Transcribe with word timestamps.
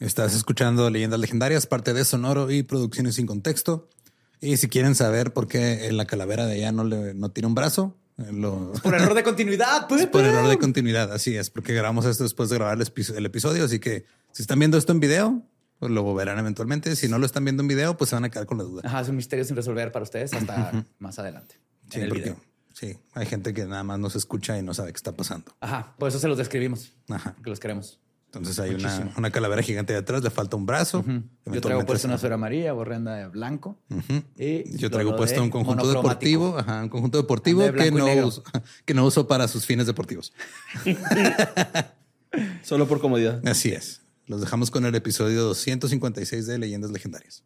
Estás 0.00 0.34
escuchando 0.34 0.90
Leyendas 0.90 1.20
Legendarias, 1.20 1.66
parte 1.66 1.92
de 1.92 2.04
Sonoro 2.04 2.50
y 2.50 2.62
Producciones 2.62 3.14
sin 3.14 3.26
Contexto. 3.26 3.88
Y 4.40 4.56
si 4.56 4.68
quieren 4.68 4.94
saber 4.94 5.32
por 5.32 5.46
qué 5.46 5.86
en 5.86 5.96
la 5.96 6.06
calavera 6.06 6.46
de 6.46 6.54
allá 6.54 6.72
no, 6.72 6.82
le, 6.84 7.14
no 7.14 7.30
tiene 7.30 7.46
un 7.46 7.54
brazo, 7.54 7.96
eh, 8.18 8.32
lo... 8.32 8.72
Por 8.82 8.94
error 8.94 9.14
de 9.14 9.22
continuidad, 9.22 9.86
pues. 9.88 10.06
por 10.06 10.24
error 10.24 10.48
de 10.48 10.58
continuidad, 10.58 11.12
así 11.12 11.36
es, 11.36 11.48
porque 11.50 11.72
grabamos 11.72 12.04
esto 12.04 12.24
después 12.24 12.50
de 12.50 12.56
grabar 12.56 12.74
el 12.76 12.82
episodio, 12.82 13.18
el 13.18 13.26
episodio. 13.26 13.64
Así 13.64 13.78
que 13.78 14.04
si 14.32 14.42
están 14.42 14.58
viendo 14.58 14.76
esto 14.76 14.90
en 14.90 14.98
video, 14.98 15.42
pues 15.78 15.92
lo 15.92 16.12
verán 16.14 16.38
eventualmente. 16.40 16.96
Si 16.96 17.08
no 17.08 17.18
lo 17.18 17.26
están 17.26 17.44
viendo 17.44 17.62
en 17.62 17.68
video, 17.68 17.96
pues 17.96 18.10
se 18.10 18.16
van 18.16 18.24
a 18.24 18.30
quedar 18.30 18.46
con 18.46 18.58
la 18.58 18.64
duda. 18.64 18.82
Ajá, 18.84 19.00
es 19.00 19.08
un 19.08 19.16
misterio 19.16 19.44
sin 19.44 19.54
resolver 19.54 19.92
para 19.92 20.02
ustedes 20.02 20.32
hasta 20.34 20.84
más 20.98 21.18
adelante. 21.20 21.60
Sí, 21.90 21.98
en 21.98 22.02
el 22.02 22.08
porque 22.08 22.22
video. 22.24 22.40
sí, 22.72 22.98
hay 23.14 23.26
gente 23.26 23.54
que 23.54 23.64
nada 23.64 23.84
más 23.84 23.98
nos 24.00 24.16
escucha 24.16 24.58
y 24.58 24.62
no 24.62 24.74
sabe 24.74 24.92
qué 24.92 24.96
está 24.96 25.12
pasando. 25.12 25.54
Ajá, 25.60 25.94
por 25.98 26.08
eso 26.08 26.18
se 26.18 26.26
los 26.26 26.38
describimos. 26.38 26.92
Ajá. 27.08 27.36
Que 27.42 27.48
los 27.50 27.60
queremos. 27.60 28.00
Entonces 28.34 28.58
hay 28.60 28.74
una, 28.74 29.12
una 29.18 29.30
calavera 29.30 29.60
gigante 29.60 29.92
de 29.92 29.98
atrás, 29.98 30.22
le 30.22 30.30
falta 30.30 30.56
un 30.56 30.64
brazo. 30.64 31.04
Yo 31.44 31.60
traigo 31.60 31.84
puesto 31.84 32.08
una 32.08 32.16
suera 32.16 32.36
amarilla, 32.36 32.72
borrenda 32.72 33.14
de 33.14 33.28
blanco. 33.28 33.78
y 34.38 34.78
Yo 34.78 34.90
traigo 34.90 35.14
puesto 35.16 35.42
un 35.42 35.50
conjunto 35.50 35.86
deportivo, 35.92 36.56
ajá, 36.58 36.82
un 36.82 36.88
conjunto 36.88 37.18
deportivo 37.18 37.60
De 37.60 37.74
que 37.74 37.90
no, 37.90 38.06
uso, 38.26 38.42
que 38.86 38.94
no 38.94 39.04
uso 39.04 39.28
para 39.28 39.48
sus 39.48 39.66
fines 39.66 39.86
deportivos. 39.86 40.32
Solo 42.62 42.88
por 42.88 43.00
comodidad. 43.00 43.46
Así 43.46 43.70
es. 43.70 44.00
Los 44.26 44.40
dejamos 44.40 44.70
con 44.70 44.86
el 44.86 44.94
episodio 44.94 45.42
256 45.42 46.46
de 46.46 46.58
Leyendas 46.58 46.90
Legendarias. 46.90 47.44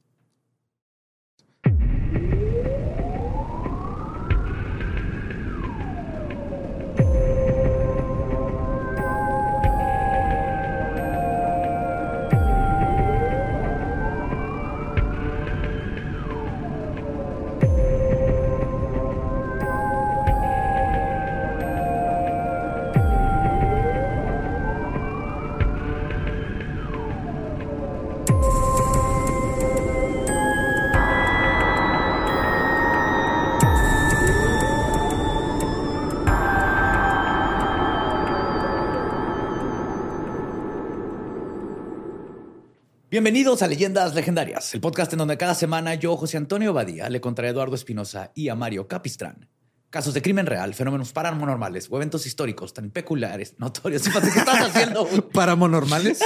Bienvenidos 43.16 43.62
a 43.62 43.66
Leyendas 43.66 44.14
Legendarias, 44.14 44.74
el 44.74 44.82
podcast 44.82 45.10
en 45.14 45.20
donde 45.20 45.38
cada 45.38 45.54
semana 45.54 45.94
yo, 45.94 46.18
José 46.18 46.36
Antonio 46.36 46.74
Badía, 46.74 47.08
le 47.08 47.18
contaré 47.18 47.48
a 47.48 47.52
Eduardo 47.52 47.74
Espinosa 47.74 48.30
y 48.34 48.50
a 48.50 48.54
Mario 48.54 48.88
Capistrán 48.88 49.48
casos 49.88 50.12
de 50.12 50.20
crimen 50.20 50.44
real, 50.44 50.74
fenómenos 50.74 51.14
paranormales 51.14 51.86
o 51.88 51.96
eventos 51.96 52.26
históricos 52.26 52.74
tan 52.74 52.90
peculiares, 52.90 53.54
notorios. 53.56 54.02
¿Qué 54.02 54.38
estás 54.38 54.68
haciendo? 54.68 55.06
Paramonormales. 55.32 56.20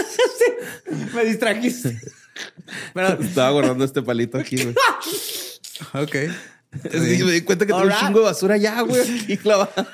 Me 1.14 1.24
distrajiste. 1.26 2.00
Pero, 2.92 3.08
Estaba 3.22 3.50
guardando 3.50 3.84
este 3.84 4.02
palito 4.02 4.38
aquí, 4.38 4.56
güey. 4.56 4.74
ok. 5.94 6.16
Me 6.92 7.00
di 7.00 7.42
cuenta 7.42 7.66
que 7.66 7.72
tengo 7.72 7.84
un 7.84 7.92
chingo 7.92 8.18
de 8.18 8.24
basura 8.24 8.56
ya, 8.56 8.80
güey. 8.80 9.20
Aquí 9.20 9.36
clavada. 9.36 9.86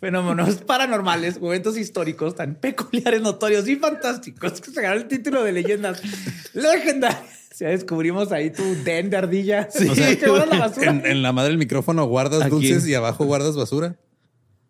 Fenómenos 0.00 0.56
paranormales 0.66 1.38
o 1.40 1.48
eventos 1.48 1.76
históricos 1.76 2.34
tan 2.34 2.54
peculiares, 2.54 3.20
notorios 3.20 3.68
y 3.68 3.76
fantásticos 3.76 4.60
que 4.60 4.70
se 4.70 4.82
ganó 4.82 4.96
el 4.96 5.06
título 5.06 5.44
de 5.44 5.52
leyendas 5.52 6.02
legendarias. 6.54 7.38
Ya 7.58 7.68
descubrimos 7.68 8.32
ahí 8.32 8.50
tu 8.50 8.62
den 8.84 9.10
de 9.10 9.16
ardilla. 9.18 9.68
Sí. 9.80 9.86
O 9.88 9.94
sea, 9.94 10.18
que 10.18 10.26
la 10.26 10.58
basura. 10.58 10.90
En, 10.90 11.04
en 11.04 11.22
la 11.22 11.32
madre 11.32 11.50
del 11.50 11.58
micrófono 11.58 12.06
guardas 12.06 12.40
Aquí. 12.42 12.50
dulces 12.50 12.86
y 12.88 12.94
abajo 12.94 13.26
guardas 13.26 13.54
basura. 13.54 13.96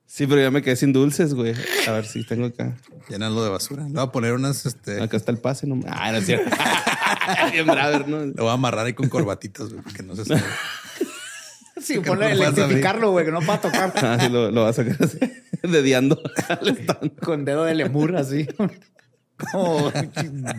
Sí, 0.06 0.26
pero 0.26 0.40
ya 0.40 0.50
me 0.50 0.60
quedé 0.60 0.74
sin 0.74 0.92
dulces, 0.92 1.34
güey. 1.34 1.54
A 1.86 1.92
ver 1.92 2.04
si 2.04 2.26
tengo 2.26 2.46
acá. 2.46 2.76
Llenarlo 3.08 3.44
de 3.44 3.50
basura. 3.50 3.84
Le 3.84 3.90
voy 3.92 4.02
a 4.02 4.06
poner 4.10 4.32
unas, 4.32 4.66
este, 4.66 5.00
Acá 5.00 5.16
está 5.16 5.30
el 5.30 5.38
pase. 5.38 5.68
No, 5.68 5.80
ah, 5.86 6.10
no 6.10 6.18
es 6.18 6.26
cierto. 6.26 6.50
Bien 7.52 7.64
brother, 7.64 8.08
¿no? 8.08 8.26
lo 8.26 8.32
voy 8.34 8.48
a 8.48 8.54
amarrar 8.54 8.86
ahí 8.86 8.92
con 8.92 9.08
corbatitas, 9.08 9.70
güey, 9.70 9.82
porque 9.84 10.02
no 10.02 10.16
se 10.16 10.24
sabe. 10.24 10.42
Sí, 11.82 11.94
que 11.94 12.00
ponle 12.02 12.34
no 12.34 12.44
electrificarlo, 12.44 13.10
güey, 13.10 13.24
que 13.24 13.32
no 13.32 13.40
para 13.40 13.60
tocar. 13.60 13.92
Ah, 14.02 14.18
sí, 14.20 14.28
lo, 14.28 14.50
lo 14.50 14.62
vas 14.64 14.78
a 14.78 14.84
sacar 14.84 14.96
así, 15.06 15.18
dediando 15.62 16.20
al 16.48 16.68
stand. 16.68 17.18
Con 17.20 17.44
dedo 17.44 17.64
de 17.64 17.74
lemur, 17.74 18.16
así. 18.16 18.46
Como 19.52 19.90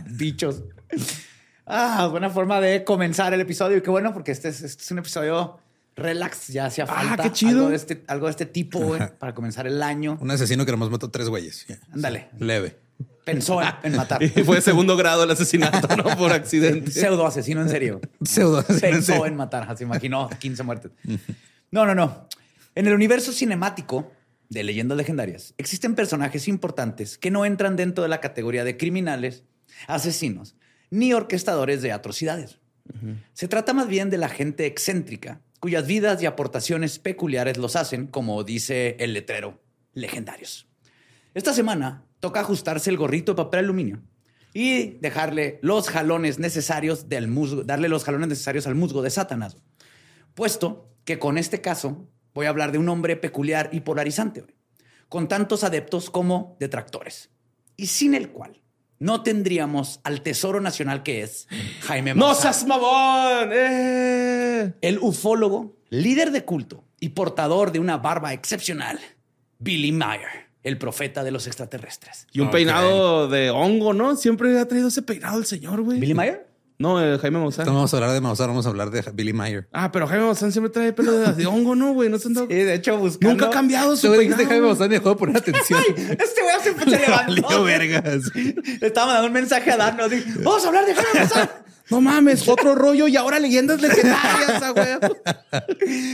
bichos. 0.09 0.63
Ah, 1.65 2.07
buena 2.07 2.29
forma 2.29 2.59
de 2.59 2.83
comenzar 2.83 3.33
el 3.33 3.41
episodio. 3.41 3.77
Y 3.77 3.81
qué 3.81 3.89
bueno, 3.89 4.13
porque 4.13 4.31
este 4.31 4.49
es, 4.49 4.61
este 4.61 4.83
es 4.83 4.91
un 4.91 4.99
episodio 4.99 5.59
relax. 5.95 6.47
Ya 6.47 6.65
hacía 6.65 6.85
Ah, 6.85 7.03
falta. 7.07 7.23
qué 7.23 7.31
chido. 7.31 7.59
Algo 7.59 7.69
de 7.69 7.75
este, 7.75 8.03
algo 8.07 8.25
de 8.25 8.31
este 8.31 8.45
tipo, 8.47 8.79
güey, 8.79 9.01
para 9.19 9.33
comenzar 9.35 9.67
el 9.67 9.81
año. 9.83 10.17
Un 10.19 10.31
asesino 10.31 10.65
que 10.65 10.71
nomás 10.71 10.89
mató 10.89 11.09
tres 11.11 11.29
güeyes. 11.29 11.67
Ándale. 11.93 12.29
Leve. 12.39 12.77
Pensó 13.25 13.61
en, 13.61 13.69
en 13.83 13.95
matar. 13.95 14.21
Y 14.23 14.29
fue 14.43 14.57
de 14.57 14.61
segundo 14.61 14.97
grado 14.97 15.23
el 15.23 15.31
asesinato, 15.31 15.95
¿no? 15.95 16.03
Por 16.17 16.31
accidente. 16.31 16.91
Pseudo 16.91 17.25
asesino 17.25 17.61
en 17.61 17.69
serio. 17.69 18.01
Pseudo 18.23 18.63
Pensó 18.63 19.25
en 19.25 19.35
matar. 19.35 19.77
Se 19.77 19.83
imaginó 19.83 20.29
15 20.29 20.63
muertes. 20.63 20.91
No, 21.69 21.85
no, 21.85 21.95
no. 21.95 22.27
En 22.75 22.87
el 22.87 22.93
universo 22.93 23.31
cinemático 23.31 24.11
de 24.49 24.63
leyendas 24.63 24.97
legendarias 24.97 25.53
existen 25.57 25.95
personajes 25.95 26.47
importantes 26.47 27.17
que 27.17 27.31
no 27.31 27.45
entran 27.45 27.75
dentro 27.75 28.03
de 28.03 28.09
la 28.09 28.19
categoría 28.19 28.63
de 28.63 28.77
criminales, 28.77 29.43
asesinos 29.87 30.55
ni 30.89 31.13
orquestadores 31.13 31.81
de 31.81 31.91
atrocidades. 31.91 32.59
Se 33.33 33.47
trata 33.47 33.73
más 33.73 33.87
bien 33.87 34.09
de 34.09 34.17
la 34.17 34.27
gente 34.27 34.65
excéntrica 34.65 35.41
cuyas 35.59 35.87
vidas 35.87 36.21
y 36.21 36.25
aportaciones 36.25 36.99
peculiares 36.99 37.57
los 37.57 37.75
hacen, 37.75 38.07
como 38.07 38.43
dice 38.43 38.97
el 38.99 39.13
letrero, 39.13 39.61
legendarios. 39.93 40.67
Esta 41.33 41.53
semana 41.53 42.03
toca 42.21 42.39
ajustarse 42.39 42.89
el 42.89 42.95
gorrito 42.97 43.33
de 43.33 43.35
papel 43.37 43.65
aluminio 43.65 44.01
y 44.53 44.91
dejarle 44.99 45.59
los 45.61 45.89
jalones 45.89 46.39
necesarios 46.39 47.09
del 47.09 47.27
musgo, 47.27 47.63
darle 47.63 47.89
los 47.89 48.05
jalones 48.05 48.29
necesarios 48.29 48.67
al 48.67 48.75
musgo 48.75 49.01
de 49.01 49.09
Satanás. 49.09 49.57
Puesto 50.33 50.89
que 51.03 51.19
con 51.19 51.37
este 51.37 51.59
caso 51.59 52.07
voy 52.33 52.45
a 52.45 52.49
hablar 52.49 52.71
de 52.71 52.77
un 52.77 52.87
hombre 52.87 53.17
peculiar 53.17 53.69
y 53.73 53.81
polarizante, 53.81 54.45
con 55.09 55.27
tantos 55.27 55.65
adeptos 55.65 56.09
como 56.09 56.55
detractores, 56.59 57.29
y 57.75 57.87
sin 57.87 58.13
el 58.13 58.29
cual 58.29 58.61
no 58.99 59.23
tendríamos 59.23 59.99
al 60.03 60.21
tesoro 60.21 60.61
nacional 60.61 61.01
que 61.01 61.23
es 61.23 61.47
Jaime 61.81 62.13
¡No 62.13 62.27
Maussan. 62.27 62.53
seas 62.53 62.67
mamón! 62.67 63.49
¡Eh! 63.51 64.73
El 64.81 64.99
ufólogo, 64.99 65.75
líder 65.89 66.31
de 66.31 66.45
culto 66.45 66.83
y 66.99 67.09
portador 67.09 67.71
de 67.71 67.79
una 67.79 67.97
barba 67.97 68.31
excepcional, 68.31 68.99
Billy 69.57 69.91
Mayer, 69.91 70.50
el 70.63 70.77
profeta 70.77 71.23
de 71.23 71.31
los 71.31 71.47
extraterrestres. 71.47 72.27
Y 72.31 72.39
un 72.39 72.51
peinado 72.51 73.27
de 73.27 73.49
hongo, 73.49 73.93
¿no? 73.93 74.15
Siempre 74.15 74.57
ha 74.59 74.67
traído 74.67 74.89
ese 74.89 75.01
peinado 75.01 75.37
el 75.39 75.45
señor, 75.45 75.81
güey. 75.81 75.99
¿Billy 75.99 76.13
Mayer? 76.13 76.47
No, 76.77 76.99
el 76.99 77.19
Jaime 77.19 77.37
Maussan. 77.37 77.67
No 77.67 77.75
vamos 77.75 77.93
a 77.93 77.97
hablar 77.97 78.11
de 78.11 78.21
Maussan, 78.21 78.47
vamos 78.47 78.65
a 78.65 78.69
hablar 78.69 78.89
de 78.89 79.03
Billy 79.13 79.33
Mayer. 79.33 79.67
Ah, 79.71 79.91
pero 79.91 80.07
Jaime 80.07 80.25
Maussan 80.25 80.51
siempre 80.51 80.71
trae 80.71 80.91
pelo 80.93 81.11
de, 81.11 81.33
de 81.33 81.45
hongo, 81.45 81.75
¿no, 81.75 81.93
güey? 81.93 82.09
No 82.09 82.17
se 82.17 82.27
han 82.27 82.33
dado- 82.33 82.47
Sí, 82.47 82.55
de 82.55 82.73
hecho, 82.73 82.97
buscando... 82.97 83.33
Nunca 83.33 83.45
ha 83.45 83.49
cambiado 83.51 83.95
su 83.95 84.07
Tú 84.07 84.13
dijiste 84.13 84.37
peinado. 84.37 84.49
Jaime 84.49 84.67
Maussan 84.67 84.87
y 84.87 84.93
dejó 84.95 85.09
de 85.09 85.15
poner 85.15 85.37
atención. 85.37 85.79
Este 85.97 86.41
güey 86.41 86.55
siempre 86.63 86.85
se 86.89 86.99
levantó. 87.07 87.41
Valió 87.43 87.63
vergas. 87.63 88.35
Le 88.35 88.87
estaba 88.87 89.07
mandando 89.07 89.27
un 89.27 89.33
mensaje 89.33 89.71
a 89.71 89.77
Dan, 89.77 89.97
¿no? 89.97 90.09
Dijo, 90.09 90.25
Vamos 90.43 90.65
a 90.65 90.67
hablar 90.69 90.85
de 90.87 90.95
Jaime 90.95 91.19
Maussan. 91.19 91.49
No 91.91 92.01
mames, 92.01 92.47
otro 92.47 92.73
rollo 92.73 93.07
y 93.07 93.15
ahora 93.17 93.39
leyendas 93.39 93.79
legendarias, 93.81 94.73
güey. 94.73 95.11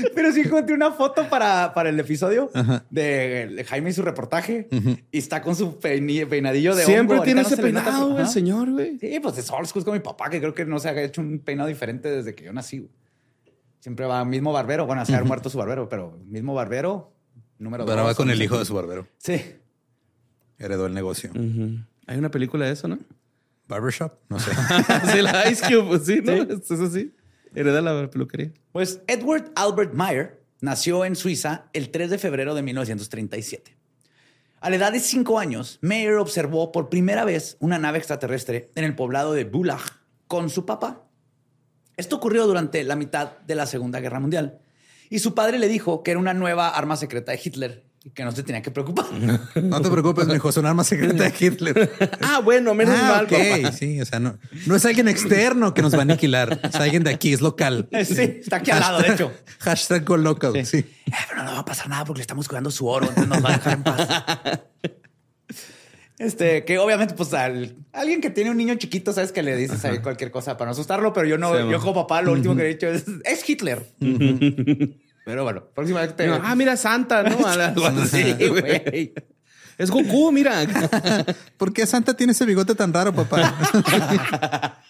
Pero 0.15 0.31
sí 0.33 0.41
encontré 0.41 0.73
una 0.75 0.91
foto 0.91 1.29
para, 1.29 1.73
para 1.73 1.89
el 1.89 1.99
episodio 1.99 2.49
de, 2.89 3.47
de 3.55 3.63
Jaime 3.63 3.91
y 3.91 3.93
su 3.93 4.01
reportaje. 4.01 4.67
Y 5.11 5.17
está 5.19 5.41
con 5.41 5.55
su 5.55 5.79
peini- 5.79 6.27
peinadillo 6.27 6.75
de 6.75 6.83
Siempre 6.83 7.15
hongo. 7.17 7.23
tiene 7.25 7.41
ese 7.41 7.55
peinado, 7.57 7.85
pero- 7.91 8.07
güey, 8.09 8.21
el 8.23 8.27
señor, 8.29 8.71
güey. 8.71 8.97
Sí, 8.99 9.19
pues 9.21 9.37
es 9.37 9.49
old 9.51 9.67
school 9.67 9.85
con 9.85 9.93
mi 9.93 9.99
papá, 9.99 10.29
que 10.29 10.39
creo 10.39 10.53
que 10.53 10.65
no 10.65 10.79
se 10.79 10.89
ha 10.89 11.01
hecho 11.01 11.21
un 11.21 11.39
peinado 11.39 11.69
diferente 11.69 12.09
desde 12.09 12.33
que 12.35 12.43
yo 12.45 12.53
nací. 12.53 12.89
Siempre 13.79 14.05
va 14.05 14.25
mismo 14.25 14.51
barbero. 14.51 14.85
Bueno, 14.87 15.05
se 15.05 15.15
ha 15.15 15.23
muerto 15.23 15.49
su 15.49 15.57
barbero, 15.57 15.87
pero 15.87 16.17
mismo 16.25 16.53
barbero, 16.53 17.13
número 17.59 17.85
Pero 17.85 18.01
va 18.01 18.07
dos, 18.09 18.17
con 18.17 18.27
no 18.27 18.33
el 18.33 18.39
sé. 18.39 18.43
hijo 18.45 18.57
de 18.59 18.65
su 18.65 18.73
barbero. 18.73 19.07
Sí. 19.19 19.39
heredó 20.57 20.87
el 20.87 20.93
negocio. 20.95 21.29
Hay 22.07 22.17
una 22.17 22.31
película 22.31 22.65
de 22.65 22.71
eso, 22.73 22.87
¿no? 22.87 22.97
Barbershop, 23.67 24.13
no 24.29 24.39
sé. 24.39 24.51
sí, 25.11 25.21
la 25.21 25.49
Ice 25.49 25.65
Cube, 25.67 25.87
pues 25.87 26.05
sí, 26.05 26.21
¿no? 26.23 26.33
Es 26.33 26.93
sí. 26.93 27.13
Hereda 27.53 27.81
la 27.81 28.09
peluquería. 28.09 28.51
Pues 28.71 29.01
Edward 29.07 29.51
Albert 29.55 29.93
Meyer 29.93 30.43
nació 30.61 31.05
en 31.05 31.15
Suiza 31.15 31.69
el 31.73 31.89
3 31.89 32.09
de 32.09 32.17
febrero 32.17 32.55
de 32.55 32.61
1937. 32.61 33.77
A 34.59 34.69
la 34.69 34.75
edad 34.75 34.91
de 34.91 34.99
cinco 34.99 35.39
años, 35.39 35.77
Meyer 35.81 36.15
observó 36.15 36.71
por 36.71 36.89
primera 36.89 37.25
vez 37.25 37.57
una 37.59 37.77
nave 37.77 37.99
extraterrestre 37.99 38.71
en 38.75 38.83
el 38.83 38.95
poblado 38.95 39.33
de 39.33 39.43
Bulach 39.43 40.01
con 40.27 40.49
su 40.49 40.65
papá. 40.65 41.07
Esto 41.95 42.15
ocurrió 42.17 42.45
durante 42.47 42.83
la 42.83 42.95
mitad 42.95 43.39
de 43.39 43.55
la 43.55 43.65
Segunda 43.65 43.99
Guerra 43.99 44.19
Mundial. 44.19 44.59
Y 45.09 45.19
su 45.19 45.33
padre 45.33 45.57
le 45.57 45.67
dijo 45.67 46.03
que 46.03 46.11
era 46.11 46.19
una 46.19 46.33
nueva 46.33 46.69
arma 46.69 46.95
secreta 46.95 47.31
de 47.31 47.41
Hitler 47.43 47.86
que 48.13 48.23
no 48.23 48.31
se 48.31 48.43
tenía 48.43 48.61
que 48.61 48.71
preocupar. 48.71 49.05
No 49.61 49.81
te 49.81 49.89
preocupes, 49.89 50.27
mijo, 50.27 50.49
es 50.49 50.57
un 50.57 50.65
arma 50.65 50.83
secreta 50.83 51.23
de 51.23 51.33
Hitler. 51.39 51.91
Ah, 52.21 52.39
bueno, 52.43 52.73
menos 52.73 52.95
Ah, 52.97 53.07
mal, 53.15 53.25
ok, 53.25 53.31
papá. 53.61 53.71
sí, 53.71 53.99
o 54.01 54.05
sea, 54.05 54.19
no, 54.19 54.37
no 54.65 54.75
es 54.75 54.85
alguien 54.85 55.07
externo 55.07 55.73
que 55.73 55.81
nos 55.81 55.93
va 55.93 55.99
a 55.99 56.01
aniquilar, 56.03 56.59
es 56.63 56.75
alguien 56.75 57.03
de 57.03 57.11
aquí, 57.11 57.33
es 57.33 57.41
local. 57.41 57.87
Sí, 58.05 58.39
está 58.41 58.57
aquí 58.57 58.71
al 58.71 58.79
lado, 58.79 58.99
de 59.01 59.09
hecho. 59.13 59.31
Hashtag 59.59 60.05
go 60.05 60.17
local, 60.17 60.65
sí. 60.65 60.77
Eh, 60.77 61.11
pero 61.29 61.43
no 61.43 61.51
va 61.53 61.59
a 61.59 61.65
pasar 61.65 61.89
nada 61.89 62.05
porque 62.05 62.19
le 62.19 62.23
estamos 62.23 62.47
cuidando 62.47 62.71
su 62.71 62.87
oro, 62.87 63.07
entonces 63.07 63.27
nos 63.27 63.43
va 63.43 63.49
a 63.49 63.57
dejar 63.57 63.73
en 63.73 63.83
paz. 63.83 64.07
Este, 66.19 66.65
que 66.65 66.79
obviamente, 66.79 67.13
pues 67.13 67.31
al 67.35 67.75
alguien 67.93 68.21
que 68.21 68.31
tiene 68.31 68.49
un 68.49 68.57
niño 68.57 68.73
chiquito, 68.75 69.13
sabes 69.13 69.31
que 69.31 69.43
le 69.43 69.55
dices 69.55 69.85
ahí 69.85 69.99
cualquier 69.99 70.31
cosa 70.31 70.57
para 70.57 70.69
no 70.69 70.71
asustarlo, 70.71 71.13
pero 71.13 71.27
yo 71.27 71.37
no, 71.37 71.53
Sí, 71.55 71.61
yo 71.69 71.79
como 71.79 71.93
papá, 72.07 72.23
lo 72.23 72.31
último 72.31 72.55
que 72.55 72.63
he 72.63 72.67
dicho 72.69 72.87
es, 72.87 73.05
es 73.23 73.47
Hitler. 73.47 73.85
Pero 75.27 75.43
bueno, 75.43 75.65
próxima 75.75 75.99
vez 75.99 76.15
te. 76.15 76.25
Ah, 76.29 76.55
mira, 76.55 76.77
Santa, 76.77 77.21
¿no? 77.21 77.37
Sí, 78.07 78.33
güey. 78.47 79.13
Es 79.77 79.91
Goku, 79.91 80.31
mira. 80.31 80.65
¿Por 81.57 81.73
qué 81.73 81.85
Santa 81.85 82.15
tiene 82.15 82.31
ese 82.31 82.45
bigote 82.45 82.73
tan 82.75 82.93
raro, 82.93 83.13
papá? 83.13 83.53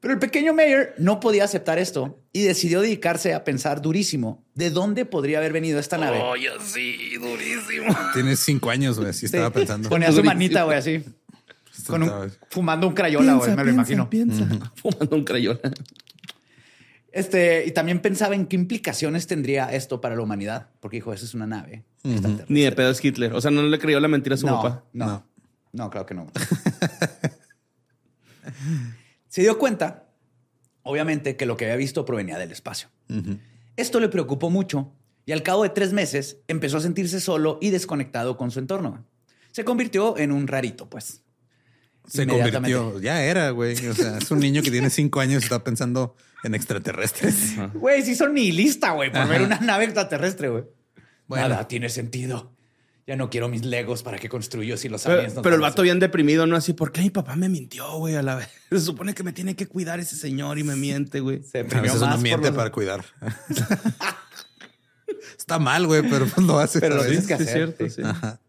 Pero 0.00 0.14
el 0.14 0.18
pequeño 0.18 0.52
Mayer 0.52 0.94
no 0.98 1.20
podía 1.20 1.44
aceptar 1.44 1.78
esto 1.78 2.18
y 2.32 2.42
decidió 2.42 2.80
dedicarse 2.80 3.34
a 3.34 3.44
pensar 3.44 3.80
durísimo 3.80 4.44
de 4.56 4.70
dónde 4.70 5.04
podría 5.04 5.38
haber 5.38 5.52
venido 5.52 5.78
esta 5.78 5.96
nave. 5.96 6.18
Oye, 6.20 6.48
sí, 6.60 7.14
durísimo. 7.20 7.96
Tienes 8.12 8.40
cinco 8.40 8.70
años, 8.70 8.96
güey, 8.98 9.10
así 9.10 9.20
Sí. 9.20 9.26
estaba 9.26 9.50
pensando. 9.50 9.88
Ponía 9.88 10.10
su 10.10 10.24
manita, 10.24 10.64
güey, 10.64 10.78
así. 10.78 11.04
Con 11.86 12.02
un- 12.02 12.08
Estaba- 12.08 12.28
fumando 12.50 12.88
un 12.88 12.94
crayola, 12.94 13.34
güey, 13.34 13.54
me 13.54 13.64
lo 13.64 13.70
imagino. 13.70 14.10
Piensa. 14.10 14.44
Fumando 14.74 15.14
un 15.16 15.22
crayola. 15.24 15.60
Este, 17.12 17.66
y 17.66 17.72
también 17.72 18.00
pensaba 18.00 18.34
en 18.34 18.46
qué 18.46 18.56
implicaciones 18.56 19.26
tendría 19.26 19.72
esto 19.72 20.00
para 20.00 20.16
la 20.16 20.22
humanidad, 20.22 20.70
porque 20.80 20.96
dijo, 20.96 21.12
esa 21.12 21.24
es 21.26 21.34
una 21.34 21.46
nave. 21.46 21.84
extraterrestre". 22.02 22.46
Ni 22.48 22.62
de 22.62 22.72
pedo 22.72 22.90
es 22.90 23.04
Hitler. 23.04 23.34
O 23.34 23.40
sea, 23.40 23.50
no 23.50 23.62
le 23.62 23.78
creyó 23.78 24.00
la 24.00 24.08
mentira 24.08 24.34
a 24.34 24.38
su 24.38 24.46
no, 24.46 24.56
papá. 24.62 24.84
No, 24.94 25.06
No. 25.06 25.26
no, 25.72 25.90
claro 25.90 26.06
que 26.06 26.14
no. 26.14 26.26
Se 29.28 29.42
dio 29.42 29.58
cuenta, 29.58 30.08
obviamente, 30.82 31.36
que 31.36 31.46
lo 31.46 31.56
que 31.56 31.64
había 31.66 31.76
visto 31.76 32.04
provenía 32.04 32.38
del 32.38 32.50
espacio. 32.52 32.88
Esto 33.76 34.00
le 34.00 34.08
preocupó 34.08 34.50
mucho 34.50 34.92
y 35.26 35.32
al 35.32 35.42
cabo 35.42 35.62
de 35.62 35.68
tres 35.70 35.92
meses 35.92 36.38
empezó 36.48 36.78
a 36.78 36.80
sentirse 36.80 37.20
solo 37.20 37.58
y 37.60 37.70
desconectado 37.70 38.36
con 38.36 38.50
su 38.50 38.58
entorno. 38.58 39.06
Se 39.52 39.64
convirtió 39.64 40.16
en 40.18 40.32
un 40.32 40.46
rarito, 40.48 40.88
pues. 40.88 41.22
Se 42.08 42.26
convirtió, 42.26 42.98
ya 43.00 43.22
era, 43.22 43.50
güey. 43.50 43.74
O 43.86 43.94
sea, 43.94 44.18
es 44.18 44.30
un 44.30 44.40
niño 44.40 44.62
que 44.62 44.70
tiene 44.70 44.90
cinco 44.90 45.20
años 45.20 45.42
y 45.42 45.44
está 45.44 45.62
pensando 45.62 46.16
en 46.44 46.54
extraterrestres. 46.54 47.54
Güey, 47.74 48.02
sí 48.02 48.14
son 48.14 48.34
nihilista, 48.34 48.92
güey, 48.92 49.10
por 49.10 49.20
Ajá. 49.22 49.30
ver 49.30 49.42
una 49.42 49.58
nave 49.60 49.84
extraterrestre, 49.84 50.48
güey. 50.48 50.64
Bueno. 51.26 51.48
Nada 51.48 51.68
tiene 51.68 51.88
sentido. 51.88 52.52
Ya 53.06 53.16
no 53.16 53.30
quiero 53.30 53.48
mis 53.48 53.64
legos 53.64 54.02
para 54.04 54.18
que 54.18 54.28
construyo 54.28 54.76
si 54.76 54.88
los 54.88 55.02
Pero, 55.02 55.14
aliens 55.16 55.34
nos 55.34 55.42
pero 55.42 55.56
el 55.56 55.64
a 55.64 55.68
vato 55.68 55.82
bien 55.82 55.98
deprimido, 55.98 56.46
¿no? 56.46 56.54
Así, 56.56 56.72
¿por 56.72 56.92
qué 56.92 57.00
mi 57.00 57.10
papá 57.10 57.34
me 57.34 57.48
mintió, 57.48 57.96
güey? 57.98 58.14
A 58.14 58.22
la 58.22 58.36
vez. 58.36 58.48
Se 58.70 58.80
supone 58.80 59.12
que 59.14 59.24
me 59.24 59.32
tiene 59.32 59.56
que 59.56 59.66
cuidar 59.66 59.98
ese 59.98 60.14
señor 60.14 60.58
y 60.58 60.62
me 60.64 60.76
miente, 60.76 61.18
güey. 61.20 61.42
Se 61.42 61.58
A 61.58 61.62
deprimió 61.64 61.84
veces 61.94 62.00
más 62.00 62.08
uno 62.08 62.16
por 62.16 62.22
miente 62.22 62.46
los- 62.48 62.56
para 62.56 62.70
cuidar. 62.70 63.04
Está 65.38 65.58
mal, 65.58 65.86
güey, 65.86 66.02
pero 66.08 66.26
pues 66.26 66.46
lo 66.46 66.58
hace. 66.58 66.80
Pero 66.80 66.96
lo 66.96 67.02
¿sabes? 67.02 67.26
tienes 67.26 67.28
que 67.28 67.36
Sí, 67.36 67.42
es 67.42 67.48
hacer, 67.48 67.74
cierto, 67.76 67.84
sí. 67.88 68.02
sí. 68.02 68.04
Ajá. 68.04 68.40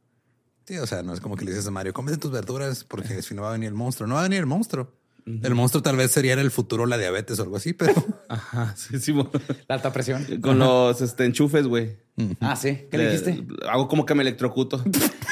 Sí, 0.66 0.78
o 0.78 0.88
sea, 0.88 1.04
no 1.04 1.13
es 1.13 1.19
como 1.19 1.36
que 1.36 1.44
le 1.46 1.51
dices 1.51 1.68
a 1.68 1.72
Mario, 1.72 1.94
cómete 1.94 2.18
tus 2.18 2.31
verduras 2.31 2.84
porque 2.86 3.22
si 3.22 3.34
no 3.34 3.42
va 3.42 3.50
a 3.50 3.54
venir 3.54 3.68
el 3.69 3.74
monstruo. 3.74 4.07
No 4.07 4.16
va 4.16 4.22
a 4.22 4.24
venir 4.24 4.39
el 4.39 4.46
monstruo. 4.46 4.92
El 5.25 5.56
monstruo 5.56 5.81
tal 5.81 5.96
vez 5.96 6.12
sería 6.12 6.34
en 6.34 6.40
el 6.40 6.52
futuro 6.52 6.86
la 6.86 6.98
diabetes 6.98 7.40
o 7.40 7.44
algo 7.44 7.56
así, 7.56 7.74
pero 7.74 7.94
Ajá, 8.30 8.75
sí, 8.75 9.00
sí. 9.00 9.14
mo- 9.14 9.31
La 9.68 9.75
alta 9.75 9.94
presión. 9.94 10.25
Con 10.42 10.60
los 10.60 11.02
este, 11.02 11.25
enchufes, 11.25 11.66
güey. 11.68 11.98
Ah, 12.42 12.56
sí. 12.56 12.81
¿Qué 12.92 12.98
le 12.98 13.06
dijiste? 13.10 13.44
Hago 13.68 13.88
como 13.88 14.06
que 14.06 14.14
me 14.16 14.22
electrocuto. 14.22 14.84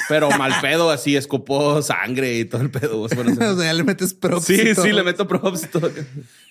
Pero 0.10 0.32
mal 0.32 0.52
pedo, 0.62 0.90
así, 0.90 1.16
escupó 1.16 1.82
sangre 1.82 2.40
y 2.40 2.46
todo 2.46 2.62
el 2.62 2.72
pedo. 2.72 3.08
Bueno, 3.14 3.32
o 3.52 3.56
sea, 3.56 3.66
ya 3.66 3.74
le 3.74 3.84
metes 3.84 4.14
props. 4.14 4.46
sí, 4.46 4.74
sí, 4.76 4.92
le 4.92 5.04
meto 5.04 5.28
props 5.28 5.64
y 5.64 5.68
todo. 5.68 5.92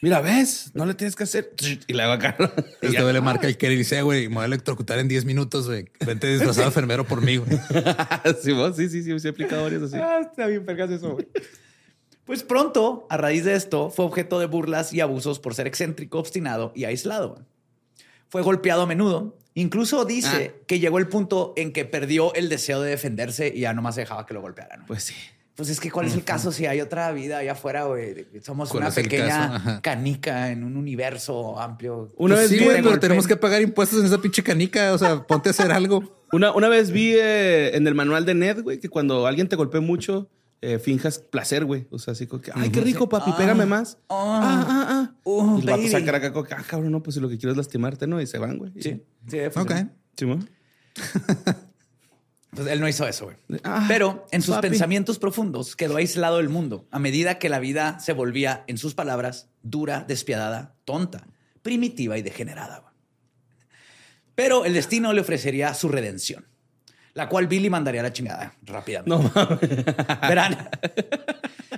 Mira, 0.02 0.20
¿ves? 0.20 0.70
No 0.74 0.86
le 0.86 0.94
tienes 0.94 1.16
que 1.16 1.24
hacer. 1.24 1.50
Y 1.88 1.92
le 1.92 2.02
hago 2.02 2.12
acá. 2.12 2.36
Este 2.80 3.00
güey 3.02 3.12
le 3.12 3.20
marca 3.20 3.46
el 3.48 3.56
Kerry 3.56 3.74
y 3.74 3.78
dice, 3.78 3.98
"Eh, 3.98 4.02
güey, 4.02 4.28
me 4.28 4.34
voy 4.36 4.42
a 4.42 4.46
electrocutar 4.46 4.98
en 4.98 5.08
10 5.08 5.24
minutos, 5.24 5.66
güey. 5.66 5.86
Vente 6.06 6.28
disfrazado 6.28 6.66
enfermero 6.68 7.04
por 7.06 7.22
mí, 7.22 7.38
güey. 7.38 7.58
sí, 8.42 8.52
vos, 8.52 8.76
sí, 8.76 8.88
sí, 8.88 9.02
sí, 9.02 9.18
sí, 9.18 9.26
he 9.26 9.30
aplicado 9.30 9.62
varios 9.62 9.82
así. 9.82 9.96
Ah, 9.96 10.20
está 10.20 10.46
bien, 10.46 10.64
pergas 10.64 10.90
eso, 10.90 11.10
güey. 11.14 11.26
Pues 12.30 12.44
pronto, 12.44 13.08
a 13.10 13.16
raíz 13.16 13.44
de 13.44 13.56
esto, 13.56 13.90
fue 13.90 14.04
objeto 14.04 14.38
de 14.38 14.46
burlas 14.46 14.92
y 14.92 15.00
abusos 15.00 15.40
por 15.40 15.52
ser 15.56 15.66
excéntrico, 15.66 16.20
obstinado 16.20 16.70
y 16.76 16.84
aislado. 16.84 17.44
Fue 18.28 18.42
golpeado 18.42 18.82
a 18.82 18.86
menudo. 18.86 19.36
Incluso 19.54 20.04
dice 20.04 20.54
que 20.68 20.78
llegó 20.78 20.98
el 20.98 21.08
punto 21.08 21.52
en 21.56 21.72
que 21.72 21.84
perdió 21.84 22.32
el 22.34 22.48
deseo 22.48 22.82
de 22.82 22.90
defenderse 22.90 23.52
y 23.52 23.62
ya 23.62 23.72
nomás 23.74 23.96
dejaba 23.96 24.26
que 24.26 24.34
lo 24.34 24.42
golpearan. 24.42 24.86
Pues, 24.86 25.02
sí. 25.02 25.14
pues 25.56 25.70
es 25.70 25.80
que, 25.80 25.90
¿cuál 25.90 26.06
es 26.06 26.14
el 26.14 26.22
caso 26.22 26.52
si 26.52 26.66
hay 26.66 26.80
otra 26.80 27.10
vida 27.10 27.38
allá 27.38 27.50
afuera, 27.50 27.82
güey? 27.86 28.24
Somos 28.44 28.70
¿Cuál 28.70 28.84
una 28.84 28.92
pequeña 28.92 29.80
canica 29.82 30.52
en 30.52 30.62
un 30.62 30.76
universo 30.76 31.58
amplio. 31.58 32.12
Una 32.16 32.36
Pues 32.36 32.48
vez 32.48 32.50
sí, 32.50 32.58
vi 32.58 32.64
güey, 32.66 32.80
pero 32.80 33.00
tenemos 33.00 33.26
que 33.26 33.34
pagar 33.34 33.60
impuestos 33.60 33.98
en 33.98 34.06
esa 34.06 34.18
pinche 34.18 34.44
canica. 34.44 34.92
O 34.92 34.98
sea, 34.98 35.26
ponte 35.26 35.48
a 35.48 35.50
hacer 35.50 35.72
algo. 35.72 36.04
Una, 36.30 36.52
una 36.52 36.68
vez 36.68 36.92
vi 36.92 37.12
eh, 37.16 37.74
en 37.76 37.88
el 37.88 37.96
manual 37.96 38.24
de 38.24 38.34
Ned, 38.34 38.62
güey, 38.62 38.78
que 38.78 38.88
cuando 38.88 39.26
alguien 39.26 39.48
te 39.48 39.56
golpea 39.56 39.80
mucho, 39.80 40.28
eh, 40.62 40.78
finjas 40.78 41.18
placer, 41.18 41.64
güey. 41.64 41.86
O 41.90 41.98
sea, 41.98 42.12
así 42.12 42.26
como 42.26 42.42
que, 42.42 42.50
ay, 42.54 42.70
qué 42.70 42.80
rico, 42.80 43.08
papi, 43.08 43.30
Ah. 43.32 43.36
pégame 43.36 43.66
más. 43.66 43.98
Ah. 44.08 44.40
Ah, 44.42 44.66
ah, 44.68 44.86
ah. 44.90 45.14
Oh, 45.24 45.56
y 45.56 45.60
el 45.60 45.66
vato 45.66 45.78
baby. 45.78 45.88
saca 45.90 46.16
acá, 46.16 46.32
como 46.32 46.44
que, 46.44 46.54
ah, 46.54 46.64
cabrón, 46.66 46.92
no, 46.92 47.02
pues 47.02 47.14
si 47.14 47.20
lo 47.20 47.28
que 47.28 47.38
quiero 47.38 47.52
es 47.52 47.56
lastimarte, 47.56 48.06
¿no? 48.06 48.20
Y 48.20 48.26
se 48.26 48.38
van, 48.38 48.58
güey. 48.58 48.72
Sí, 48.80 49.02
sí, 49.28 49.38
Ok. 49.56 49.72
Sí. 50.16 50.26
Pues 52.52 52.66
él 52.66 52.80
no 52.80 52.88
hizo 52.88 53.06
eso, 53.06 53.26
güey. 53.26 53.36
Ah, 53.62 53.84
Pero 53.86 54.26
en 54.32 54.42
sus 54.42 54.56
papi. 54.56 54.68
pensamientos 54.70 55.20
profundos 55.20 55.76
quedó 55.76 55.96
aislado 55.98 56.38
del 56.38 56.48
mundo 56.48 56.88
a 56.90 56.98
medida 56.98 57.38
que 57.38 57.48
la 57.48 57.60
vida 57.60 58.00
se 58.00 58.12
volvía, 58.12 58.64
en 58.66 58.76
sus 58.76 58.94
palabras, 58.94 59.48
dura, 59.62 60.04
despiadada, 60.06 60.74
tonta, 60.84 61.28
primitiva 61.62 62.18
y 62.18 62.22
degenerada. 62.22 62.80
güey. 62.80 62.92
Pero 64.34 64.64
el 64.64 64.74
destino 64.74 65.12
le 65.12 65.20
ofrecería 65.20 65.72
su 65.74 65.88
redención, 65.88 66.48
la 67.14 67.28
cual 67.28 67.46
Billy 67.46 67.68
mandaría 67.70 68.00
a 68.00 68.04
la 68.04 68.12
chingada 68.12 68.54
rápidamente. 68.62 69.10
No 69.10 69.30
mames. 69.34 69.60
Verán. 70.28 70.68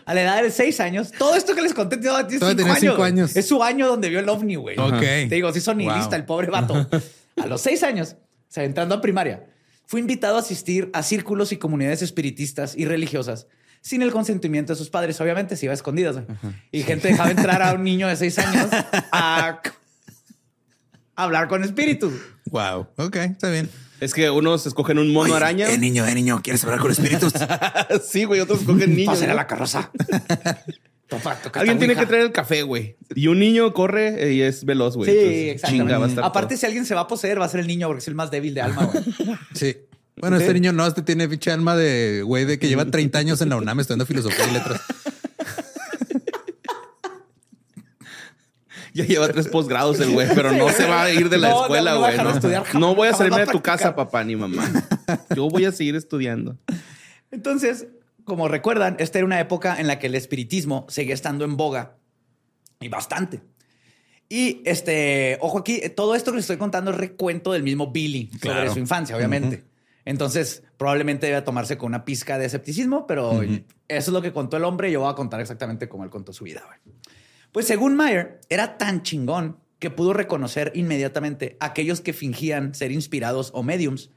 A 0.05 0.15
la 0.15 0.23
edad 0.23 0.43
de 0.43 0.51
seis 0.51 0.81
años, 0.81 1.12
todo 1.12 1.35
esto 1.37 1.55
que 1.55 1.62
les 1.62 1.75
conté 1.75 1.97
tiene 1.97 2.17
cinco, 2.29 2.55
tenía 2.57 2.77
cinco 2.77 3.03
años. 3.03 3.37
Es 3.37 3.47
su 3.49 3.62
año 3.62 3.87
donde 3.87 4.09
vio 4.09 4.19
el 4.21 4.29
ovni, 4.29 4.57
güey. 4.57 4.79
Ok. 4.79 5.01
Te 5.01 5.29
digo, 5.31 5.53
sí 5.53 5.61
son 5.61 5.79
nihilista 5.79 6.11
Wow. 6.11 6.17
el 6.17 6.25
pobre 6.25 6.47
vato. 6.49 6.89
A 7.43 7.47
los 7.47 7.61
seis 7.62 7.83
años, 7.83 8.17
o 8.21 8.25
sea, 8.49 8.65
entrando 8.65 8.95
a 8.95 9.01
primaria, 9.01 9.47
fue 9.87 10.01
invitado 10.01 10.37
a 10.37 10.41
asistir 10.41 10.91
a 10.93 11.03
círculos 11.03 11.51
y 11.53 11.57
comunidades 11.57 12.03
espiritistas 12.03 12.75
y 12.77 12.85
religiosas 12.85 13.47
sin 13.81 14.03
el 14.03 14.12
consentimiento 14.12 14.73
de 14.75 14.77
sus 14.77 14.91
padres. 14.91 15.19
Obviamente 15.21 15.57
se 15.57 15.67
iba 15.67 15.73
a 15.73 15.75
escondidas. 15.75 16.17
Y 16.71 16.83
gente 16.83 17.09
dejaba 17.09 17.31
entrar 17.31 17.62
a 17.62 17.73
un 17.73 17.85
niño 17.85 18.07
de 18.09 18.17
seis 18.17 18.39
años 18.39 18.69
a 19.12 19.61
hablar 21.17 21.49
con 21.49 21.65
espíritus. 21.65 22.12
Wow. 22.51 22.89
Ok, 22.97 23.17
está 23.17 23.51
bien. 23.51 23.69
Es 24.02 24.14
que 24.14 24.28
unos 24.30 24.66
escogen 24.66 24.99
un 24.99 25.12
mono 25.12 25.35
araña. 25.37 25.71
Eh, 25.71 25.78
niño, 25.78 26.04
eh, 26.04 26.12
niño, 26.14 26.40
¿quieres 26.42 26.64
hablar 26.64 26.80
con 26.80 26.90
espíritus? 26.90 27.32
sí, 28.09 28.25
güey, 28.25 28.40
otros 28.40 28.61
escogen 28.62 28.97
niños. 28.97 29.14
Pásale 29.14 29.30
a 29.30 29.35
la 29.37 29.47
carroza. 29.47 29.92
Topa, 31.09 31.38
Alguien 31.54 31.78
tiene 31.78 31.94
que 31.94 32.04
traer 32.06 32.25
el 32.25 32.32
café, 32.32 32.62
güey. 32.62 32.97
Y 33.14 33.28
un 33.28 33.38
niño 33.38 33.73
corre 33.73 34.28
eh, 34.28 34.32
y 34.32 34.42
es 34.42 34.64
veloz, 34.64 34.97
güey. 34.97 35.09
Sí, 35.09 35.16
Entonces, 35.18 35.54
exactamente. 35.54 35.85
chinga, 35.85 35.99
va 35.99 36.06
a 36.06 36.09
estar 36.09 36.25
Aparte, 36.25 36.54
todo. 36.54 36.61
si 36.61 36.66
alguien 36.66 36.85
se 36.85 36.94
va 36.97 37.02
a 37.02 37.06
poseer, 37.06 37.40
va 37.40 37.44
a 37.44 37.49
ser 37.49 37.61
el 37.61 37.68
niño 37.68 37.87
porque 37.87 38.00
es 38.00 38.09
el 38.09 38.14
más 38.16 38.30
débil 38.32 38.54
de 38.54 38.61
alma. 38.62 38.87
güey. 38.87 39.04
Sí. 39.54 39.76
Bueno, 40.16 40.37
Sí. 40.38 40.42
este 40.42 40.54
niño 40.54 40.73
no, 40.73 40.85
este 40.87 41.02
tiene 41.02 41.28
pinche 41.28 41.52
alma 41.52 41.76
de 41.76 42.23
güey 42.25 42.44
de 42.44 42.59
que 42.59 42.68
lleva 42.68 42.85
30 42.85 43.18
años 43.18 43.40
en 43.40 43.50
la 43.50 43.56
UNAM 43.56 43.78
estudiando 43.80 44.04
filosofía 44.04 44.47
y 44.49 44.52
letras. 44.52 44.80
Ya 48.94 49.04
lleva 49.04 49.28
tres 49.28 49.49
posgrados 49.49 49.99
el 50.00 50.11
güey, 50.11 50.28
pero 50.34 50.52
no 50.52 50.68
se 50.70 50.87
va 50.87 51.04
a 51.04 51.11
ir 51.11 51.28
de 51.28 51.38
la 51.38 51.49
No, 51.49 51.54
no, 51.54 51.62
escuela, 51.62 51.92
no 51.92 52.00
güey. 52.00 52.16
No, 52.16 52.25
jamás- 52.25 52.75
no 52.75 52.94
voy 52.94 53.08
a 53.08 53.14
salirme 53.14 53.40
de 53.40 53.46
tu 53.46 53.62
casa, 53.62 53.94
papá 53.94 54.22
ni 54.25 54.37
mamá. 54.37 54.64
Yo 55.34 55.49
voy 55.49 55.64
a 55.64 55.72
seguir 55.72 55.96
estudiando. 55.96 56.58
Entonces, 57.30 57.87
como 58.25 58.49
recuerdan, 58.49 58.96
esta 58.99 59.18
era 59.18 59.25
una 59.26 59.40
época 59.40 59.80
en 59.80 59.87
la 59.87 59.99
que 59.99 60.06
el 60.08 60.14
espiritismo 60.14 60.87
seguía 60.88 61.14
estando 61.14 61.44
en 61.44 61.56
boga 61.56 61.96
y 62.80 62.88
bastante. 62.88 63.42
Y 64.28 64.62
este, 64.64 65.38
ojo 65.40 65.58
aquí, 65.58 65.80
todo 65.94 66.14
esto 66.14 66.30
que 66.30 66.37
les 66.37 66.44
estoy 66.44 66.56
contando 66.56 66.90
es 66.90 66.96
recuento 66.96 67.52
del 67.52 67.62
mismo 67.62 67.92
Billy 67.92 68.28
sobre 68.32 68.40
Claro. 68.40 68.72
su 68.72 68.78
infancia, 68.78 69.16
obviamente. 69.16 69.64
Entonces, 70.04 70.62
probablemente 70.78 71.26
debe 71.26 71.42
tomarse 71.42 71.78
con 71.78 71.88
una 71.88 72.04
pizca 72.04 72.38
de 72.38 72.46
escepticismo, 72.46 73.06
pero 73.06 73.42
eso 73.42 73.61
es 73.88 74.08
lo 74.08 74.20
que 74.22 74.32
contó 74.32 74.56
el 74.56 74.64
hombre. 74.64 74.90
Yo 74.90 75.00
voy 75.00 75.11
a 75.11 75.14
contar 75.14 75.40
exactamente 75.40 75.88
cómo 75.88 76.04
él 76.04 76.11
contó 76.11 76.32
su 76.32 76.44
vida. 76.44 76.62
güey. 76.66 76.96
Pues 77.52 77.66
según 77.66 77.97
Meyer, 77.97 78.40
era 78.49 78.78
tan 78.78 79.02
chingón 79.02 79.59
que 79.78 79.90
pudo 79.90 80.14
reconocer 80.14 80.73
inmediatamente 80.75 81.59
a 81.61 81.66
aquellos 81.66 82.00
que 82.00 82.14
fingían 82.14 82.75
ser 82.75 82.92
inspirados 82.92 83.50
o 83.52 83.62
mediums 83.62 84.11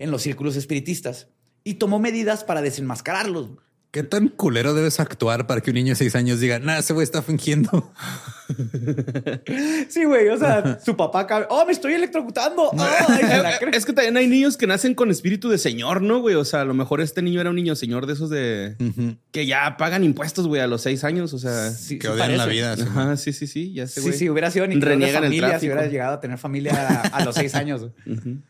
en 0.00 0.10
los 0.10 0.22
círculos 0.22 0.56
espiritistas 0.56 1.28
y 1.62 1.74
tomó 1.74 2.00
medidas 2.00 2.42
para 2.42 2.62
desenmascararlos. 2.62 3.50
¿Qué 3.92 4.04
tan 4.04 4.28
culero 4.28 4.72
debes 4.72 5.00
actuar 5.00 5.48
para 5.48 5.60
que 5.62 5.70
un 5.70 5.74
niño 5.74 5.88
de 5.88 5.94
seis 5.96 6.14
años 6.14 6.38
diga, 6.38 6.60
nada, 6.60 6.78
ese 6.78 6.92
güey 6.92 7.02
está 7.04 7.22
fingiendo? 7.22 7.92
Sí, 9.88 10.04
güey. 10.04 10.28
O 10.28 10.36
sea, 10.36 10.78
su 10.84 10.96
papá, 10.96 11.26
oh, 11.50 11.64
me 11.66 11.72
estoy 11.72 11.92
electrocutando. 11.94 12.70
Ay, 12.78 13.20
se 13.22 13.42
la 13.42 13.58
cree. 13.58 13.76
Es 13.76 13.84
que 13.86 13.92
también 13.92 14.16
hay 14.16 14.26
niños 14.26 14.56
que 14.56 14.66
nacen 14.66 14.94
con 14.94 15.10
espíritu 15.10 15.48
de 15.48 15.56
señor, 15.58 16.02
¿no, 16.02 16.20
güey? 16.20 16.34
O 16.34 16.44
sea, 16.44 16.62
a 16.62 16.64
lo 16.64 16.74
mejor 16.74 17.00
este 17.00 17.22
niño 17.22 17.40
era 17.40 17.50
un 17.50 17.56
niño 17.56 17.76
señor 17.76 18.06
de 18.06 18.14
esos 18.14 18.28
de... 18.28 18.74
Que 19.30 19.46
ya 19.46 19.76
pagan 19.76 20.02
impuestos, 20.02 20.48
güey, 20.48 20.60
a 20.60 20.66
los 20.66 20.82
seis 20.82 21.04
años. 21.04 21.32
O 21.32 21.38
sea... 21.38 21.70
Sí, 21.70 21.98
que 21.98 22.08
odian 22.08 22.36
la 22.36 22.46
vida. 22.46 22.76
sí. 22.76 22.82
Ajá, 22.82 23.16
sí, 23.16 23.32
sí, 23.32 23.46
sí. 23.46 23.72
Ya 23.72 23.86
sé, 23.86 24.00
Sí, 24.00 24.08
güey. 24.08 24.18
sí, 24.18 24.28
hubiera 24.30 24.50
sido 24.50 24.66
ni 24.66 24.80
Reniegan 24.80 25.22
el 25.24 25.28
familia 25.30 25.46
si 25.46 25.50
tráfico. 25.52 25.72
hubiera 25.74 25.88
llegado 25.90 26.14
a 26.14 26.20
tener 26.20 26.38
familia 26.38 27.00
a, 27.12 27.18
a 27.18 27.24
los 27.24 27.34
seis 27.36 27.54
años. 27.54 27.82
güey. 27.82 27.92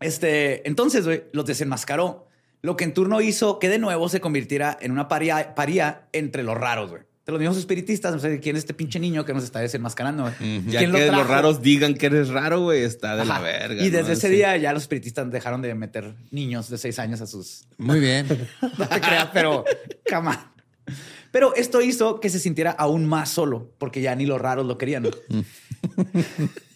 Este, 0.00 0.66
entonces, 0.68 1.04
güey, 1.04 1.24
los 1.32 1.46
desenmascaró. 1.46 2.28
Lo 2.62 2.76
que 2.76 2.84
en 2.84 2.94
turno 2.94 3.20
hizo 3.20 3.58
que 3.58 3.68
de 3.68 3.78
nuevo 3.78 4.08
se 4.08 4.20
convirtiera 4.20 4.78
en 4.80 4.92
una 4.92 5.08
paría, 5.08 5.54
paría 5.54 6.08
entre 6.12 6.42
los 6.44 6.56
raros, 6.56 6.90
güey. 6.90 7.02
De 7.26 7.30
los 7.32 7.40
mismos 7.40 7.56
espiritistas, 7.58 8.12
no 8.12 8.18
sé 8.18 8.40
quién 8.40 8.56
es 8.56 8.62
este 8.62 8.74
pinche 8.74 8.98
niño 8.98 9.24
que 9.24 9.32
nos 9.32 9.44
está 9.44 9.60
desenmascarando, 9.60 10.22
güey. 10.24 10.62
Ya 10.66 10.80
¿Quién 10.80 10.92
que 10.92 11.06
lo 11.06 11.18
los 11.18 11.28
raros 11.28 11.62
digan 11.62 11.94
que 11.94 12.06
eres 12.06 12.30
raro, 12.30 12.62
güey, 12.62 12.82
está 12.82 13.16
de 13.16 13.24
la 13.24 13.38
verga. 13.38 13.80
Y 13.82 13.90
desde 13.90 14.08
¿no? 14.08 14.12
ese 14.14 14.28
Sí. 14.28 14.34
día 14.34 14.56
ya 14.56 14.72
los 14.72 14.82
espiritistas 14.82 15.30
dejaron 15.30 15.62
de 15.62 15.72
meter 15.76 16.14
niños 16.32 16.68
de 16.68 16.78
seis 16.78 16.98
años 16.98 17.20
a 17.20 17.26
sus 17.28 17.64
Muy 17.78 18.00
bien. 18.00 18.26
no 18.78 18.88
te 18.88 19.00
creas, 19.00 19.28
pero 19.32 19.64
cama. 20.04 20.52
Pero 21.30 21.54
esto 21.54 21.80
hizo 21.80 22.18
que 22.20 22.28
se 22.28 22.40
sintiera 22.40 22.72
aún 22.72 23.06
más 23.06 23.28
solo, 23.30 23.70
porque 23.78 24.00
ya 24.02 24.14
ni 24.16 24.26
los 24.26 24.40
raros 24.40 24.66
lo 24.66 24.76
querían. 24.78 25.06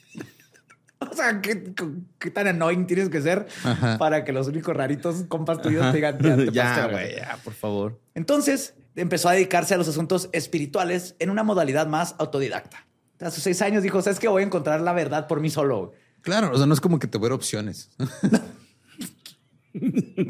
o 1.12 1.14
sea, 1.14 1.40
¿qué, 1.40 1.72
qué 2.18 2.30
tan 2.30 2.46
annoying 2.46 2.86
tienes 2.86 3.08
que 3.08 3.20
ser 3.22 3.46
Ajá. 3.64 3.98
para 3.98 4.24
que 4.24 4.32
los 4.32 4.46
únicos 4.48 4.76
raritos 4.76 5.24
compas 5.28 5.60
tuyos 5.62 5.90
te 5.90 5.96
digan, 5.96 6.18
ya, 6.18 6.36
te 6.36 6.50
Ya, 6.52 6.74
de 6.74 6.80
verga"? 6.82 6.88
güey, 6.92 7.16
ya, 7.16 7.38
por 7.44 7.52
favor. 7.54 8.00
Entonces 8.14 8.74
empezó 8.94 9.28
a 9.28 9.32
dedicarse 9.32 9.74
a 9.74 9.76
los 9.78 9.88
asuntos 9.88 10.28
espirituales 10.32 11.14
en 11.18 11.30
una 11.30 11.42
modalidad 11.42 11.86
más 11.86 12.14
autodidacta. 12.18 12.86
A 13.20 13.30
sus 13.30 13.42
seis 13.42 13.62
años 13.62 13.82
dijo, 13.82 14.00
¿sabes 14.02 14.18
qué? 14.18 14.28
Voy 14.28 14.42
a 14.42 14.46
encontrar 14.46 14.80
la 14.80 14.92
verdad 14.92 15.26
por 15.26 15.40
mí 15.40 15.50
solo. 15.50 15.86
güey". 15.88 15.98
Claro, 16.22 16.50
o 16.52 16.56
sea, 16.56 16.66
no 16.66 16.74
es 16.74 16.80
como 16.80 16.98
que 16.98 17.06
te 17.06 17.18
hubiera 17.18 17.34
opciones. 17.34 17.90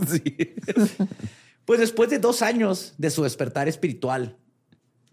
Sí. 0.08 0.54
Pues 1.64 1.80
después 1.80 2.10
de 2.10 2.18
dos 2.18 2.42
años 2.42 2.94
de 2.98 3.10
su 3.10 3.22
despertar 3.22 3.68
espiritual 3.68 4.36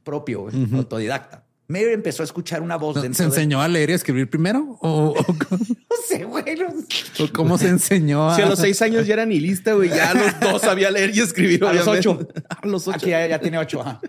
propio, 0.04 0.48
autodidacta, 0.74 1.43
Mayer 1.68 1.92
empezó 1.94 2.24
a 2.24 2.26
escuchar 2.26 2.62
una 2.62 2.76
voz 2.76 2.96
dentro 3.02 3.14
¿Se 3.16 3.24
de- 3.24 3.30
enseñó 3.30 3.62
a 3.62 3.68
leer 3.68 3.90
y 3.90 3.94
a 3.94 3.96
escribir 3.96 4.30
primero? 4.30 4.78
¿O, 4.82 5.14
o- 5.18 5.26
No 5.50 5.96
sé, 6.08 6.24
güey. 6.26 6.44
no 6.58 6.70
sé. 6.90 7.24
o 7.24 7.32
cómo 7.32 7.58
se 7.58 7.70
enseñó 7.70 8.30
a...? 8.30 8.36
Si 8.36 8.42
a 8.42 8.46
los 8.48 8.60
seis 8.60 8.82
años 8.82 9.08
ya 9.08 9.14
era 9.14 9.26
nihilista, 9.26 9.74
güey, 9.74 9.90
ya 9.90 10.12
a 10.12 10.14
los 10.14 10.40
dos 10.42 10.62
sabía 10.62 10.92
leer 10.92 11.16
y 11.16 11.22
escribir. 11.22 11.64
A 11.64 11.74
los 11.74 11.88
ocho. 11.88 12.28
A 12.50 12.68
los 12.68 12.88
ocho. 12.88 12.98
Aquí 12.98 13.10
ya, 13.10 13.26
ya 13.28 13.40
tiene 13.40 13.58
ocho. 13.58 13.82
ajá. 13.82 14.02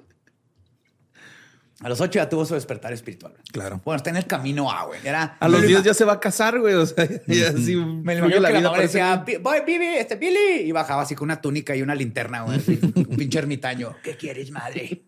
A 1.80 1.88
los 1.88 2.00
ocho 2.00 2.12
ya 2.18 2.28
tuvo 2.28 2.46
su 2.46 2.54
despertar 2.54 2.92
espiritual. 2.94 3.34
Claro. 3.52 3.80
Bueno, 3.84 3.96
está 3.98 4.08
en 4.10 4.16
el 4.16 4.26
camino 4.26 4.70
A, 4.70 4.84
güey. 4.86 5.00
Era. 5.04 5.36
A 5.38 5.48
los 5.48 5.62
diez 5.66 5.82
ya 5.82 5.92
se 5.92 6.04
va 6.04 6.14
a 6.14 6.20
casar, 6.20 6.58
güey. 6.58 6.74
O 6.74 6.86
sea, 6.86 7.06
ya 7.26 7.48
así. 7.48 7.76
Me 7.76 8.14
imagino 8.14 8.28
que 8.28 8.40
la 8.40 8.50
mamá 8.50 8.70
parece- 8.72 8.98
decía, 8.98 9.16
"Bi- 9.26 9.36
voy, 9.36 9.58
Bibi, 9.66 9.86
este 9.98 10.16
Billy. 10.16 10.62
Y 10.66 10.72
bajaba 10.72 11.02
así 11.02 11.14
con 11.14 11.26
una 11.26 11.40
túnica 11.42 11.76
y 11.76 11.82
una 11.82 11.94
linterna, 11.94 12.42
güey. 12.42 12.56
así, 12.58 12.78
Un 12.82 13.16
pinche 13.16 13.38
ermitaño. 13.38 13.96
¿Qué 14.02 14.16
quieres, 14.16 14.50
madre? 14.50 15.02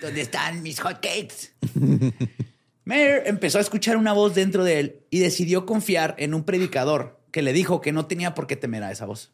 ¿Dónde 0.00 0.20
están 0.20 0.62
mis 0.62 0.80
hotcakes? 0.80 1.52
Mayer 2.84 3.22
empezó 3.26 3.58
a 3.58 3.60
escuchar 3.62 3.96
una 3.96 4.12
voz 4.12 4.34
dentro 4.34 4.62
de 4.64 4.78
él 4.80 5.00
y 5.10 5.20
decidió 5.20 5.64
confiar 5.64 6.14
en 6.18 6.34
un 6.34 6.44
predicador 6.44 7.20
que 7.30 7.42
le 7.42 7.52
dijo 7.52 7.80
que 7.80 7.92
no 7.92 8.06
tenía 8.06 8.34
por 8.34 8.46
qué 8.46 8.56
temer 8.56 8.82
a 8.82 8.92
esa 8.92 9.06
voz. 9.06 9.32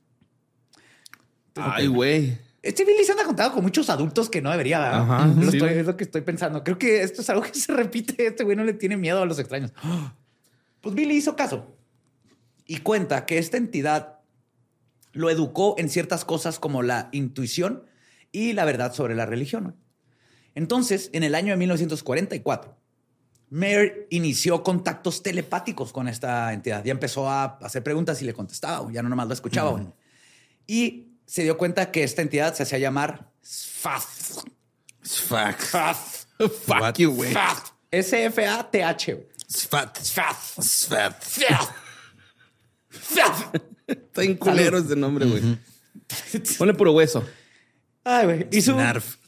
Ay, 1.56 1.88
güey. 1.88 2.38
Este 2.62 2.84
Billy 2.84 3.04
se 3.04 3.12
anda 3.12 3.24
contado 3.24 3.52
con 3.52 3.62
muchos 3.62 3.88
adultos 3.90 4.28
que 4.28 4.40
no 4.42 4.50
debería, 4.50 4.78
¿verdad? 4.78 5.00
Ajá, 5.00 5.26
Lo 5.26 5.34
sí, 5.50 5.56
estoy- 5.56 5.60
güey. 5.60 5.78
es 5.78 5.86
lo 5.86 5.96
que 5.96 6.04
estoy 6.04 6.20
pensando. 6.20 6.62
Creo 6.62 6.78
que 6.78 7.02
esto 7.02 7.22
es 7.22 7.30
algo 7.30 7.42
que 7.42 7.54
se 7.54 7.72
repite. 7.72 8.26
Este 8.26 8.44
güey 8.44 8.56
no 8.56 8.64
le 8.64 8.74
tiene 8.74 8.96
miedo 8.96 9.20
a 9.22 9.26
los 9.26 9.38
extraños. 9.38 9.72
Pues 10.82 10.94
Billy 10.94 11.14
hizo 11.14 11.36
caso 11.36 11.76
y 12.64 12.78
cuenta 12.78 13.26
que 13.26 13.36
esta 13.36 13.58
entidad 13.58 14.20
lo 15.12 15.28
educó 15.28 15.74
en 15.76 15.90
ciertas 15.90 16.24
cosas 16.24 16.58
como 16.58 16.82
la 16.82 17.10
intuición 17.12 17.84
y 18.32 18.54
la 18.54 18.64
verdad 18.64 18.94
sobre 18.94 19.14
la 19.14 19.26
religión. 19.26 19.76
Entonces, 20.60 21.08
en 21.14 21.22
el 21.22 21.34
año 21.34 21.52
de 21.52 21.56
1944, 21.56 22.76
Mayer 23.48 24.06
inició 24.10 24.62
contactos 24.62 25.22
telepáticos 25.22 25.90
con 25.90 26.06
esta 26.06 26.52
entidad. 26.52 26.84
Ya 26.84 26.92
empezó 26.92 27.30
a 27.30 27.56
hacer 27.62 27.82
preguntas 27.82 28.20
y 28.20 28.26
le 28.26 28.34
contestaba, 28.34 28.92
ya 28.92 29.02
no 29.02 29.08
nomás 29.08 29.26
lo 29.26 29.32
escuchaba. 29.32 29.82
Y 30.66 31.14
se 31.24 31.44
dio 31.44 31.56
cuenta 31.56 31.90
que 31.90 32.04
esta 32.04 32.20
entidad 32.20 32.52
se 32.54 32.64
hacía 32.64 32.76
llamar 32.76 33.32
Sfath. 33.42 34.44
Fuck. 35.02 35.60
Sfath. 35.62 36.26
Fuck 36.38 36.98
you, 36.98 37.10
güey. 37.10 37.30
Sfath. 37.30 37.72
Sfat. 39.48 39.98
Sfath. 39.98 40.60
Sfat. 40.60 41.24
Sfath. 41.24 41.70
Sfath. 42.92 43.62
Está 43.86 44.24
en 44.24 44.36
culero 44.36 44.76
ese 44.76 44.94
nombre, 44.94 45.24
güey. 45.24 45.58
Ponle 46.58 46.74
puro 46.74 46.92
hueso. 46.92 47.24
Ay, 48.04 48.26
güey. 48.26 48.48
Y 48.52 48.60
su, 48.60 48.72
Snarf. 48.72 49.19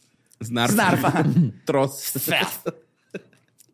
Snarf. 0.44 0.72
Snarf, 0.72 1.04
ajá. 1.04 1.24
Troz. 1.64 2.12
Sfath. 2.18 2.74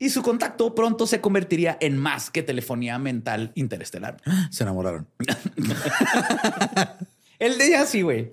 Y 0.00 0.10
su 0.10 0.22
contacto 0.22 0.75
pronto 0.75 1.06
se 1.06 1.20
convertiría 1.20 1.76
en 1.80 1.96
más 1.98 2.30
que 2.30 2.42
telefonía 2.44 2.98
mental 2.98 3.50
interestelar. 3.56 4.16
Se 4.50 4.62
enamoraron. 4.62 5.08
El 7.38 7.58
de 7.58 7.66
ella 7.66 7.87
sí, 7.87 8.02
güey. 8.02 8.32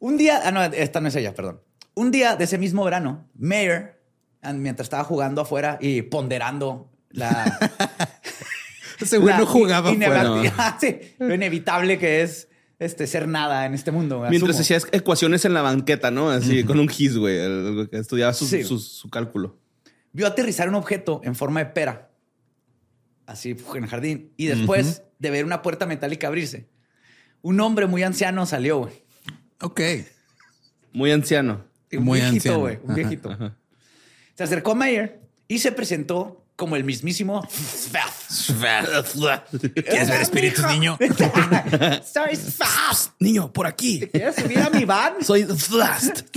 Un 0.00 0.16
día, 0.16 0.40
ah, 0.44 0.50
no, 0.52 0.62
esta 0.62 1.00
no 1.00 1.08
es 1.08 1.16
ella, 1.16 1.34
perdón. 1.34 1.60
Un 1.94 2.10
día 2.10 2.36
de 2.36 2.44
ese 2.44 2.58
mismo 2.58 2.84
verano, 2.84 3.26
Mayer, 3.36 4.00
ah, 4.42 4.52
mientras 4.52 4.86
estaba 4.86 5.04
jugando 5.04 5.42
afuera 5.42 5.78
y 5.80 6.02
ponderando 6.02 6.90
la. 7.10 7.58
La 9.22 9.38
no 9.38 9.46
jugaba 9.46 9.92
inevit- 9.92 10.50
fuera. 10.50 10.76
Sí, 10.80 10.98
lo 11.20 11.32
inevitable 11.32 11.98
que 11.98 12.22
es 12.22 12.48
este, 12.78 13.06
ser 13.06 13.26
nada 13.28 13.66
en 13.66 13.74
este 13.74 13.90
mundo. 13.90 14.20
Mientras 14.30 14.50
asumo. 14.50 14.60
hacías 14.60 14.86
ecuaciones 14.92 15.44
en 15.44 15.54
la 15.54 15.62
banqueta, 15.62 16.10
¿no? 16.10 16.30
Así, 16.30 16.64
con 16.64 16.78
un 16.78 16.88
gis, 16.88 17.16
güey. 17.16 17.36
el- 17.38 17.88
que 17.90 17.98
Estudiaba 17.98 18.32
su, 18.32 18.46
Sí. 18.46 18.62
su- 18.64 18.78
su 18.78 19.10
cálculo. 19.10 19.58
Vio 20.12 20.26
aterrizar 20.26 20.68
un 20.68 20.74
objeto 20.76 21.20
en 21.24 21.34
forma 21.34 21.60
de 21.60 21.66
pera. 21.66 22.10
Así 23.26 23.56
en 23.74 23.84
el 23.84 23.90
jardín. 23.90 24.32
Y 24.36 24.46
después 24.46 25.02
de 25.18 25.30
ver 25.30 25.44
una 25.44 25.60
puerta 25.62 25.86
metálica 25.86 26.28
abrirse, 26.28 26.68
un 27.42 27.60
hombre 27.60 27.86
muy 27.86 28.02
anciano 28.02 28.46
salió, 28.46 28.78
güey. 28.78 29.02
Ok. 29.60 29.80
Muy 30.92 31.10
anciano. 31.10 31.64
Un 31.92 32.04
Muy 32.04 32.20
viejito, 32.20 32.36
anciano. 32.36 32.58
güey. 32.60 32.76
Un 32.82 32.84
Ajá, 32.90 32.94
viejito. 32.94 33.54
Se 34.34 34.42
acercó 34.44 34.72
a 34.72 34.74
Mayer 34.76 35.20
y 35.46 35.58
se 35.58 35.72
presentó 35.72 36.46
como 36.58 36.74
el 36.74 36.82
mismísimo 36.82 37.48
¿Quieres 39.86 40.10
ver 40.10 40.20
espíritus, 40.20 40.66
niño? 40.66 40.98
Soy 42.12 42.34
fast. 42.34 43.12
Niño, 43.20 43.52
por 43.52 43.68
aquí. 43.68 44.00
¿Quieres 44.12 44.34
subir 44.34 44.58
a 44.58 44.68
mi 44.68 44.84
van? 44.84 45.24
Soy 45.24 45.44
Flast. 45.44 46.36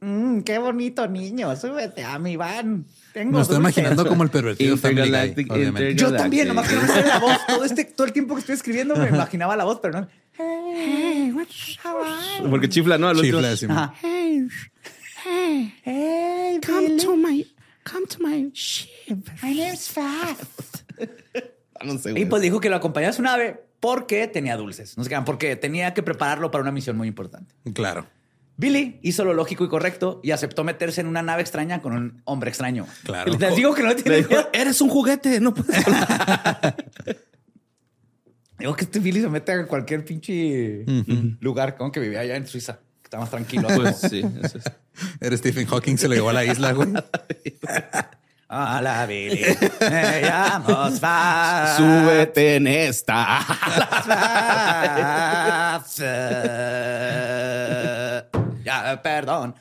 Mm, 0.00 0.40
qué 0.40 0.58
bonito 0.58 1.08
niño. 1.08 1.56
Súbete 1.56 2.04
a 2.04 2.18
mi 2.18 2.36
van. 2.36 2.84
Tengo 3.14 3.38
Me 3.38 3.40
estoy 3.42 3.56
dulces. 3.56 3.78
imaginando 3.78 4.06
como 4.06 4.24
el 4.24 4.30
pervertido 4.30 4.76
Family 4.76 5.00
Guy, 5.00 5.06
Intergalactic, 5.08 5.52
obviamente. 5.52 5.94
Yo 5.94 6.12
también, 6.12 6.48
nomás 6.48 6.68
que 6.68 6.74
no 6.74 6.82
me 6.82 6.88
sale 6.88 7.08
la 7.08 7.18
voz. 7.18 7.46
Todo, 7.46 7.64
este, 7.64 7.84
todo 7.86 8.06
el 8.06 8.12
tiempo 8.12 8.34
que 8.34 8.40
estoy 8.40 8.56
escribiendo 8.56 8.94
me 8.94 9.08
imaginaba 9.16 9.56
la 9.56 9.64
voz, 9.64 9.78
pero 9.80 10.02
no. 10.02 10.08
Hey, 10.36 11.32
what's 11.34 11.78
up? 11.84 12.50
Porque 12.50 12.68
chifla, 12.68 12.98
¿no? 12.98 13.08
Al 13.08 13.16
último. 13.16 13.38
Chifla, 13.40 13.56
sí. 13.56 13.66
Ajá. 13.70 13.94
Hey, 15.82 16.60
come 16.66 16.96
to 16.98 17.16
my, 17.16 17.46
come 17.84 18.06
to 18.06 18.18
my 18.20 18.50
ship. 18.52 19.28
My 19.42 19.54
name's 19.54 19.88
Fast. 19.88 20.84
No 21.82 21.96
sé, 21.96 22.12
Y 22.14 22.26
pues 22.26 22.42
dijo 22.42 22.60
que 22.60 22.68
lo 22.68 22.76
acompañaba 22.76 23.08
a 23.08 23.14
su 23.14 23.22
nave 23.22 23.58
porque 23.80 24.28
tenía 24.28 24.58
dulces. 24.58 24.98
No 24.98 25.02
se 25.04 25.08
quedan, 25.08 25.24
porque 25.24 25.56
tenía 25.56 25.94
que 25.94 26.02
prepararlo 26.02 26.50
para 26.50 26.60
una 26.60 26.72
misión 26.72 26.94
muy 26.94 27.08
importante. 27.08 27.54
Claro. 27.72 28.06
Billy 28.58 29.00
hizo 29.02 29.24
lo 29.24 29.32
lógico 29.32 29.64
y 29.64 29.68
correcto 29.68 30.20
y 30.22 30.32
aceptó 30.32 30.62
meterse 30.62 31.00
en 31.00 31.06
una 31.06 31.22
nave 31.22 31.40
extraña 31.40 31.80
con 31.80 31.94
un 31.94 32.20
hombre 32.26 32.50
extraño. 32.50 32.86
Claro. 33.04 33.32
Les 33.32 33.56
digo 33.56 33.72
que 33.74 33.82
no 33.82 33.88
Le 33.88 33.94
tiene 33.94 34.18
dijo, 34.18 34.34
eres 34.52 34.82
un 34.82 34.90
juguete, 34.90 35.40
no 35.40 35.54
puedes 35.54 35.86
hablar. 35.86 36.76
Digo 38.58 38.76
que 38.76 38.84
este 38.84 38.98
Billy 38.98 39.22
se 39.22 39.30
mete 39.30 39.52
a 39.52 39.66
cualquier 39.66 40.04
pinche 40.04 40.84
lugar, 41.40 41.78
como 41.78 41.90
que 41.90 41.98
vivía 41.98 42.20
allá 42.20 42.36
en 42.36 42.46
Suiza, 42.46 42.80
está 43.10 43.18
más 43.18 43.30
tranquilo. 43.30 43.66
Pues 43.74 43.96
sí, 43.96 44.24
eso 44.40 44.58
es. 44.58 44.64
Eres 45.20 45.40
Stephen 45.40 45.66
Hawking, 45.66 45.96
se 45.96 46.06
lo 46.06 46.14
llevó 46.14 46.30
a 46.30 46.32
la 46.32 46.44
isla, 46.44 46.70
güey. 46.72 46.92
A 48.52 48.82
la 48.82 49.06
Billy. 49.06 49.44
Ella 49.80 50.60
Súbete 51.76 52.56
en 52.56 52.66
esta. 52.66 53.46
ya, 58.64 59.00
perdón. 59.04 59.54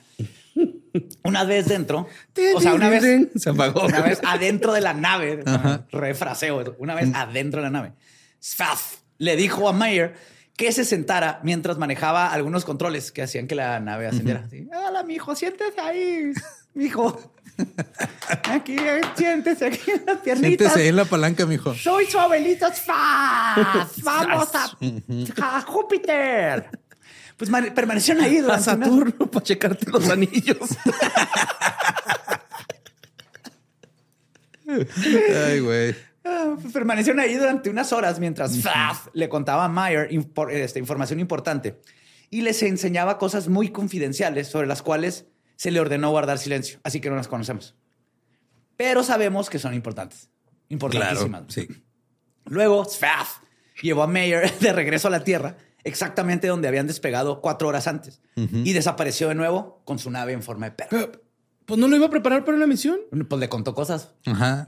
Una 1.24 1.44
vez 1.44 1.68
dentro, 1.68 2.08
o 2.56 2.62
sea, 2.62 2.74
una 2.74 2.90
vez 2.90 3.28
se 3.36 3.52
apagó. 3.52 3.86
Una 3.86 4.02
vez 4.02 4.22
adentro 4.26 4.74
de 4.74 4.82
la 4.82 4.96
nave, 4.96 5.44
refraseo, 5.92 6.76
una 6.80 6.96
vez 6.96 7.12
adentro 7.14 7.62
de 7.62 7.66
la 7.66 7.72
nave, 7.72 7.94
Sfaf 8.42 8.96
le 9.20 9.36
dijo 9.36 9.70
a 9.70 9.74
Mayer 9.74 10.16
que 10.60 10.74
se 10.74 10.84
sentara 10.84 11.40
mientras 11.42 11.78
manejaba 11.78 12.34
algunos 12.34 12.66
controles 12.66 13.14
que 13.14 13.22
hacían 13.22 13.48
que 13.48 13.56
la 13.56 13.80
nave 13.80 14.08
ascendiera. 14.08 14.46
Hola, 14.88 15.04
mijo, 15.04 15.34
siéntese 15.34 15.80
ahí, 15.80 16.34
mijo. 16.74 17.34
Aquí, 18.44 18.76
siéntese 19.16 19.68
aquí 19.68 19.92
en 19.92 20.06
las 20.06 20.18
piernitas. 20.18 20.74
Siéntese 20.74 20.90
en 20.90 20.98
la 20.98 21.06
palanca, 21.06 21.46
mijo. 21.46 21.74
Soy 21.76 22.08
su 22.08 22.20
abuelito. 22.20 22.68
Vamos 24.04 24.50
a, 24.54 24.78
a 25.42 25.62
Júpiter. 25.62 26.70
Pues 27.38 27.50
permanecieron 27.74 28.22
ahí 28.22 28.40
durante 28.40 28.62
a 28.70 28.76
Saturno 28.76 29.32
para 29.32 29.44
checarte 29.46 29.90
los 29.90 30.10
anillos. 30.10 30.58
Ay, 35.48 35.62
güey. 35.62 36.09
Permanecieron 36.74 37.20
ahí 37.20 37.36
durante 37.36 37.70
unas 37.70 37.94
horas 37.94 38.20
mientras 38.20 38.58
Faf 38.62 39.08
le 39.14 39.30
contaba 39.30 39.66
a 39.66 39.70
Meyer 39.70 40.10
esta 40.52 40.80
información 40.80 41.20
importante 41.20 41.82
y 42.30 42.42
les 42.42 42.62
enseñaba 42.64 43.18
cosas 43.18 43.48
muy 43.48 43.70
confidenciales 43.70 44.48
sobre 44.48 44.68
las 44.68 44.82
cuales 44.82 45.26
se 45.56 45.72
le 45.72 45.80
ordenó 45.80 46.12
guardar 46.12 46.38
silencio. 46.38 46.80
Así 46.84 47.02
que 47.02 47.10
no 47.10 47.16
las 47.16 47.28
conocemos. 47.28 47.76
Pero 48.78 49.04
sabemos 49.04 49.50
que 49.50 49.60
son 49.60 49.74
importantes. 49.74 50.30
Importantísimas. 50.70 51.44
sí. 51.48 51.68
Luego, 52.46 52.86
Sfaf 52.86 53.40
llevó 53.82 54.04
a 54.04 54.08
Meyer 54.08 54.52
de 54.60 54.74
regreso 54.74 55.08
a 55.08 55.12
la 55.12 55.24
Tierra 55.24 55.58
exactamente 55.84 56.48
donde 56.48 56.68
habían 56.68 56.88
despegado 56.88 57.42
cuatro 57.42 57.68
horas 57.68 57.88
antes 57.88 58.22
y 58.36 58.74
desapareció 58.74 59.30
de 59.30 59.36
nuevo 59.36 59.82
con 59.86 60.00
su 60.00 60.12
nave 60.12 60.34
en 60.34 60.44
forma 60.44 60.70
de 60.70 60.72
perro. 60.72 61.12
Pues 61.70 61.80
no 61.80 61.88
lo 61.88 61.96
iba 61.96 62.08
a 62.08 62.10
preparar 62.10 62.44
para 62.46 62.58
la 62.58 62.66
misión. 62.66 63.00
Pues 63.12 63.40
le 63.40 63.48
contó 63.48 63.76
cosas. 63.76 64.10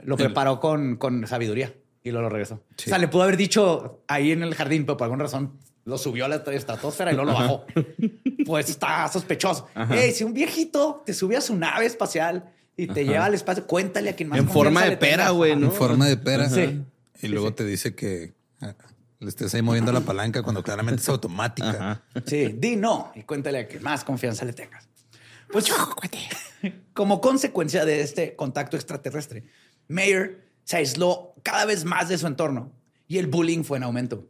Lo 0.04 0.18
preparó 0.18 0.60
con, 0.60 0.98
con 0.98 1.26
sabiduría 1.26 1.74
y 2.04 2.12
luego 2.12 2.26
lo 2.26 2.30
regresó. 2.30 2.56
O 2.56 2.62
sea, 2.78 3.00
le 3.00 3.08
pudo 3.08 3.24
haber 3.24 3.38
dicho 3.38 4.04
ahí 4.08 4.32
en 4.32 4.44
el 4.44 4.54
jardín, 4.54 4.86
pero 4.86 4.98
por 4.98 5.06
alguna 5.06 5.24
razón 5.24 5.58
lo 5.84 5.98
subió 5.98 6.26
a 6.26 6.28
la 6.28 6.36
estratosfera 6.36 7.12
y 7.12 7.16
luego 7.16 7.32
lo 7.32 7.38
bajó. 7.38 7.66
Pues 8.46 8.70
está 8.70 9.08
sospechoso. 9.08 9.68
si 10.14 10.24
un 10.24 10.34
viejito 10.34 11.02
te 11.06 11.14
sube 11.14 11.38
a 11.38 11.42
su 11.42 11.56
nave 11.56 11.88
espacial 11.88 12.52
y 12.78 12.86
te 12.86 13.04
lleva 13.06 13.26
al 13.26 13.34
espacio, 13.34 13.66
cuéntale 13.66 14.12
a 14.12 14.16
quien 14.16 14.30
más. 14.30 14.38
En 14.38 14.48
forma 14.48 14.86
de 14.86 14.98
pera, 14.98 15.32
güey, 15.32 15.56
¿no? 15.56 15.68
En 15.68 15.72
forma 15.72 16.08
de 16.08 16.18
pera. 16.18 16.50
Sí. 16.50 16.84
Y 17.24 17.28
luego 17.30 17.54
te 17.56 17.66
dice 17.66 17.96
que 17.96 18.36
le 19.20 19.30
estés 19.30 19.56
ahí 19.56 19.64
moviendo 19.64 19.92
la 19.92 20.02
palanca 20.02 20.44
cuando 20.44 20.62
claramente 20.62 21.02
es 21.02 21.10
automática. 21.10 22.04
Sí, 22.28 22.56
di 22.58 22.76
no 22.76 23.12
y 23.16 23.24
cuéntale 23.24 23.60
a 23.60 23.68
que 23.68 23.80
más 23.80 24.04
confianza 24.04 24.46
le 24.46 24.54
tengas. 24.54 24.91
Pues 25.52 25.72
como 26.94 27.22
consecuencia 27.22 27.86
de 27.86 28.02
este 28.02 28.36
contacto 28.36 28.78
extraterrestre, 28.78 29.44
Mayer 29.88 30.48
se 30.64 30.78
aisló 30.78 31.36
cada 31.44 31.66
vez 31.66 31.86
más 31.86 32.10
de 32.10 32.18
su 32.18 32.28
entorno 32.28 32.72
y 33.08 33.18
el 33.18 33.28
bullying 33.28 33.64
fue 33.64 33.78
en 33.78 33.84
aumento. 33.84 34.30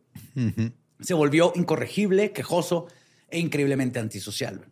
Se 1.00 1.14
volvió 1.14 1.52
incorregible, 1.56 2.32
quejoso 2.32 2.88
e 3.30 3.40
increíblemente 3.40 4.00
antisocial. 4.00 4.66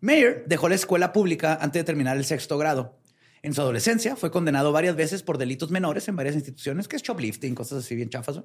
Mayer 0.00 0.44
dejó 0.46 0.68
la 0.68 0.74
escuela 0.74 1.12
pública 1.12 1.58
antes 1.60 1.80
de 1.80 1.84
terminar 1.84 2.16
el 2.16 2.24
sexto 2.24 2.58
grado. 2.58 2.98
En 3.42 3.54
su 3.54 3.60
adolescencia 3.60 4.16
fue 4.16 4.30
condenado 4.30 4.72
varias 4.72 4.96
veces 4.96 5.22
por 5.22 5.38
delitos 5.38 5.70
menores 5.70 6.08
en 6.08 6.16
varias 6.16 6.34
instituciones, 6.34 6.88
que 6.88 6.96
es 6.96 7.02
shoplifting, 7.02 7.54
cosas 7.54 7.84
así 7.84 7.94
bien 7.94 8.08
chafas. 8.08 8.40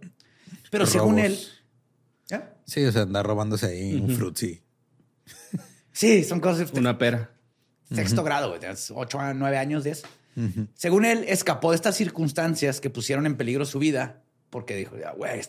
Pero 0.72 0.86
según 0.86 1.20
él. 1.20 1.38
Sí, 2.66 2.84
o 2.86 2.92
sea, 2.92 3.04
anda 3.04 3.24
robándose 3.24 3.68
ahí 3.68 3.96
un 3.96 4.16
frutzi. 4.16 4.62
Sí, 6.00 6.24
son 6.24 6.40
cosas. 6.40 6.72
Una 6.72 6.98
pera. 6.98 7.30
Sexto 7.94 8.24
grado, 8.24 8.48
güey. 8.48 8.62
Ocho 8.96 9.20
a 9.20 9.34
nueve 9.34 9.58
años, 9.58 9.84
diez. 9.84 10.04
Según 10.74 11.04
él, 11.04 11.26
escapó 11.28 11.72
de 11.72 11.76
estas 11.76 11.98
circunstancias 11.98 12.80
que 12.80 12.90
pusieron 12.90 13.26
en 13.26 13.36
peligro 13.36 13.66
su 13.66 13.80
vida 13.80 14.22
porque 14.50 14.78
dijo, 14.78 14.96
güey, 15.18 15.42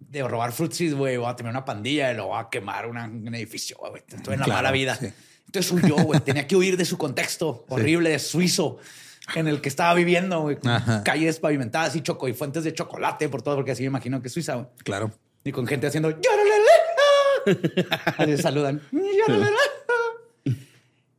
de 0.00 0.22
robar 0.26 0.50
frutsis, 0.50 0.94
güey, 0.94 1.16
voy 1.16 1.30
a 1.30 1.36
tener 1.36 1.50
una 1.50 1.64
pandilla 1.64 2.10
y 2.10 2.16
lo 2.16 2.26
voy 2.26 2.40
a 2.40 2.48
quemar 2.50 2.88
un 2.88 3.32
edificio, 3.36 3.76
güey. 3.78 4.02
Estoy 4.08 4.34
en 4.34 4.40
la 4.40 4.48
mala 4.48 4.72
vida. 4.72 4.98
Entonces 5.46 5.70
huyó, 5.70 5.94
güey. 5.94 6.18
Tenía 6.18 6.48
que 6.48 6.56
huir 6.56 6.76
de 6.76 6.84
su 6.84 6.98
contexto 6.98 7.64
horrible 7.68 8.10
de 8.10 8.18
suizo 8.18 8.78
en 9.36 9.46
el 9.46 9.60
que 9.60 9.68
estaba 9.68 9.94
viviendo, 9.94 10.40
güey. 10.40 10.58
Calles 11.04 11.38
pavimentadas 11.38 11.94
y 11.94 12.00
choco 12.00 12.26
y 12.26 12.34
fuentes 12.34 12.64
de 12.64 12.74
chocolate 12.74 13.28
por 13.28 13.42
todo, 13.42 13.54
porque 13.54 13.70
así 13.70 13.82
me 13.84 13.90
imagino 13.90 14.20
que 14.20 14.26
es 14.26 14.34
Suiza, 14.34 14.56
güey. 14.56 14.66
Claro. 14.78 15.12
Y 15.44 15.52
con 15.52 15.68
gente 15.68 15.86
haciendo 15.86 16.08
así 18.18 18.36
saludan. 18.42 18.80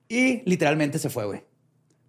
Y 0.07 0.47
literalmente 0.49 0.99
se 0.99 1.09
fue, 1.09 1.25
güey. 1.25 1.43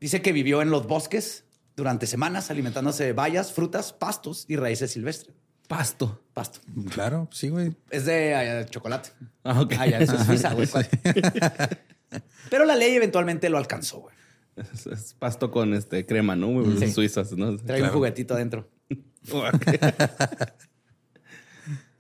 Dice 0.01 0.23
que 0.23 0.33
vivió 0.33 0.63
en 0.63 0.71
los 0.71 0.87
bosques 0.87 1.45
durante 1.77 2.07
semanas 2.07 2.51
alimentándose 2.51 3.05
de 3.05 3.13
bayas, 3.13 3.53
frutas, 3.53 3.93
pastos 3.93 4.45
y 4.49 4.57
raíces 4.57 4.91
silvestres. 4.91 5.35
Pasto. 5.69 6.23
Pasto. 6.33 6.61
Claro, 6.91 7.29
sí, 7.33 7.49
güey. 7.49 7.75
Es 7.91 8.05
de 8.05 8.67
chocolate. 8.71 9.11
Ah, 9.43 9.61
ok. 9.61 9.73
Allá, 9.79 9.99
eso 10.01 10.17
es 10.17 10.27
Suiza, 10.27 10.53
güey. 10.53 10.69
Pero 12.51 12.65
la 12.65 12.77
ley 12.77 12.95
eventualmente 12.95 13.49
lo 13.49 13.59
alcanzó, 13.59 14.01
güey. 14.01 14.15
Es, 14.57 15.15
pasto 15.19 15.51
con 15.51 15.75
este 15.75 16.07
crema, 16.07 16.37
¿no? 16.37 16.49
Suizas, 16.89 17.33
¿no? 17.33 17.57
Trae 17.57 17.83
un 17.83 17.89
juguetito 17.89 18.35
adentro. 18.35 18.71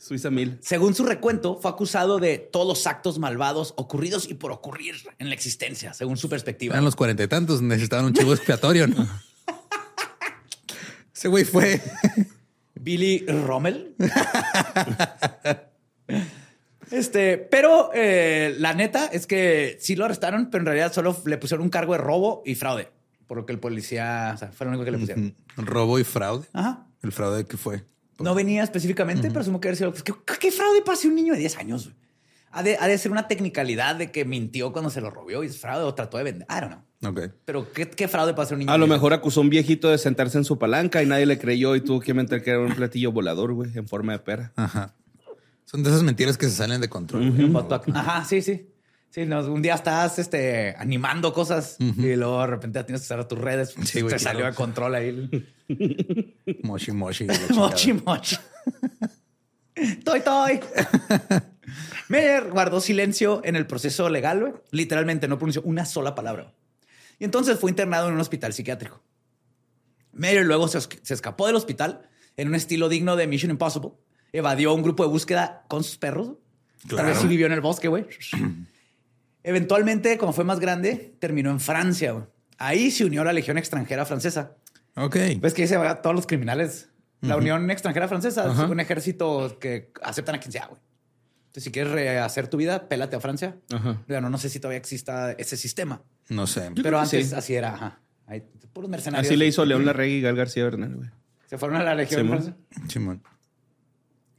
Suiza 0.06 0.30
mil. 0.30 0.56
Según 0.60 0.94
su 0.94 1.04
recuento, 1.04 1.58
fue 1.60 1.68
acusado 1.68 2.20
de 2.20 2.38
todos 2.38 2.64
los 2.64 2.86
actos 2.86 3.18
malvados 3.18 3.74
ocurridos 3.76 4.30
y 4.30 4.34
por 4.34 4.52
ocurrir 4.52 4.94
en 5.18 5.28
la 5.28 5.34
existencia, 5.34 5.94
según 5.94 6.16
su 6.16 6.28
perspectiva. 6.28 6.74
Eran 6.74 6.84
los 6.84 6.94
cuarenta 6.94 7.24
y 7.24 7.26
tantos, 7.26 7.60
necesitaban 7.60 8.04
un 8.04 8.12
chivo 8.12 8.32
expiatorio, 8.32 8.86
¿no? 8.86 9.04
Ese 11.12 11.26
güey 11.26 11.44
fue. 11.44 11.82
Billy 12.76 13.26
Rommel. 13.26 13.96
Este, 16.92 17.38
pero 17.38 17.90
eh, 17.92 18.54
la 18.60 18.72
neta 18.72 19.06
es 19.06 19.26
que 19.26 19.76
sí 19.80 19.96
lo 19.96 20.04
arrestaron, 20.04 20.50
pero 20.50 20.62
en 20.62 20.66
realidad 20.66 20.92
solo 20.92 21.20
le 21.24 21.36
pusieron 21.36 21.64
un 21.64 21.70
cargo 21.70 21.94
de 21.94 21.98
robo 21.98 22.44
y 22.46 22.54
fraude. 22.54 22.92
Por 23.26 23.38
lo 23.38 23.44
que 23.44 23.52
el 23.52 23.58
policía, 23.58 24.30
o 24.36 24.38
sea, 24.38 24.52
fue 24.52 24.66
lo 24.66 24.70
único 24.70 24.84
que 24.84 24.92
le 24.92 24.98
pusieron. 24.98 25.34
Robo 25.56 25.98
y 25.98 26.04
fraude. 26.04 26.46
Ajá. 26.52 26.86
¿El 27.02 27.10
fraude 27.10 27.44
qué 27.44 27.56
fue? 27.56 27.82
No 28.18 28.34
venía 28.34 28.62
específicamente, 28.62 29.28
pero 29.30 29.44
supongo 29.44 29.60
que 29.60 29.68
haber 29.68 29.76
sido. 29.76 29.90
Pues, 29.90 30.02
¿qué, 30.02 30.50
fraude 30.50 30.82
para 30.82 30.98
un 31.04 31.14
niño 31.14 31.34
de 31.34 31.40
10 31.40 31.58
años? 31.58 31.92
Ha 32.50 32.62
de, 32.62 32.76
ha 32.80 32.86
de, 32.86 32.96
ser 32.96 33.12
una 33.12 33.28
tecnicalidad 33.28 33.96
de 33.96 34.10
que 34.10 34.24
mintió 34.24 34.72
cuando 34.72 34.88
se 34.88 35.02
lo 35.02 35.10
robió 35.10 35.44
y 35.44 35.48
es 35.48 35.58
fraude 35.58 35.84
o 35.84 35.94
trató 35.94 36.16
de 36.16 36.24
vender. 36.24 36.48
I 36.50 36.60
don't 36.60 36.72
know. 36.72 37.10
Ok. 37.10 37.32
Pero 37.44 37.70
¿qué, 37.72 37.90
qué 37.90 38.08
fraude 38.08 38.32
para 38.32 38.48
un 38.52 38.60
niño? 38.60 38.72
A 38.72 38.78
lo 38.78 38.86
mejor 38.86 39.12
acusó 39.12 39.40
a 39.40 39.42
un 39.42 39.50
viejito 39.50 39.90
de 39.90 39.98
sentarse 39.98 40.38
en 40.38 40.44
su 40.44 40.58
palanca 40.58 41.02
y 41.02 41.06
nadie 41.06 41.26
le 41.26 41.38
creyó 41.38 41.76
y 41.76 41.82
tuvo 41.82 42.00
que 42.00 42.14
mentir 42.14 42.42
que 42.42 42.50
era 42.50 42.60
un 42.60 42.74
platillo 42.74 43.12
volador, 43.12 43.52
güey, 43.52 43.76
en 43.76 43.86
forma 43.86 44.12
de 44.12 44.20
pera. 44.20 44.52
Ajá. 44.56 44.94
Son 45.66 45.82
de 45.82 45.90
esas 45.90 46.02
mentiras 46.02 46.38
que 46.38 46.46
se 46.46 46.52
salen 46.52 46.80
de 46.80 46.88
control. 46.88 47.56
Ajá, 47.92 48.24
sí, 48.24 48.40
sí. 48.40 48.68
Sí, 49.16 49.22
un 49.22 49.62
día 49.62 49.76
estás 49.76 50.18
este, 50.18 50.74
animando 50.76 51.32
cosas 51.32 51.78
y 51.80 52.16
luego 52.16 52.38
de 52.42 52.48
repente 52.48 52.84
tienes 52.84 53.00
que 53.00 53.06
usar 53.06 53.26
tus 53.26 53.38
redes. 53.38 53.74
Sí, 53.82 54.02
te 54.02 54.18
salió 54.18 54.44
de 54.44 54.52
control 54.52 54.94
ahí. 54.94 55.48
moshi, 56.62 56.92
moshi. 56.92 57.26
moshi, 57.54 57.94
moshi. 57.94 58.36
toy, 60.04 60.20
toy. 60.20 60.60
Meyer 62.08 62.50
guardó 62.50 62.78
silencio 62.82 63.40
en 63.42 63.56
el 63.56 63.66
proceso 63.66 64.10
legal, 64.10 64.40
güey. 64.40 64.52
Literalmente 64.70 65.28
no 65.28 65.38
pronunció 65.38 65.62
una 65.62 65.86
sola 65.86 66.14
palabra. 66.14 66.52
Y 67.18 67.24
entonces 67.24 67.58
fue 67.58 67.70
internado 67.70 68.08
en 68.08 68.14
un 68.16 68.20
hospital 68.20 68.52
psiquiátrico. 68.52 69.02
Meyer 70.12 70.44
luego 70.44 70.68
se, 70.68 70.78
se 70.82 71.14
escapó 71.14 71.46
del 71.46 71.56
hospital 71.56 72.06
en 72.36 72.48
un 72.48 72.54
estilo 72.54 72.90
digno 72.90 73.16
de 73.16 73.26
Mission 73.26 73.50
Impossible 73.50 73.92
evadió 74.34 74.74
un 74.74 74.82
grupo 74.82 75.04
de 75.04 75.08
búsqueda 75.08 75.64
con 75.68 75.84
sus 75.84 75.96
perros. 75.96 76.32
Tal 76.86 77.06
vez 77.06 77.16
sí 77.16 77.26
vivió 77.26 77.46
en 77.46 77.52
el 77.52 77.62
bosque, 77.62 77.88
güey. 77.88 78.04
Eventualmente, 79.46 80.18
como 80.18 80.32
fue 80.32 80.42
más 80.42 80.58
grande, 80.58 81.14
terminó 81.20 81.52
en 81.52 81.60
Francia. 81.60 82.10
Güey. 82.10 82.24
Ahí 82.58 82.90
se 82.90 83.04
unió 83.04 83.22
a 83.22 83.24
la 83.24 83.32
Legión 83.32 83.58
Extranjera 83.58 84.04
Francesa. 84.04 84.56
Ok. 84.96 85.16
Ves 85.38 85.54
que 85.54 85.62
dice 85.62 85.78
todos 86.02 86.16
los 86.16 86.26
criminales. 86.26 86.88
La 87.20 87.36
Unión 87.36 87.70
Extranjera 87.70 88.08
Francesa 88.08 88.52
es 88.52 88.58
un 88.58 88.80
ejército 88.80 89.56
que 89.60 89.92
aceptan 90.02 90.34
a 90.34 90.40
quien 90.40 90.50
sea, 90.50 90.66
güey. 90.66 90.80
Entonces, 91.46 91.62
si 91.62 91.70
quieres 91.70 91.92
rehacer 91.92 92.48
tu 92.48 92.56
vida, 92.56 92.88
pélate 92.88 93.14
a 93.14 93.20
Francia. 93.20 93.56
Bueno, 94.08 94.30
no 94.30 94.36
sé 94.36 94.48
si 94.48 94.58
todavía 94.58 94.78
exista 94.78 95.30
ese 95.32 95.56
sistema. 95.56 96.02
No 96.28 96.48
sé. 96.48 96.72
Pero 96.82 96.98
antes 96.98 97.32
así 97.32 97.54
era. 97.54 97.72
Ajá. 97.74 98.00
puros 98.72 98.90
mercenarios. 98.90 99.28
Así 99.28 99.36
le 99.36 99.46
hizo 99.46 99.64
León 99.64 99.86
Larregui 99.86 100.16
y 100.16 100.20
Gal 100.22 100.34
García 100.34 100.64
Bernal, 100.64 100.96
güey. 100.96 101.08
Se 101.46 101.56
fueron 101.56 101.78
a 101.78 101.84
la 101.84 101.94
Legión 101.94 102.26
Francesa. 102.26 102.56
Simón. 102.88 103.22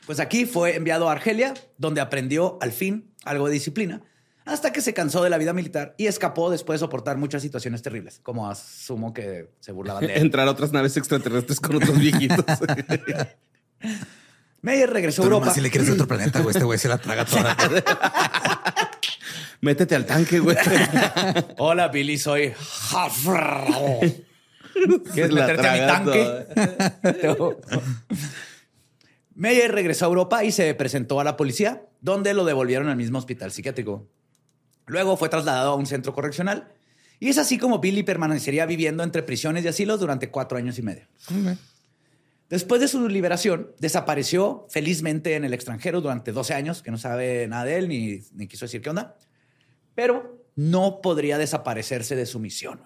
Pues 0.06 0.20
aquí 0.20 0.46
fue 0.46 0.76
enviado 0.76 1.08
a 1.08 1.14
Argelia, 1.14 1.54
donde 1.78 2.02
aprendió 2.02 2.58
al 2.62 2.74
fin 2.74 3.14
algo 3.24 3.48
de 3.48 3.54
disciplina, 3.54 4.02
hasta 4.48 4.72
que 4.72 4.82
se 4.82 4.94
cansó 4.94 5.24
de 5.24 5.30
la 5.30 5.38
vida 5.38 5.54
militar 5.54 5.94
y 5.98 6.08
escapó 6.08 6.50
después 6.50 6.80
de 6.80 6.86
soportar 6.86 7.18
muchas 7.18 7.42
situaciones 7.42 7.82
terribles, 7.82 8.20
como 8.24 8.50
asumo 8.50 9.14
que 9.14 9.50
se 9.60 9.72
burlaban 9.72 10.08
de 10.08 10.14
él. 10.16 10.22
Entrar 10.22 10.48
a 10.48 10.52
otras 10.52 10.72
naves 10.72 10.96
extraterrestres 10.98 11.60
con 11.60 11.76
otros 11.76 12.00
viejitos. 12.00 12.46
Meyer 14.62 14.90
regresó 14.90 15.22
a 15.22 15.26
Europa. 15.26 15.54
si 15.54 15.62
le 15.62 15.70
quieres 15.70 15.90
otro 15.90 16.08
planeta, 16.08 16.40
güey, 16.40 16.52
este 16.52 16.64
güey 16.66 16.80
se 16.80 16.88
la 16.88 16.98
traga 16.98 17.26
toda. 17.26 17.56
Métete 19.62 19.96
al 19.96 20.06
tanque, 20.06 20.40
güey. 20.40 20.58
Hola, 21.58 21.88
Billy, 21.90 22.18
soy 22.18 22.54
¿Quieres 25.14 25.32
La 25.32 25.48
meterte 25.48 25.68
a 25.68 25.72
mi 25.72 25.80
traga 25.80 26.04
tanque? 26.04 26.48
Meyer 29.36 29.72
regresó 29.72 30.06
a 30.06 30.08
Europa 30.08 30.44
y 30.44 30.52
se 30.52 30.74
presentó 30.74 31.20
a 31.20 31.24
la 31.24 31.38
policía, 31.38 31.84
donde 32.02 32.34
lo 32.34 32.44
devolvieron 32.46 32.90
al 32.90 32.98
mismo 32.98 33.20
hospital 33.20 33.52
psiquiátrico. 33.52 34.08
Luego 34.88 35.18
fue 35.18 35.30
trasladado 35.30 35.72
a 35.72 35.76
un 35.76 35.86
centro 35.86 36.14
correccional 36.14 36.74
y 37.20 37.30
es 37.30 37.38
así 37.38 37.58
como 37.58 37.80
Billy 37.80 38.04
permanecería 38.04 38.66
viviendo 38.66 39.04
entre 39.04 39.24
prisiones 39.24 39.66
y 39.66 39.68
asilos 39.68 40.00
durante 40.00 40.30
cuatro 40.30 40.58
años 40.58 40.80
y 40.80 40.82
medio. 40.82 41.08
Después 42.50 42.80
de 42.80 42.88
su 42.88 43.10
liberación, 43.10 43.74
desapareció 43.80 44.66
felizmente 44.70 45.36
en 45.36 45.44
el 45.44 45.54
extranjero 45.54 46.00
durante 46.00 46.32
12 46.32 46.54
años, 46.54 46.82
que 46.82 46.92
no 46.92 46.98
sabe 46.98 47.48
nada 47.48 47.66
de 47.66 47.78
él 47.78 47.90
ni, 47.90 48.22
ni 48.34 48.48
quiso 48.48 48.66
decir 48.66 48.82
qué 48.82 48.90
onda, 48.90 49.18
pero 49.96 50.46
no 50.56 51.02
podría 51.02 51.38
desaparecerse 51.38 52.16
de 52.16 52.26
su 52.26 52.40
misión. 52.40 52.82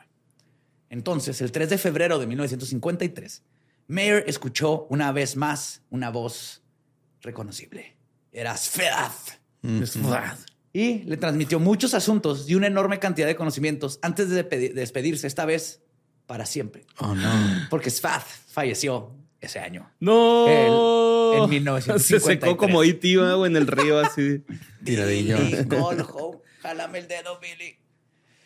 Entonces, 0.90 1.40
el 1.42 1.52
3 1.52 1.70
de 1.70 1.78
febrero 1.78 2.18
de 2.18 2.26
1953, 2.26 3.44
Mayer 3.88 4.24
escuchó 4.28 4.88
una 4.90 5.12
vez 5.12 5.36
más 5.36 5.84
una 5.90 6.10
voz 6.10 6.64
reconocible. 7.22 7.96
Era 8.32 8.58
Svedad. 8.58 9.12
Y 10.74 11.00
le 11.04 11.18
transmitió 11.18 11.60
muchos 11.60 11.94
asuntos 11.94 12.50
y 12.50 12.56
una 12.56 12.68
enorme 12.68 13.00
cantidad 13.00 13.28
de 13.28 13.36
conocimientos 13.36 14.00
antes 14.02 14.30
de 14.30 14.50
pedi- 14.50 14.74
despedirse, 14.74 15.28
esta 15.28 15.46
vez 15.46 15.82
para 16.28 16.46
siempre. 16.46 16.86
Oh, 17.00 17.14
no. 17.14 17.30
Porque 17.70 17.90
Svad 17.90 18.22
falleció 18.48 19.12
ese 19.42 19.60
año. 19.60 19.92
No. 20.00 20.48
Él, 20.48 21.44
en 21.44 21.50
1953. 21.50 22.06
Se 22.06 22.20
secó 22.20 22.56
como 22.56 22.84
E.T., 22.84 23.18
güey, 23.36 23.52
en 23.52 23.58
el 23.58 23.68
río 23.68 24.00
así. 24.00 24.44
Tiradillo. 24.86 25.38
Billy, 25.40 25.64
go 25.66 25.88
home. 25.90 26.38
Jálame 26.62 27.00
el 27.00 27.08
dedo, 27.10 27.38
Billy. 27.40 27.76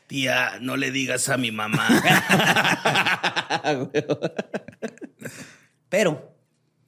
Tía, 0.07 0.57
no 0.61 0.77
le 0.77 0.89
digas 0.91 1.29
a 1.29 1.37
mi 1.37 1.51
mamá. 1.51 1.87
Pero 5.89 6.35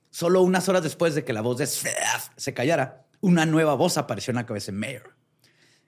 solo 0.10 0.41
unas 0.41 0.67
horas 0.69 0.84
después 0.84 1.15
de 1.15 1.23
que 1.23 1.34
la 1.34 1.41
voz 1.41 1.58
de 1.58 1.67
Svedad 1.67 2.21
se 2.36 2.54
callara, 2.54 3.06
una 3.21 3.45
nueva 3.45 3.76
voz 3.76 3.97
apareció 3.97 4.32
en 4.32 4.36
la 4.38 4.45
cabeza 4.45 4.71
de 4.71 4.78
Mayer. 4.78 5.04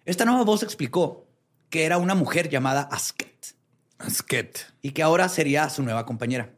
Esta 0.10 0.26
nueva 0.26 0.44
voz 0.44 0.64
explicó 0.64 1.28
que 1.70 1.86
era 1.86 1.98
una 1.98 2.16
mujer 2.16 2.50
llamada 2.50 2.82
Asket 2.92 3.54
Asket. 4.00 4.60
y 4.82 4.92
que 4.92 5.04
ahora 5.04 5.30
sería 5.30 5.70
su 5.70 5.84
nueva 5.84 6.06
compañera. 6.06 6.50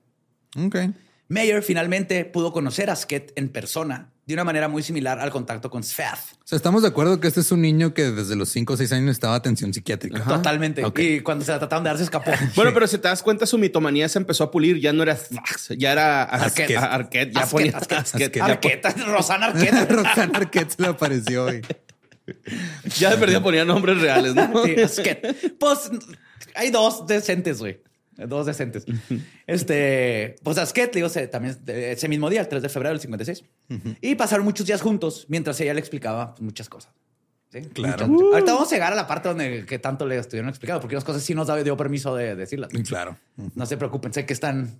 Ok. 0.57 0.77
Mayer 1.27 1.63
finalmente 1.63 2.25
pudo 2.25 2.51
conocer 2.53 2.89
a 2.89 2.93
Asket 2.93 3.31
en 3.35 3.49
persona 3.49 4.09
de 4.25 4.33
una 4.35 4.43
manera 4.43 4.67
muy 4.67 4.83
similar 4.83 5.19
al 5.19 5.31
contacto 5.31 5.69
con 5.69 5.81
Svedad. 5.83 6.19
O 6.43 6.47
sea, 6.47 6.55
estamos 6.55 6.83
de 6.83 6.89
acuerdo 6.89 7.19
que 7.19 7.27
este 7.27 7.39
es 7.41 7.51
un 7.51 7.61
niño 7.61 7.93
que 7.93 8.11
desde 8.11 8.35
los 8.35 8.49
5 8.49 8.73
o 8.73 8.77
6 8.77 8.91
años 8.93 9.11
estaba 9.11 9.35
atención 9.35 9.73
psiquiátrica. 9.73 10.23
Totalmente. 10.23 10.85
Ok. 10.85 10.99
Y 10.99 11.19
cuando 11.21 11.43
se 11.43 11.51
la 11.51 11.59
trataron 11.59 11.83
de 11.83 11.89
dar, 11.89 11.97
se 11.97 12.03
escapó. 12.03 12.31
Bueno, 12.55 12.71
pero 12.73 12.85
si 12.87 12.97
te 12.99 13.07
das 13.07 13.23
cuenta, 13.23 13.45
su 13.45 13.57
mitomanía 13.57 14.07
se 14.07 14.19
empezó 14.19 14.43
a 14.45 14.51
pulir. 14.51 14.79
Ya 14.79 14.93
no 14.93 15.03
era 15.03 15.15
Fax, 15.15 15.69
ya 15.77 15.91
era 15.93 16.23
Arquette. 16.23 16.77
Arquette. 16.77 17.35
Arquette. 17.35 17.35
Ya 17.35 17.41
Asket, 17.41 18.31
ponía 18.31 18.45
po- 18.45 18.67
Arqueta, 18.67 18.91
Rosana 19.07 19.45
Arqueta. 19.47 19.85
Roxana 19.89 20.31
Arquette 20.37 20.71
se 20.75 20.81
le 20.81 20.87
apareció 20.89 21.45
hoy. 21.45 21.61
Ya 22.99 23.11
de 23.11 23.17
perdida 23.17 23.41
ponía 23.41 23.65
nombres 23.65 23.99
reales, 23.99 24.35
¿no? 24.35 24.63
Sí, 24.65 24.79
Asket. 24.81 25.57
Pues 25.57 25.89
hay 26.55 26.69
dos 26.71 27.07
decentes, 27.07 27.59
güey. 27.59 27.81
Dos 28.15 28.45
decentes. 28.45 28.85
Este, 29.47 30.35
pues 30.43 30.57
le 30.57 30.91
digo, 30.93 31.09
se- 31.09 31.27
también 31.27 31.57
ese 31.67 32.07
mismo 32.07 32.29
día, 32.29 32.41
el 32.41 32.47
3 32.47 32.61
de 32.61 32.69
febrero 32.69 32.93
del 32.93 33.01
56. 33.01 33.43
Y 34.01 34.15
pasaron 34.15 34.45
muchos 34.45 34.65
días 34.65 34.81
juntos 34.81 35.25
mientras 35.27 35.59
ella 35.59 35.73
le 35.73 35.79
explicaba 35.79 36.31
pues, 36.35 36.41
muchas 36.41 36.69
cosas. 36.69 36.93
¿Sí? 37.51 37.59
Claro. 37.73 38.07
Muchas. 38.07 38.33
Ahorita 38.33 38.53
vamos 38.53 38.71
a 38.71 38.75
llegar 38.75 38.93
a 38.93 38.95
la 38.95 39.07
parte 39.07 39.27
donde 39.27 39.65
que 39.65 39.77
tanto 39.77 40.05
le 40.05 40.17
estuvieron 40.17 40.47
explicando, 40.47 40.79
porque 40.79 40.95
unas 40.95 41.03
cosas 41.03 41.21
sí 41.21 41.35
nos 41.35 41.47
dio 41.63 41.75
permiso 41.75 42.15
de 42.15 42.35
decirlas. 42.35 42.69
Claro. 42.87 43.17
No 43.55 43.65
se 43.65 43.75
preocupen, 43.75 44.13
sé 44.13 44.25
que 44.25 44.31
están 44.33 44.79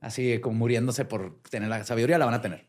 así 0.00 0.38
como 0.38 0.56
muriéndose 0.58 1.04
por 1.04 1.40
tener 1.50 1.68
la 1.68 1.82
sabiduría, 1.84 2.18
la 2.18 2.26
van 2.26 2.34
a 2.34 2.40
tener. 2.40 2.68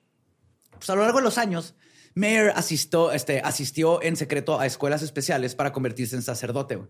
Pues 0.72 0.90
a 0.90 0.96
lo 0.96 1.02
largo 1.04 1.20
de 1.20 1.26
los 1.26 1.38
años, 1.38 1.76
Mayer 2.16 2.54
asistió, 2.56 3.12
este, 3.12 3.42
asistió 3.42 4.02
en 4.02 4.16
secreto 4.16 4.60
a 4.60 4.66
escuelas 4.66 5.02
especiales 5.02 5.54
para 5.54 5.74
convertirse 5.74 6.16
en 6.16 6.22
sacerdote, 6.22 6.78
güey. 6.78 6.88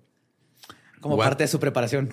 como 1.01 1.15
What? 1.15 1.25
parte 1.25 1.43
de 1.43 1.47
su 1.47 1.59
preparación. 1.59 2.09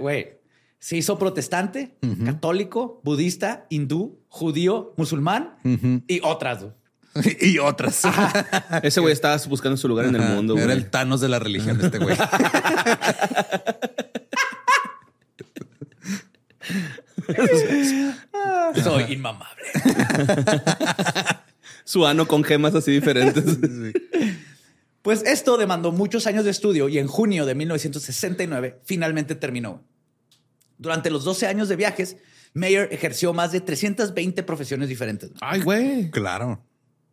Güey, 0.00 0.40
se 0.78 0.96
hizo 0.96 1.18
protestante, 1.18 1.96
católico, 2.24 3.00
budista, 3.04 3.66
hindú, 3.70 4.20
judío, 4.28 4.92
musulmán 4.96 5.56
y 6.08 6.20
otras. 6.24 6.66
y 7.40 7.58
otras. 7.58 8.02
Ese 8.82 9.00
güey 9.00 9.12
estaba 9.12 9.36
buscando 9.48 9.76
su 9.76 9.86
lugar 9.86 10.06
en 10.06 10.16
el 10.16 10.22
mundo, 10.22 10.58
Era 10.58 10.72
el 10.72 10.90
Thanos 10.90 11.20
de 11.20 11.28
la 11.28 11.38
religión 11.38 11.78
de 11.78 11.86
este 11.86 11.98
güey. 11.98 12.16
Soy 18.82 19.12
inmamable. 19.12 19.62
Su 21.84 22.06
ano 22.06 22.26
con 22.28 22.44
gemas 22.44 22.74
así 22.74 22.90
diferentes. 22.92 23.44
Pues 25.02 25.24
esto 25.24 25.56
demandó 25.56 25.90
muchos 25.90 26.28
años 26.28 26.44
de 26.44 26.52
estudio 26.52 26.88
y 26.88 26.98
en 26.98 27.08
junio 27.08 27.44
de 27.44 27.56
1969 27.56 28.78
finalmente 28.84 29.34
terminó. 29.34 29.82
Durante 30.78 31.10
los 31.10 31.24
12 31.24 31.48
años 31.48 31.68
de 31.68 31.74
viajes, 31.74 32.18
Mayer 32.54 32.88
ejerció 32.92 33.32
más 33.34 33.50
de 33.50 33.60
320 33.60 34.44
profesiones 34.44 34.88
diferentes. 34.88 35.32
Ay, 35.40 35.60
güey. 35.62 36.08
claro. 36.12 36.64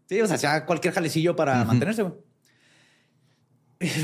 Sí, 0.07 0.21
o 0.21 0.27
sea, 0.27 0.35
hacía 0.35 0.65
cualquier 0.67 0.93
jalecillo 0.93 1.35
para 1.35 1.63
mantenerse. 1.65 2.03
güey. 2.03 2.13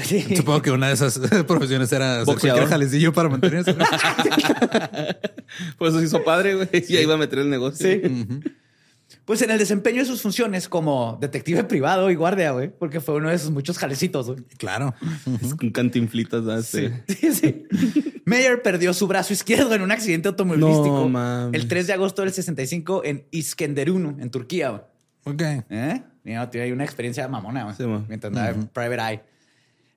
Sí. 0.04 0.21
Supongo 0.36 0.63
que 0.63 0.71
una 0.71 0.88
de 0.88 0.93
esas 0.93 1.19
profesiones 1.47 1.91
era 1.91 2.23
cualquier 2.25 2.65
jalecillo 2.65 3.13
para 3.13 3.30
mantenerse. 3.30 3.75
Por 5.78 5.89
eso 5.89 5.99
se 5.99 6.06
hizo 6.06 6.23
padre, 6.23 6.56
güey. 6.56 6.69
Y 6.88 6.97
ahí 6.97 7.04
iba 7.04 7.13
a 7.13 7.17
meter 7.17 7.39
el 7.39 7.49
negocio. 7.51 7.88
Sí. 7.88 8.01
Pues 9.25 9.41
en 9.41 9.49
el 9.49 9.57
desempeño 9.57 9.99
de 10.01 10.05
sus 10.05 10.21
funciones 10.21 10.69
como 10.69 11.17
detective 11.19 11.63
privado 11.63 12.11
y 12.11 12.15
guardia, 12.15 12.51
güey, 12.51 12.69
porque 12.69 13.01
fue 13.01 13.15
uno 13.15 13.29
de 13.29 13.39
sus 13.39 13.49
muchos 13.49 13.77
jalecitos. 13.79 14.27
güey. 14.27 14.43
Claro. 14.57 14.93
Con 15.57 15.71
cantinflitas, 15.71 16.43
¿no? 16.43 16.61
Sí. 16.61 16.89
Sí, 17.07 17.33
sí. 17.33 17.65
Mayer 18.25 18.61
perdió 18.61 18.93
su 18.93 19.07
brazo 19.07 19.33
izquierdo 19.33 19.73
en 19.73 19.81
un 19.81 19.91
accidente 19.91 20.27
automovilístico 20.27 21.09
No, 21.09 21.49
el 21.51 21.67
3 21.67 21.88
de 21.88 21.93
agosto 21.93 22.21
del 22.21 22.31
65 22.33 23.03
en 23.03 23.25
Iskenderun, 23.31 24.17
en 24.21 24.29
Turquía. 24.29 24.69
güey. 24.69 24.81
Ok. 25.23 25.41
¿Eh? 25.69 26.03
Mira, 26.23 26.49
tiene 26.51 26.65
ahí 26.65 26.71
una 26.71 26.83
experiencia 26.83 27.27
mamona, 27.27 27.63
güey, 27.63 27.75
Sí, 27.75 27.83
mientras 28.07 28.29
andaba 28.29 28.49
en 28.49 28.67
Private 28.67 29.01
Eye. 29.13 29.21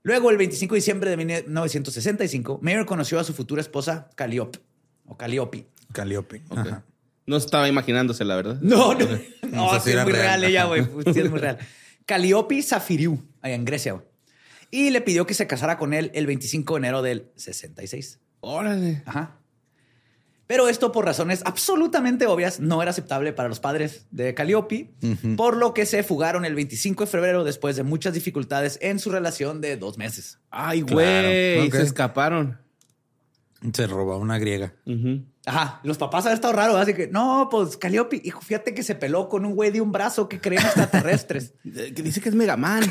Luego, 0.04 0.30
el 0.30 0.38
25 0.38 0.74
de 0.74 0.78
diciembre 0.78 1.10
de 1.10 1.16
1965, 1.18 2.60
Mayer 2.62 2.86
conoció 2.86 3.18
a 3.20 3.24
su 3.24 3.34
futura 3.34 3.60
esposa, 3.60 4.08
Calliope, 4.14 4.58
o 5.06 5.16
Calliope. 5.18 5.66
Calliope. 5.92 6.42
Ajá. 6.50 6.82
No 7.28 7.36
estaba 7.36 7.68
imaginándose, 7.68 8.24
la 8.24 8.36
verdad. 8.36 8.58
No, 8.60 8.94
no, 8.94 9.06
no, 9.50 9.80
sí 9.80 9.90
es 9.90 10.02
muy 10.02 10.12
real, 10.12 10.40
real. 10.40 10.44
ella, 10.44 10.64
güey. 10.64 10.84
Sí 11.12 11.20
es 11.20 11.30
muy 11.30 11.38
real. 11.38 11.58
Calliope 12.06 12.62
Zafiriu, 12.62 13.22
allá 13.42 13.54
en 13.54 13.64
Grecia, 13.64 13.92
güey. 13.92 14.04
Y 14.70 14.90
le 14.90 15.00
pidió 15.00 15.26
que 15.26 15.34
se 15.34 15.46
casara 15.46 15.78
con 15.78 15.94
él 15.94 16.10
el 16.14 16.26
25 16.26 16.74
de 16.74 16.78
enero 16.78 17.02
del 17.02 17.30
66. 17.36 18.18
Órale. 18.40 19.02
Ajá. 19.06 19.36
Pero 20.46 20.68
esto, 20.70 20.92
por 20.92 21.04
razones 21.04 21.42
absolutamente 21.44 22.26
obvias, 22.26 22.58
no 22.60 22.80
era 22.80 22.90
aceptable 22.92 23.34
para 23.34 23.50
los 23.50 23.60
padres 23.60 24.06
de 24.10 24.32
Calliope, 24.32 24.94
por 25.36 25.56
lo 25.58 25.74
que 25.74 25.84
se 25.84 26.02
fugaron 26.02 26.46
el 26.46 26.54
25 26.54 27.04
de 27.04 27.10
febrero 27.10 27.44
después 27.44 27.76
de 27.76 27.82
muchas 27.82 28.14
dificultades 28.14 28.78
en 28.80 28.98
su 28.98 29.10
relación 29.10 29.60
de 29.60 29.76
dos 29.76 29.98
meses. 29.98 30.38
Ay, 30.50 30.82
Claro. 30.82 31.28
güey. 31.28 31.70
Se 31.70 31.82
escaparon. 31.82 32.58
Se 33.72 33.86
robó 33.86 34.16
una 34.18 34.38
griega. 34.38 34.72
Ajá, 35.46 35.80
los 35.82 35.98
papás 35.98 36.26
han 36.26 36.34
estado 36.34 36.52
raro, 36.54 36.76
así 36.76 36.94
que 36.94 37.08
no, 37.08 37.48
pues 37.50 37.76
Calliope, 37.76 38.20
hijo, 38.22 38.40
fíjate 38.40 38.74
que 38.74 38.82
se 38.82 38.94
peló 38.94 39.28
con 39.28 39.44
un 39.44 39.54
güey 39.54 39.70
de 39.70 39.80
un 39.80 39.92
brazo 39.92 40.28
que 40.28 40.40
creen 40.40 40.62
extraterrestres. 40.62 41.54
Que 41.64 42.02
dice 42.02 42.20
que 42.20 42.28
es 42.28 42.34
Megaman. 42.34 42.84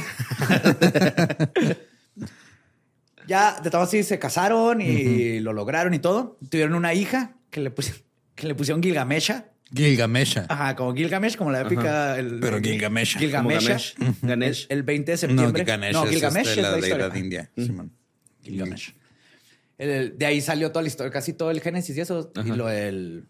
ya 3.28 3.60
de 3.62 3.70
todo 3.70 3.82
así 3.82 4.04
se 4.04 4.20
casaron 4.20 4.82
y 4.82 5.40
lo 5.40 5.54
lograron 5.54 5.94
y 5.94 6.00
todo. 6.00 6.38
Tuvieron 6.50 6.76
una 6.76 6.94
hija 6.94 7.36
que 7.50 7.62
le, 7.62 7.72
pus- 7.74 8.04
que 8.36 8.48
le 8.48 8.56
pusieron 8.56 8.82
Gilgamesha. 8.82 9.46
Gilgamesha. 9.74 10.46
Ajá, 10.48 10.76
como 10.78 10.96
Gilgamesh, 10.96 11.36
como 11.36 11.52
la 11.52 11.62
épica. 11.62 12.18
El, 12.18 12.40
Pero 12.40 12.62
Gilgamesha. 12.62 13.20
Gilgamesha. 13.20 13.68
Ganesh. 13.70 13.96
Ganesh. 14.22 14.66
El 14.70 14.84
20 14.84 15.12
de 15.12 15.16
No, 15.16 15.20
septiembre. 15.20 15.64
Gilgamesh, 15.66 15.94
No, 15.94 16.04
es 16.06 16.10
Gilgamesh 16.12 16.48
este, 16.48 16.60
es 16.60 16.64
la 16.64 16.72
la 16.72 16.78
deidad 16.78 17.16
india. 17.16 17.52
Simón. 17.58 17.92
Gilgamesh. 18.44 18.94
El- 19.78 20.18
de 20.18 20.26
ahí 20.26 20.42
salió 20.42 20.72
toda 20.72 20.82
la 20.82 20.88
historia, 20.88 21.12
casi 21.12 21.34
todo 21.34 21.52
el 21.52 21.62
Génesis 21.62 21.96
y 21.96 22.02
eso. 22.02 22.32
Y 22.44 22.50
lo 22.50 22.68
del. 22.68 23.26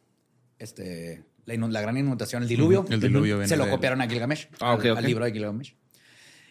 Este. 0.59 1.23
La, 1.45 1.81
gran 1.81 1.95
inundación, 1.95 2.43
el 2.43 2.49
diluvio. 2.49 2.85
El 2.89 2.99
diluvio 2.99 3.47
Se 3.47 3.55
lo 3.55 3.69
copiaron 3.69 4.01
a 4.01 4.07
Gilgamesh. 4.07 4.49
Ah, 4.59 4.73
ok, 4.73 4.85
al, 4.97 5.05
libro 5.05 5.23
de 5.23 5.31
Gilgamesh. 5.31 5.75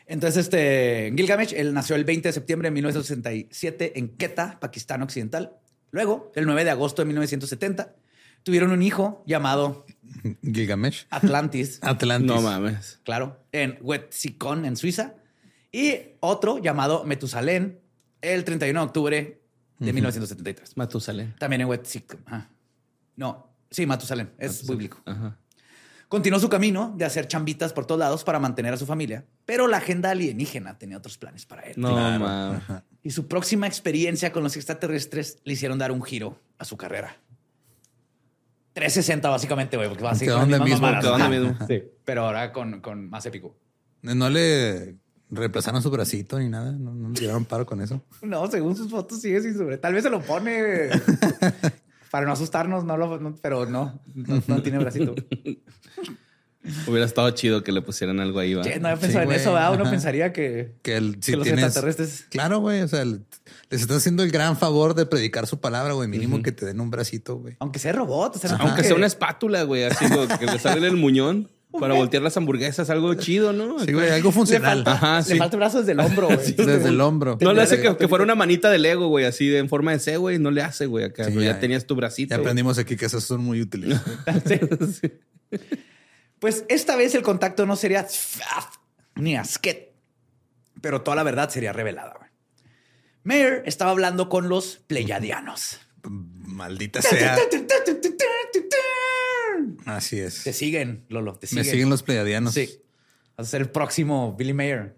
Entonces, 0.06 0.44
este 0.44 1.12
Gilgamesh, 1.14 1.52
él 1.52 1.74
nació 1.74 1.96
el 1.96 2.04
20 2.04 2.30
de 2.30 2.32
septiembre 2.32 2.68
de 2.68 2.74
1967 2.74 3.98
en 3.98 4.08
Quetta, 4.16 4.58
Pakistán 4.58 5.02
Occidental. 5.02 5.58
Luego, 5.90 6.32
el 6.34 6.46
9 6.46 6.64
de 6.64 6.70
agosto 6.70 7.02
de 7.02 7.06
1970, 7.06 7.94
tuvieron 8.42 8.70
un 8.70 8.82
hijo 8.82 9.22
llamado 9.26 9.84
Gilgamesh. 10.42 11.06
Atlantis. 11.10 11.78
Atlantis. 11.82 12.26
No 12.26 12.40
mames. 12.40 13.00
claro, 13.04 13.44
en 13.52 13.76
Huetzicón, 13.82 14.64
en 14.64 14.76
Suiza. 14.76 15.14
Y 15.72 15.94
otro 16.20 16.58
llamado 16.58 17.04
Metusalén, 17.04 17.80
el 18.22 18.44
31 18.44 18.80
de 18.80 18.86
octubre 18.86 19.40
de 19.78 19.92
1973. 19.92 20.76
Matusalén. 20.76 21.34
También 21.38 21.62
en. 21.62 22.18
Ajá. 22.26 22.50
No, 23.16 23.52
sí, 23.70 23.86
Matusalén, 23.86 24.32
es 24.38 24.66
bíblico. 24.66 25.00
Ajá. 25.04 25.38
Continuó 26.08 26.38
su 26.38 26.48
camino 26.48 26.94
de 26.96 27.04
hacer 27.04 27.26
chambitas 27.26 27.72
por 27.72 27.84
todos 27.84 27.98
lados 27.98 28.22
para 28.22 28.38
mantener 28.38 28.72
a 28.72 28.76
su 28.76 28.86
familia, 28.86 29.24
pero 29.44 29.66
la 29.66 29.78
agenda 29.78 30.10
alienígena 30.10 30.78
tenía 30.78 30.98
otros 30.98 31.18
planes 31.18 31.46
para 31.46 31.62
él. 31.62 31.74
No 31.76 31.96
mames. 31.96 32.62
Y 33.02 33.10
su 33.10 33.26
próxima 33.26 33.66
experiencia 33.66 34.30
con 34.32 34.44
los 34.44 34.56
extraterrestres 34.56 35.38
le 35.44 35.54
hicieron 35.54 35.78
dar 35.78 35.90
un 35.90 36.02
giro 36.02 36.40
a 36.58 36.64
su 36.64 36.76
carrera. 36.76 37.16
360 38.74 39.28
básicamente, 39.28 39.76
güey, 39.76 39.88
porque 39.88 40.04
Quedó 40.20 40.46
mismas 40.46 41.02
mismo, 41.02 41.28
mismo. 41.28 41.66
Sí, 41.66 41.82
pero 42.04 42.26
ahora 42.26 42.52
con, 42.52 42.80
con 42.80 43.08
más 43.08 43.26
épico. 43.26 43.56
No 44.02 44.30
le 44.30 44.96
reemplazaron 45.30 45.82
su 45.82 45.90
bracito 45.90 46.38
ni 46.38 46.48
nada. 46.48 46.72
No, 46.72 46.94
no 46.94 47.08
le 47.10 47.18
dieron 47.20 47.44
paro 47.44 47.66
con 47.66 47.80
eso. 47.80 48.02
No, 48.22 48.50
según 48.50 48.76
sus 48.76 48.90
fotos 48.90 49.20
sigue 49.20 49.40
sin 49.42 49.54
sobre. 49.56 49.78
Tal 49.78 49.92
vez 49.94 50.02
se 50.04 50.10
lo 50.10 50.20
pone 50.22 50.88
para 52.10 52.26
no 52.26 52.32
asustarnos, 52.32 52.84
no 52.84 52.96
lo, 52.96 53.18
no- 53.18 53.34
pero 53.42 53.66
no, 53.66 54.00
no, 54.14 54.42
no 54.46 54.62
tiene 54.62 54.78
bracito. 54.78 55.14
Hubiera 56.88 57.06
estado 57.06 57.30
chido 57.30 57.62
que 57.62 57.70
le 57.70 57.80
pusieran 57.80 58.18
algo 58.18 58.40
ahí, 58.40 58.54
va. 58.54 58.64
Che, 58.64 58.80
no 58.80 58.88
había 58.88 59.00
pensado 59.00 59.22
en 59.24 59.30
eso, 59.38 59.52
¿verdad? 59.52 59.72
Uno 59.74 59.82
ajá. 59.82 59.90
pensaría 59.92 60.32
que, 60.32 60.74
Que, 60.82 60.96
el, 60.96 61.18
si 61.22 61.30
que 61.30 61.36
los 61.36 61.46
tienes- 61.46 61.64
extraterrestres. 61.64 62.26
Claro, 62.28 62.58
güey. 62.58 62.80
O 62.82 62.88
sea, 62.88 63.02
el- 63.02 63.24
les 63.70 63.82
están 63.82 63.98
haciendo 63.98 64.24
el 64.24 64.32
gran 64.32 64.56
favor 64.56 64.94
de 64.94 65.06
predicar 65.06 65.46
su 65.46 65.60
palabra, 65.60 65.92
güey. 65.92 66.08
Mínimo 66.08 66.42
que 66.42 66.50
te 66.50 66.66
den 66.66 66.80
un 66.80 66.90
bracito, 66.90 67.36
güey. 67.36 67.54
Aunque 67.60 67.78
sea 67.78 67.92
robot, 67.92 68.34
o 68.34 68.38
sea, 68.40 68.50
no 68.50 68.56
Aunque 68.64 68.82
que- 68.82 68.88
sea 68.88 68.96
una 68.96 69.06
espátula, 69.06 69.62
güey, 69.62 69.84
así 69.84 70.08
como 70.08 70.26
que 70.38 70.46
le 70.46 70.58
sale 70.58 70.88
el 70.88 70.96
muñón 70.96 71.48
para 71.80 71.94
voltear 71.94 72.22
las 72.22 72.36
hamburguesas, 72.36 72.90
algo 72.90 73.14
chido, 73.14 73.52
¿no? 73.52 73.78
Sí, 73.84 73.92
güey. 73.92 74.08
Algo 74.10 74.28
le 74.28 74.34
funcional. 74.34 74.84
falta, 74.84 74.92
Ajá, 74.92 75.18
le 75.18 75.24
sí. 75.24 75.38
falta 75.38 75.56
el 75.56 75.60
brazo 75.60 75.78
desde 75.80 75.92
el 75.92 76.00
hombro, 76.00 76.26
güey. 76.26 76.52
Desde 76.52 76.88
el 76.88 77.00
hombro. 77.00 77.38
No 77.40 77.52
le 77.52 77.62
hace 77.62 77.80
que, 77.80 77.96
que 77.96 78.08
fuera 78.08 78.24
una 78.24 78.34
manita 78.34 78.70
de 78.70 78.78
Lego, 78.78 79.08
güey, 79.08 79.24
así 79.24 79.48
de 79.48 79.58
en 79.58 79.68
forma 79.68 79.92
de 79.92 79.98
C, 79.98 80.16
güey. 80.16 80.38
No 80.38 80.50
le 80.50 80.62
hace, 80.62 80.86
güey, 80.86 81.04
acá. 81.04 81.24
Sí, 81.24 81.34
ya, 81.34 81.40
ya- 81.40 81.60
tenías 81.60 81.86
tu 81.86 81.94
bracito. 81.94 82.30
Ya 82.30 82.36
güey. 82.36 82.44
aprendimos 82.46 82.78
aquí 82.78 82.96
que 82.96 83.06
esos 83.06 83.24
son 83.24 83.42
muy 83.42 83.60
útiles. 83.60 83.98
Sí. 84.46 84.60
Pues 86.38 86.64
esta 86.68 86.96
vez 86.96 87.14
el 87.14 87.22
contacto 87.22 87.64
no 87.66 87.76
sería 87.76 88.06
ni 89.14 89.36
asquet, 89.36 89.94
pero 90.80 91.02
toda 91.02 91.16
la 91.16 91.22
verdad 91.22 91.48
sería 91.50 91.72
revelada. 91.72 92.14
güey. 92.18 92.30
Mayer 93.24 93.62
estaba 93.66 93.90
hablando 93.90 94.28
con 94.28 94.48
los 94.48 94.76
pleyadianos. 94.86 95.80
Maldita 96.02 97.02
sea. 97.02 97.36
Así 99.86 100.20
es. 100.20 100.44
Te 100.44 100.52
siguen, 100.52 101.04
Lolo, 101.08 101.34
te 101.34 101.46
Me 101.46 101.48
siguen. 101.48 101.64
siguen 101.64 101.90
los 101.90 102.02
pleiadianos. 102.02 102.52
Sí. 102.54 102.68
Vas 103.36 103.46
a 103.46 103.50
ser 103.50 103.62
el 103.62 103.70
próximo 103.70 104.34
Billy 104.36 104.52
Mayer. 104.52 104.96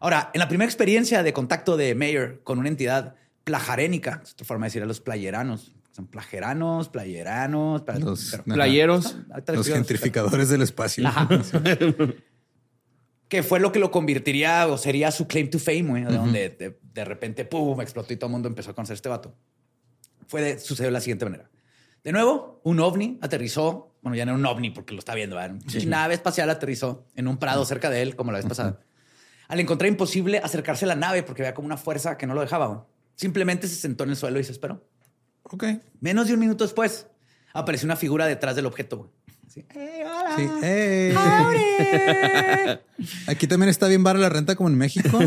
Ahora, 0.00 0.30
en 0.34 0.38
la 0.40 0.48
primera 0.48 0.68
experiencia 0.68 1.22
de 1.22 1.32
contacto 1.32 1.76
de 1.76 1.94
Mayer 1.94 2.40
con 2.42 2.58
una 2.58 2.68
entidad 2.68 3.14
plajarénica, 3.44 4.20
es 4.24 4.32
otra 4.32 4.46
forma 4.46 4.66
de 4.66 4.70
decir 4.70 4.82
a 4.82 4.86
los 4.86 5.00
playeranos. 5.00 5.76
Son 5.92 6.06
plajeranos, 6.06 6.88
playeranos, 6.88 7.82
pla- 7.82 7.98
Los, 7.98 8.30
pero- 8.30 8.42
ajá. 8.46 8.54
Playeros. 8.54 9.16
Los 9.48 9.68
gentrificadores 9.68 10.48
del 10.48 10.62
espacio. 10.62 11.06
Ajá. 11.06 11.28
que 13.28 13.42
fue 13.42 13.60
lo 13.60 13.70
que 13.70 13.78
lo 13.78 13.90
convertiría 13.90 14.66
o 14.66 14.76
sería 14.78 15.10
su 15.12 15.26
claim 15.28 15.50
to 15.50 15.58
fame, 15.58 15.82
güey, 15.84 16.04
donde 16.04 16.48
de, 16.50 16.78
de 16.82 17.04
repente, 17.04 17.44
pum, 17.44 17.80
explotó 17.80 18.12
y 18.12 18.16
todo 18.16 18.26
el 18.26 18.32
mundo 18.32 18.48
empezó 18.48 18.70
a 18.70 18.74
conocer 18.74 18.94
a 18.94 18.96
este 18.96 19.08
vato. 19.08 19.36
Fue 20.26 20.42
de, 20.42 20.58
sucedió 20.58 20.88
de 20.88 20.92
la 20.92 21.00
siguiente 21.00 21.24
manera. 21.24 21.48
De 22.02 22.12
nuevo, 22.12 22.60
un 22.64 22.80
ovni 22.80 23.18
aterrizó, 23.20 23.89
bueno, 24.02 24.16
ya 24.16 24.24
no 24.24 24.32
era 24.32 24.38
un 24.38 24.46
ovni 24.46 24.70
porque 24.70 24.94
lo 24.94 24.98
está 24.98 25.14
viendo, 25.14 25.36
¿verdad? 25.36 25.56
Una 25.74 25.84
nave 26.02 26.14
espacial 26.14 26.48
aterrizó 26.50 27.06
en 27.14 27.28
un 27.28 27.36
prado 27.38 27.64
cerca 27.64 27.90
de 27.90 28.02
él, 28.02 28.16
como 28.16 28.32
la 28.32 28.38
vez 28.38 28.46
pasada. 28.46 28.80
Al 29.48 29.60
encontrar 29.60 29.88
imposible 29.88 30.38
acercarse 30.38 30.84
a 30.84 30.88
la 30.88 30.94
nave 30.96 31.22
porque 31.22 31.42
había 31.42 31.54
como 31.54 31.66
una 31.66 31.76
fuerza 31.76 32.16
que 32.16 32.26
no 32.26 32.34
lo 32.34 32.40
dejaba, 32.40 32.86
simplemente 33.16 33.68
se 33.68 33.74
sentó 33.74 34.04
en 34.04 34.10
el 34.10 34.16
suelo 34.16 34.38
y 34.40 34.44
se 34.44 34.52
esperó. 34.52 34.86
Ok. 35.42 35.64
Menos 36.00 36.28
de 36.28 36.34
un 36.34 36.40
minuto 36.40 36.64
después, 36.64 37.08
apareció 37.52 37.86
una 37.86 37.96
figura 37.96 38.26
detrás 38.26 38.54
del 38.56 38.66
objeto. 38.66 39.12
"Hey, 39.68 40.02
hola". 40.06 40.36
Sí. 40.36 40.48
Aquí 43.26 43.46
también 43.48 43.68
está 43.68 43.88
bien 43.88 44.04
vara 44.04 44.18
la 44.18 44.28
renta 44.28 44.54
como 44.54 44.68
en 44.68 44.76
México. 44.76 45.18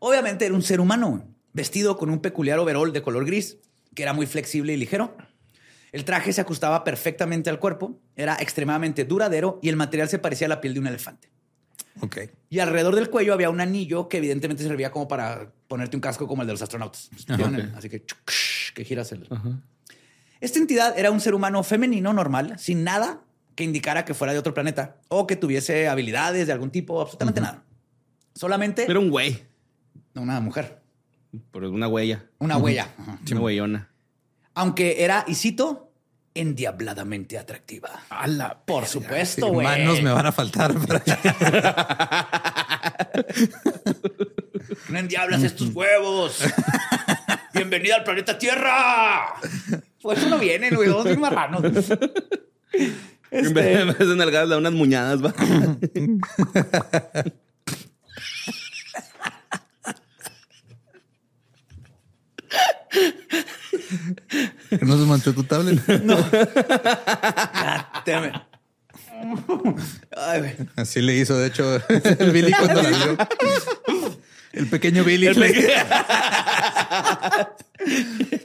Obviamente 0.00 0.46
era 0.46 0.54
un 0.54 0.62
ser 0.62 0.80
humano, 0.80 1.24
vestido 1.52 1.96
con 1.98 2.10
un 2.10 2.20
peculiar 2.20 2.58
overol 2.58 2.92
de 2.92 3.02
color 3.02 3.24
gris, 3.26 3.58
que 3.94 4.02
era 4.02 4.12
muy 4.12 4.26
flexible 4.26 4.72
y 4.72 4.76
ligero. 4.76 5.16
El 5.92 6.04
traje 6.04 6.32
se 6.32 6.40
ajustaba 6.40 6.84
perfectamente 6.84 7.50
al 7.50 7.58
cuerpo, 7.58 7.98
era 8.16 8.36
extremadamente 8.40 9.04
duradero 9.04 9.58
y 9.62 9.68
el 9.68 9.76
material 9.76 10.08
se 10.08 10.18
parecía 10.18 10.46
a 10.46 10.48
la 10.48 10.60
piel 10.60 10.74
de 10.74 10.80
un 10.80 10.86
elefante. 10.86 11.28
Ok. 12.00 12.18
Y 12.48 12.60
alrededor 12.60 12.94
del 12.94 13.10
cuello 13.10 13.34
había 13.34 13.50
un 13.50 13.60
anillo 13.60 14.08
que 14.08 14.18
evidentemente 14.18 14.62
servía 14.62 14.90
como 14.90 15.08
para 15.08 15.52
ponerte 15.66 15.96
un 15.96 16.00
casco 16.00 16.26
como 16.26 16.42
el 16.42 16.46
de 16.46 16.54
los 16.54 16.62
astronautas. 16.62 17.10
Tienen, 17.26 17.72
Así 17.74 17.88
que, 17.88 18.04
que 18.74 18.84
giras 18.84 19.10
el... 19.12 19.28
Esta 20.40 20.58
entidad 20.58 20.98
era 20.98 21.10
un 21.10 21.20
ser 21.20 21.34
humano 21.34 21.62
femenino 21.62 22.12
normal, 22.12 22.58
sin 22.58 22.84
nada 22.84 23.22
que 23.54 23.64
indicara 23.64 24.04
que 24.04 24.14
fuera 24.14 24.32
de 24.32 24.38
otro 24.38 24.54
planeta 24.54 24.96
o 25.08 25.26
que 25.26 25.36
tuviese 25.36 25.88
habilidades 25.88 26.46
de 26.46 26.52
algún 26.52 26.70
tipo, 26.70 27.00
absolutamente 27.00 27.40
nada. 27.40 27.64
Solamente 28.34 28.84
Era 28.84 28.98
un 28.98 29.10
güey, 29.10 29.42
una 30.14 30.40
mujer, 30.40 30.79
por 31.50 31.64
una 31.64 31.88
huella. 31.88 32.24
una 32.38 32.56
huella. 32.56 32.88
Ajá. 32.98 33.18
Una 33.30 33.40
huellona. 33.40 33.90
Aunque 34.54 35.04
era, 35.04 35.24
y 35.28 35.34
cito, 35.34 35.92
endiabladamente 36.34 37.38
atractiva. 37.38 37.90
Por 38.66 38.84
Sí, 38.86 38.92
supuesto, 38.94 39.48
güey. 39.48 39.66
manos 39.66 40.02
me 40.02 40.10
van 40.12 40.26
a 40.26 40.32
faltar. 40.32 40.74
para- 40.74 41.02
No 44.88 44.98
endiablas 44.98 45.42
estos 45.42 45.68
huevos. 45.74 46.42
Bienvenida 47.54 47.96
al 47.96 48.04
planeta 48.04 48.38
Tierra. 48.38 49.34
Por 50.02 50.16
eso 50.16 50.28
no 50.28 50.38
vienen, 50.38 50.74
güey. 50.74 50.88
Dos 50.88 51.04
bien 51.04 51.20
marranos. 51.20 51.62
En 51.64 51.72
vez 51.72 51.90
Este, 53.30 53.80
en 53.80 53.88
vez 53.88 53.98
de 53.98 54.16
nalgadas, 54.16 54.48
da 54.48 54.58
unas 54.58 54.72
muñadas, 54.72 55.22
va. 55.24 55.34
¿No 64.82 64.98
se 64.98 65.04
manchó 65.06 65.32
tu 65.34 65.44
tablet? 65.44 65.80
Ay, 70.16 70.38
güey. 70.40 70.56
Así 70.76 71.00
le 71.02 71.16
hizo, 71.16 71.36
de 71.36 71.48
hecho, 71.48 71.76
el 71.88 72.30
Billy 72.32 72.52
cuando 72.52 72.82
la 72.82 72.88
vio. 72.88 73.18
El 74.52 74.66
pequeño 74.68 75.04
Billy. 75.04 75.28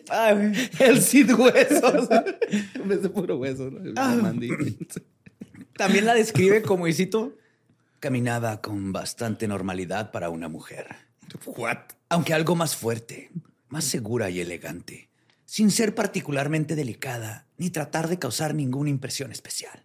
Ay, 0.10 0.36
güey. 0.36 0.70
El 0.80 1.02
Cid 1.02 1.32
Huesos. 1.34 2.10
En 2.74 2.88
vez 2.88 3.02
de 3.02 3.10
puro 3.10 3.38
hueso, 3.38 3.72
¿no? 3.72 3.82
El 3.82 3.94
Ah. 3.98 4.34
También 5.78 6.06
la 6.06 6.14
describe 6.14 6.62
como, 6.62 6.88
y 6.88 6.94
cito, 6.94 7.34
caminaba 8.00 8.62
con 8.62 8.92
bastante 8.94 9.48
normalidad 9.48 10.12
para 10.12 10.30
una 10.30 10.48
mujer. 10.48 10.88
What? 11.46 11.78
aunque 12.10 12.34
algo 12.34 12.56
más 12.56 12.76
fuerte, 12.76 13.30
más 13.68 13.84
segura 13.84 14.30
y 14.30 14.40
elegante, 14.40 15.10
sin 15.46 15.72
ser 15.72 15.96
particularmente 15.96 16.76
delicada 16.76 17.48
ni 17.58 17.70
tratar 17.70 18.08
de 18.08 18.20
causar 18.20 18.54
ninguna 18.54 18.90
impresión 18.90 19.32
especial. 19.32 19.84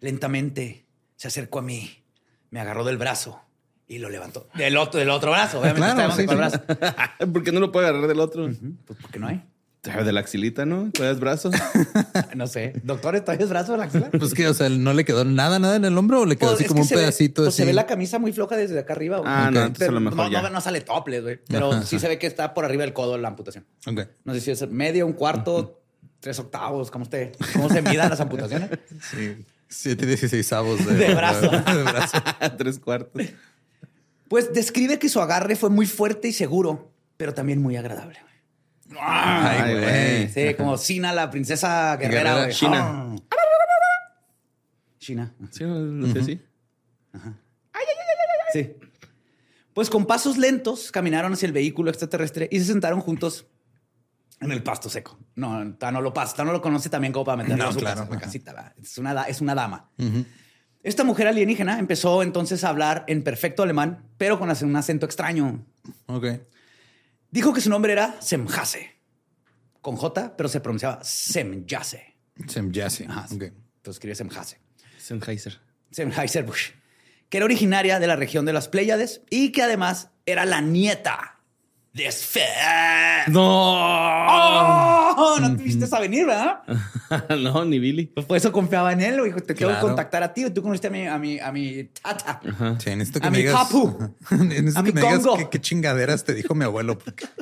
Lentamente 0.00 0.86
se 1.16 1.28
acercó 1.28 1.58
a 1.58 1.62
mí, 1.62 2.04
me 2.50 2.60
agarró 2.60 2.84
del 2.84 2.98
brazo 2.98 3.42
y 3.88 3.98
lo 3.98 4.08
levantó. 4.08 4.48
Del 4.54 4.76
otro, 4.76 4.98
del 4.98 5.10
otro 5.10 5.30
brazo, 5.30 5.60
obviamente. 5.60 5.92
Claro, 5.92 6.12
sí, 6.12 6.26
sí. 6.28 6.34
brazo. 6.34 6.60
¿Por 7.32 7.42
qué 7.42 7.52
no 7.52 7.60
lo 7.60 7.72
puede 7.72 7.88
agarrar 7.88 8.08
del 8.08 8.20
otro? 8.20 8.48
Pues 8.84 8.98
porque 9.00 9.18
no 9.18 9.28
hay. 9.28 9.42
De 9.92 10.12
la 10.12 10.20
axilita, 10.20 10.66
¿no? 10.66 10.90
¿Puedes 10.92 11.18
brazo? 11.20 11.50
No 12.34 12.46
sé. 12.46 12.74
Doctor, 12.82 13.18
¿todavía 13.20 13.44
es 13.44 13.50
brazo 13.50 13.72
de 13.72 13.78
la 13.78 13.84
axila? 13.84 14.10
Pues 14.10 14.34
que, 14.34 14.46
o 14.48 14.54
sea, 14.54 14.68
¿no 14.68 14.92
le 14.92 15.04
quedó 15.04 15.24
nada, 15.24 15.58
nada 15.58 15.76
en 15.76 15.84
el 15.84 15.96
hombro 15.96 16.20
o 16.22 16.26
le 16.26 16.36
quedó 16.36 16.50
Pues, 16.50 16.54
así 16.56 16.64
es 16.64 16.68
como 16.68 16.80
que 16.80 16.82
un 16.82 16.88
se 16.88 16.94
ve- 16.96 17.00
pedacito 17.02 17.42
pues 17.42 17.48
así? 17.54 17.56
se 17.62 17.64
ve 17.66 17.72
la 17.72 17.86
camisa 17.86 18.18
muy 18.18 18.32
floja 18.32 18.56
desde 18.56 18.78
acá 18.78 18.92
arriba. 18.92 19.18
güey. 19.18 19.30
Ah, 19.32 19.50
no, 19.52 19.60
entonces 19.62 19.88
a 19.88 19.92
lo 19.92 20.00
mejor 20.00 20.16
no, 20.18 20.30
ya. 20.30 20.42
no, 20.42 20.50
no 20.50 20.60
sale 20.60 20.80
topless, 20.82 21.22
güey. 21.22 21.40
Pero 21.48 21.72
Ajá, 21.72 21.82
sí 21.84 21.98
se 21.98 22.08
ve 22.08 22.18
que 22.18 22.26
está 22.26 22.52
por 22.54 22.64
arriba 22.64 22.82
del 22.84 22.92
codo 22.92 23.16
la 23.18 23.28
amputación. 23.28 23.64
Ok. 23.86 24.00
No 24.24 24.34
sé 24.34 24.40
si 24.40 24.50
es 24.50 24.68
medio, 24.70 25.06
un 25.06 25.12
cuarto, 25.14 25.80
tres 26.20 26.38
octavos, 26.38 26.90
¿cómo, 26.90 27.04
usted, 27.04 27.34
cómo 27.52 27.68
se 27.68 27.82
midan 27.82 28.10
las 28.10 28.20
amputaciones? 28.20 28.70
Sí. 29.10 29.44
Siete 29.68 30.06
dieciséisavos 30.06 30.84
de, 30.86 30.94
De 30.94 31.14
brazo. 31.14 31.50
de 31.50 31.82
brazo. 31.82 32.18
Tres 32.56 32.78
cuartos. 32.78 33.20
Pues 34.28 34.52
describe 34.52 34.98
que 34.98 35.08
su 35.08 35.20
agarre 35.20 35.56
fue 35.56 35.70
muy 35.70 35.86
fuerte 35.86 36.28
y 36.28 36.32
seguro, 36.32 36.90
pero 37.16 37.34
también 37.34 37.60
muy 37.62 37.76
agradable. 37.76 38.18
güey. 38.20 38.34
Ay, 39.00 39.74
güey. 39.74 40.28
Sí, 40.28 40.54
como 40.54 40.76
Sina, 40.78 41.12
la 41.12 41.30
princesa 41.30 41.96
guerrera. 42.00 42.44
Güey. 42.44 42.52
china. 42.54 42.78
Ah. 42.82 43.16
China. 44.98 45.32
Sí, 45.50 45.64
no 45.64 46.12
sé, 46.12 46.24
sí. 46.24 46.40
Sí. 48.52 48.76
Pues 49.74 49.90
con 49.90 50.06
pasos 50.06 50.38
lentos 50.38 50.90
caminaron 50.90 51.32
hacia 51.32 51.46
el 51.46 51.52
vehículo 51.52 51.90
extraterrestre 51.90 52.48
y 52.50 52.58
se 52.58 52.64
sentaron 52.64 53.00
juntos 53.00 53.46
en 54.40 54.50
el 54.52 54.62
pasto 54.62 54.88
seco. 54.88 55.18
No, 55.34 55.74
ta 55.76 55.92
no 55.92 56.00
lo 56.00 56.12
pasa, 56.14 56.42
no 56.44 56.52
lo 56.52 56.62
conoce 56.62 56.88
también 56.88 57.12
como 57.12 57.24
para 57.24 57.36
meterlo 57.42 57.64
No, 57.64 57.70
a 57.70 57.72
su 57.72 57.78
claro, 57.78 58.08
casa, 58.08 58.20
casita, 58.20 58.52
¿verdad? 58.52 58.72
Es 58.82 58.98
una, 58.98 59.22
es 59.24 59.40
una 59.40 59.54
dama. 59.54 59.90
Esta 60.82 61.04
mujer 61.04 61.26
alienígena 61.26 61.78
empezó 61.78 62.22
entonces 62.22 62.64
a 62.64 62.68
hablar 62.70 63.04
en 63.06 63.22
perfecto 63.22 63.62
alemán, 63.62 64.08
pero 64.16 64.38
con 64.38 64.48
un 64.50 64.76
acento 64.76 65.06
extraño. 65.06 65.64
Ok. 66.06 66.26
Dijo 67.36 67.52
que 67.52 67.60
su 67.60 67.68
nombre 67.68 67.92
era 67.92 68.16
Semjase, 68.22 68.96
con 69.82 69.96
J, 69.96 70.34
pero 70.38 70.48
se 70.48 70.62
pronunciaba 70.62 71.04
Semjase. 71.04 72.16
Semjase. 72.48 73.04
Ajá. 73.06 73.26
Ok. 73.26 73.42
Entonces 73.42 73.96
escribe 73.96 74.14
Semjase. 74.14 74.58
Sennheiser. 74.96 75.60
Semheiser-Busch, 75.90 76.72
que 77.28 77.36
era 77.36 77.44
originaria 77.44 77.98
de 78.00 78.06
la 78.06 78.16
región 78.16 78.46
de 78.46 78.54
las 78.54 78.68
Pléyades 78.68 79.20
y 79.28 79.52
que 79.52 79.62
además 79.62 80.12
era 80.24 80.46
la 80.46 80.62
nieta 80.62 81.35
¡No! 83.28 83.42
¡Oh! 85.18 85.36
No 85.40 85.56
tuviste 85.56 85.84
esa 85.86 85.98
venir, 86.00 86.26
¿verdad? 86.26 86.60
no, 87.40 87.64
ni 87.64 87.78
Billy. 87.78 88.06
Pues 88.06 88.26
por 88.26 88.36
eso 88.36 88.52
confiaba 88.52 88.92
en 88.92 89.00
él. 89.00 89.20
Dijo, 89.24 89.40
te 89.40 89.54
tengo 89.54 89.72
que 89.72 89.80
contactar 89.80 90.22
a 90.22 90.32
ti. 90.34 90.48
Tú 90.50 90.62
conociste 90.62 90.88
a 90.88 90.90
mi, 90.90 91.06
a 91.06 91.18
mi, 91.18 91.38
a 91.38 91.52
mi 91.52 91.84
tata. 92.02 92.40
Sí, 92.78 92.90
necesito 92.90 93.20
que 93.20 93.26
A 93.26 93.30
me 93.30 93.38
mi 93.38 93.42
digas. 93.44 93.62
papu. 93.62 94.12
necesito 94.30 94.78
A 94.80 94.82
que 94.84 94.92
mi 94.92 94.94
me 94.94 95.00
digas 95.00 95.18
Congo. 95.20 95.36
qué, 95.38 95.48
qué 95.50 95.60
chingaderas 95.60 96.24
te 96.24 96.34
dijo 96.34 96.54
mi 96.54 96.64
abuelo. 96.64 96.98
Porque, 96.98 97.26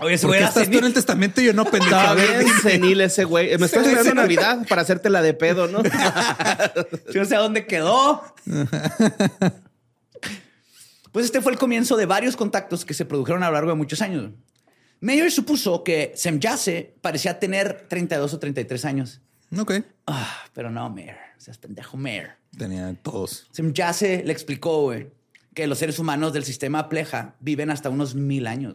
Oye, 0.00 0.18
porque 0.18 0.26
hubiera 0.26 0.48
estás 0.48 0.68
tú 0.70 0.78
en 0.78 0.84
el 0.84 0.92
testamento 0.92 1.40
y 1.40 1.44
yo 1.46 1.52
no, 1.52 1.64
pendejo. 1.64 2.14
Ver, 2.14 2.44
bien 2.44 2.60
senil 2.62 3.00
ese 3.00 3.24
güey. 3.24 3.56
Me 3.58 3.66
estás 3.66 3.86
esperando 3.86 4.14
Navidad 4.14 4.66
para 4.68 4.82
hacerte 4.82 5.08
la 5.08 5.22
de 5.22 5.34
pedo, 5.34 5.68
¿no? 5.68 5.82
Yo 5.82 7.20
no 7.20 7.24
sé 7.24 7.36
a 7.36 7.38
dónde 7.38 7.64
quedó. 7.66 8.22
Pues 11.14 11.26
este 11.26 11.40
fue 11.40 11.52
el 11.52 11.58
comienzo 11.58 11.96
de 11.96 12.06
varios 12.06 12.34
contactos 12.34 12.84
que 12.84 12.92
se 12.92 13.04
produjeron 13.04 13.44
a 13.44 13.46
lo 13.46 13.52
largo 13.52 13.70
de 13.70 13.76
muchos 13.76 14.02
años. 14.02 14.32
Mayer 14.98 15.30
supuso 15.30 15.84
que 15.84 16.12
Semjase 16.16 16.96
parecía 17.00 17.38
tener 17.38 17.86
32 17.88 18.34
o 18.34 18.38
33 18.40 18.84
años. 18.84 19.20
Ok. 19.56 19.74
Ah, 20.08 20.42
pero 20.52 20.72
no, 20.72 20.90
Mayer. 20.90 21.16
Seas 21.38 21.56
pendejo, 21.56 21.96
Mayer. 21.96 22.32
Tenía 22.58 22.92
todos. 23.00 23.46
Semjase 23.52 24.24
le 24.24 24.32
explicó, 24.32 24.82
güey, 24.82 25.12
que 25.54 25.68
los 25.68 25.78
seres 25.78 26.00
humanos 26.00 26.32
del 26.32 26.42
sistema 26.42 26.88
Pleja 26.88 27.36
viven 27.38 27.70
hasta 27.70 27.90
unos 27.90 28.16
mil 28.16 28.48
años. 28.48 28.74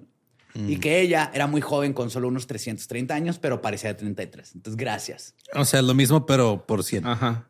Y 0.56 0.78
que 0.78 1.02
ella 1.02 1.32
era 1.34 1.46
muy 1.46 1.60
joven 1.60 1.92
con 1.92 2.10
solo 2.10 2.30
unos 2.30 2.48
330 2.48 3.14
años, 3.14 3.38
pero 3.38 3.62
parecía 3.62 3.90
de 3.90 3.96
33. 3.96 4.56
Entonces, 4.56 4.78
gracias. 4.78 5.36
O 5.54 5.66
sea, 5.66 5.82
lo 5.82 5.94
mismo, 5.94 6.26
pero 6.26 6.66
por 6.66 6.86
100. 6.86 7.06
Ajá. 7.06 7.50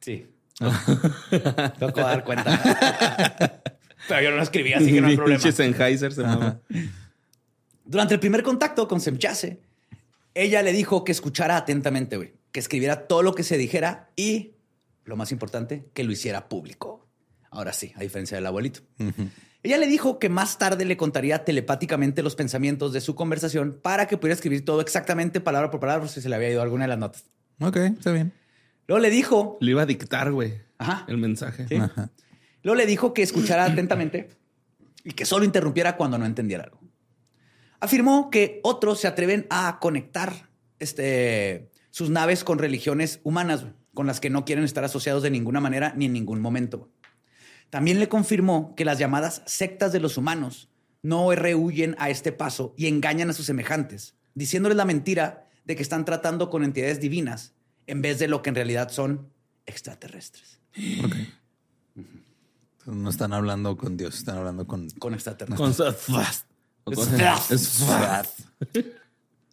Sí. 0.00 0.26
Tengo 1.78 1.92
que 1.92 2.00
dar 2.00 2.24
cuenta. 2.24 3.60
pero 4.12 4.24
yo 4.24 4.30
no 4.30 4.36
lo 4.36 4.42
escribí, 4.42 4.74
así 4.74 4.92
que 4.92 5.00
no 5.00 5.08
hay 5.08 5.16
problema. 5.16 6.60
Durante 7.84 8.14
el 8.14 8.20
primer 8.20 8.42
contacto 8.42 8.86
con 8.86 9.00
Semjase, 9.00 9.60
ella 10.34 10.62
le 10.62 10.72
dijo 10.72 11.02
que 11.02 11.12
escuchara 11.12 11.56
atentamente, 11.56 12.16
güey, 12.16 12.34
que 12.52 12.60
escribiera 12.60 13.06
todo 13.06 13.22
lo 13.22 13.34
que 13.34 13.42
se 13.42 13.56
dijera 13.56 14.10
y, 14.14 14.52
lo 15.04 15.16
más 15.16 15.32
importante, 15.32 15.86
que 15.94 16.04
lo 16.04 16.12
hiciera 16.12 16.48
público. 16.48 17.06
Ahora 17.50 17.72
sí, 17.72 17.92
a 17.96 18.00
diferencia 18.00 18.36
del 18.36 18.46
abuelito. 18.46 18.80
Ella 19.62 19.78
le 19.78 19.86
dijo 19.86 20.18
que 20.18 20.28
más 20.28 20.58
tarde 20.58 20.84
le 20.84 20.96
contaría 20.96 21.44
telepáticamente 21.44 22.22
los 22.22 22.34
pensamientos 22.34 22.92
de 22.92 23.00
su 23.00 23.14
conversación 23.14 23.78
para 23.80 24.06
que 24.06 24.16
pudiera 24.16 24.34
escribir 24.34 24.64
todo 24.64 24.80
exactamente 24.80 25.40
palabra 25.40 25.70
por 25.70 25.80
palabra 25.80 26.08
si 26.08 26.20
se 26.20 26.28
le 26.28 26.36
había 26.36 26.50
ido 26.50 26.62
alguna 26.62 26.84
de 26.84 26.88
las 26.88 26.98
notas. 26.98 27.24
Ok, 27.60 27.76
está 27.76 28.12
bien. 28.12 28.32
Luego 28.88 29.00
le 29.00 29.10
dijo, 29.10 29.58
Le 29.60 29.70
iba 29.70 29.82
a 29.82 29.86
dictar, 29.86 30.32
güey. 30.32 30.60
Ajá. 30.78 31.04
El 31.08 31.18
mensaje. 31.18 31.66
Sí. 31.68 31.76
Luego 32.62 32.76
le 32.76 32.86
dijo 32.86 33.14
que 33.14 33.22
escuchara 33.22 33.64
atentamente 33.64 34.30
y 35.04 35.12
que 35.12 35.24
solo 35.24 35.44
interrumpiera 35.44 35.96
cuando 35.96 36.18
no 36.18 36.26
entendiera 36.26 36.64
algo. 36.64 36.80
Afirmó 37.80 38.30
que 38.30 38.60
otros 38.62 39.00
se 39.00 39.08
atreven 39.08 39.46
a 39.50 39.78
conectar 39.80 40.48
este, 40.78 41.70
sus 41.90 42.10
naves 42.10 42.44
con 42.44 42.58
religiones 42.58 43.20
humanas, 43.24 43.66
con 43.94 44.06
las 44.06 44.20
que 44.20 44.30
no 44.30 44.44
quieren 44.44 44.64
estar 44.64 44.84
asociados 44.84 45.22
de 45.22 45.30
ninguna 45.30 45.60
manera 45.60 45.92
ni 45.96 46.06
en 46.06 46.12
ningún 46.12 46.40
momento. 46.40 46.90
También 47.70 47.98
le 47.98 48.08
confirmó 48.08 48.74
que 48.76 48.84
las 48.84 48.98
llamadas 48.98 49.42
sectas 49.46 49.92
de 49.92 50.00
los 50.00 50.16
humanos 50.16 50.68
no 51.02 51.34
rehuyen 51.34 51.96
a 51.98 52.10
este 52.10 52.30
paso 52.30 52.74
y 52.76 52.86
engañan 52.86 53.30
a 53.30 53.32
sus 53.32 53.46
semejantes, 53.46 54.14
diciéndoles 54.34 54.76
la 54.76 54.84
mentira 54.84 55.48
de 55.64 55.74
que 55.74 55.82
están 55.82 56.04
tratando 56.04 56.50
con 56.50 56.64
entidades 56.64 57.00
divinas 57.00 57.54
en 57.86 58.02
vez 58.02 58.18
de 58.18 58.28
lo 58.28 58.42
que 58.42 58.50
en 58.50 58.56
realidad 58.56 58.90
son 58.90 59.32
extraterrestres. 59.66 60.60
No 62.86 63.10
están 63.10 63.32
hablando 63.32 63.76
con 63.76 63.96
Dios, 63.96 64.16
están 64.16 64.38
hablando 64.38 64.66
con. 64.66 64.90
Con 64.90 65.14
extraterrestres. 65.14 65.74
Con 66.84 66.94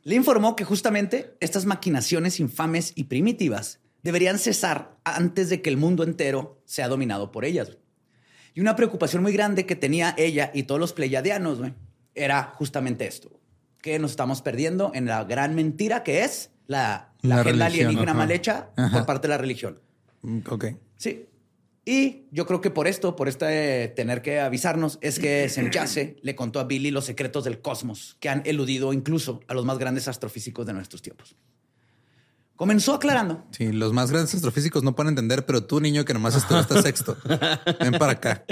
Le 0.03 0.15
informó 0.15 0.55
que 0.55 0.63
justamente 0.63 1.35
estas 1.39 1.65
maquinaciones 1.65 2.39
infames 2.39 2.93
y 2.95 3.03
primitivas 3.05 3.79
deberían 4.01 4.39
cesar 4.39 4.97
antes 5.03 5.49
de 5.49 5.61
que 5.61 5.69
el 5.69 5.77
mundo 5.77 6.03
entero 6.03 6.61
sea 6.65 6.87
dominado 6.87 7.31
por 7.31 7.45
ellas. 7.45 7.77
Y 8.55 8.61
una 8.61 8.75
preocupación 8.75 9.21
muy 9.21 9.33
grande 9.33 9.65
que 9.65 9.75
tenía 9.75 10.15
ella 10.17 10.51
y 10.53 10.63
todos 10.63 10.79
los 10.79 10.93
pleiadianos 10.93 11.59
güey, 11.59 11.73
era 12.15 12.43
justamente 12.55 13.05
esto, 13.05 13.29
que 13.81 13.99
nos 13.99 14.11
estamos 14.11 14.41
perdiendo 14.41 14.91
en 14.95 15.05
la 15.05 15.23
gran 15.25 15.53
mentira 15.53 16.03
que 16.03 16.23
es 16.23 16.49
la, 16.65 17.13
la, 17.21 17.35
La 17.35 17.41
agenda 17.41 17.65
religión, 17.65 17.87
alienígena 17.87 18.11
ajá. 18.11 18.17
mal 18.17 18.31
hecha 18.31 18.69
Ajá. 18.75 18.97
por 18.97 19.05
parte 19.05 19.27
de 19.27 19.33
la 19.33 19.37
religión. 19.37 19.79
Ok. 20.47 20.65
Sí. 20.97 21.25
Y 21.85 22.27
yo 22.31 22.45
creo 22.45 22.61
que 22.61 22.69
por 22.69 22.87
esto, 22.87 23.15
por 23.15 23.27
este 23.27 23.87
tener 23.89 24.21
que 24.21 24.39
avisarnos, 24.39 24.99
es 25.01 25.19
que 25.19 25.49
Semjase 25.49 26.17
le 26.23 26.35
contó 26.35 26.59
a 26.59 26.65
Billy 26.65 26.91
los 26.91 27.05
secretos 27.05 27.43
del 27.43 27.61
cosmos 27.61 28.17
que 28.19 28.29
han 28.29 28.41
eludido 28.45 28.93
incluso 28.93 29.39
a 29.47 29.53
los 29.53 29.65
más 29.65 29.79
grandes 29.79 30.07
astrofísicos 30.07 30.65
de 30.65 30.73
nuestros 30.73 31.01
tiempos. 31.01 31.35
Comenzó 32.55 32.93
aclarando. 32.93 33.47
Sí, 33.51 33.71
los 33.71 33.93
más 33.93 34.11
grandes 34.11 34.35
astrofísicos 34.35 34.83
no 34.83 34.93
pueden 34.93 35.09
entender, 35.09 35.45
pero 35.45 35.63
tú, 35.63 35.79
niño, 35.79 36.03
que 36.03 36.13
nomás 36.13 36.35
estudiaste 36.35 36.81
sexto, 36.81 37.17
ven 37.79 37.93
para 37.93 38.11
acá. 38.11 38.43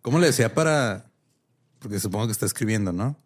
¿Cómo 0.00 0.18
le 0.18 0.28
decía 0.28 0.54
para...? 0.54 1.10
Porque 1.78 2.00
supongo 2.00 2.26
que 2.26 2.32
está 2.32 2.46
escribiendo, 2.46 2.92
¿no? 2.92 3.20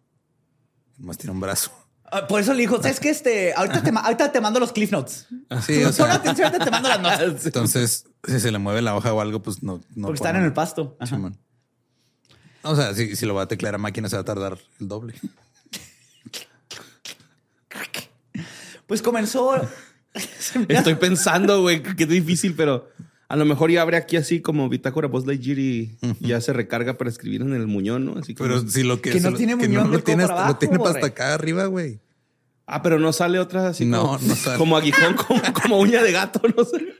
Nomás 0.97 1.17
tiene 1.17 1.31
un 1.31 1.39
brazo. 1.39 1.71
Ah, 2.11 2.27
Por 2.27 2.41
eso 2.41 2.53
le 2.53 2.61
dijo, 2.61 2.77
¿sabes 2.81 2.99
qué? 2.99 3.09
Este, 3.09 3.53
ahorita, 3.53 3.81
te, 3.83 3.89
ahorita 3.89 4.31
te 4.31 4.41
mando 4.41 4.59
los 4.59 4.73
cliff 4.73 4.91
notes. 4.91 5.27
Sí, 5.65 5.81
o 5.81 5.85
Pon 5.85 5.93
sea, 5.93 6.13
atención, 6.13 6.47
ahorita 6.47 6.65
te 6.65 6.71
mando 6.71 6.89
las 6.89 6.99
notas. 7.01 7.45
entonces, 7.45 8.05
si 8.25 8.39
se 8.39 8.51
le 8.51 8.59
mueve 8.59 8.81
la 8.81 8.95
hoja 8.95 9.13
o 9.13 9.21
algo, 9.21 9.41
pues 9.41 9.63
no... 9.63 9.81
no 9.95 10.07
Porque 10.07 10.17
están 10.17 10.35
en 10.35 10.43
el 10.43 10.53
pasto. 10.53 10.97
Ajá. 10.99 11.15
Simón. 11.15 11.37
O 12.63 12.75
sea, 12.75 12.93
si, 12.93 13.15
si 13.15 13.25
lo 13.25 13.33
va 13.33 13.43
a 13.43 13.47
teclear 13.47 13.75
a 13.75 13.77
máquina, 13.77 14.09
se 14.09 14.17
va 14.17 14.21
a 14.21 14.25
tardar 14.25 14.57
el 14.79 14.87
doble. 14.87 15.15
Pues 18.87 19.01
comenzó. 19.01 19.55
Estoy 20.67 20.95
pensando, 20.95 21.61
güey, 21.61 21.81
que 21.81 22.03
es 22.03 22.09
difícil, 22.09 22.53
pero 22.55 22.89
a 23.31 23.35
lo 23.37 23.45
mejor 23.45 23.71
ya 23.71 23.81
abre 23.81 23.95
aquí 23.95 24.17
así 24.17 24.41
como 24.41 24.67
bitácora 24.67 25.07
Buzz 25.07 25.25
Lightyear 25.25 25.57
y 25.59 25.97
ya 26.19 26.41
se 26.41 26.51
recarga 26.51 26.97
para 26.97 27.09
escribir 27.09 27.41
en 27.41 27.53
el 27.53 27.65
muñón, 27.67 28.03
¿no? 28.05 28.19
Así 28.19 28.35
como... 28.35 28.49
Pero 28.49 28.67
si 28.67 28.83
lo 28.83 29.01
que... 29.01 29.11
Que 29.11 29.19
no 29.21 29.31
lo- 29.31 29.37
tiene 29.37 29.57
que 29.57 29.67
muñón 29.69 29.85
no 29.87 29.93
lo 29.97 30.03
tiene, 30.03 30.23
hasta- 30.23 30.47
lo 30.49 30.57
tiene 30.57 30.75
abajo, 30.75 30.83
para 30.93 30.95
hasta 31.05 31.07
acá 31.07 31.33
arriba, 31.33 31.65
güey. 31.67 31.99
Ah, 32.65 32.81
pero 32.81 32.99
no 32.99 33.13
sale 33.13 33.39
otra 33.39 33.69
así 33.69 33.85
No, 33.85 34.01
como, 34.01 34.17
no 34.19 34.35
sale. 34.35 34.57
como 34.57 34.75
aguijón, 34.77 35.13
como, 35.15 35.41
como 35.53 35.79
uña 35.79 36.03
de 36.03 36.11
gato, 36.11 36.41
no 36.57 36.63
sé. 36.65 36.93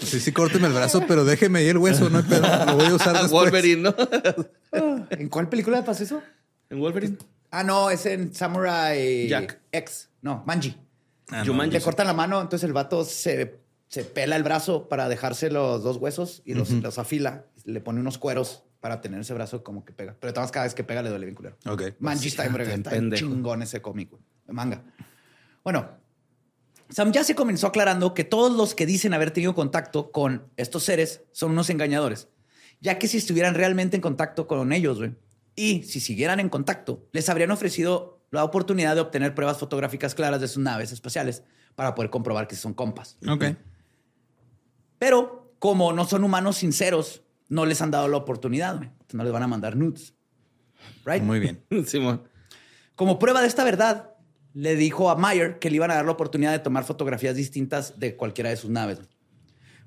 Sí, 0.00 0.20
sí, 0.20 0.32
córteme 0.32 0.68
el 0.68 0.72
brazo, 0.72 1.04
pero 1.06 1.24
déjeme 1.24 1.60
ahí 1.60 1.68
el 1.68 1.78
hueso, 1.78 2.08
no 2.10 2.18
hay 2.18 2.24
pedo. 2.24 2.42
Lo 2.66 2.76
voy 2.76 2.86
a 2.86 2.94
usar 2.94 3.12
después. 3.22 3.30
Wolverine, 3.30 3.82
¿no? 3.82 3.94
¿En 5.10 5.28
cuál 5.28 5.48
película 5.48 5.84
pasó 5.84 6.02
eso? 6.04 6.22
En 6.70 6.78
Wolverine. 6.80 7.16
Ah, 7.50 7.64
no, 7.64 7.90
es 7.90 8.04
en 8.06 8.34
Samurai 8.34 9.28
Jack. 9.28 9.58
X. 9.72 10.08
No, 10.22 10.42
Manji. 10.46 10.76
Ah, 11.30 11.44
no. 11.44 11.64
Le 11.64 11.80
cortan 11.80 12.06
la 12.06 12.14
mano, 12.14 12.40
entonces 12.40 12.66
el 12.66 12.72
vato 12.72 13.04
se, 13.04 13.60
se 13.88 14.04
pela 14.04 14.36
el 14.36 14.42
brazo 14.42 14.88
para 14.88 15.08
dejarse 15.08 15.50
los 15.50 15.82
dos 15.82 15.96
huesos 15.98 16.42
y 16.44 16.54
los, 16.54 16.70
los 16.70 16.98
afila. 16.98 17.46
Le 17.64 17.80
pone 17.80 18.00
unos 18.00 18.18
cueros 18.18 18.64
para 18.80 19.00
tener 19.00 19.20
ese 19.20 19.34
brazo 19.34 19.62
como 19.62 19.84
que 19.84 19.92
pega. 19.92 20.16
Pero 20.20 20.32
todas 20.32 20.50
cada 20.50 20.64
vez 20.64 20.74
que 20.74 20.84
pega 20.84 21.02
le 21.02 21.10
duele 21.10 21.26
bien 21.26 21.34
culero. 21.34 21.56
Ok. 21.66 21.82
Manji 21.98 22.28
está 22.28 22.46
en 22.46 22.52
breve, 22.52 22.74
está 22.74 22.92
chingón 23.14 23.62
ese 23.62 23.82
cómic, 23.82 24.10
de 24.46 24.52
manga. 24.52 24.82
Bueno, 25.64 25.88
Sam 26.88 27.12
ya 27.12 27.24
se 27.24 27.34
comenzó 27.34 27.66
aclarando 27.66 28.14
que 28.14 28.24
todos 28.24 28.56
los 28.56 28.74
que 28.74 28.86
dicen 28.86 29.12
haber 29.12 29.30
tenido 29.30 29.54
contacto 29.54 30.10
con 30.10 30.48
estos 30.56 30.84
seres 30.84 31.22
son 31.32 31.52
unos 31.52 31.68
engañadores, 31.70 32.28
ya 32.80 32.98
que 32.98 33.08
si 33.08 33.18
estuvieran 33.18 33.54
realmente 33.54 33.96
en 33.96 34.00
contacto 34.00 34.46
con 34.46 34.72
ellos, 34.72 34.98
güey, 34.98 35.14
y 35.54 35.82
si 35.82 36.00
siguieran 36.00 36.40
en 36.40 36.48
contacto, 36.48 37.06
les 37.12 37.28
habrían 37.28 37.50
ofrecido 37.50 38.17
la 38.30 38.44
oportunidad 38.44 38.94
de 38.94 39.00
obtener 39.00 39.34
pruebas 39.34 39.58
fotográficas 39.58 40.14
claras 40.14 40.40
de 40.40 40.48
sus 40.48 40.62
naves 40.62 40.92
espaciales 40.92 41.42
para 41.74 41.94
poder 41.94 42.10
comprobar 42.10 42.48
que 42.48 42.56
son 42.56 42.74
compas. 42.74 43.16
Ok. 43.26 43.44
Pero 44.98 45.54
como 45.58 45.92
no 45.92 46.04
son 46.04 46.24
humanos 46.24 46.56
sinceros, 46.56 47.22
no 47.48 47.66
les 47.66 47.80
han 47.80 47.90
dado 47.90 48.08
la 48.08 48.16
oportunidad. 48.16 48.80
No 49.12 49.24
les 49.24 49.32
van 49.32 49.42
a 49.42 49.46
mandar 49.46 49.76
nudes. 49.76 50.14
Right? 51.04 51.22
Muy 51.22 51.40
bien. 51.40 51.64
Simón. 51.86 52.28
Como 52.94 53.18
prueba 53.18 53.40
de 53.40 53.46
esta 53.46 53.64
verdad, 53.64 54.14
le 54.54 54.76
dijo 54.76 55.10
a 55.10 55.16
Meyer 55.16 55.58
que 55.58 55.70
le 55.70 55.76
iban 55.76 55.90
a 55.90 55.94
dar 55.94 56.04
la 56.04 56.12
oportunidad 56.12 56.52
de 56.52 56.58
tomar 56.58 56.84
fotografías 56.84 57.36
distintas 57.36 57.98
de 57.98 58.16
cualquiera 58.16 58.50
de 58.50 58.56
sus 58.56 58.70
naves. 58.70 58.98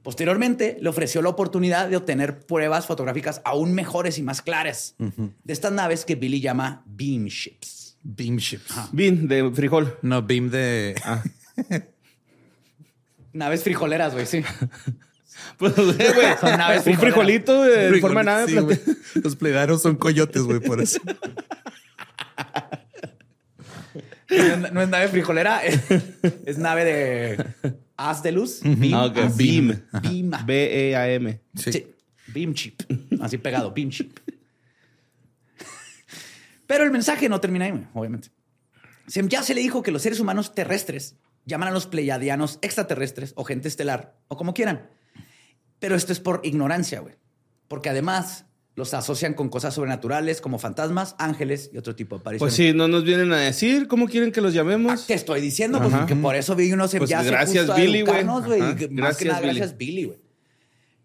Posteriormente, 0.02 0.78
le 0.82 0.90
ofreció 0.90 1.22
la 1.22 1.30
oportunidad 1.30 1.88
de 1.88 1.98
obtener 1.98 2.46
pruebas 2.46 2.88
fotográficas 2.88 3.42
aún 3.46 3.74
mejores 3.74 4.18
y 4.18 4.24
más 4.24 4.42
claras 4.42 4.96
de 4.98 5.54
estas 5.54 5.72
naves 5.72 6.06
que 6.06 6.16
Billy 6.16 6.42
llama 6.42 6.84
beam 6.88 7.26
ships. 7.26 7.81
Beam 8.04 8.38
ships. 8.38 8.74
Bean 8.92 9.28
de 9.28 9.52
frijol. 9.54 9.98
No, 10.02 10.22
beam 10.22 10.50
de. 10.50 10.96
Ah. 11.06 11.24
Naves 13.34 13.64
frijoleras, 13.64 14.14
güey, 14.14 14.26
sí. 14.26 14.44
Pues, 15.58 15.74
güey, 15.76 15.96
Son 16.40 16.58
naves 16.58 16.86
un 16.88 16.98
frijolito 16.98 17.64
de 17.64 17.90
Frijol- 17.92 18.02
forma 18.02 18.20
de 18.22 18.26
nave. 18.26 18.48
sí, 18.48 18.54
plate-. 18.60 18.98
Los 19.24 19.36
pleidanos 19.36 19.82
son 19.82 19.96
coyotes, 19.96 20.42
güey, 20.44 20.60
por 20.60 20.82
eso. 20.82 21.00
No 24.30 24.36
es- 24.38 24.72
no 24.74 24.82
es 24.82 24.90
nave 24.90 25.08
frijolera, 25.10 25.64
es, 25.66 25.80
es 26.46 26.58
nave 26.58 26.86
de 26.86 27.46
haz 27.98 28.24
de 28.24 28.32
luz. 28.32 28.62
Beam, 28.64 28.94
Ah, 28.94 29.08
Beam. 29.36 29.82
Beam. 30.02 30.32
B-E-A-M. 30.46 31.40
Sí. 31.56 31.72
Sí. 31.74 31.88
Beam 32.28 32.54
chip. 32.54 32.82
Así 33.20 33.38
pegado, 33.38 33.72
beam 33.74 33.90
chip. 33.90 34.18
Pero 36.72 36.86
el 36.86 36.92
mensaje 36.92 37.28
no 37.28 37.42
termina 37.42 37.66
ahí, 37.66 37.86
obviamente. 37.94 38.30
Ya 39.28 39.44
se 39.44 39.54
le 39.54 39.60
dijo 39.60 39.84
que 39.84 39.92
los 39.92 40.02
seres 40.02 40.22
humanos 40.22 40.56
terrestres 40.56 41.18
llaman 41.46 41.68
a 41.68 41.72
los 41.72 41.86
pleiadianos 41.86 42.60
extraterrestres 42.62 43.34
o 43.36 43.44
gente 43.44 43.68
estelar 43.68 44.16
o 44.30 44.38
como 44.38 44.54
quieran. 44.54 44.90
Pero 45.80 45.96
esto 45.96 46.14
es 46.14 46.22
por 46.22 46.40
ignorancia, 46.46 47.02
güey. 47.02 47.16
Porque 47.68 47.90
además 47.90 48.46
los 48.76 48.94
asocian 48.94 49.34
con 49.34 49.50
cosas 49.50 49.74
sobrenaturales 49.74 50.40
como 50.40 50.60
fantasmas, 50.60 51.18
ángeles 51.20 51.72
y 51.74 51.78
otro 51.78 51.94
tipo 51.94 52.16
de 52.16 52.22
apariciones. 52.22 52.56
Pues 52.56 52.70
sí, 52.70 52.74
no 52.74 52.88
nos 52.88 53.04
vienen 53.04 53.34
a 53.34 53.38
decir 53.40 53.90
cómo 53.90 54.08
quieren 54.08 54.32
que 54.32 54.40
los 54.40 54.54
llamemos. 54.54 55.08
Te 55.08 55.14
estoy 55.14 55.42
diciendo, 55.42 55.82
pues, 55.82 55.94
que 56.06 56.16
por 56.16 56.38
eso 56.38 56.56
vi 56.56 56.72
unos 56.72 56.96
Pues 56.96 57.10
ya 57.10 57.22
gracias, 57.22 57.66
justo 57.66 57.82
Billy, 57.82 58.04
güey. 58.04 58.24
Más 58.24 59.18
que 59.18 59.26
nada, 59.26 59.42
Billy. 59.42 59.58
gracias, 59.58 59.76
Billy, 59.76 60.06
güey. 60.06 60.20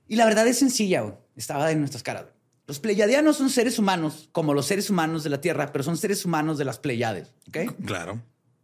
Y 0.07 0.15
la 0.15 0.27
verdad 0.27 0.47
es 0.47 0.61
sencilla, 0.61 1.01
güey. 1.01 1.15
Estaba 1.35 1.73
en 1.73 1.81
nuestras 1.81 2.05
caras. 2.05 2.23
güey. 2.23 2.36
Los 2.67 2.81
pleiadianos 2.81 3.37
son 3.37 3.49
seres 3.49 3.79
humanos, 3.79 4.29
como 4.33 4.53
los 4.53 4.67
seres 4.67 4.91
humanos 4.91 5.23
de 5.23 5.31
la 5.31 5.41
Tierra, 5.41 5.73
pero 5.73 5.85
son 5.85 5.97
seres 5.97 6.25
humanos 6.25 6.59
de 6.59 6.65
las 6.65 6.79
Pleiades, 6.79 7.33
¿ok? 7.49 7.59
Claro. 7.85 8.21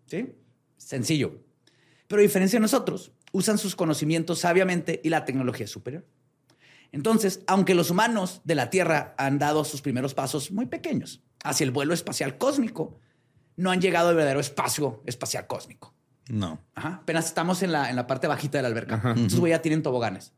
¿Sí? 0.06 0.34
Sencillo. 0.76 1.40
Pero 2.08 2.20
a 2.20 2.22
diferencia 2.22 2.58
de 2.58 2.62
nosotros, 2.62 3.12
usan 3.30 3.58
sus 3.58 3.76
conocimientos 3.76 4.40
sabiamente 4.40 5.00
y 5.04 5.08
la 5.08 5.24
tecnología 5.24 5.64
es 5.64 5.70
superior. 5.70 6.04
Entonces, 6.90 7.42
aunque 7.46 7.74
los 7.74 7.90
humanos 7.90 8.42
de 8.44 8.54
la 8.56 8.70
Tierra 8.70 9.14
han 9.16 9.38
dado 9.38 9.64
sus 9.64 9.80
primeros 9.80 10.14
pasos 10.14 10.50
muy 10.50 10.66
pequeños 10.66 11.22
hacia 11.44 11.64
el 11.64 11.70
vuelo 11.70 11.94
espacial 11.94 12.36
cósmico, 12.38 12.98
no 13.56 13.70
han 13.70 13.80
llegado 13.80 14.08
al 14.08 14.16
verdadero 14.16 14.40
espacio 14.40 15.02
espacial 15.06 15.46
cósmico. 15.46 15.94
No. 16.28 16.60
Ajá. 16.74 17.00
Apenas 17.02 17.26
estamos 17.26 17.62
en 17.62 17.72
la, 17.72 17.88
en 17.88 17.96
la 17.96 18.06
parte 18.06 18.26
bajita 18.26 18.58
de 18.58 18.62
la 18.62 18.68
alberca. 18.68 18.96
Ajá. 18.96 19.14
Güey 19.36 19.52
ya 19.52 19.62
tienen 19.62 19.82
toboganes. 19.82 20.32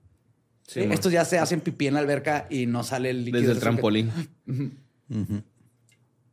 Sí, 0.67 0.81
Eh. 0.81 0.89
Estos 0.93 1.13
ya 1.13 1.25
se 1.25 1.39
hacen 1.39 1.61
pipí 1.61 1.87
en 1.87 1.95
la 1.95 2.01
alberca 2.01 2.47
y 2.51 2.67
no 2.67 2.83
sale 2.85 3.11
el 3.11 3.25
líquido. 3.25 3.41
Desde 3.41 3.53
el 3.53 3.59
que- 3.59 3.63
trampolín. 3.63 4.11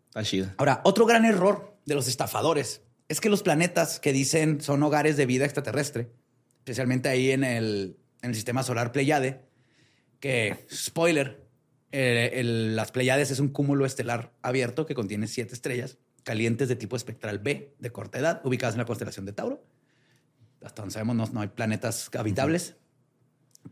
Está 0.07 0.23
chida. 0.23 0.55
Ahora, 0.57 0.81
otro 0.83 1.05
gran 1.05 1.25
error 1.25 1.77
de 1.85 1.95
los 1.95 2.07
estafadores 2.07 2.81
es 3.07 3.21
que 3.21 3.29
los 3.29 3.43
planetas 3.43 3.99
que 3.99 4.13
dicen 4.13 4.61
son 4.61 4.83
hogares 4.83 5.17
de 5.17 5.25
vida 5.25 5.45
extraterrestre, 5.45 6.11
especialmente 6.59 7.09
ahí 7.09 7.31
en 7.31 7.43
el, 7.43 7.97
en 8.21 8.29
el 8.29 8.35
sistema 8.35 8.63
solar 8.63 8.91
Pleiade, 8.91 9.41
que, 10.19 10.65
spoiler, 10.73 11.45
eh, 11.91 12.31
el- 12.35 12.75
las 12.75 12.91
Pleiades 12.91 13.31
es 13.31 13.39
un 13.39 13.49
cúmulo 13.49 13.85
estelar 13.85 14.31
abierto 14.41 14.85
que 14.85 14.95
contiene 14.95 15.27
siete 15.27 15.53
estrellas 15.53 15.97
calientes 16.23 16.69
de 16.69 16.75
tipo 16.75 16.95
espectral 16.95 17.39
B 17.39 17.73
de 17.79 17.91
corta 17.91 18.19
edad, 18.19 18.41
ubicadas 18.45 18.75
en 18.75 18.79
la 18.79 18.85
constelación 18.85 19.25
de 19.25 19.33
Tauro. 19.33 19.63
Hasta 20.63 20.83
donde 20.83 20.93
sabemos, 20.93 21.15
no, 21.15 21.25
no 21.33 21.41
hay 21.41 21.47
planetas 21.47 22.09
habitables. 22.15 22.75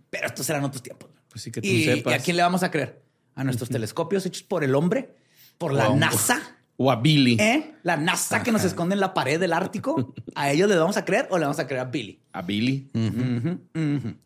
Pero 0.09 0.27
estos 0.27 0.49
eran 0.49 0.63
otros 0.63 0.81
tiempos. 0.81 1.09
Pues 1.29 1.43
sí 1.43 1.51
que 1.51 1.61
tú 1.61 1.67
¿Y, 1.67 1.85
sepas. 1.85 2.13
¿y 2.13 2.15
a 2.15 2.19
quién 2.19 2.37
le 2.37 2.43
vamos 2.43 2.63
a 2.63 2.71
creer? 2.71 3.01
¿A 3.35 3.43
nuestros 3.43 3.69
telescopios 3.69 4.25
hechos 4.25 4.43
por 4.43 4.63
el 4.63 4.75
hombre? 4.75 5.15
¿Por 5.57 5.73
la. 5.73 5.89
NASA? 5.95 6.41
O 6.77 6.91
a 6.91 6.95
Billy. 6.95 7.37
¿Eh? 7.39 7.73
La 7.83 7.97
NASA 7.97 8.41
que 8.41 8.51
nos 8.51 8.63
esconde 8.63 8.93
en 8.93 9.01
la 9.01 9.13
pared 9.13 9.39
del 9.39 9.53
Ártico. 9.53 10.13
¿A 10.33 10.51
ellos 10.51 10.69
le 10.69 10.77
vamos 10.77 10.95
a 10.97 11.03
creer 11.03 11.27
o 11.29 11.37
le 11.37 11.43
vamos 11.43 11.59
a 11.59 11.67
creer 11.67 11.81
a 11.81 11.85
Billy? 11.85 12.19
A 12.31 12.41
Billy. 12.41 12.89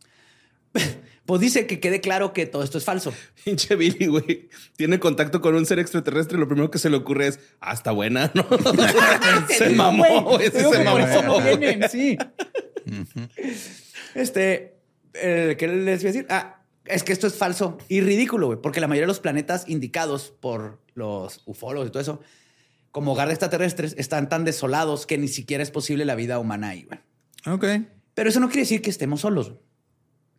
Pues 1.26 1.40
dice 1.40 1.68
que 1.68 1.80
quede 1.80 2.02
claro 2.02 2.34
que 2.34 2.46
todo 2.46 2.64
esto 2.64 2.78
es 2.78 2.84
falso. 2.84 3.14
Pinche 3.46 3.76
Billy, 3.78 4.08
güey. 4.08 4.50
Tiene 4.76 5.00
contacto 5.00 5.40
con 5.40 5.56
un 5.56 5.66
ser 5.66 5.80
extraterrestre. 5.80 6.38
Lo 6.38 6.48
primero 6.48 6.70
que 6.70 6.80
se 6.80 6.90
le 6.90 6.98
ocurre 6.98 7.28
es, 7.28 7.40
ah, 7.62 7.74
está 7.74 7.92
buena, 7.92 8.30
¿no? 8.34 8.46
se 9.48 9.70
mamó, 9.70 10.24
güey. 10.24 10.52
Se 10.52 10.84
mamó. 10.84 11.40
vienen, 11.42 11.90
sí. 11.90 12.18
Este, 14.16 14.73
eh, 15.14 15.56
¿qué 15.58 15.68
les 15.68 16.02
iba 16.02 16.10
a 16.10 16.14
decir? 16.14 16.28
Ah, 16.30 16.64
es 16.86 17.04
que 17.04 17.14
esto 17.14 17.28
es 17.28 17.36
falso 17.36 17.78
y 17.88 18.02
ridículo, 18.02 18.48
güey, 18.48 18.60
porque 18.62 18.82
la 18.82 18.88
mayoría 18.88 19.04
de 19.04 19.08
los 19.08 19.20
planetas 19.20 19.68
indicados 19.68 20.34
por 20.40 20.82
los 20.96 21.42
ufólogos 21.46 21.88
y 21.88 21.92
todo 21.92 22.02
eso, 22.02 22.22
como 22.92 23.14
hogar 23.14 23.28
de 23.28 23.34
extraterrestres, 23.34 23.96
están 23.98 24.30
tan 24.30 24.44
desolados 24.44 25.06
que 25.06 25.18
ni 25.18 25.28
siquiera 25.28 25.64
es 25.64 25.72
posible 25.72 26.06
la 26.06 26.16
vida 26.16 26.40
humana 26.40 26.70
ahí, 26.70 26.84
güey. 26.84 27.00
Ok. 27.46 27.86
Pero 28.14 28.30
eso 28.30 28.40
no 28.40 28.48
quiere 28.48 28.62
decir 28.62 28.82
que 28.82 28.90
estemos 28.90 29.22
solos. 29.22 29.54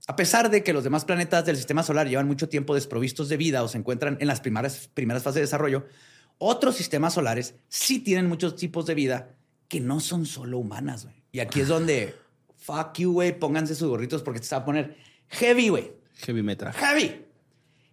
A 0.06 0.16
pesar 0.16 0.50
de 0.50 0.62
que 0.62 0.74
los 0.74 0.84
demás 0.84 1.04
planetas 1.04 1.46
del 1.46 1.56
sistema 1.56 1.82
solar 1.82 2.08
llevan 2.08 2.26
mucho 2.26 2.48
tiempo 2.48 2.74
desprovistos 2.74 3.28
de 3.28 3.38
vida 3.38 3.62
o 3.62 3.68
se 3.68 3.78
encuentran 3.78 4.18
en 4.20 4.26
las 4.26 4.40
primeras, 4.40 4.88
primeras 4.92 5.22
fases 5.22 5.36
de 5.36 5.40
desarrollo, 5.42 5.86
otros 6.38 6.76
sistemas 6.76 7.14
solares 7.14 7.54
sí 7.68 8.00
tienen 8.00 8.28
muchos 8.28 8.54
tipos 8.54 8.84
de 8.86 8.94
vida 8.94 9.34
que 9.66 9.80
no 9.80 10.00
son 10.00 10.26
solo 10.26 10.58
humanas. 10.58 11.04
güey. 11.04 11.16
Y 11.32 11.40
aquí 11.40 11.60
es 11.60 11.68
donde, 11.68 12.14
fuck 12.64 12.98
you, 12.98 13.12
güey, 13.12 13.38
pónganse 13.38 13.74
sus 13.74 13.88
gorritos 13.88 14.22
porque 14.22 14.40
te 14.40 14.48
va 14.48 14.58
a 14.62 14.64
poner 14.64 14.96
heavy, 15.28 15.68
güey. 15.68 15.92
Heavy 16.14 16.42
metal. 16.42 16.72
Heavy. 16.72 17.26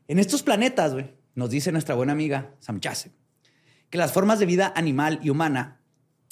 En 0.08 0.18
estos 0.18 0.44
planetas, 0.44 0.94
güey, 0.94 1.14
nos 1.36 1.50
dice 1.50 1.72
nuestra 1.74 1.94
buena 1.96 2.14
amiga 2.14 2.56
Sam 2.60 2.80
Chase, 2.80 3.12
que 3.90 3.98
las 3.98 4.14
formas 4.14 4.40
de 4.40 4.46
vida 4.46 4.72
animal 4.76 5.20
y 5.24 5.30
humana 5.30 5.82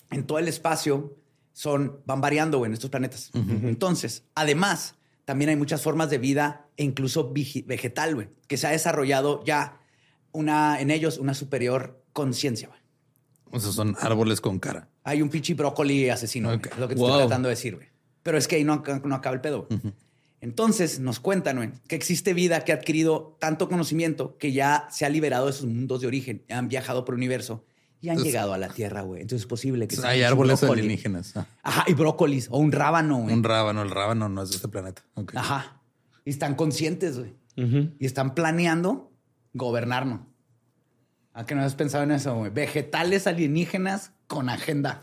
en 0.10 0.26
todo 0.26 0.40
el 0.40 0.48
espacio 0.48 1.18
son, 1.52 2.02
van 2.06 2.22
variando 2.22 2.60
güey, 2.60 2.70
en 2.70 2.74
estos 2.74 2.90
planetas. 2.90 3.32
Entonces, 3.34 4.24
además, 4.36 4.96
también 5.26 5.50
hay 5.50 5.58
muchas 5.58 5.82
formas 5.82 6.10
de 6.10 6.18
vida 6.18 6.68
e 6.78 6.84
incluso 6.86 7.34
vegetal, 7.34 8.16
güey, 8.16 8.30
que 8.48 8.56
se 8.56 8.68
ha 8.68 8.72
desarrollado 8.72 9.44
ya 9.44 9.82
una, 10.32 10.80
en 10.80 10.92
ellos 10.92 11.18
una 11.18 11.34
superior 11.34 12.02
conciencia, 12.14 12.70
güey. 12.70 12.80
O 13.52 13.60
sea, 13.60 13.72
son 13.74 13.98
árboles 14.00 14.40
con 14.40 14.60
cara. 14.60 14.88
Hay 15.04 15.22
un 15.22 15.30
pinche 15.30 15.56
brócoli 15.56 16.10
asesino, 16.10 16.54
es 16.54 16.78
lo 16.78 16.88
que 16.88 16.96
te 16.96 17.02
Wow. 17.02 17.10
estoy 17.10 17.22
tratando 17.28 17.50
de 17.50 17.56
decir, 17.56 17.76
güey. 17.76 17.89
Pero 18.30 18.38
es 18.38 18.48
que 18.48 18.58
ahí 18.58 18.64
no, 18.64 18.84
no 19.06 19.16
acaba 19.16 19.34
el 19.34 19.42
pedo. 19.42 19.68
Entonces 20.40 21.00
nos 21.00 21.20
cuentan 21.20 21.82
que 21.88 21.96
existe 21.96 22.36
vida 22.36 22.64
que 22.64 22.72
ha 22.72 22.76
adquirido 22.76 23.36
tanto 23.40 23.68
conocimiento 23.68 24.38
que 24.38 24.52
ya 24.52 24.88
se 24.92 25.04
ha 25.08 25.10
liberado 25.10 25.48
de 25.48 25.54
sus 25.54 25.66
mundos 25.66 26.02
de 26.02 26.06
origen, 26.06 26.44
han 26.48 26.68
viajado 26.68 27.06
por 27.06 27.16
el 27.16 27.18
universo 27.18 27.66
y 28.02 28.10
han 28.10 28.14
Entonces- 28.18 28.32
llegado 28.34 28.54
a 28.54 28.60
la 28.60 28.70
Tierra, 28.70 29.02
güey. 29.02 29.24
Entonces 29.24 29.46
es 29.46 29.48
posible 29.48 29.88
que 29.88 29.96
Hay 29.96 30.20
sea 30.20 30.28
un 30.28 30.34
árboles 30.34 30.60
brócoli. 30.62 30.82
alienígenas. 30.82 31.36
Ah, 31.36 31.48
Ajá, 31.64 31.86
y 31.88 31.94
brócolis 31.96 32.48
o 32.52 32.60
un 32.60 32.72
rábano, 32.72 33.18
güey. 33.24 33.34
un 33.34 33.44
rábano. 33.44 33.82
El 33.82 33.90
rábano 33.90 34.30
no 34.30 34.44
es 34.44 34.50
de 34.52 34.58
este 34.58 34.68
planeta. 34.68 35.02
Ajá. 35.34 35.82
Y 36.24 36.30
están 36.30 36.54
conscientes, 36.54 37.18
güey. 37.18 37.34
Y 37.98 38.06
están 38.06 38.36
planeando 38.36 39.12
gobernarnos. 39.54 40.22
¿A 41.34 41.48
qué 41.48 41.56
no 41.56 41.64
has 41.64 41.74
pensado 41.74 42.04
en 42.04 42.12
eso, 42.12 42.36
güey? 42.36 42.52
Vegetales 42.52 43.26
alienígenas 43.26 44.12
con 44.28 44.50
agenda. 44.50 45.02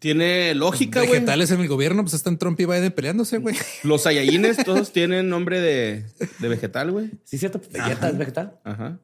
Tiene 0.00 0.54
lógica, 0.54 1.00
güey. 1.00 1.12
Vegetales 1.12 1.50
en 1.50 1.60
el 1.60 1.68
gobierno, 1.68 2.02
pues 2.02 2.14
están 2.14 2.38
Trump 2.38 2.58
y 2.58 2.64
Biden 2.64 2.90
peleándose, 2.90 3.36
güey. 3.36 3.54
Los 3.84 4.02
Saiyajines 4.02 4.56
todos 4.64 4.92
tienen 4.92 5.28
nombre 5.28 5.60
de, 5.60 6.06
de 6.38 6.48
vegetal, 6.48 6.90
güey. 6.90 7.10
¿Sí 7.24 7.36
es 7.36 7.40
cierto? 7.40 7.60
¿Vegeta 7.70 8.08
es 8.08 8.16
vegetal? 8.16 8.58
Ajá. 8.64 8.98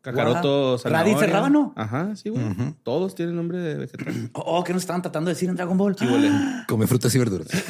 Kakaroto, 0.00 0.68
Guau. 0.68 0.78
zanahoria. 0.78 1.12
Raditz, 1.12 1.22
el 1.22 1.30
rábano. 1.32 1.74
Ajá, 1.76 2.16
sí, 2.16 2.30
güey. 2.30 2.44
Todos 2.82 3.14
tienen 3.14 3.36
nombre 3.36 3.58
de 3.58 3.74
vegetal. 3.74 4.30
Oh, 4.32 4.58
oh, 4.58 4.64
¿qué 4.64 4.72
nos 4.72 4.82
estaban 4.82 5.02
tratando 5.02 5.28
de 5.28 5.34
decir 5.34 5.50
en 5.50 5.56
Dragon 5.56 5.76
Ball? 5.76 5.94
Come 6.66 6.86
frutas 6.86 7.14
y 7.14 7.18
verduras. 7.18 7.48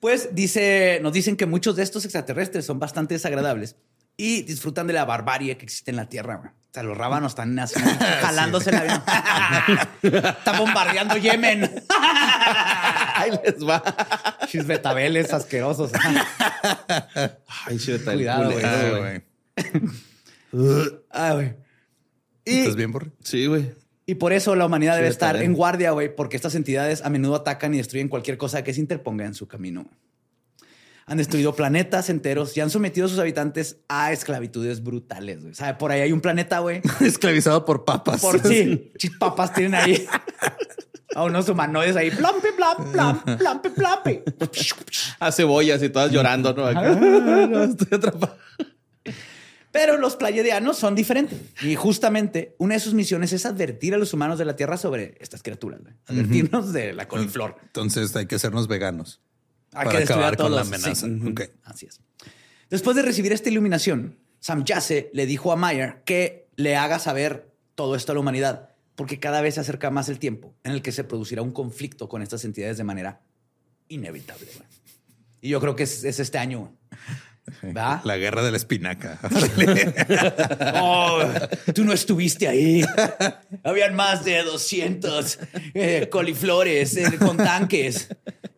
Pues 0.00 0.30
dice, 0.34 0.98
nos 1.00 1.12
dicen 1.12 1.36
que 1.36 1.46
muchos 1.46 1.76
de 1.76 1.84
estos 1.84 2.04
extraterrestres 2.04 2.66
son 2.66 2.80
bastante 2.80 3.14
desagradables 3.14 3.76
y 4.16 4.42
disfrutan 4.42 4.86
de 4.86 4.92
la 4.92 5.04
barbarie 5.04 5.56
que 5.56 5.64
existe 5.64 5.90
en 5.90 5.96
la 5.96 6.08
Tierra. 6.08 6.36
güey. 6.36 6.50
O 6.50 6.74
sea, 6.74 6.82
los 6.84 6.96
rábanos 6.96 7.32
están 7.32 7.58
así, 7.58 7.78
jalándose 8.20 8.70
el 8.70 8.76
avión. 8.76 9.02
Está 10.02 10.58
bombardeando 10.58 11.16
Yemen. 11.18 11.70
Ahí 13.14 13.30
les 13.44 13.62
va. 13.66 13.82
Chis 14.48 14.66
betabeles 14.66 15.32
asquerosos. 15.34 15.92
Ay, 17.66 17.78
el 17.86 18.04
Cuidado, 18.04 18.52
güey. 18.98 19.22
Ah, 21.10 21.32
güey. 21.34 21.54
¿Estás 22.44 22.76
bien, 22.76 22.90
Borre? 22.92 23.12
Sí, 23.22 23.46
güey. 23.46 23.72
y 24.06 24.16
por 24.16 24.32
eso 24.32 24.56
la 24.56 24.66
humanidad 24.66 24.96
debe 24.96 25.08
Sí, 25.08 25.12
estar 25.12 25.34
bien. 25.36 25.50
en 25.52 25.54
guardia, 25.56 25.92
güey, 25.92 26.14
porque 26.14 26.36
estas 26.36 26.54
entidades 26.54 27.02
a 27.04 27.10
menudo 27.10 27.36
atacan 27.36 27.72
y 27.74 27.76
destruyen 27.78 28.08
cualquier 28.08 28.36
cosa 28.38 28.64
que 28.64 28.74
se 28.74 28.80
interponga 28.80 29.24
en 29.26 29.34
su 29.34 29.46
camino. 29.46 29.86
Han 31.06 31.18
destruido 31.18 31.54
planetas 31.54 32.08
enteros 32.10 32.56
y 32.56 32.60
han 32.60 32.70
sometido 32.70 33.06
a 33.06 33.08
sus 33.10 33.18
habitantes 33.18 33.78
a 33.88 34.12
esclavitudes 34.12 34.82
brutales. 34.82 35.40
Güey. 35.40 35.52
O 35.52 35.54
sea, 35.54 35.76
por 35.78 35.90
ahí 35.90 36.00
hay 36.00 36.12
un 36.12 36.20
planeta, 36.20 36.60
güey. 36.60 36.80
Esclavizado 37.00 37.64
por 37.64 37.84
papas. 37.84 38.20
Por 38.20 38.40
sí, 38.46 38.92
papas 39.18 39.52
tienen 39.52 39.74
ahí 39.74 40.06
a 41.14 41.24
unos 41.24 41.48
humanoides 41.48 41.96
ahí. 41.96 42.10
Plampe, 42.10 42.52
plam, 42.52 42.92
plam, 42.92 43.22
plampe, 43.38 43.70
plampe. 43.70 44.24
A 45.18 45.32
cebollas 45.32 45.82
y 45.82 45.88
todas 45.88 46.10
llorando, 46.12 46.54
¿no? 46.54 46.66
Acá, 46.66 46.80
"Ah, 46.92 47.46
no, 47.50 47.64
estoy 47.64 47.88
atrapado. 47.98 48.36
Pero 49.72 49.96
los 49.96 50.16
playedianos 50.16 50.76
son 50.76 50.94
diferentes. 50.94 51.38
Y 51.62 51.74
justamente 51.76 52.54
una 52.58 52.74
de 52.74 52.80
sus 52.80 52.92
misiones 52.92 53.32
es 53.32 53.46
advertir 53.46 53.94
a 53.94 53.98
los 53.98 54.12
humanos 54.12 54.38
de 54.38 54.44
la 54.44 54.54
Tierra 54.54 54.76
sobre 54.76 55.16
estas 55.18 55.42
criaturas. 55.42 55.80
Advertirnos 56.06 56.72
de 56.74 56.92
la 56.92 57.08
coliflor. 57.08 57.56
Entonces 57.64 58.14
hay 58.14 58.26
que 58.26 58.34
hacernos 58.34 58.68
veganos. 58.68 59.22
Hay 59.74 59.88
que 59.88 59.98
destruir 59.98 60.24
a 60.24 60.32
todos. 60.32 60.50
con 60.50 60.56
la 60.56 60.64
Sí. 60.64 60.74
amenaza. 60.74 61.06
Ujú. 61.06 61.30
Ok. 61.30 61.40
Así 61.64 61.86
es. 61.86 62.00
Después 62.70 62.96
de 62.96 63.02
recibir 63.02 63.32
esta 63.32 63.48
iluminación, 63.50 64.18
Sam 64.40 64.64
Yase 64.64 65.10
le 65.12 65.26
dijo 65.26 65.52
a 65.52 65.56
Meyer 65.56 66.02
que 66.04 66.48
le 66.56 66.76
haga 66.76 66.98
saber 66.98 67.50
todo 67.74 67.94
esto 67.96 68.12
a 68.12 68.14
la 68.14 68.20
humanidad, 68.20 68.70
porque 68.94 69.18
cada 69.20 69.40
vez 69.40 69.54
se 69.54 69.60
acerca 69.60 69.90
más 69.90 70.08
el 70.08 70.18
tiempo 70.18 70.54
en 70.64 70.72
el 70.72 70.82
que 70.82 70.92
se 70.92 71.04
producirá 71.04 71.42
un 71.42 71.52
conflicto 71.52 72.08
con 72.08 72.22
estas 72.22 72.44
entidades 72.44 72.76
de 72.78 72.84
manera 72.84 73.20
inevitable. 73.88 74.46
güey. 74.54 74.68
Y 75.40 75.48
yo 75.48 75.60
creo 75.60 75.74
que 75.76 75.82
es, 75.84 76.04
es 76.04 76.20
este 76.20 76.38
año. 76.38 76.76
¿Va? 77.76 78.00
La 78.04 78.16
guerra 78.16 78.42
de 78.44 78.50
la 78.52 78.56
espinaca. 78.56 79.18
Oh, 80.80 81.22
tú 81.74 81.84
no 81.84 81.92
estuviste 81.92 82.48
ahí. 82.48 82.84
Habían 83.64 83.94
más 83.94 84.24
de 84.24 84.42
200 84.44 85.38
eh, 85.74 86.08
coliflores 86.10 86.96
eh, 86.96 87.18
con 87.18 87.36
tanques. 87.36 88.08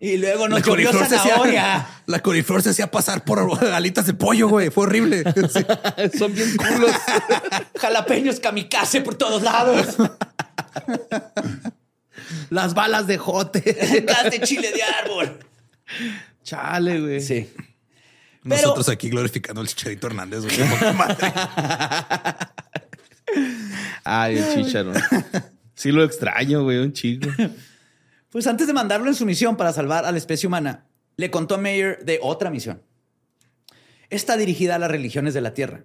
Y 0.00 0.18
luego 0.18 0.48
nos 0.48 0.62
llovió 0.62 0.92
zanahoria. 0.92 1.86
la 2.06 2.20
coliflor 2.20 2.62
se 2.62 2.70
hacía 2.70 2.90
pasar 2.90 3.24
por 3.24 3.64
alitas 3.72 4.06
de 4.06 4.14
pollo, 4.14 4.48
güey. 4.48 4.70
Fue 4.70 4.84
horrible. 4.84 5.24
Sí. 5.50 6.18
Son 6.18 6.34
bien 6.34 6.56
culos. 6.56 6.90
Jalapeños 7.78 8.40
kamikaze 8.40 9.00
por 9.00 9.14
todos 9.14 9.42
lados. 9.42 9.96
Las 12.50 12.74
balas 12.74 13.06
de 13.06 13.18
jote. 13.18 14.04
Gas 14.06 14.30
de 14.30 14.40
chile 14.40 14.72
de 14.72 14.82
árbol. 14.82 15.38
Chale, 16.42 17.00
güey. 17.00 17.20
Sí. 17.20 17.50
Pero- 18.42 18.56
Nosotros 18.62 18.88
aquí 18.90 19.08
glorificando 19.08 19.60
al 19.62 19.68
Chicharito 19.68 20.06
Hernández. 20.08 20.42
güey. 20.44 20.56
Ay, 24.04 24.38
el 24.38 24.54
chicharo. 24.64 24.92
Sí 25.74 25.90
lo 25.92 26.04
extraño, 26.04 26.62
güey, 26.62 26.78
un 26.78 26.92
chico. 26.92 27.28
Pues 28.34 28.48
antes 28.48 28.66
de 28.66 28.72
mandarlo 28.72 29.06
en 29.06 29.14
su 29.14 29.24
misión 29.24 29.56
para 29.56 29.72
salvar 29.72 30.04
a 30.04 30.10
la 30.10 30.18
especie 30.18 30.48
humana, 30.48 30.88
le 31.16 31.30
contó 31.30 31.54
a 31.54 31.58
Mayer 31.58 32.04
de 32.04 32.18
otra 32.20 32.50
misión. 32.50 32.82
Está 34.10 34.36
dirigida 34.36 34.74
a 34.74 34.78
las 34.80 34.90
religiones 34.90 35.34
de 35.34 35.40
la 35.40 35.54
Tierra. 35.54 35.84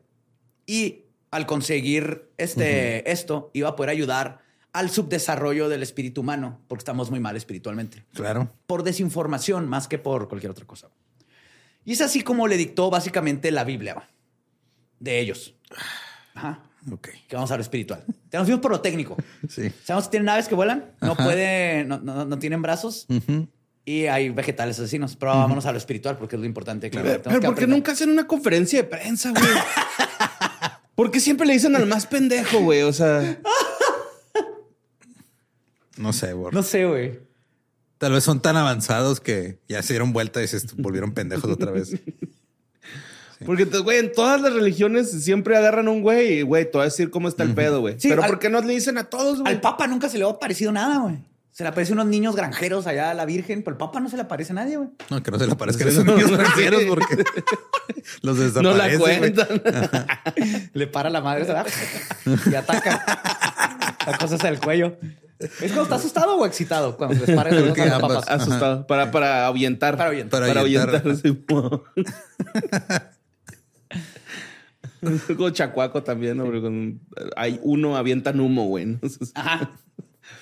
Y 0.66 1.04
al 1.30 1.46
conseguir 1.46 2.32
este, 2.38 3.12
esto, 3.12 3.52
iba 3.54 3.70
a 3.70 3.76
poder 3.76 3.92
ayudar 3.92 4.40
al 4.74 4.90
subdesarrollo 4.90 5.70
del 5.70 5.84
espíritu 5.84 6.22
humano, 6.22 6.60
porque 6.68 6.82
estamos 6.82 7.12
muy 7.12 7.20
mal 7.20 7.36
espiritualmente. 7.36 8.04
Claro. 8.16 8.52
Por 8.66 8.82
desinformación 8.82 9.70
más 9.70 9.88
que 9.88 10.00
por 10.00 10.28
cualquier 10.28 10.50
otra 10.50 10.66
cosa. 10.66 10.90
Y 11.86 11.94
es 11.94 12.02
así 12.02 12.24
como 12.24 12.48
le 12.48 12.58
dictó 12.58 12.90
básicamente 12.90 13.52
la 13.52 13.64
Biblia 13.64 14.10
de 15.00 15.20
ellos. 15.20 15.54
Ajá. 16.34 16.64
Ok. 16.92 17.10
Que 17.28 17.36
vamos 17.36 17.52
a 17.52 17.56
lo 17.58 17.62
espiritual. 17.62 18.04
Te 18.30 18.38
nos 18.38 18.46
fuimos 18.46 18.62
por 18.62 18.72
lo 18.72 18.82
técnico. 18.82 19.18
Sí. 19.50 19.72
Sabemos 19.84 20.06
que 20.08 20.12
tienen 20.12 20.26
naves 20.28 20.48
que 20.48 20.56
vuelan, 20.56 20.92
no 21.02 21.16
pueden, 21.16 21.88
no, 21.88 22.00
no- 22.00 22.26
no 22.26 22.40
tienen 22.40 22.62
brazos 22.62 23.06
y 23.86 24.06
hay 24.06 24.30
vegetales 24.30 24.80
asesinos. 24.80 25.16
Pero 25.16 25.32
vámonos 25.32 25.66
a 25.66 25.72
lo 25.72 25.78
espiritual 25.78 26.18
porque 26.18 26.36
es 26.36 26.40
lo 26.40 26.46
importante. 26.46 26.90
Claro, 26.90 27.08
Pero, 27.08 27.22
Tenemos 27.22 27.40
que 27.42 27.46
¿por 27.48 27.56
qué 27.56 27.62
aprender. 27.64 27.78
nunca 27.78 27.92
hacen 27.94 28.10
una 28.10 28.28
conferencia 28.28 28.82
de 28.82 28.88
prensa, 28.88 29.32
güey? 29.32 29.44
¿Por 30.96 31.12
qué 31.12 31.20
siempre 31.20 31.48
le 31.48 31.54
dicen 31.54 31.76
al 31.76 31.86
más 31.86 32.06
pendejo, 32.06 32.60
güey? 32.60 32.82
O 32.84 32.94
sea, 32.94 33.40
No 35.98 36.14
sé, 36.14 36.34
güey. 36.34 36.54
No 36.54 36.64
sé, 36.64 36.86
güey. 36.86 37.20
Tal 37.98 38.14
vez 38.14 38.24
son 38.24 38.42
tan 38.42 38.56
avanzados 38.56 39.20
que 39.20 39.60
ya 39.68 39.82
se 39.84 39.94
dieron 39.94 40.14
vuelta 40.14 40.42
y 40.42 40.48
se 40.48 40.60
volvieron 40.78 41.14
pendejos 41.14 41.50
otra 41.52 41.72
vez. 41.72 41.96
Porque, 43.46 43.64
güey, 43.66 44.00
en 44.00 44.12
todas 44.12 44.42
las 44.42 44.54
religiones 44.54 45.10
siempre 45.24 45.56
agarran 45.58 45.88
a 45.88 45.92
un 45.92 46.02
güey 46.02 46.40
y, 46.40 46.42
güey, 46.42 46.66
te 46.66 46.72
voy 46.74 46.82
a 46.82 46.86
decir 46.86 47.10
cómo 47.10 47.28
está 47.28 47.44
el 47.44 47.54
pedo, 47.54 47.80
güey. 47.82 47.96
Sí, 48.00 48.10
Pero 48.10 48.24
al- 48.24 48.30
¿por 48.30 48.40
qué 48.40 48.50
no 48.50 48.60
le 48.62 48.74
dicen 48.74 48.98
a 48.98 49.06
todos, 49.06 49.40
güey? 49.42 49.54
Al 49.54 49.62
Papa 49.62 49.88
nunca 49.88 50.10
se 50.10 50.18
le 50.18 50.26
ha 50.30 50.40
parecido 50.40 50.72
nada, 50.72 51.00
güey. 51.00 51.18
Se 51.52 51.64
le 51.64 51.70
aparecen 51.70 51.96
unos 51.96 52.06
niños 52.08 52.36
granjeros 52.38 52.88
allá 52.88 53.12
a 53.12 53.14
la 53.14 53.26
Virgen, 53.26 53.64
pero 53.64 53.74
al 53.74 53.78
Papa 53.80 54.00
no 54.00 54.08
se 54.08 54.16
le 54.16 54.22
aparece 54.22 54.54
a 54.54 54.56
nadie, 54.56 54.78
güey. 54.78 54.90
No, 55.10 55.22
que 55.22 55.30
no 55.32 55.38
se 55.40 55.46
le 55.46 55.52
aparezcan 55.54 55.88
esos 55.90 56.06
niños 56.06 56.30
extranjeros 56.30 56.84
porque 56.88 57.18
los 58.22 58.38
No 58.56 58.74
la 58.76 58.88
desaparecen. 58.88 59.20
cuentan. 59.36 59.62
Le 60.74 60.88
para 60.88 61.10
la 61.10 61.20
madre 61.22 61.44
¿verdad? 61.44 61.68
y 62.50 62.56
ataca. 62.56 63.04
La 64.08 64.18
cosa 64.18 64.36
es 64.36 64.44
el 64.46 64.60
cuello. 64.60 64.96
¿Es 65.40 65.52
cuando 65.72 65.84
está 65.84 65.96
asustado 65.96 66.38
o 66.38 66.46
excitado? 66.46 66.96
Cuando 66.98 67.16
se 67.16 67.28
les 67.28 67.36
para 67.36 67.50
el 67.50 67.92
a 67.92 68.00
papas. 68.00 68.28
Asustado. 68.30 68.88
Para, 68.88 69.12
para 69.12 69.46
ahuyentar. 69.46 69.98
Para 69.98 70.10
ahuyentar. 70.10 70.48
Para 70.48 70.60
ahuyentar. 70.62 71.04
sí. 71.18 71.46
Como 75.38 75.50
chacuaco 75.52 76.04
también, 76.04 76.38
¿no? 76.38 76.46
Con- 76.46 77.00
hay 77.36 77.60
uno, 77.64 77.96
avientan 77.98 78.40
humo, 78.40 78.66
güey. 78.68 78.98
Ajá. 79.36 79.72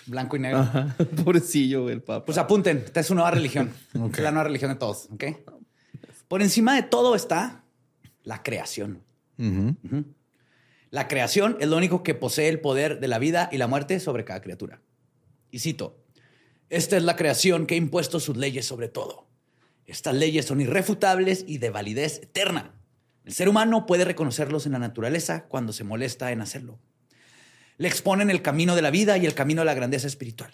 Blanco 0.06 0.36
y 0.36 0.40
negro. 0.40 0.60
ajá. 0.60 0.96
Pobrecillo, 1.24 1.84
güey, 1.84 1.94
el 1.96 2.02
papá. 2.02 2.26
Pues 2.26 2.38
apunten, 2.38 2.78
esta 2.86 3.00
es 3.00 3.10
una 3.10 3.22
nueva 3.22 3.32
religión. 3.32 3.72
Es 3.94 4.20
la 4.20 4.32
nueva 4.32 4.44
religión 4.46 4.72
de 4.72 4.76
todos, 4.78 5.08
¿ok? 5.12 5.24
Por 6.28 6.42
encima 6.42 6.76
de 6.76 6.84
todo 6.84 7.16
está 7.16 7.64
la 8.24 8.44
creación. 8.44 9.02
La 10.90 11.08
creación 11.08 11.56
es 11.60 11.68
lo 11.68 11.78
único 11.78 12.04
que 12.04 12.16
posee 12.16 12.50
el 12.50 12.60
poder 12.60 13.00
de 13.00 13.08
la 13.08 13.20
vida 13.20 13.48
y 13.52 13.58
la 13.58 13.68
muerte 13.68 14.00
sobre 14.00 14.26
cada 14.26 14.42
criatura. 14.42 14.82
Y 15.52 15.60
cito, 15.60 16.04
esta 16.70 16.98
es 16.98 17.04
la 17.04 17.16
creación 17.16 17.66
que 17.66 17.76
ha 17.76 17.78
impuesto 17.78 18.20
sus 18.20 18.36
leyes 18.36 18.66
sobre 18.66 18.90
todo. 18.90 19.28
Estas 19.86 20.16
leyes 20.16 20.46
son 20.46 20.60
irrefutables 20.60 21.46
y 21.48 21.60
de 21.60 21.70
validez 21.70 22.20
eterna. 22.22 22.74
El 23.28 23.34
ser 23.34 23.50
humano 23.50 23.86
puede 23.86 24.06
reconocerlos 24.06 24.68
en 24.68 24.72
la 24.72 24.80
naturaleza 24.80 25.48
cuando 25.50 25.74
se 25.74 25.84
molesta 25.84 26.32
en 26.32 26.40
hacerlo. 26.40 26.80
Le 27.78 27.90
exponen 27.90 28.30
el 28.30 28.42
camino 28.42 28.74
de 28.74 28.82
la 28.82 28.90
vida 28.90 29.18
y 29.18 29.26
el 29.26 29.34
camino 29.34 29.64
de 29.64 29.66
la 29.66 29.74
grandeza 29.74 30.08
espiritual, 30.08 30.54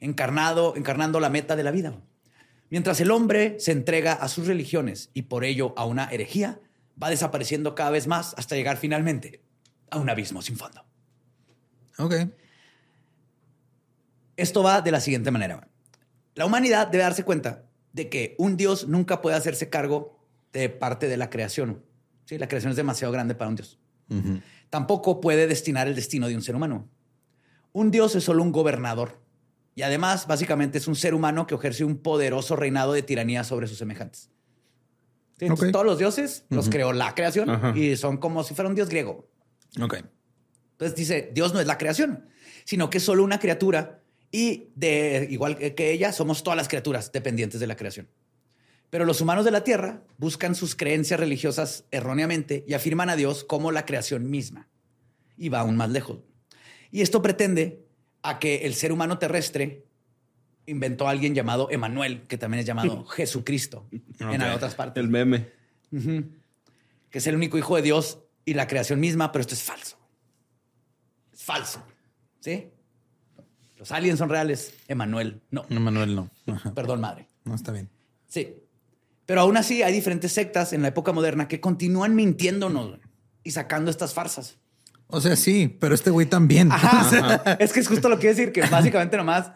encarnado, 0.00 0.74
encarnando 0.74 1.20
la 1.20 1.30
meta 1.30 1.54
de 1.54 1.62
la 1.62 1.70
vida. 1.70 1.94
Mientras 2.70 3.00
el 3.00 3.12
hombre 3.12 3.60
se 3.60 3.70
entrega 3.70 4.14
a 4.14 4.26
sus 4.26 4.48
religiones 4.48 5.10
y 5.14 5.22
por 5.22 5.44
ello 5.44 5.74
a 5.76 5.84
una 5.84 6.06
herejía, 6.10 6.58
va 7.00 7.08
desapareciendo 7.08 7.76
cada 7.76 7.90
vez 7.90 8.08
más 8.08 8.34
hasta 8.36 8.56
llegar 8.56 8.78
finalmente 8.78 9.44
a 9.88 9.98
un 10.00 10.10
abismo 10.10 10.42
sin 10.42 10.56
fondo. 10.56 10.84
Ok. 11.98 12.14
Esto 14.36 14.64
va 14.64 14.80
de 14.82 14.90
la 14.90 15.00
siguiente 15.00 15.30
manera. 15.30 15.68
La 16.34 16.46
humanidad 16.46 16.88
debe 16.88 17.04
darse 17.04 17.22
cuenta 17.22 17.66
de 17.92 18.08
que 18.08 18.34
un 18.38 18.56
Dios 18.56 18.88
nunca 18.88 19.22
puede 19.22 19.36
hacerse 19.36 19.70
cargo 19.70 20.18
de 20.52 20.68
parte 20.68 21.06
de 21.06 21.16
la 21.16 21.30
creación. 21.30 21.86
Sí, 22.28 22.36
la 22.36 22.46
creación 22.46 22.72
es 22.72 22.76
demasiado 22.76 23.10
grande 23.10 23.34
para 23.34 23.48
un 23.48 23.56
Dios. 23.56 23.78
Tampoco 24.68 25.18
puede 25.18 25.46
destinar 25.46 25.88
el 25.88 25.94
destino 25.94 26.28
de 26.28 26.34
un 26.34 26.42
ser 26.42 26.54
humano. 26.54 26.86
Un 27.72 27.90
Dios 27.90 28.14
es 28.16 28.24
solo 28.24 28.42
un 28.42 28.52
gobernador. 28.52 29.18
Y 29.74 29.80
además, 29.80 30.26
básicamente, 30.26 30.76
es 30.76 30.86
un 30.88 30.94
ser 30.94 31.14
humano 31.14 31.46
que 31.46 31.54
ejerce 31.54 31.84
un 31.84 31.96
poderoso 31.96 32.54
reinado 32.54 32.92
de 32.92 33.02
tiranía 33.02 33.44
sobre 33.44 33.66
sus 33.66 33.78
semejantes. 33.78 34.30
Sí, 35.38 35.46
entonces, 35.46 35.68
Ok. 35.68 35.72
Todos 35.72 35.86
los 35.86 35.98
dioses 35.98 36.44
los 36.50 36.68
creó 36.68 36.92
la 36.92 37.14
creación 37.14 37.74
y 37.74 37.96
son 37.96 38.18
como 38.18 38.44
si 38.44 38.54
fuera 38.54 38.68
un 38.68 38.74
dios 38.74 38.90
griego. 38.90 39.30
Ok. 39.80 40.02
Entonces 40.72 40.96
dice, 40.96 41.30
Dios 41.32 41.54
no 41.54 41.60
es 41.60 41.66
la 41.66 41.78
creación, 41.78 42.28
sino 42.66 42.90
que 42.90 42.98
es 42.98 43.04
solo 43.04 43.24
una 43.24 43.38
criatura 43.38 44.02
y 44.30 44.70
de 44.74 45.28
igual 45.30 45.56
que 45.56 45.92
ella 45.92 46.12
somos 46.12 46.42
todas 46.42 46.58
las 46.58 46.68
criaturas 46.68 47.10
dependientes 47.10 47.58
de 47.58 47.66
la 47.66 47.76
creación. 47.76 48.06
Pero 48.90 49.04
los 49.04 49.20
humanos 49.20 49.44
de 49.44 49.50
la 49.50 49.64
Tierra 49.64 50.02
buscan 50.16 50.54
sus 50.54 50.74
creencias 50.74 51.20
religiosas 51.20 51.84
erróneamente 51.90 52.64
y 52.66 52.74
afirman 52.74 53.10
a 53.10 53.16
Dios 53.16 53.44
como 53.44 53.70
la 53.70 53.84
creación 53.84 54.30
misma. 54.30 54.68
Y 55.36 55.50
va 55.50 55.60
aún 55.60 55.76
más 55.76 55.90
lejos. 55.90 56.20
Y 56.90 57.02
esto 57.02 57.20
pretende 57.20 57.84
a 58.22 58.38
que 58.38 58.66
el 58.66 58.74
ser 58.74 58.92
humano 58.92 59.18
terrestre 59.18 59.84
inventó 60.66 61.06
a 61.06 61.10
alguien 61.10 61.34
llamado 61.34 61.68
Emanuel, 61.70 62.22
que 62.26 62.38
también 62.38 62.60
es 62.60 62.66
llamado 62.66 63.04
Jesucristo 63.08 63.86
en 64.20 64.42
Ok. 64.42 64.54
otras 64.56 64.74
partes 64.74 65.02
El 65.02 65.08
meme. 65.10 65.50
que 65.90 67.18
es 67.18 67.26
el 67.26 67.36
único 67.36 67.58
hijo 67.58 67.76
de 67.76 67.82
Dios 67.82 68.20
y 68.44 68.54
la 68.54 68.66
creación 68.66 69.00
misma, 69.00 69.32
pero 69.32 69.42
esto 69.42 69.54
es 69.54 69.62
falso. 69.62 69.98
Es 71.32 71.42
falso. 71.44 71.82
¿Sí? 72.40 72.68
Los 73.76 73.92
aliens 73.92 74.18
son 74.18 74.28
reales. 74.28 74.74
Emanuel, 74.88 75.40
no. 75.50 75.64
No, 75.68 75.80
Manuel, 75.80 76.14
no. 76.16 76.30
Perdón, 76.74 77.00
madre. 77.00 77.28
No, 77.44 77.54
está 77.54 77.70
bien. 77.72 77.88
Sí. 78.26 78.56
Pero 79.28 79.42
aún 79.42 79.58
así 79.58 79.82
hay 79.82 79.92
diferentes 79.92 80.32
sectas 80.32 80.72
en 80.72 80.80
la 80.80 80.88
época 80.88 81.12
moderna 81.12 81.48
que 81.48 81.60
continúan 81.60 82.14
mintiéndonos 82.14 82.98
y 83.44 83.50
sacando 83.50 83.90
estas 83.90 84.14
farsas. 84.14 84.56
O 85.08 85.20
sea, 85.20 85.36
sí, 85.36 85.68
pero 85.78 85.94
este 85.94 86.08
güey 86.08 86.24
también. 86.26 86.72
Ajá. 86.72 87.56
es 87.60 87.74
que 87.74 87.80
es 87.80 87.88
justo 87.88 88.08
lo 88.08 88.18
que 88.18 88.28
decir, 88.28 88.52
que 88.52 88.62
básicamente 88.62 89.18
nomás 89.18 89.52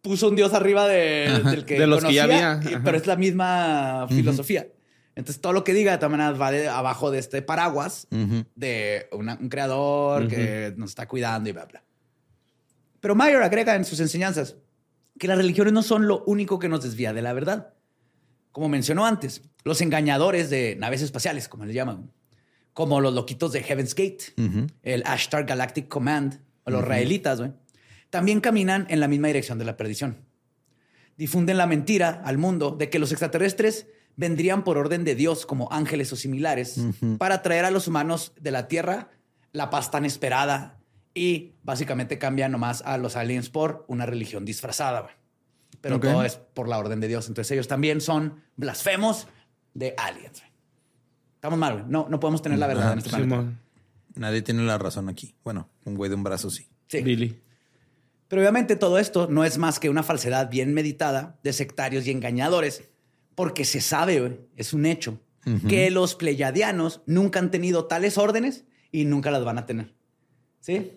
puso 0.00 0.28
un 0.28 0.36
dios 0.36 0.54
arriba 0.54 0.86
de- 0.86 1.42
del 1.50 1.64
que 1.64 1.80
De 1.80 1.88
los 1.88 2.04
que 2.04 2.14
ya 2.14 2.22
había. 2.22 2.60
y- 2.62 2.76
pero 2.84 2.96
es 2.96 3.08
la 3.08 3.16
misma 3.16 4.06
filosofía. 4.08 4.68
Entonces 5.16 5.42
todo 5.42 5.54
lo 5.54 5.64
que 5.64 5.74
diga 5.74 5.90
de 5.90 5.98
todas 5.98 6.12
maneras 6.12 6.40
va 6.40 6.52
de 6.52 6.68
abajo 6.68 7.10
de 7.10 7.18
este 7.18 7.42
paraguas 7.42 8.06
de 8.54 9.08
una- 9.10 9.34
un 9.40 9.48
creador 9.48 10.28
que 10.28 10.72
nos 10.76 10.90
está 10.90 11.08
cuidando 11.08 11.48
y 11.48 11.52
bla, 11.52 11.64
bla. 11.64 11.82
Pero 13.00 13.16
Mayer 13.16 13.42
agrega 13.42 13.74
en 13.74 13.84
sus 13.84 13.98
enseñanzas 13.98 14.54
que 15.18 15.26
las 15.26 15.36
religiones 15.36 15.72
no 15.72 15.82
son 15.82 16.06
lo 16.06 16.22
único 16.26 16.60
que 16.60 16.68
nos 16.68 16.84
desvía 16.84 17.12
de 17.12 17.22
la 17.22 17.32
verdad. 17.32 17.74
Como 18.52 18.68
mencionó 18.68 19.06
antes, 19.06 19.42
los 19.64 19.80
engañadores 19.80 20.50
de 20.50 20.76
naves 20.76 21.02
espaciales, 21.02 21.48
como 21.48 21.64
les 21.64 21.74
llaman, 21.74 22.10
como 22.72 23.00
los 23.00 23.14
loquitos 23.14 23.52
de 23.52 23.62
Heaven's 23.62 23.94
Gate, 23.94 24.34
el 24.82 25.02
Ashtar 25.06 25.44
Galactic 25.44 25.88
Command 25.88 26.40
o 26.64 26.70
los 26.70 26.84
raelitas, 26.84 27.38
güey, 27.38 27.52
también 28.10 28.40
caminan 28.40 28.86
en 28.90 29.00
la 29.00 29.08
misma 29.08 29.28
dirección 29.28 29.58
de 29.58 29.64
la 29.64 29.76
perdición. 29.76 30.24
Difunden 31.16 31.58
la 31.58 31.66
mentira 31.66 32.22
al 32.24 32.38
mundo 32.38 32.70
de 32.72 32.88
que 32.90 32.98
los 32.98 33.12
extraterrestres 33.12 33.86
vendrían 34.16 34.64
por 34.64 34.78
orden 34.78 35.04
de 35.04 35.14
Dios 35.14 35.46
como 35.46 35.68
ángeles 35.70 36.12
o 36.12 36.16
similares 36.16 36.80
para 37.18 37.42
traer 37.42 37.64
a 37.64 37.70
los 37.70 37.88
humanos 37.88 38.32
de 38.40 38.50
la 38.50 38.68
Tierra 38.68 39.10
la 39.52 39.70
paz 39.70 39.90
tan 39.90 40.04
esperada 40.04 40.80
y 41.14 41.54
básicamente 41.62 42.18
cambian 42.18 42.52
nomás 42.52 42.82
a 42.82 42.98
los 42.98 43.16
aliens 43.16 43.50
por 43.50 43.84
una 43.88 44.06
religión 44.06 44.44
disfrazada. 44.44 45.00
güey. 45.00 45.14
Pero 45.80 45.98
todo 45.98 46.22
es 46.24 46.36
por 46.36 46.68
la 46.68 46.78
orden 46.78 47.00
de 47.00 47.08
Dios. 47.08 47.28
Entonces 47.28 47.50
ellos 47.52 47.68
también 47.68 48.00
son 48.00 48.42
blasfemos 48.56 49.28
de 49.74 49.94
aliens. 49.96 50.42
Estamos 51.36 51.58
mal, 51.58 51.72
güey. 51.72 51.84
No, 51.88 52.06
no 52.08 52.20
podemos 52.20 52.42
tener 52.42 52.58
la 52.58 52.66
verdad 52.66 52.92
en 52.92 52.98
este 52.98 53.10
Sí, 53.10 53.16
planeta. 53.16 53.58
Nadie 54.14 54.42
tiene 54.42 54.62
la 54.62 54.76
razón 54.76 55.08
aquí. 55.08 55.34
Bueno, 55.42 55.70
un 55.84 55.94
güey 55.94 56.10
de 56.10 56.16
un 56.16 56.22
brazo 56.22 56.50
sí. 56.50 56.68
Sí. 56.88 57.00
Billy. 57.00 57.40
Pero 58.28 58.42
obviamente 58.42 58.76
todo 58.76 58.98
esto 58.98 59.26
no 59.26 59.44
es 59.44 59.58
más 59.58 59.80
que 59.80 59.88
una 59.88 60.02
falsedad 60.02 60.50
bien 60.50 60.74
meditada 60.74 61.40
de 61.42 61.52
sectarios 61.52 62.06
y 62.06 62.10
engañadores, 62.10 62.84
porque 63.34 63.64
se 63.64 63.80
sabe, 63.80 64.20
güey, 64.20 64.38
es 64.54 64.72
un 64.72 64.86
hecho, 64.86 65.18
que 65.68 65.90
los 65.90 66.14
pleyadianos 66.14 67.02
nunca 67.06 67.40
han 67.40 67.50
tenido 67.50 67.86
tales 67.86 68.18
órdenes 68.18 68.66
y 68.92 69.04
nunca 69.04 69.32
las 69.32 69.42
van 69.44 69.58
a 69.58 69.66
tener. 69.66 69.94
¿Sí? 70.60 70.92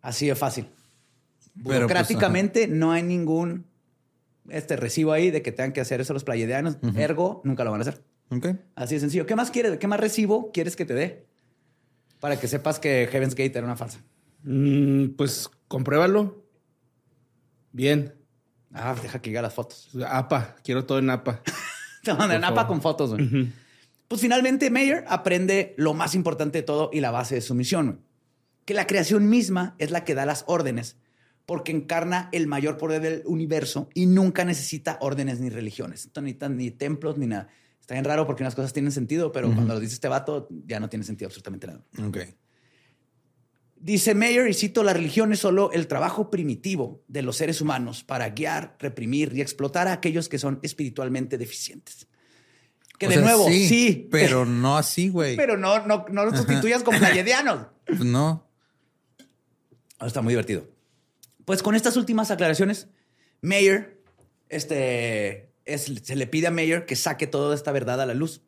Así 0.00 0.26
de 0.26 0.34
fácil. 0.34 0.64
Pero, 0.64 1.64
pues, 1.64 1.76
Burocráticamente 1.76 2.66
no 2.66 2.90
hay 2.90 3.02
ningún 3.04 3.66
este 4.52 4.76
recibo 4.76 5.12
ahí 5.12 5.30
de 5.30 5.42
que 5.42 5.52
tengan 5.52 5.72
que 5.72 5.80
hacer 5.80 6.00
eso 6.00 6.12
los 6.12 6.24
pleyadianos, 6.24 6.78
ergo 6.96 7.40
nunca 7.44 7.64
lo 7.64 7.70
van 7.70 7.80
a 7.80 7.82
hacer. 7.82 8.02
Ok. 8.30 8.46
Así 8.74 8.94
de 8.94 9.00
sencillo. 9.00 9.26
¿Qué 9.26 9.36
más 9.36 9.50
quieres? 9.50 9.78
¿Qué 9.78 9.86
más 9.86 10.00
recibo 10.00 10.50
quieres 10.52 10.76
que 10.76 10.84
te 10.84 10.94
dé? 10.94 11.26
Para 12.20 12.38
que 12.38 12.48
sepas 12.48 12.78
que 12.78 13.08
Heaven's 13.10 13.34
Gate 13.34 13.56
era 13.58 13.66
una 13.66 13.76
falsa. 13.76 13.98
Mm, 14.44 15.08
pues 15.16 15.50
compruébalo. 15.68 16.44
Bien. 17.72 18.14
Ah, 18.72 18.94
deja 19.00 19.20
que 19.20 19.30
llegue 19.30 19.42
las 19.42 19.54
fotos. 19.54 19.90
APA. 20.08 20.56
Quiero 20.64 20.84
todo 20.86 20.98
en 20.98 21.10
APA. 21.10 21.42
Te 22.02 22.14
mandan 22.14 22.42
APA 22.44 22.66
con 22.66 22.80
fotos, 22.80 23.10
güey. 23.14 23.52
Pues 24.08 24.20
finalmente 24.20 24.70
Mayer 24.70 25.04
aprende 25.08 25.74
lo 25.76 25.94
más 25.94 26.14
importante 26.14 26.58
de 26.58 26.62
todo 26.62 26.90
y 26.92 27.00
la 27.00 27.10
base 27.10 27.34
de 27.36 27.40
su 27.40 27.54
misión, 27.54 27.86
güey. 27.86 27.98
que 28.64 28.74
la 28.74 28.86
creación 28.86 29.28
misma 29.28 29.74
es 29.78 29.90
la 29.90 30.04
que 30.04 30.14
da 30.14 30.26
las 30.26 30.44
órdenes, 30.46 30.96
porque 31.52 31.70
encarna 31.70 32.30
el 32.32 32.46
mayor 32.46 32.78
poder 32.78 33.02
del 33.02 33.22
universo 33.26 33.90
y 33.92 34.06
nunca 34.06 34.42
necesita 34.42 34.96
órdenes 35.02 35.38
ni 35.38 35.50
religiones. 35.50 36.08
No 36.16 36.22
necesita 36.22 36.48
ni 36.48 36.70
templos 36.70 37.18
ni 37.18 37.26
nada. 37.26 37.48
Está 37.78 37.92
bien 37.92 38.06
raro 38.06 38.26
porque 38.26 38.42
unas 38.42 38.54
cosas 38.54 38.72
tienen 38.72 38.90
sentido, 38.90 39.32
pero 39.32 39.52
cuando 39.52 39.74
lo 39.74 39.78
dice 39.78 39.92
este 39.92 40.08
vato 40.08 40.48
ya 40.66 40.80
no 40.80 40.88
tiene 40.88 41.04
sentido 41.04 41.26
absolutamente 41.26 41.66
nada. 41.66 41.84
Ok. 42.08 42.20
Dice 43.76 44.14
Mayer, 44.14 44.48
y 44.48 44.54
cito, 44.54 44.82
la 44.82 44.94
religión 44.94 45.30
es 45.34 45.40
solo 45.40 45.70
el 45.72 45.88
trabajo 45.88 46.30
primitivo 46.30 47.02
de 47.06 47.20
los 47.20 47.36
seres 47.36 47.60
humanos 47.60 48.02
para 48.02 48.30
guiar, 48.30 48.78
reprimir 48.78 49.32
y 49.34 49.42
explotar 49.42 49.88
a 49.88 49.92
aquellos 49.92 50.30
que 50.30 50.38
son 50.38 50.58
espiritualmente 50.62 51.36
deficientes. 51.36 52.08
Que 52.98 53.08
O 53.08 53.08
de 53.10 53.16
sea, 53.16 53.24
nuevo, 53.24 53.46
sí, 53.46 54.08
Pero 54.10 54.46
no 54.46 54.78
así, 54.78 55.10
güey. 55.10 55.36
pero 55.36 55.58
no, 55.58 55.86
no, 55.86 56.06
no 56.10 56.24
los 56.24 56.34
sustituyas 56.38 56.82
con 56.82 56.98
playedianos. 56.98 57.66
No. 58.02 58.48
Está 60.00 60.22
muy 60.22 60.32
divertido. 60.32 60.71
Pues 61.44 61.62
con 61.62 61.74
estas 61.74 61.96
últimas 61.96 62.30
aclaraciones, 62.30 62.88
Mayer, 63.40 64.00
este, 64.48 65.50
es- 65.64 65.90
se 66.02 66.16
le 66.16 66.26
pide 66.26 66.46
a 66.48 66.50
Mayer 66.50 66.86
que 66.86 66.96
saque 66.96 67.26
toda 67.26 67.54
esta 67.54 67.72
verdad 67.72 68.00
a 68.00 68.06
la 68.06 68.14
luz 68.14 68.42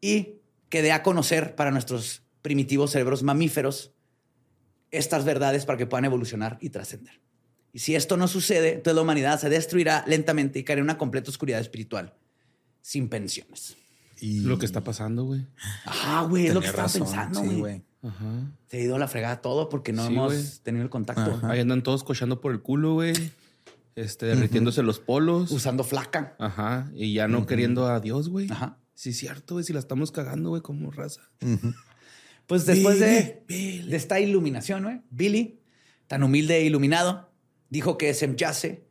y 0.00 0.36
que 0.68 0.82
dé 0.82 0.92
a 0.92 1.02
conocer 1.02 1.54
para 1.54 1.70
nuestros 1.70 2.22
primitivos 2.42 2.90
cerebros 2.92 3.22
mamíferos 3.22 3.92
estas 4.90 5.24
verdades 5.24 5.64
para 5.64 5.78
que 5.78 5.86
puedan 5.86 6.04
evolucionar 6.04 6.58
y 6.60 6.70
trascender. 6.70 7.20
Y 7.72 7.80
si 7.80 7.94
esto 7.94 8.16
no 8.16 8.26
sucede, 8.28 8.74
entonces 8.74 8.94
la 8.96 9.02
humanidad 9.02 9.38
se 9.40 9.48
destruirá 9.48 10.04
lentamente 10.06 10.58
y 10.58 10.64
caerá 10.64 10.78
en 10.80 10.84
una 10.84 10.96
completa 10.98 11.30
oscuridad 11.30 11.60
espiritual, 11.60 12.14
sin 12.80 13.08
pensiones. 13.08 13.76
Y 14.20 14.40
Lo 14.40 14.58
que 14.58 14.64
está 14.64 14.82
pasando, 14.82 15.24
güey. 15.24 15.44
Ah, 15.84 16.26
güey, 16.28 16.46
es 16.46 16.54
lo 16.54 16.60
que 16.60 16.68
estaba 16.68 16.84
razón, 16.84 17.02
pensando, 17.02 17.42
güey. 17.42 17.82
Ajá. 18.06 18.52
Se 18.66 18.78
ha 18.78 18.80
ido 18.80 18.96
a 18.96 18.98
la 18.98 19.08
fregada 19.08 19.40
todo 19.40 19.68
porque 19.68 19.92
no 19.92 20.06
Sí, 20.06 20.12
hemos 20.12 20.60
tenido 20.62 20.84
el 20.84 20.90
contacto. 20.90 21.32
Ajá. 21.32 21.50
Ahí 21.50 21.60
andan 21.60 21.82
todos 21.82 22.04
cochando 22.04 22.40
por 22.40 22.52
el 22.52 22.60
culo, 22.60 22.94
güey. 22.94 23.14
Este, 23.94 24.26
derritiéndose 24.26 24.82
los 24.82 25.00
polos. 25.00 25.50
Usando 25.50 25.82
flaca. 25.82 26.36
Ajá. 26.38 26.90
Y 26.94 27.14
ya 27.14 27.28
no 27.28 27.46
queriendo 27.46 27.86
a 27.86 28.00
Dios, 28.00 28.28
güey. 28.28 28.50
Ajá. 28.50 28.78
Sí, 28.94 29.10
es 29.10 29.18
cierto, 29.18 29.54
güey. 29.54 29.64
Si 29.64 29.72
la 29.72 29.78
estamos 29.78 30.12
cagando, 30.12 30.50
güey, 30.50 30.62
como 30.62 30.90
raza. 30.90 31.22
Pues 32.46 32.66
después 32.66 33.00
de, 33.00 33.42
Billy, 33.48 33.88
de 33.88 33.96
esta 33.96 34.20
iluminación, 34.20 34.84
güey, 34.84 35.00
Billy, 35.10 35.60
tan 36.06 36.22
humilde 36.22 36.58
e 36.58 36.64
iluminado, 36.64 37.32
dijo 37.70 37.98
que 37.98 38.14
Semyase 38.14 38.86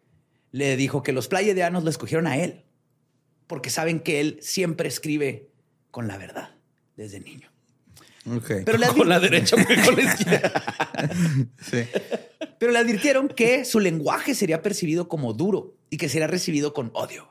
le 0.52 0.76
dijo 0.76 1.04
que 1.04 1.14
los 1.14 1.28
playedianos 1.28 1.84
lo 1.84 1.90
escogieron 1.90 2.28
a 2.28 2.38
él 2.38 2.66
porque 3.48 3.70
saben 3.70 4.00
que 4.00 4.22
él 4.22 4.40
siempre 4.42 4.88
escribe 4.88 5.52
con 5.92 6.08
la 6.08 6.18
verdad 6.18 6.56
desde 6.96 7.20
niño. 7.20 7.50
Ok. 8.30 8.52
Pero 8.66 8.78
le, 8.78 8.88
Con 8.98 9.08
la 9.10 9.20
derecha, 9.20 9.56
güey, 9.62 9.82
con 9.86 9.96
la 9.96 10.02
izquierda. 10.02 10.64
Sí. 11.62 11.84
pero 12.60 12.72
le 12.72 12.80
advirtieron 12.80 13.28
que 13.28 13.66
su 13.66 13.80
lenguaje 13.80 14.34
sería 14.34 14.62
percibido 14.62 15.08
como 15.08 15.34
duro 15.34 15.76
y 15.90 15.98
que 15.98 16.10
sería 16.10 16.28
recibido 16.28 16.74
con 16.74 16.90
odio. 16.94 17.28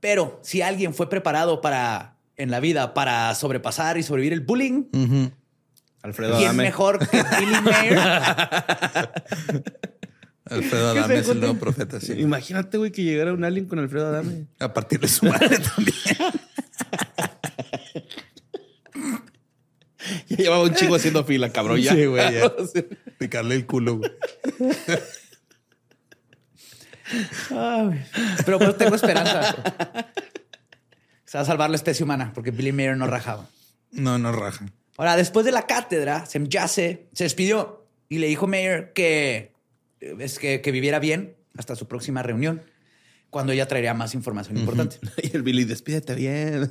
Pero 0.00 0.38
si 0.42 0.62
alguien 0.62 0.92
fue 0.94 1.08
preparado 1.08 1.60
para 1.60 2.16
en 2.36 2.50
la 2.50 2.60
vida 2.60 2.92
para 2.92 3.34
sobrepasar 3.34 3.96
y 3.98 4.02
sobrevivir 4.02 4.32
el 4.34 4.40
bullying, 4.40 4.84
Ujú. 4.92 5.30
Alfredo 6.02 6.34
¿quién 6.36 6.48
Adame. 6.50 6.64
mejor 6.64 6.98
que 7.08 7.22
Billy 7.40 7.60
Mayer? 7.62 7.98
Alfredo 10.44 10.92
¿Qué 10.94 10.98
se 11.00 11.04
Adame 11.04 11.18
es 11.18 11.28
el 11.28 11.40
nuevo 11.40 11.54
profeta, 11.58 12.00
sí. 12.00 12.12
Imagínate, 12.12 12.78
güey, 12.78 12.92
que 12.92 13.02
llegara 13.02 13.32
un 13.32 13.42
alien 13.42 13.66
con 13.66 13.78
Alfredo 13.80 14.06
Adame. 14.08 14.46
A 14.60 14.72
partir 14.72 15.00
de 15.00 15.08
su 15.08 15.26
madre 15.26 15.58
también. 15.58 15.96
Ya 20.28 20.36
llevaba 20.36 20.62
un 20.62 20.74
chico 20.74 20.94
haciendo 20.94 21.24
fila, 21.24 21.50
cabrón. 21.50 21.80
Ya. 21.80 21.92
Sí, 21.92 22.06
güey, 22.06 22.34
ya. 22.34 22.52
Picarle 23.18 23.54
el 23.54 23.66
culo, 23.66 23.98
güey. 23.98 24.10
Pero 28.44 28.58
pues 28.58 28.76
tengo 28.76 28.96
esperanza. 28.96 29.56
Se 31.24 31.38
va 31.38 31.42
a 31.42 31.44
salvar 31.44 31.70
la 31.70 31.76
especie 31.76 32.04
humana 32.04 32.32
porque 32.34 32.50
Billy 32.50 32.72
Mayer 32.72 32.96
no 32.96 33.06
rajaba. 33.06 33.48
No, 33.92 34.18
no 34.18 34.32
raja. 34.32 34.66
Ahora, 34.96 35.16
después 35.16 35.44
de 35.46 35.52
la 35.52 35.66
cátedra, 35.66 36.26
Semyase 36.26 37.08
se 37.12 37.24
despidió 37.24 37.86
y 38.08 38.18
le 38.18 38.26
dijo 38.26 38.46
Mayer 38.46 38.92
que, 38.92 39.52
eh, 40.00 40.16
es 40.18 40.38
que, 40.38 40.60
que 40.60 40.72
viviera 40.72 40.98
bien 40.98 41.36
hasta 41.56 41.76
su 41.76 41.86
próxima 41.86 42.22
reunión, 42.22 42.62
cuando 43.36 43.52
ella 43.52 43.68
traería 43.68 43.92
más 43.92 44.14
información 44.14 44.56
importante. 44.56 44.96
Y 45.22 45.36
el 45.36 45.42
Billy, 45.42 45.64
despídete 45.64 46.14
bien. 46.14 46.70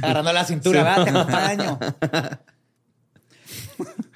Agarrando 0.00 0.32
la 0.32 0.44
cintura, 0.44 0.84
¿verdad? 0.84 1.04
Te 1.04 1.10
acompaño. 1.10 1.78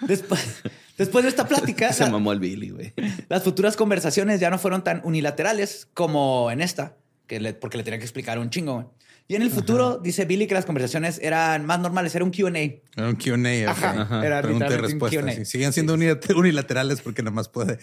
Después, 0.06 0.62
después 0.96 1.24
de 1.24 1.28
esta 1.28 1.48
plática, 1.48 1.92
Se 1.92 2.04
la- 2.04 2.10
mamó 2.10 2.30
el 2.32 2.38
Billy, 2.38 2.70
güey. 2.70 2.94
Las 3.28 3.42
futuras 3.42 3.76
conversaciones 3.76 4.38
ya 4.38 4.48
no 4.48 4.58
fueron 4.58 4.84
tan 4.84 5.00
unilaterales 5.04 5.88
como 5.92 6.52
en 6.52 6.60
esta, 6.60 6.96
que 7.26 7.40
le- 7.40 7.54
porque 7.54 7.76
le 7.76 7.82
tenía 7.82 7.98
que 7.98 8.04
explicar 8.04 8.38
un 8.38 8.48
chingo. 8.50 8.74
güey. 8.74 8.86
Y 9.26 9.34
en 9.34 9.42
el 9.42 9.50
futuro, 9.50 9.98
dice 9.98 10.24
Billy 10.24 10.46
que 10.46 10.54
las 10.54 10.66
conversaciones 10.66 11.18
eran 11.20 11.66
más 11.66 11.80
normales, 11.80 12.14
era 12.14 12.24
un 12.24 12.30
QA. 12.30 12.48
Era 12.48 13.08
un 13.08 13.16
QA. 13.16 13.70
Ajá, 13.70 14.02
ajá. 14.02 14.24
Era 14.24 14.40
Pregunta 14.42 14.68
y 14.72 14.76
respuesta. 14.76 15.20
Q&A. 15.20 15.32
sí. 15.34 15.44
Siguen 15.44 15.72
siendo 15.72 15.94
unilate- 15.96 16.34
unilaterales 16.34 17.00
porque 17.00 17.22
nada 17.22 17.34
más 17.34 17.48
puede 17.48 17.78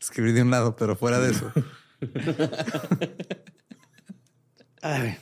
escribir 0.00 0.34
de 0.34 0.42
un 0.42 0.50
lado, 0.50 0.76
pero 0.76 0.94
fuera 0.94 1.18
de 1.20 1.32
eso. 1.32 1.50
Ay. 4.82 5.16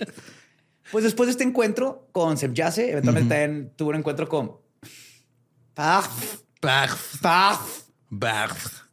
Pues 0.93 1.05
después 1.05 1.27
de 1.27 1.33
este 1.33 1.45
encuentro 1.45 2.09
con 2.13 2.37
Semyase, 2.37 2.91
eventualmente 2.93 3.29
también 3.35 3.73
tuvo 3.77 3.91
un 3.91 3.97
encuentro 3.97 4.29
con. 4.29 4.53
Paf, 5.75 6.35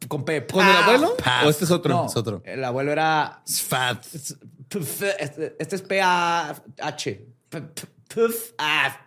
con 0.08 0.24
P. 0.24 0.46
¿Con 0.46 0.66
el 0.66 0.76
abuelo? 0.76 1.16
Paf. 1.16 1.46
¿O 1.46 1.50
este 1.50 1.64
es 1.64 1.70
otro? 1.70 1.94
No, 1.94 2.06
Es 2.06 2.16
otro. 2.16 2.42
El 2.44 2.64
abuelo 2.64 2.92
era. 2.92 3.42
sfat. 3.46 4.04
Este, 4.14 5.56
este 5.58 5.76
es 5.76 5.82
P-A-H. 5.82 7.26
P- 7.48 7.60
p- 7.62 7.82
Puf, 8.12 8.52
ah, 8.58 9.06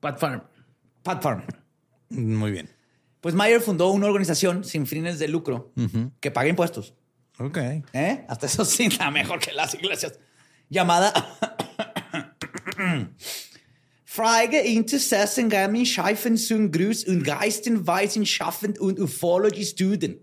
Pat 0.00 0.18
Farm. 0.18 0.42
Pat 1.02 1.22
Farm. 1.22 1.42
Muy 2.10 2.50
bien. 2.50 2.68
Pues 3.22 3.34
Mayer 3.36 3.60
fundó 3.60 3.90
una 3.92 4.08
organización 4.08 4.64
sin 4.64 4.86
fines 4.86 5.18
de 5.18 5.28
lucro 5.28 5.72
que 6.20 6.30
paga 6.30 6.48
impuestos 6.48 6.94
Ok. 7.38 7.56
¿Eh? 7.92 8.24
Hasta 8.28 8.46
eso 8.46 8.64
sí, 8.64 8.88
la 8.98 9.10
mejor 9.10 9.38
que 9.40 9.52
las 9.52 9.74
iglesias. 9.74 10.18
Llamada 10.68 11.12
Frage 14.04 14.66
Interessen 14.66 15.48
gaben 15.48 15.86
Scheifen 15.86 16.36
zum 16.36 16.70
Gruß 16.70 17.04
und 17.06 17.24
Geistenweisen 17.24 18.26
schaffen 18.26 18.78
und 18.78 18.98
Ufology 18.98 19.64
Student. 19.64 20.18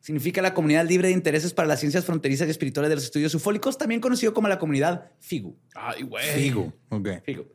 Significa 0.00 0.42
la 0.42 0.52
comunidad 0.52 0.86
libre 0.86 1.08
de 1.08 1.14
intereses 1.14 1.54
para 1.54 1.66
las 1.66 1.80
ciencias 1.80 2.04
fronterizas 2.04 2.46
y 2.46 2.50
espirituales 2.50 2.90
de 2.90 2.96
los 2.96 3.04
estudios 3.04 3.34
ufólicos, 3.34 3.78
también 3.78 4.02
conocido 4.02 4.34
como 4.34 4.48
la 4.48 4.58
comunidad 4.58 5.12
FIGU. 5.20 5.56
Ay, 5.74 6.02
güey. 6.02 6.34
Figo. 6.34 6.74
Ok. 6.90 7.08
FIGU. 7.24 7.46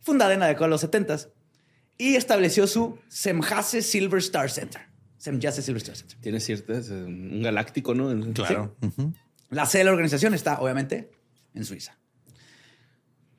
Fundada 0.00 0.32
en 0.32 0.40
la 0.40 0.46
década 0.46 0.66
de 0.66 0.70
los 0.70 0.80
70 0.80 1.18
y 1.98 2.14
estableció 2.14 2.66
su 2.66 2.98
Semjase 3.08 3.82
Silver 3.82 4.20
Star 4.20 4.50
Center. 4.50 4.82
Semjase 5.18 5.62
Silver 5.62 5.82
Star 5.82 5.96
Center. 5.96 6.16
Tiene 6.20 6.40
ciertas, 6.40 6.88
eh, 6.88 6.94
un 6.94 7.42
galáctico, 7.42 7.92
¿no? 7.94 8.32
Claro. 8.32 8.76
Ujú. 8.80 9.12
La 9.50 9.66
sede 9.66 9.80
de 9.80 9.84
la 9.86 9.90
organización 9.90 10.32
está, 10.32 10.60
obviamente, 10.60 11.10
en 11.54 11.64
Suiza. 11.64 11.98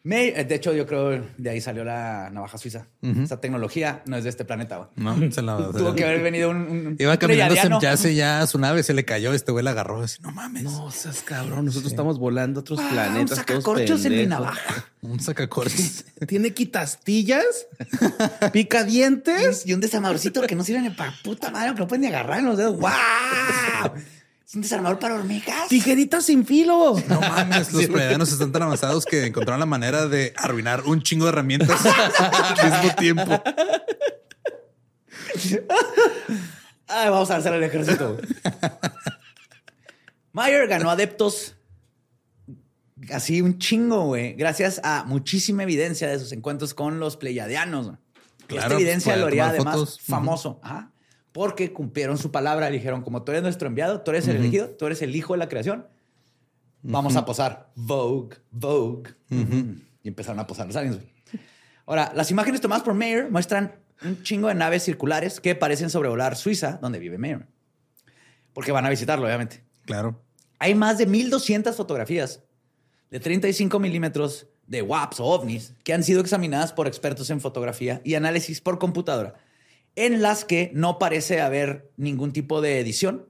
May- 0.03 0.33
eh, 0.35 0.45
de 0.45 0.55
hecho, 0.55 0.73
yo 0.73 0.85
creo 0.87 1.21
de 1.37 1.49
ahí 1.49 1.59
salió 1.61 1.83
la 1.83 2.29
navaja 2.31 2.57
suiza. 2.57 2.87
Esa 3.01 3.41
tecnología 3.41 4.01
no 4.05 4.15
es 4.17 4.23
de 4.23 4.29
este 4.29 4.45
planeta. 4.45 4.77
güey. 4.77 4.89
No, 4.95 5.31
se 5.31 5.41
la 5.41 5.57
Tuvo 5.77 5.93
que 5.93 6.05
haber 6.05 6.21
venido 6.21 6.49
un. 6.49 6.57
un 6.57 6.95
Iba 6.97 7.17
caminando 7.17 7.53
pleyadiano. 7.53 7.81
ya 7.81 7.91
hace 7.91 8.15
ya 8.15 8.41
a 8.41 8.47
su 8.47 8.59
nave, 8.59 8.81
se 8.83 8.93
le 8.93 9.03
cayó, 9.05 9.33
este 9.33 9.51
güey 9.51 9.63
la 9.63 9.71
agarró. 9.71 10.01
Así, 10.01 10.21
no 10.21 10.31
mames. 10.31 10.63
No 10.63 10.89
seas 10.91 11.21
cabrón. 11.21 11.65
Nosotros 11.65 11.91
estamos 11.91 12.17
volando 12.17 12.59
a 12.59 12.61
otros 12.61 12.79
Ah, 12.79 12.83
un 12.83 12.89
planetas. 12.91 13.29
todos 13.45 13.63
sacacorchos 13.63 14.05
en 14.05 14.17
mi 14.17 14.25
navaja. 14.25 14.85
Un 15.01 15.17
sacacorchos. 15.21 16.03
Tiene 16.27 16.53
quitastillas, 16.53 17.45
pica 18.51 18.83
dientes. 18.83 19.65
Y 19.65 19.73
un 19.73 19.79
desarmadorcito 19.79 20.41
que 20.41 20.55
no 20.55 20.63
sirve 20.65 20.81
ni 20.81 20.89
para 20.89 21.13
puta 21.23 21.51
madre, 21.51 21.73
que 21.73 21.79
no 21.79 21.87
pueden 21.87 22.01
ni 22.01 22.07
agarrar 22.07 22.39
en 22.39 22.45
los 22.47 22.57
dedos. 22.57 22.77
¡Wow! 22.77 22.89
Es 24.49 24.55
un 24.55 24.63
desarmador 24.63 24.97
para 24.97 25.13
hormigas. 25.13 25.67
Tijeritas 25.69 26.25
sin 26.25 26.43
filo. 26.43 26.95
No 27.07 27.21
mames, 27.21 27.71
los 27.71 27.85
pleyadianos 27.85 28.31
están 28.31 28.51
tan 28.51 28.63
avanzados 28.63 29.05
que 29.05 29.27
encontraron 29.27 29.59
la 29.59 29.67
manera 29.67 30.07
de 30.07 30.33
arruinar 30.37 30.85
un 30.85 31.03
chingo 31.03 31.25
de 31.25 31.29
herramientas 31.29 31.79
al 31.85 32.71
mismo 32.71 32.95
tiempo. 32.95 33.43
Ay, 36.87 37.09
vamos 37.11 37.29
a 37.29 37.35
hacer 37.35 37.53
el 37.53 37.61
ejército. 37.61 38.17
Mayer 40.31 40.67
ganó 40.67 40.89
adeptos 40.89 41.55
así 43.13 43.43
un 43.43 43.59
chingo, 43.59 44.05
güey, 44.05 44.33
gracias 44.33 44.81
a 44.83 45.03
muchísima 45.03 45.61
evidencia 45.61 46.07
de 46.07 46.17
sus 46.17 46.31
encuentros 46.31 46.73
con 46.73 46.99
los. 46.99 47.19
Y 47.21 47.35
Claro, 47.35 47.99
Esta 48.47 48.73
evidencia 48.73 49.13
puede 49.13 49.21
lo 49.21 49.27
haría 49.27 49.49
además 49.49 49.75
fotos. 49.75 49.99
Famoso, 50.01 50.59
ajá, 50.63 50.91
porque 51.31 51.73
cumplieron 51.73 52.17
su 52.17 52.31
palabra. 52.31 52.69
Dijeron, 52.69 53.01
como 53.01 53.23
tú 53.23 53.31
eres 53.31 53.43
nuestro 53.43 53.67
enviado, 53.67 54.01
tú 54.01 54.11
eres 54.11 54.27
el 54.27 54.37
elegido, 54.37 54.69
tú 54.69 54.85
eres 54.85 55.01
el 55.01 55.15
hijo 55.15 55.33
de 55.33 55.39
la 55.39 55.49
creación, 55.49 55.87
vamos 56.81 57.15
a 57.15 57.25
posar. 57.25 57.71
Vogue, 57.75 58.37
Vogue. 58.51 59.11
Y 60.01 60.07
empezaron 60.07 60.39
a 60.39 60.47
posar 60.47 60.67
los 60.67 60.75
aliens. 60.75 60.99
Ahora, 61.85 62.11
las 62.15 62.29
imágenes 62.31 62.61
tomadas 62.61 62.83
por 62.83 62.93
Mayer 62.93 63.31
muestran 63.31 63.75
un 64.03 64.21
chingo 64.23 64.47
de 64.47 64.55
naves 64.55 64.83
circulares 64.83 65.39
que 65.39 65.55
parecen 65.55 65.89
sobrevolar 65.89 66.35
Suiza, 66.35 66.77
donde 66.81 66.99
vive 66.99 67.17
Mayer. 67.17 67.47
Porque 68.53 68.71
van 68.71 68.85
a 68.85 68.89
visitarlo, 68.89 69.25
obviamente. 69.25 69.63
Claro. 69.85 70.21
Hay 70.59 70.75
más 70.75 70.97
de 70.97 71.05
1200 71.05 71.75
fotografías 71.75 72.43
de 73.09 73.19
35 73.19 73.79
milímetros 73.79 74.47
de 74.67 74.81
WAPs 74.83 75.19
o 75.19 75.25
ovnis 75.25 75.73
que 75.83 75.93
han 75.93 76.03
sido 76.03 76.21
examinadas 76.21 76.73
por 76.73 76.87
expertos 76.87 77.29
en 77.31 77.41
fotografía 77.41 78.01
y 78.03 78.13
análisis 78.13 78.61
por 78.61 78.77
computadora, 78.77 79.35
en 79.95 80.21
las 80.21 80.45
que 80.45 80.71
no 80.73 80.99
parece 80.99 81.41
haber 81.41 81.91
ningún 81.97 82.31
tipo 82.33 82.61
de 82.61 82.79
edición 82.79 83.27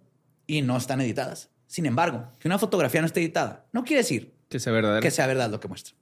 y 0.47 0.61
no 0.61 0.77
están 0.77 1.01
editadas. 1.01 1.49
Sin 1.67 1.85
embargo, 1.85 2.31
que 2.39 2.47
una 2.47 2.59
fotografía 2.59 3.01
no 3.01 3.07
esté 3.07 3.21
editada 3.21 3.65
no 3.71 3.83
quiere 3.83 4.01
decir 4.01 4.33
Que 4.49 4.59
sea 4.59 4.73
verdadero. 4.73 5.01
que 5.01 5.11
sea 5.11 5.27
verdad 5.27 5.49
lo 5.49 5.59
que 5.59 5.67
muestra. 5.67 5.95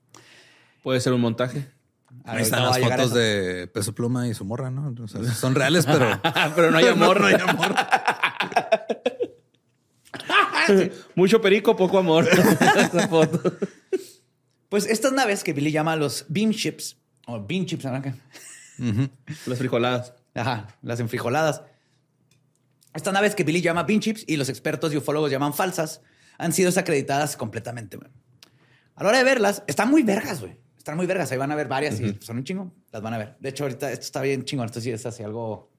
Puede 0.82 1.00
ser 1.00 1.12
un 1.12 1.20
montaje. 1.20 1.66
Ahí 2.24 2.42
están 2.42 2.64
las 2.64 2.78
fotos 2.78 3.12
de 3.12 3.68
Peso 3.72 3.94
Pluma 3.94 4.26
y 4.28 4.34
su 4.34 4.44
morra, 4.44 4.70
¿no? 4.70 4.94
O 5.02 5.08
sea, 5.08 5.22
son 5.34 5.54
reales, 5.54 5.84
pero 5.84 6.20
Pero 6.56 6.70
no 6.70 6.78
hay 6.78 6.86
amor, 6.86 7.20
no 7.20 7.26
hay 7.26 7.34
amor. 7.34 7.74
Mucho 11.14 11.40
perico, 11.40 11.76
poco 11.76 11.98
amor. 11.98 12.28
Esa 12.28 13.08
foto. 13.08 13.56
Pues 14.68 14.86
estas 14.86 15.12
naves 15.12 15.44
que 15.44 15.52
Billy 15.52 15.72
llama 15.72 15.96
los 15.96 16.26
beam 16.28 16.50
ships, 16.50 16.96
o 17.26 17.40
beam 17.44 17.66
chips, 17.66 17.84
naranja, 17.84 18.14
Las 19.46 19.58
frijoladas. 19.58 20.12
Ajá, 20.38 20.68
las 20.82 21.00
enfrijoladas. 21.00 21.62
Estas 22.94 23.12
naves 23.12 23.34
que 23.34 23.44
Billy 23.44 23.60
llama 23.60 23.82
beam 23.84 24.00
chips 24.00 24.24
y 24.26 24.36
los 24.36 24.48
expertos 24.48 24.92
y 24.92 24.96
ufólogos 24.96 25.30
llaman 25.30 25.54
falsas 25.54 26.00
han 26.38 26.52
sido 26.52 26.68
desacreditadas 26.68 27.36
completamente, 27.36 27.96
güey. 27.96 28.10
A 28.94 29.02
la 29.02 29.10
hora 29.10 29.18
de 29.18 29.24
verlas, 29.24 29.62
están 29.66 29.90
muy 29.90 30.02
vergas, 30.02 30.40
güey. 30.40 30.56
Están 30.76 30.96
muy 30.96 31.06
vergas. 31.06 31.30
Ahí 31.30 31.38
van 31.38 31.52
a 31.52 31.54
ver 31.54 31.68
varias 31.68 32.00
y 32.00 32.18
son 32.20 32.38
un 32.38 32.44
chingo. 32.44 32.72
Las 32.92 33.02
van 33.02 33.14
a 33.14 33.18
ver. 33.18 33.36
De 33.40 33.50
hecho, 33.50 33.64
ahorita 33.64 33.92
esto 33.92 34.04
está 34.04 34.22
bien 34.22 34.44
chingón. 34.44 34.66
Esto 34.66 34.80
sí 34.80 34.90
es 34.90 35.04
así 35.04 35.22
algo. 35.22 35.70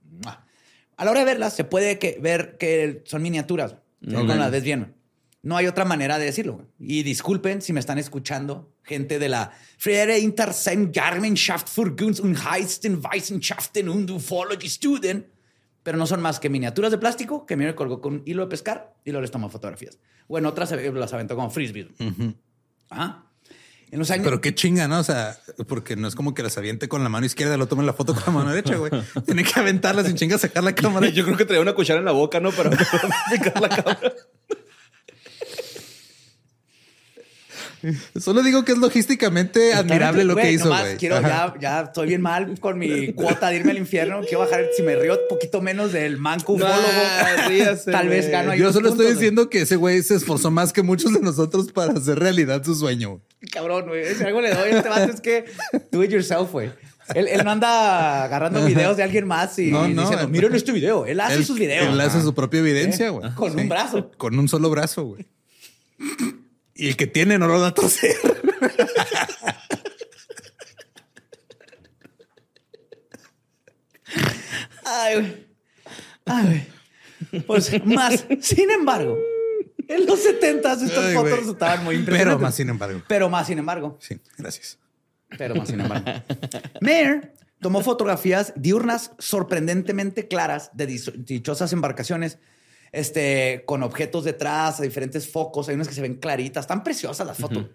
A 0.95 1.05
la 1.05 1.12
hora 1.12 1.22
de 1.22 1.26
verlas, 1.26 1.53
se 1.53 1.64
puede 1.64 1.97
que, 1.97 2.20
ver 2.22 2.57
que 2.57 3.03
son 3.05 3.22
miniaturas. 3.22 3.74
Ok. 3.74 3.80
No 4.01 4.24
las 4.24 4.51
ves 4.51 4.64
bien. 4.64 4.95
No 5.41 5.57
hay 5.57 5.68
otra 5.68 5.86
manera 5.86 6.20
de 6.20 6.26
decirlo. 6.26 6.55
güey. 6.55 6.68
Y 6.80 7.03
disculpen 7.03 7.62
si 7.62 7.74
me 7.74 7.80
están 7.80 7.97
escuchando 7.97 8.72
gente 8.90 9.20
de 9.20 9.30
la 9.30 9.52
Freie 9.78 10.20
Intersemgarmenschaft 10.20 11.70
für 11.70 11.96
Gunst 11.96 12.20
und 12.20 12.44
Heisten 12.44 13.02
Wissenschaften 13.04 13.88
und 13.88 14.12
Ufology 14.12 14.68
Student, 14.68 15.26
pero 15.84 15.98
no 15.98 16.06
son 16.06 16.22
más 16.22 16.40
que 16.40 16.50
miniaturas 16.50 16.92
de 16.92 16.98
plástico 16.98 17.46
que 17.46 17.56
me 17.56 17.74
colgó 17.76 18.02
con 18.02 18.16
un 18.16 18.22
hilo 18.26 18.44
de 18.44 18.50
pescar 18.50 18.96
y 19.06 19.12
luego 19.12 19.22
les 19.22 19.32
tomó 19.32 19.50
fotografías. 19.50 19.98
Bueno, 20.28 20.50
otras 20.50 20.72
las 20.72 21.14
aventó 21.14 21.36
como 21.36 21.50
frisbees. 21.50 21.88
Ajá. 22.90 23.26
En 23.92 23.98
los 23.98 24.12
años. 24.12 24.24
Pero 24.24 24.42
qué 24.42 24.54
chinga, 24.54 24.88
¿no? 24.88 25.00
O 25.00 25.04
sea, 25.04 25.38
porque 25.68 25.96
no 25.96 26.08
es 26.08 26.16
como 26.16 26.34
que 26.34 26.44
las 26.44 26.58
aviente 26.58 26.88
con 26.88 27.02
la 27.02 27.10
mano 27.10 27.26
izquierda 27.26 27.56
y 27.56 27.58
lo 27.58 27.68
tomen 27.68 27.86
la 27.86 27.94
foto 27.94 28.14
con 28.14 28.24
la 28.26 28.32
mano 28.32 28.50
derecha, 28.52 28.76
güey. 28.76 28.92
Tiene 29.26 29.44
que 29.44 29.60
aventarlas 29.60 30.06
sin 30.06 30.16
chinga, 30.16 30.38
sacar 30.38 30.64
la 30.64 30.76
cámara. 30.76 31.10
Yo 31.10 31.26
creo 31.26 31.38
que 31.38 31.46
traía 31.46 31.62
una 31.62 31.74
cuchara 31.74 32.00
en 32.00 32.06
la 32.06 32.12
boca, 32.12 32.40
¿no? 32.40 32.52
Para, 32.52 32.70
para 32.92 33.16
picar 33.32 33.62
la 33.62 33.70
cámara. 33.70 34.14
Solo 38.20 38.44
digo 38.44 38.66
que 38.66 38.74
es 38.74 38.78
logísticamente 38.78 39.74
admirable 39.74 40.24
lo 40.24 40.36
que 40.36 40.52
hizo, 40.52 40.66
nomás 40.66 40.82
güey. 40.84 40.98
Quiero, 40.98 41.22
ya, 41.22 41.54
ya 41.60 41.82
estoy 41.82 42.08
bien 42.10 42.22
mal 42.22 42.60
con 42.60 42.78
mi 42.78 43.14
cuota 43.14 43.50
de 43.50 43.58
irme 43.58 43.72
al 43.72 43.78
infierno. 43.78 44.22
Quiero 44.22 44.40
bajar, 44.40 44.66
si 44.76 44.84
me 44.84 44.96
río 44.96 45.14
un 45.14 45.20
poquito 45.30 45.62
menos 45.62 45.92
del 45.94 46.18
manco 46.18 46.54
ufólogo, 46.54 46.78
Ah, 46.78 47.48
ríase, 47.48 47.92
tal 47.92 48.10
vez 48.10 48.30
gano 48.30 48.52
ahí 48.52 48.60
Yo 48.60 48.72
solo 48.74 48.90
estoy 48.90 49.06
puntos, 49.06 49.20
diciendo 49.20 49.50
que 49.50 49.62
ese 49.62 49.76
güey 49.76 50.02
se 50.04 50.16
esforzó 50.16 50.52
más 50.52 50.74
que 50.74 50.82
muchos 50.84 51.14
de 51.14 51.22
nosotros 51.22 51.72
para 51.72 51.94
hacer 51.94 52.20
realidad 52.20 52.64
su 52.64 52.76
sueño. 52.76 53.22
Cabrón, 53.52 53.88
güey. 53.88 54.14
Si 54.16 54.24
algo 54.24 54.42
le 54.42 54.54
doy 54.54 54.70
a 54.72 54.78
este 54.78 54.90
vato 54.90 55.12
es 55.14 55.22
que 55.22 55.46
do 55.92 56.04
it 56.04 56.12
yourself, 56.12 56.52
güey. 56.52 56.70
Él, 57.16 57.28
él 57.28 57.44
no 57.44 57.50
anda 57.52 58.24
agarrando 58.26 58.64
videos 58.64 58.96
de 58.98 59.02
alguien 59.04 59.26
más 59.26 59.58
y 59.58 59.72
No, 59.72 59.88
no, 59.88 60.02
diciendo, 60.04 60.28
miren 60.28 60.54
este 60.54 60.72
video. 60.72 61.08
Él 61.08 61.20
hace 61.20 61.36
Él- 61.38 61.46
sus 61.46 61.58
videos. 61.58 61.88
Él 61.92 62.00
hace 62.02 62.22
su 62.22 62.36
propia 62.36 62.60
evidencia, 62.60 63.08
¿Eh? 63.08 63.10
güey. 63.10 63.32
Con 63.34 63.58
un 63.60 63.68
brazo. 63.70 64.12
Con 64.18 64.38
un 64.38 64.48
solo 64.48 64.70
brazo, 64.70 65.04
güey. 65.06 65.26
Y 66.80 66.88
el 66.88 66.96
que 66.96 67.08
tiene 67.08 67.38
no 67.38 67.48
lo 67.48 67.60
da 67.60 67.68
a 67.68 67.74
torcer. 67.74 68.16
Ay, 74.86 75.16
güey. 75.16 75.48
Ay, 76.26 76.46
güey. 76.46 77.44
Pues 77.46 77.86
más, 77.86 78.26
sin 78.40 78.72
embargo, 78.72 79.18
en 79.90 80.06
los 80.06 80.24
70 80.24 80.72
estas 80.72 80.90
Ay, 80.90 81.14
fotos 81.16 81.30
güey. 81.30 81.36
resultaban 81.42 81.84
muy 81.84 81.96
impresionantes. 81.98 82.36
Pero 82.38 82.40
más 82.40 82.56
sin 82.56 82.70
embargo. 82.70 83.02
Pero 83.10 83.30
más, 83.30 83.48
sin 83.48 83.60
embargo. 83.60 83.98
Sí, 84.00 84.18
gracias. 84.38 84.80
Pero 85.38 85.56
más, 85.56 85.68
sin 85.68 85.82
embargo. 85.82 86.06
Mayer 86.80 87.34
tomó 87.60 87.82
fotografías 87.82 88.54
diurnas 88.56 89.12
sorprendentemente 89.20 90.30
claras 90.30 90.72
de 90.74 90.88
dichosas 90.88 91.74
embarcaciones, 91.74 92.40
este, 92.92 93.64
con 93.66 93.84
objetos 93.84 94.24
detrás, 94.24 94.82
diferentes 94.82 95.30
focos. 95.32 95.70
Hay 95.70 95.76
unas 95.76 95.88
que 95.88 95.94
se 95.94 96.02
ven 96.02 96.16
claritas, 96.16 96.64
están 96.64 96.84
preciosas 96.84 97.26
las 97.28 97.38
fotos. 97.38 97.66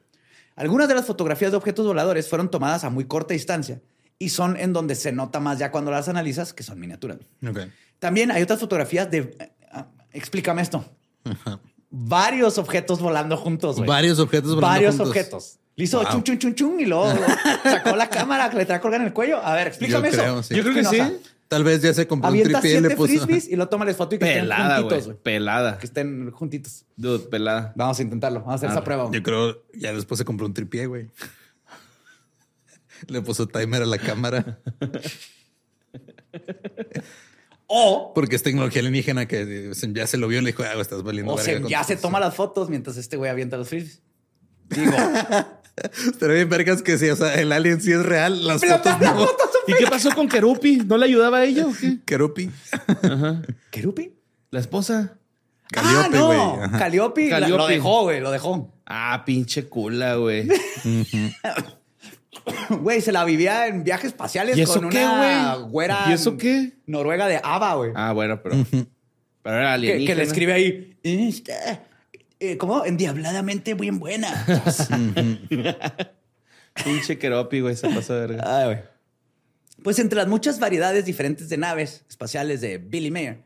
Algunas 0.57 0.87
de 0.89 0.95
las 0.95 1.05
fotografías 1.07 1.51
de 1.51 1.57
objetos 1.57 1.87
voladores 1.87 2.29
fueron 2.29 2.51
tomadas 2.51 2.85
a 2.85 2.91
muy 2.91 3.05
corta 3.07 3.35
distancia 3.35 3.81
y 4.19 4.29
son 4.29 4.57
en 4.57 4.73
donde 4.73 4.95
se 4.95 5.11
nota 5.13 5.41
más 5.41 5.59
ya 5.59 5.71
cuando 5.73 5.91
las 5.91 6.09
analizas 6.09 6.53
que 6.53 6.63
son 6.63 6.79
miniaturas. 6.79 7.19
Ok. 7.49 7.61
También 7.99 8.31
hay 8.31 8.43
otras 8.43 8.61
fotografías 8.61 9.11
de. 9.11 9.19
eh, 9.39 9.53
ah, 9.73 9.89
explícame 10.13 10.63
esto. 10.63 10.85
Varios 11.91 12.59
objetos 12.59 13.01
volando 13.01 13.37
juntos. 13.37 13.77
güey. 13.77 13.89
Varios 13.89 14.19
objetos 14.19 14.55
volando 14.55 14.67
Varios 14.75 14.95
juntos. 14.97 15.09
objetos. 15.09 15.59
Le 15.77 15.85
hizo 15.85 16.01
Wow. 16.03 16.11
chun, 16.13 16.23
chun, 16.23 16.39
chun, 16.39 16.55
chun 16.55 16.81
y 16.81 16.85
luego 16.87 17.13
sacó 17.65 17.97
la 17.97 18.09
cámara 18.09 18.49
que 18.51 18.57
le 18.57 18.65
trae 18.67 18.81
colgada 18.81 19.03
en 19.03 19.09
el 19.09 19.13
cuello. 19.13 19.39
A 19.45 19.55
ver, 19.55 19.69
explícame 19.69 20.09
Yo 20.11 20.15
eso. 20.15 20.23
creo, 20.23 20.43
sí. 20.43 20.55
Yo 20.55 20.63
creo 20.63 20.75
que 20.75 20.85
sí. 20.85 21.01
Tal 21.55 21.65
vez 21.65 21.83
ya 21.83 21.95
se 21.95 22.07
compró 22.07 22.31
un 22.31 22.43
tripié 22.43 22.79
y 22.79 22.81
le 22.81 22.91
puso. 22.97 23.07
frisbees 23.13 23.49
y 23.49 23.57
lo 23.57 23.69
tómales 23.69 23.97
foto 23.97 24.15
y 24.17 24.19
que 24.19 24.25
Pelada, 24.27 24.79
estén 24.81 24.91
juntitos. 24.91 25.17
Pelada. 25.23 25.79
Que 25.79 25.87
estén 25.87 26.31
juntitos. 26.33 26.85
Dude, 26.97 27.21
pelada. 27.29 27.73
Vamos 27.77 27.99
a 27.99 28.03
intentarlo. 28.03 28.41
Vamos 28.41 28.53
a 28.53 28.57
hacer 28.57 28.69
Ah, 28.71 28.73
esa 28.73 28.85
prueba. 28.85 29.09
Yo 29.13 29.23
creo 29.23 29.63
ya 29.75 29.93
después 29.93 30.19
se 30.19 30.25
compró 30.25 30.47
un 30.47 30.55
tripié, 30.55 30.87
güey. 30.87 31.11
Le 33.09 33.21
puso 33.23 33.47
timer 33.47 33.83
a 33.83 33.87
la 33.87 33.99
cámara. 33.99 34.59
O, 37.67 38.13
Porque 38.15 38.37
es 38.37 38.43
tecnología 38.43 38.81
alienígena 38.81 39.27
que 39.27 39.73
ya 39.93 40.07
se 40.07 40.17
lo 40.19 40.29
vio 40.29 40.39
y 40.41 40.43
le 40.43 40.49
dijo, 40.53 40.63
ah, 40.63 40.81
estás 40.81 41.03
valiendo. 41.03 41.33
o 41.33 41.37
verga 41.37 41.53
se- 41.53 41.61
con 41.63 41.71
ya 41.71 41.83
se 41.83 41.97
toma 41.97 42.21
las 42.21 42.35
fotos 42.35 42.69
mientras 42.69 42.97
este 42.99 43.17
güey 43.17 43.31
avienta 43.31 43.57
los 43.57 43.69
frisbees. 43.69 44.03
Digo, 44.71 44.93
Pero 46.21 46.35
bien, 46.35 46.49
vergas 46.49 46.83
que 46.83 46.97
sí, 46.99 47.09
o 47.09 47.17
sea, 47.17 47.35
el 47.35 47.51
alien 47.53 47.81
sí 47.81 47.91
es 47.93 48.03
real, 48.05 48.47
las 48.47 48.65
fotos 48.65 49.01
no. 49.01 49.27
¿Y 49.67 49.75
qué 49.75 49.87
pasó 49.89 50.11
con 50.15 50.29
Kerupi? 50.29 50.77
¿No 50.87 50.97
le 50.97 51.07
ayudaba 51.07 51.39
a 51.39 51.45
ella 51.45 51.67
o 51.67 51.73
qué? 51.73 51.99
Kerupi. 52.05 52.49
Ajá. 53.03 53.43
¿Kerupi? 53.71 54.15
La 54.51 54.61
esposa. 54.61 55.17
ah, 55.77 56.07
Calliope, 56.09 56.17
no. 56.17 56.61
Calliope, 56.79 57.29
la- 57.31 57.41
lo 57.41 57.47
Calliope. 57.57 57.73
dejó, 57.75 58.03
güey, 58.03 58.21
lo 58.21 58.31
dejó. 58.31 58.73
Ah, 58.87 59.23
pinche 59.27 59.65
cula, 59.67 60.15
güey. 60.17 60.47
Güey, 62.69 63.01
se 63.01 63.11
la 63.13 63.25
vivía 63.25 63.67
en 63.69 63.85
viajes 63.85 64.07
espaciales 64.09 64.57
¿Y 64.59 64.63
eso 64.63 64.81
con 64.81 64.91
qué, 64.91 64.99
una 65.05 65.55
güey? 65.57 65.71
güera 65.71 66.05
¿Y 66.09 66.13
eso 66.13 66.37
qué? 66.37 66.73
noruega 66.87 67.27
de 67.27 67.41
ABBA, 67.43 67.75
güey. 67.75 67.93
Ah, 67.95 68.13
bueno, 68.13 68.41
pero. 68.43 68.57
Pero 69.43 69.57
era 69.57 69.69
que, 69.69 69.73
alienígena. 69.75 70.07
que 70.07 70.15
le 70.15 70.23
escribe 70.23 70.53
ahí, 70.53 70.99
"Está, 71.03 71.85
eh, 72.53 72.59
¿cómo? 72.59 72.85
Endiabladamente 72.85 73.75
bien 73.75 73.99
buena. 73.99 74.47
Pinche 76.85 77.19
Keropi, 77.19 77.61
güey, 77.61 77.77
se 77.77 77.89
pasó 77.89 78.15
de 78.15 78.21
verga. 78.27 78.59
Ay, 78.59 78.65
güey. 78.67 78.79
Pues 79.83 79.99
entre 79.99 80.17
las 80.17 80.29
muchas 80.29 80.59
variedades 80.61 81.05
diferentes 81.05 81.49
de 81.49 81.57
naves 81.57 82.05
espaciales 82.09 82.61
de 82.61 82.79
Billy 82.79 83.11
Mayer, 83.11 83.43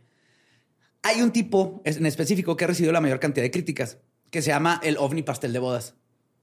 hay 1.03 1.23
un 1.23 1.33
tipo 1.33 1.83
en 1.85 2.07
específico 2.07 2.57
que 2.57 2.65
ha 2.65 2.69
recibido 2.69 2.93
la 2.93 3.01
mayor 3.01 3.21
cantidad 3.21 3.45
de 3.45 3.51
críticas, 3.51 3.99
que 4.31 4.43
se 4.43 4.51
llama 4.51 4.81
el 4.83 4.97
ovni 4.99 5.23
pastel 5.23 5.53
de 5.53 5.59
bodas 5.59 5.95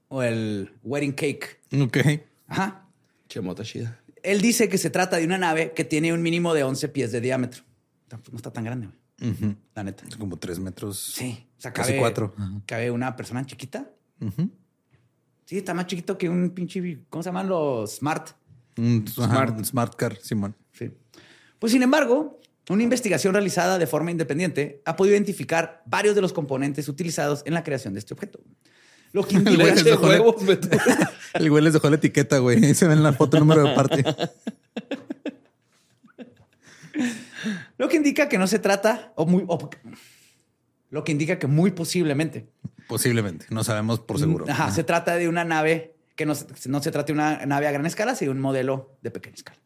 o 0.08 0.22
el 0.22 0.72
wedding 0.82 1.12
cake. 1.12 1.60
Ok. 1.80 1.98
Ajá. 2.48 2.88
Chemota 3.28 3.64
chida. 3.64 4.00
Él 4.22 4.40
dice 4.40 4.68
que 4.68 4.78
se 4.78 4.90
trata 4.90 5.16
de 5.16 5.24
una 5.24 5.38
nave 5.38 5.72
que 5.72 5.84
tiene 5.84 6.12
un 6.12 6.22
mínimo 6.22 6.52
de 6.54 6.64
11 6.64 6.88
pies 6.88 7.12
de 7.12 7.20
diámetro. 7.20 7.62
Tampoco 8.08 8.32
No 8.32 8.36
está 8.38 8.52
tan 8.52 8.64
grande, 8.64 8.86
güey. 8.88 8.98
La 9.74 9.82
neta. 9.82 10.04
Es 10.08 10.16
como 10.16 10.38
tres 10.38 10.58
metros. 10.58 10.98
Sí. 10.98 11.46
O 11.56 11.60
sea, 11.60 11.72
Casi 11.72 11.90
cabe, 11.90 12.00
cuatro. 12.00 12.34
Ajá. 12.36 12.62
Cabe 12.66 12.90
una 12.90 13.16
persona 13.16 13.44
chiquita. 13.46 13.90
Sí, 15.44 15.58
está 15.58 15.74
más 15.74 15.86
chiquito 15.86 16.18
que 16.18 16.28
un 16.28 16.50
pinche... 16.50 17.04
¿Cómo 17.08 17.22
se 17.22 17.28
llaman 17.28 17.48
los 17.48 17.96
smart? 17.96 18.30
Un 18.76 19.06
smart. 19.08 19.30
Smart. 19.30 19.64
smart 19.64 19.94
car, 19.94 20.16
Simón. 20.20 20.56
Sí. 20.72 20.90
Pues 21.58 21.72
sin 21.72 21.82
embargo, 21.82 22.40
una 22.68 22.82
investigación 22.82 23.32
realizada 23.32 23.78
de 23.78 23.86
forma 23.86 24.10
independiente 24.10 24.82
ha 24.84 24.96
podido 24.96 25.14
identificar 25.14 25.82
varios 25.86 26.14
de 26.14 26.20
los 26.20 26.32
componentes 26.32 26.88
utilizados 26.88 27.42
en 27.46 27.54
la 27.54 27.62
creación 27.62 27.94
de 27.94 28.00
este 28.00 28.12
objeto. 28.14 28.40
Lo 29.12 29.24
que 29.24 29.36
indica, 29.36 29.64
huevos, 30.00 30.44
Beto. 30.46 30.68
El 31.34 31.48
güey 31.50 31.62
les 31.62 31.72
dejó 31.72 31.88
la 31.88 31.96
etiqueta, 31.96 32.38
güey. 32.38 32.62
Ahí 32.64 32.74
se 32.74 32.86
ve 32.86 32.94
en 32.94 33.02
la 33.02 33.12
foto 33.12 33.38
número 33.38 33.64
de 33.64 33.74
parte. 33.74 34.04
lo 37.78 37.88
que 37.88 37.96
indica 37.96 38.28
que 38.28 38.38
no 38.38 38.46
se 38.46 38.58
trata, 38.58 39.12
o 39.16 39.26
muy, 39.26 39.44
o- 39.46 39.70
lo 40.90 41.04
que 41.04 41.12
indica 41.12 41.38
que 41.38 41.46
muy 41.46 41.70
posiblemente 41.72 42.48
Posiblemente. 42.88 43.46
No 43.50 43.64
sabemos 43.64 43.98
por 43.98 44.18
seguro. 44.20 44.44
Ajá, 44.48 44.70
se 44.70 44.84
trata 44.84 45.16
de 45.16 45.28
una 45.28 45.44
nave 45.44 45.96
que 46.14 46.24
no, 46.24 46.36
se- 46.36 46.68
no 46.68 46.80
se 46.80 46.92
trata 46.92 47.06
de 47.08 47.12
una 47.14 47.44
nave 47.44 47.66
a 47.66 47.72
gran 47.72 47.84
escala, 47.84 48.14
sino 48.14 48.30
un 48.30 48.38
modelo 48.40 48.96
de 49.02 49.10
pequeña 49.10 49.34
escala. 49.34 49.58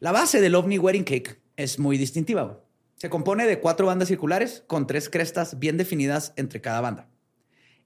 La 0.00 0.10
base 0.10 0.40
del 0.40 0.56
OVNI 0.56 0.78
Wedding 0.80 1.04
Cake 1.04 1.40
es 1.56 1.78
muy 1.78 1.96
distintiva. 1.96 2.60
Se 2.96 3.08
compone 3.08 3.46
de 3.46 3.60
cuatro 3.60 3.86
bandas 3.86 4.08
circulares 4.08 4.64
con 4.66 4.86
tres 4.88 5.08
crestas 5.08 5.60
bien 5.60 5.76
definidas 5.76 6.32
entre 6.36 6.60
cada 6.60 6.80
banda. 6.80 7.08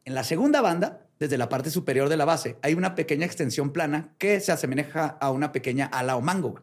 En 0.06 0.14
la 0.14 0.24
segunda 0.24 0.62
banda, 0.62 1.06
desde 1.18 1.36
la 1.36 1.50
parte 1.50 1.68
superior 1.70 2.08
de 2.08 2.16
la 2.16 2.24
base, 2.24 2.56
hay 2.62 2.72
una 2.72 2.94
pequeña 2.94 3.26
extensión 3.26 3.70
plana 3.72 4.14
que 4.16 4.40
se 4.40 4.50
asemeja 4.52 5.18
a 5.20 5.30
una 5.30 5.52
pequeña 5.52 5.84
ala 5.86 6.16
o 6.16 6.22
mango. 6.22 6.62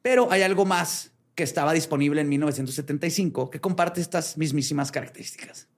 Pero 0.00 0.32
hay 0.32 0.40
algo 0.42 0.64
más 0.64 1.12
que 1.36 1.44
estaba 1.44 1.72
disponible 1.72 2.20
en 2.22 2.28
1975 2.28 3.50
que 3.50 3.60
comparte 3.60 4.00
estas 4.00 4.36
mismísimas 4.36 4.90
características. 4.90 5.68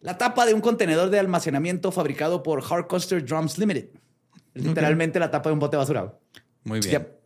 La 0.00 0.18
tapa 0.18 0.44
de 0.44 0.52
un 0.54 0.60
contenedor 0.60 1.08
de 1.10 1.18
almacenamiento 1.18 1.90
fabricado 1.90 2.42
por 2.42 2.60
Hardcoster 2.62 3.24
Drums 3.24 3.58
Limited. 3.58 3.88
Es 4.52 4.62
literalmente 4.62 5.18
la 5.18 5.30
tapa 5.30 5.48
de 5.48 5.54
un 5.54 5.58
bote 5.60 5.76
de 5.76 5.78
basura. 5.78 6.14
Muy 6.62 6.78
bien. 6.80 6.92
Yep. 6.92 7.18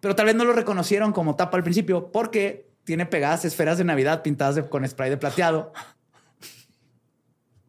Pero 0.00 0.16
tal 0.16 0.26
vez 0.26 0.34
no 0.34 0.44
lo 0.44 0.54
reconocieron 0.54 1.12
como 1.12 1.36
tapa 1.36 1.58
al 1.58 1.62
principio 1.62 2.10
porque 2.10 2.70
tiene 2.84 3.04
pegadas 3.04 3.44
esferas 3.44 3.76
de 3.76 3.84
Navidad 3.84 4.22
pintadas 4.22 4.54
de- 4.54 4.68
con 4.68 4.88
spray 4.88 5.10
de 5.10 5.18
plateado. 5.18 5.72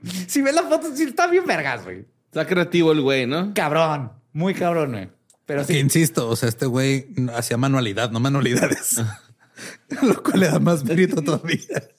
si 0.28 0.42
ves 0.42 0.56
la 0.56 0.64
foto, 0.64 0.96
sí 0.96 1.04
está 1.04 1.28
bien 1.28 1.46
vergas, 1.46 1.84
güey. 1.84 2.06
Está 2.26 2.48
creativo 2.48 2.94
el 2.94 3.02
güey, 3.02 3.28
¿no? 3.28 3.54
Cabrón. 3.54 4.14
Muy 4.32 4.54
cabrón, 4.54 4.92
güey. 4.92 5.10
Pero 5.50 5.66
Que 5.66 5.74
sí. 5.74 5.80
insisto, 5.80 6.30
o 6.30 6.36
sea, 6.36 6.47
este 6.47 6.68
güey 6.68 7.08
hacía 7.36 7.58
manualidad, 7.58 8.12
no 8.12 8.20
manualidades. 8.20 9.02
Lo 10.04 10.22
cual 10.22 10.41
le 10.41 10.45
da 10.47 10.60
más 10.60 10.84
mérito 10.84 11.24
todavía. 11.24 11.89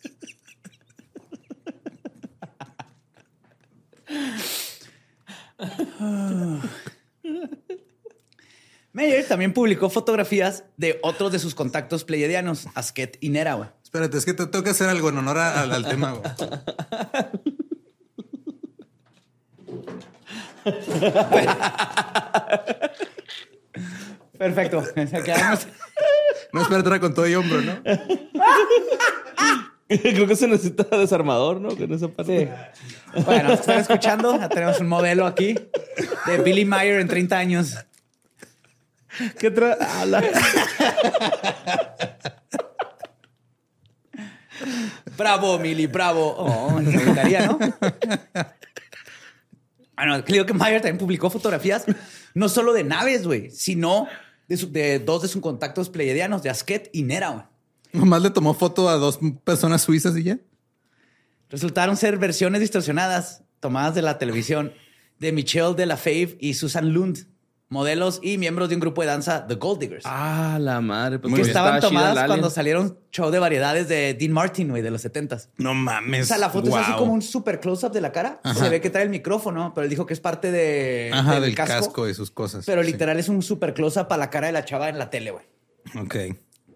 Meyer 8.92 9.26
también 9.26 9.52
publicó 9.52 9.88
fotografías 9.88 10.64
de 10.76 10.98
otros 11.02 11.30
de 11.32 11.38
sus 11.38 11.54
contactos 11.54 12.04
pleiadianos, 12.04 12.66
Asket 12.74 13.16
y 13.20 13.28
Nera, 13.30 13.54
güey. 13.54 13.68
Espérate, 13.84 14.18
es 14.18 14.24
que 14.24 14.34
te 14.34 14.46
tengo 14.46 14.64
que 14.64 14.70
hacer 14.70 14.88
algo 14.88 15.08
en 15.10 15.18
honor 15.18 15.38
a- 15.38 15.60
al, 15.62 15.72
al 15.72 15.88
tema. 15.88 16.12
güey. 16.12 16.22
Perfecto. 24.38 24.82
Se 24.94 25.22
quedamos- 25.22 25.66
No, 26.52 26.62
espérate, 26.62 26.88
era 26.88 27.00
con 27.00 27.14
todo 27.14 27.28
y 27.28 27.34
hombro, 27.34 27.60
¿no? 27.62 27.82
Creo 29.88 30.26
que 30.28 30.36
se 30.36 30.46
necesita 30.46 30.84
desarmador, 30.96 31.60
¿no? 31.60 31.70
Con 31.76 31.92
esa 31.92 32.06
parte. 32.06 32.48
Bueno, 33.24 33.52
están 33.54 33.80
escuchando. 33.80 34.38
Ya 34.38 34.48
tenemos 34.48 34.78
un 34.80 34.86
modelo 34.86 35.26
aquí 35.26 35.56
de 36.26 36.38
Billy 36.44 36.64
Mayer 36.64 37.00
en 37.00 37.08
30 37.08 37.36
años. 37.36 37.74
¿Qué 39.38 39.50
tra... 39.50 39.76
Ah, 39.80 40.04
la- 40.06 40.22
Bravo, 45.16 45.58
Milly, 45.58 45.86
bravo. 45.86 46.34
Oh, 46.38 46.70
me 46.80 46.92
gustaría, 46.92 47.46
¿no? 47.46 47.58
Bueno, 50.06 50.24
creo 50.24 50.46
que 50.46 50.52
Mayer 50.54 50.80
también 50.80 50.98
publicó 50.98 51.30
fotografías 51.30 51.84
no 52.34 52.48
solo 52.48 52.72
de 52.72 52.84
naves, 52.84 53.26
güey, 53.26 53.50
sino 53.50 54.06
de, 54.48 54.56
su- 54.56 54.70
de 54.72 54.98
dos 54.98 55.22
de 55.22 55.28
sus 55.28 55.40
contactos 55.42 55.88
pleiadianos, 55.90 56.42
de 56.42 56.50
Asket 56.50 56.88
y 56.92 57.02
Nera, 57.02 57.28
güey. 57.30 57.44
Nomás 57.92 58.22
le 58.22 58.30
tomó 58.30 58.54
foto 58.54 58.88
a 58.88 58.94
dos 58.96 59.18
personas 59.44 59.82
suizas 59.82 60.16
y 60.16 60.22
ya. 60.24 60.38
Resultaron 61.48 61.96
ser 61.96 62.16
versiones 62.18 62.60
distorsionadas 62.60 63.42
tomadas 63.58 63.94
de 63.94 64.02
la 64.02 64.18
televisión 64.18 64.72
de 65.18 65.32
Michelle 65.32 65.74
de 65.74 65.86
la 65.86 65.96
Fave 65.96 66.36
y 66.40 66.54
Susan 66.54 66.92
Lund, 66.92 67.26
modelos 67.70 68.18
y 68.22 68.36
miembros 68.36 68.68
de 68.68 68.74
un 68.74 68.80
grupo 68.80 69.00
de 69.00 69.06
danza, 69.06 69.46
The 69.46 69.54
Gold 69.54 69.80
Diggers. 69.80 70.04
Ah, 70.04 70.58
la 70.60 70.80
madre. 70.80 71.18
Pues 71.20 71.32
que 71.34 71.40
estaban 71.42 71.80
tomadas 71.80 72.26
cuando 72.26 72.50
salieron 72.50 72.98
show 73.12 73.30
de 73.30 73.38
variedades 73.38 73.88
de 73.88 74.12
Dean 74.14 74.32
Martin, 74.32 74.68
güey, 74.68 74.82
de 74.82 74.90
los 74.90 75.04
70s. 75.04 75.48
No 75.56 75.72
mames. 75.72 76.24
O 76.24 76.26
sea, 76.26 76.36
la 76.38 76.50
foto 76.50 76.68
es 76.68 76.74
así 76.74 76.92
como 76.92 77.12
un 77.14 77.22
super 77.22 77.60
close-up 77.60 77.92
de 77.92 78.00
la 78.00 78.12
cara. 78.12 78.40
Ajá. 78.42 78.58
Se 78.64 78.68
ve 78.68 78.80
que 78.80 78.90
trae 78.90 79.04
el 79.04 79.10
micrófono, 79.10 79.72
pero 79.74 79.84
él 79.84 79.90
dijo 79.90 80.04
que 80.04 80.12
es 80.14 80.20
parte 80.20 80.50
de, 80.50 81.10
Ajá, 81.14 81.38
del, 81.40 81.54
casco. 81.54 82.08
y 82.08 82.12
sus 82.14 82.30
cosas. 82.30 82.66
Pero 82.66 82.82
Sí. 82.82 82.90
literal 82.92 83.18
es 83.18 83.28
un 83.28 83.40
super 83.40 83.72
close-up 83.72 84.08
a 84.12 84.16
la 84.16 84.28
cara 84.30 84.48
de 84.48 84.52
la 84.52 84.64
chava 84.64 84.88
en 84.88 84.98
la 84.98 85.08
tele, 85.08 85.30
güey. 85.30 85.44
Ok. 85.96 86.16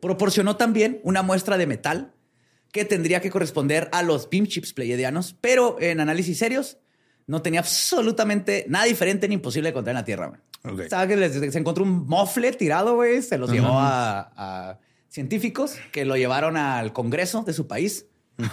Proporcionó 0.01 0.57
también 0.57 1.01
una 1.03 1.22
muestra 1.22 1.59
de 1.59 1.66
metal 1.66 2.12
que 2.70 2.84
tendría 2.84 3.20
que 3.20 3.30
corresponder 3.30 3.88
a 3.92 4.03
los 4.03 4.28
beam 4.30 4.47
chips 4.47 4.72
pleiadianos, 4.72 5.36
pero 5.40 5.76
en 5.80 6.01
análisis 6.01 6.38
serios 6.38 6.78
no 7.26 7.40
tenía 7.42 7.61
absolutamente 7.61 8.64
nada 8.68 8.84
diferente 8.84 9.26
ni 9.28 9.34
imposible 9.34 9.68
de 9.68 9.70
encontrar 9.70 9.92
en 9.92 9.97
la 10.01 10.05
Tierra. 10.05 10.26
güey. 10.28 10.40
Ok. 10.65 10.81
Estaba 10.81 11.07
que 11.07 11.17
les- 11.17 11.53
se 11.53 11.59
encontró 11.59 11.85
un 11.85 12.07
mofle 12.07 12.53
tirado, 12.53 12.95
güey. 12.95 13.23
Se 13.23 13.37
los 13.39 13.51
llevó 13.51 13.79
a, 13.79 14.33
a 14.37 14.79
científicos 15.09 15.77
que 15.93 16.05
lo 16.05 16.17
llevaron 16.17 16.57
al 16.57 16.93
Congreso 16.93 17.43
de 17.43 17.53
su 17.53 17.67
país 17.67 18.07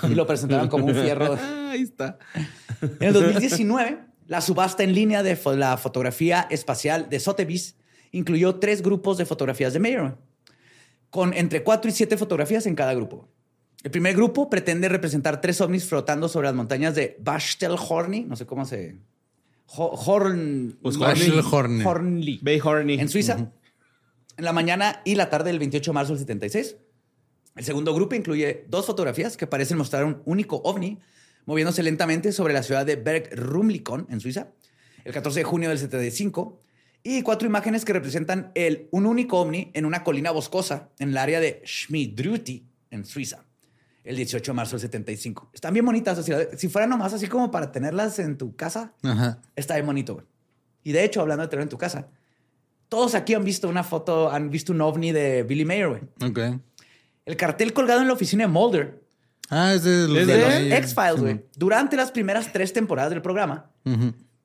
y 0.03 0.13
lo 0.13 0.27
presentaron 0.27 0.67
como 0.67 0.85
un 0.85 0.95
fierro. 0.95 1.37
Ah, 1.39 1.69
ahí 1.71 1.81
está. 1.81 2.19
En 2.81 3.07
el 3.07 3.13
2019, 3.13 3.99
la 4.27 4.41
subasta 4.41 4.83
en 4.83 4.93
línea 4.93 5.23
de 5.23 5.37
fo- 5.37 5.55
la 5.55 5.77
fotografía 5.77 6.47
espacial 6.49 7.09
de 7.09 7.19
Sotheby's 7.19 7.75
incluyó 8.11 8.55
tres 8.55 8.81
grupos 8.81 9.17
de 9.17 9.25
fotografías 9.25 9.71
de 9.73 9.79
Mayer, 9.79 10.15
con 11.09 11.33
entre 11.33 11.63
cuatro 11.63 11.89
y 11.89 11.93
siete 11.93 12.17
fotografías 12.17 12.65
en 12.65 12.75
cada 12.75 12.93
grupo. 12.93 13.27
El 13.83 13.89
primer 13.91 14.15
grupo 14.15 14.49
pretende 14.49 14.89
representar 14.89 15.41
tres 15.41 15.59
ovnis 15.61 15.85
flotando 15.87 16.27
sobre 16.29 16.47
las 16.47 16.55
montañas 16.55 16.93
de 16.93 17.17
Bastelhorny, 17.21 18.25
no 18.25 18.35
sé 18.35 18.45
cómo 18.45 18.65
se... 18.65 18.97
Ho- 19.75 19.95
Horn... 20.05 20.77
Pues. 20.81 20.97
Bay. 20.97 21.19
En 23.01 23.09
Suiza, 23.09 23.33
en 24.37 24.45
la 24.45 24.53
mañana 24.53 25.01
y 25.05 25.15
la 25.15 25.29
tarde 25.29 25.49
del 25.51 25.59
28 25.59 25.91
de 25.91 25.93
marzo 25.95 26.11
del 26.13 26.19
76. 26.19 26.75
El 27.55 27.63
segundo 27.65 27.93
grupo 27.93 28.15
incluye 28.15 28.65
dos 28.69 28.85
fotografías 28.85 29.35
que 29.37 29.47
parecen 29.47 29.77
mostrar 29.77 30.05
un 30.05 30.21
único 30.25 30.57
ovni 30.63 30.99
moviéndose 31.45 31.83
lentamente 31.83 32.31
sobre 32.31 32.53
la 32.53 32.63
ciudad 32.63 32.85
de 32.85 32.95
Berg 32.95 33.29
Rumlikon, 33.35 34.07
en 34.09 34.19
Suiza, 34.19 34.47
el 35.03 35.11
14 35.13 35.39
de 35.39 35.43
junio 35.43 35.69
del 35.69 35.79
75. 35.79 36.61
y 37.03 37.23
cuatro 37.23 37.47
imágenes 37.47 37.83
que 37.83 37.93
representan 37.93 38.51
el, 38.55 38.87
un 38.91 39.05
único 39.07 39.39
ovni 39.39 39.71
en 39.73 39.85
una 39.85 40.03
colina 40.03 40.29
boscosa 40.31 40.89
en 40.99 41.09
el 41.09 41.17
área 41.17 41.39
de 41.39 41.61
Schmidruti, 41.65 42.67
en 42.91 43.05
Suiza, 43.05 43.45
el 44.03 44.15
18 44.15 44.51
de 44.51 44.55
marzo 44.55 44.71
del 44.71 44.81
75. 44.81 45.51
Están 45.53 45.73
bien 45.73 45.85
bonitas. 45.85 46.17
o 46.17 46.23
sea, 46.23 46.39
si 46.57 46.67
fueran 46.69 46.89
nomás 46.89 47.13
así 47.13 47.27
como 47.27 47.51
para 47.51 47.71
tenerlas 47.71 48.19
en 48.19 48.37
tu 48.37 48.55
casa, 48.55 48.93
Ajá. 49.03 49.39
está 49.55 49.75
bien 49.75 49.85
bonito. 49.85 50.13
güey. 50.15 50.25
Y 50.83 50.91
de 50.91 51.03
hecho, 51.03 51.21
hablando 51.21 51.43
de 51.43 51.47
tenerlo 51.49 51.63
en 51.63 51.69
tu 51.69 51.77
casa, 51.77 52.07
todos 52.89 53.15
aquí 53.15 53.33
han 53.33 53.43
visto 53.43 53.69
una 53.69 53.83
foto, 53.83 54.31
han 54.31 54.49
visto 54.49 54.71
un 54.73 54.81
ovni 54.81 55.11
de 55.11 55.43
Billy 55.43 55.65
Mayer, 55.65 55.87
güey. 55.89 56.01
Ok. 56.29 56.39
El 57.25 57.37
cartel 57.37 57.71
colgado 57.73 58.01
en 58.01 58.07
la 58.07 58.13
oficina 58.13 58.43
de 58.45 58.47
Mulder 58.49 59.01
Ah, 59.49 59.73
es 59.73 59.83
de, 59.83 60.07
los 60.07 60.25
de 60.25 60.25
de 60.25 60.41
los 60.69 60.77
X-Files, 60.79 61.19
güey. 61.19 61.45
Durante 61.55 61.95
las 61.97 62.11
primeras 62.11 62.51
tres 62.53 62.71
temporadas 62.73 63.09
del 63.11 63.21
programa, 63.21 63.69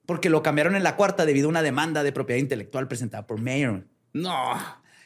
porque 0.04 0.28
lo 0.30 0.42
cambiaron 0.42 0.74
en 0.76 0.82
la 0.82 0.96
cuarta 0.96 1.24
debido 1.24 1.46
a 1.46 1.50
una 1.50 1.62
demanda 1.62 2.02
de 2.02 2.10
propiedad 2.12 2.40
intelectual 2.40 2.88
presentada 2.88 3.24
por 3.26 3.40
Mayer. 3.40 3.86
No. 4.12 4.52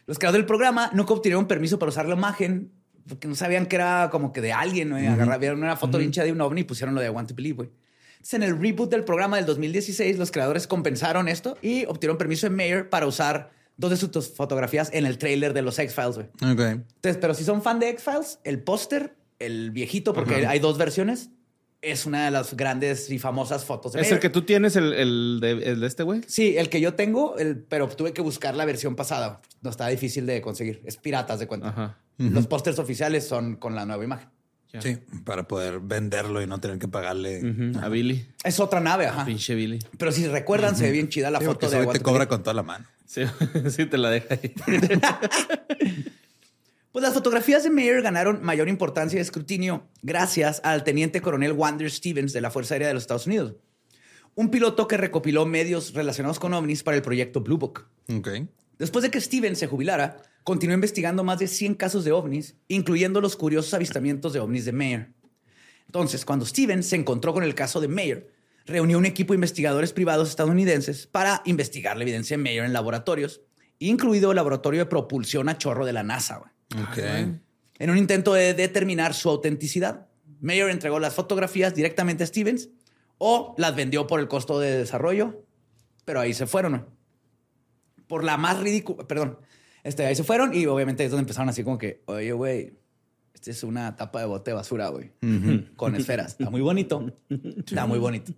Los 0.07 0.19
creadores 0.19 0.41
del 0.41 0.47
programa 0.47 0.91
nunca 0.95 1.13
obtuvieron 1.13 1.47
permiso 1.47 1.79
para 1.79 1.91
usar 1.91 2.09
la 2.09 2.15
imagen 2.17 2.73
porque 3.09 3.29
no 3.29 3.35
sabían 3.35 3.67
que 3.67 3.77
era 3.77 4.09
como 4.11 4.33
que 4.33 4.41
de 4.41 4.53
alguien, 4.53 4.91
güey. 4.91 5.07
Agarraron 5.07 5.63
una 5.63 5.77
foto 5.77 6.01
hincha 6.01 6.25
de 6.25 6.33
un 6.33 6.41
ovni 6.41 6.63
y 6.63 6.65
pusieron 6.65 6.95
lo 6.95 7.01
de 7.01 7.07
I 7.09 7.11
Want 7.11 7.29
to 7.29 7.35
Believe, 7.35 7.57
güey. 7.57 7.71
Entonces, 8.13 8.35
en 8.35 8.43
el 8.43 8.61
reboot 8.61 8.91
del 8.91 9.05
programa 9.05 9.37
del 9.37 9.47
2016, 9.47 10.19
los 10.19 10.31
creadores 10.31 10.67
compensaron 10.67 11.27
esto 11.29 11.57
y 11.63 11.87
obtuvieron 11.87 12.19
permiso 12.19 12.47
de 12.49 12.55
Mayer 12.55 12.91
para 12.91 13.07
usar 13.07 13.51
dos 13.79 13.91
de 13.91 13.97
sus 13.97 14.35
fotografías 14.35 14.91
en 14.93 15.07
el 15.07 15.17
trailer 15.17 15.55
de 15.55 15.63
los 15.63 15.79
X-Files, 15.79 16.17
güey. 16.17 16.27
Ok. 16.53 16.61
Entonces, 16.61 17.17
pero 17.19 17.33
si 17.33 17.45
son 17.45 17.63
fan 17.63 17.81
de 17.81 17.89
X-Files, 17.89 18.39
el 18.45 18.63
póster, 18.63 19.17
el 19.39 19.71
viejito, 19.71 20.13
porque 20.13 20.47
hay 20.47 20.59
dos 20.59 20.77
versiones, 20.77 21.31
es 21.81 22.05
una 22.05 22.27
de 22.27 22.31
las 22.31 22.55
grandes 22.59 23.11
y 23.11 23.19
famosas 23.19 23.65
fotos 23.65 23.95
de 23.95 24.01
¿Es 24.01 24.09
Mayer. 24.09 24.15
el 24.17 24.21
que 24.21 24.29
tú 24.29 24.43
tienes, 24.43 24.77
el, 24.77 24.93
el 24.93 25.39
de, 25.41 25.53
el 25.53 25.81
de 25.81 25.87
este 25.87 26.03
güey? 26.03 26.21
Sí, 26.27 26.59
el 26.59 26.69
que 26.69 26.83
yo 26.83 26.93
tengo, 26.93 27.39
el, 27.39 27.57
pero 27.57 27.89
tuve 27.89 28.13
que 28.13 28.21
buscar 28.21 28.55
la 28.55 28.67
versión 28.67 28.97
pasada. 28.97 29.41
No 29.63 29.71
está 29.71 29.89
difícil 29.89 30.27
de 30.27 30.43
conseguir. 30.43 30.83
Es 30.85 30.99
piratas 30.99 31.39
de 31.41 31.47
cuenta. 31.47 31.69
Ajá. 31.71 31.99
Los 32.21 32.47
pósters 32.47 32.79
oficiales 32.79 33.27
son 33.27 33.57
con 33.57 33.75
la 33.75 33.87
nueva 33.87 34.05
imagen. 34.05 34.29
Sí, 34.79 34.99
para 35.25 35.49
poder 35.49 35.81
venderlo 35.81 36.41
y 36.41 36.47
no 36.47 36.61
tener 36.61 36.79
que 36.79 36.87
pagarle. 36.87 37.43
A 37.83 37.89
Billy. 37.89 38.27
Es 38.45 38.61
otra 38.61 38.79
nave, 38.81 39.07
ajá. 39.07 39.25
Pinche 39.25 39.55
Billy. 39.55 39.79
Pero 39.99 40.13
si 40.13 40.29
recuerdan, 40.29 40.77
se 40.77 40.85
ve 40.85 40.93
bien 40.93 41.09
chida 41.09 41.31
la 41.31 41.41
foto 41.41 41.69
de 41.69 41.87
te 41.87 42.01
cobra 42.01 42.29
con 42.29 42.43
toda 42.43 42.55
la 42.55 42.63
mano. 42.63 42.87
Sí, 43.07 43.23
sí 43.71 43.87
te 43.87 43.99
la 43.99 44.11
deja 44.11 44.35
ahí. 44.35 44.55
Pues 46.93 47.05
las 47.05 47.15
fotografías 47.15 47.63
de 47.63 47.71
Mayer 47.71 48.03
ganaron 48.03 48.43
mayor 48.43 48.69
importancia 48.69 49.17
y 49.17 49.21
escrutinio 49.21 49.87
gracias 50.03 50.61
al 50.65 50.83
teniente 50.83 51.23
coronel 51.23 51.53
Wander 51.53 51.89
Stevens 51.89 52.33
de 52.33 52.41
la 52.41 52.51
Fuerza 52.51 52.75
Aérea 52.75 52.89
de 52.89 52.95
los 52.95 53.05
Estados 53.05 53.29
Unidos, 53.29 53.55
un 54.35 54.51
piloto 54.51 54.89
que 54.89 54.97
recopiló 54.97 55.47
medios 55.47 55.95
relacionados 55.95 56.41
con 56.41 56.53
ovnis 56.53 56.83
para 56.83 56.97
el 56.97 57.03
proyecto 57.05 57.43
Blue 57.43 57.59
Book. 57.59 57.87
Ok. 58.13 58.29
Después 58.77 59.05
de 59.05 59.11
que 59.13 59.21
Stevens 59.21 59.59
se 59.59 59.69
jubilara, 59.69 60.17
continuó 60.45 60.75
investigando 60.75 61.25
más 61.25 61.39
de 61.39 61.47
100 61.47 61.75
casos 61.75 62.05
de 62.05 62.13
ovnis, 62.13 62.57
incluyendo 62.69 63.21
los 63.21 63.37
curiosos 63.37 63.75
avistamientos 63.75 64.33
de 64.33 64.41
ovnis 64.41 64.65
de 64.65 64.73
Mayer. 64.73 65.13
Entonces, 65.87 66.25
cuando 66.25 66.47
Stevens 66.47 66.87
se 66.87 66.97
encontró 66.97 67.33
con 67.33 67.43
el 67.43 67.55
caso 67.55 67.81
de 67.81 67.89
Mayer, 67.89 68.31
reunió 68.65 68.99
un 68.99 69.07
equipo 69.07 69.33
de 69.33 69.37
investigadores 69.37 69.93
privados 69.93 70.29
estadounidenses 70.29 71.07
para 71.07 71.43
investigar 71.45 71.97
la 71.97 72.05
evidencia 72.05 72.37
de 72.37 72.43
Mayer 72.43 72.65
en 72.65 72.73
laboratorios, 72.73 73.43
incluido 73.79 74.31
el 74.31 74.37
laboratorio 74.37 74.81
de 74.81 74.87
propulsión 74.87 75.49
a 75.49 75.59
chorro 75.59 75.85
de 75.85 75.93
la 75.93 76.03
NASA. 76.03 76.39
güey. 76.39 76.85
Ok. 76.85 76.99
En 77.79 77.91
un 77.91 77.97
intento 77.97 78.35
de 78.35 78.55
determinar 78.55 79.15
su 79.15 79.29
autenticidad, 79.31 80.07
Mayer 80.41 80.71
entregó 80.71 81.01
las 81.01 81.15
fotografías 81.15 81.75
directamente 81.75 82.25
a 82.25 82.27
Stevens 82.27 82.69
o 83.19 83.55
las 83.59 83.75
vendió 83.75 84.07
por 84.07 84.21
el 84.21 84.29
costo 84.29 84.61
de 84.61 84.79
desarrollo, 84.79 85.45
pero 86.05 86.21
ahí 86.21 86.35
se 86.35 86.47
fueron. 86.47 86.89
Por 88.07 88.25
la 88.25 88.37
más 88.37 88.61
ridícula, 88.61 89.07
perdón, 89.07 89.39
este, 89.85 90.07
ahí 90.07 90.15
se 90.15 90.25
fueron 90.25 90.55
y 90.55 90.67
obviamente 90.67 91.05
es 91.05 91.11
donde 91.11 91.23
empezaron 91.23 91.49
así 91.49 91.65
como 91.65 91.79
que, 91.79 92.03
oye, 92.07 92.33
güey, 92.33 92.79
esta 93.35 93.51
es 93.51 93.63
una 93.63 93.97
tapa 93.97 94.21
de 94.21 94.27
bote 94.27 94.51
de 94.51 94.55
basura, 94.55 94.89
güey, 94.89 95.13
con 95.77 95.95
esferas. 95.97 96.33
Está 96.33 96.51
muy 96.51 96.61
bonito, 96.61 97.11
está 97.67 97.87
muy 97.87 97.99
bonito. 97.99 98.33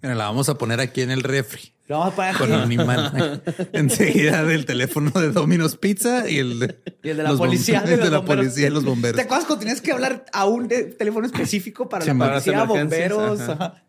Mira, 0.00 0.14
la 0.14 0.24
vamos 0.26 0.48
a 0.48 0.56
poner 0.56 0.78
aquí 0.80 1.02
en 1.02 1.10
el 1.10 1.22
refri. 1.24 1.72
Lo 1.88 1.98
vamos 1.98 2.12
a 2.12 2.16
poner 2.16 2.36
Con 2.36 2.52
aquí. 2.52 2.62
animal. 2.62 3.42
Enseguida 3.72 4.44
del 4.44 4.64
teléfono 4.64 5.10
de 5.10 5.32
Domino's 5.32 5.76
Pizza 5.76 6.28
y 6.30 6.38
el 6.38 6.58
de, 6.60 6.78
Y 7.02 7.08
el 7.08 7.16
de 7.16 7.22
la 7.24 7.34
policía. 7.34 7.80
el 7.80 7.90
de, 7.90 7.96
la 8.10 8.18
bomberos. 8.18 8.24
policía 8.26 8.66
y 8.68 8.70
los 8.70 8.84
bomberos. 8.84 9.16
¿Te 9.16 9.22
acuerdas 9.22 9.46
cuando 9.46 9.60
tenías 9.60 9.80
que 9.80 9.90
hablar 9.92 10.24
a 10.32 10.44
un 10.46 10.68
teléfono 10.68 11.26
específico 11.26 11.88
para 11.88 12.04
Sí, 12.04 12.12
la 12.14 12.30
policía, 12.30 12.64
bomberos? 12.64 13.40
ajá. 13.40 13.52
ajá. 13.54 13.84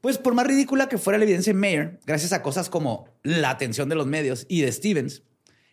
Pues 0.00 0.16
por 0.16 0.34
más 0.34 0.46
ridícula 0.46 0.88
que 0.88 0.98
fuera 0.98 1.18
la 1.18 1.24
evidencia 1.24 1.50
en 1.50 1.58
Mayer, 1.58 2.00
gracias 2.06 2.32
a 2.32 2.42
cosas 2.42 2.70
como 2.70 3.06
la 3.22 3.50
atención 3.50 3.88
de 3.88 3.94
los 3.94 4.06
medios 4.06 4.46
y 4.48 4.62
de 4.62 4.72
Stevens, 4.72 5.22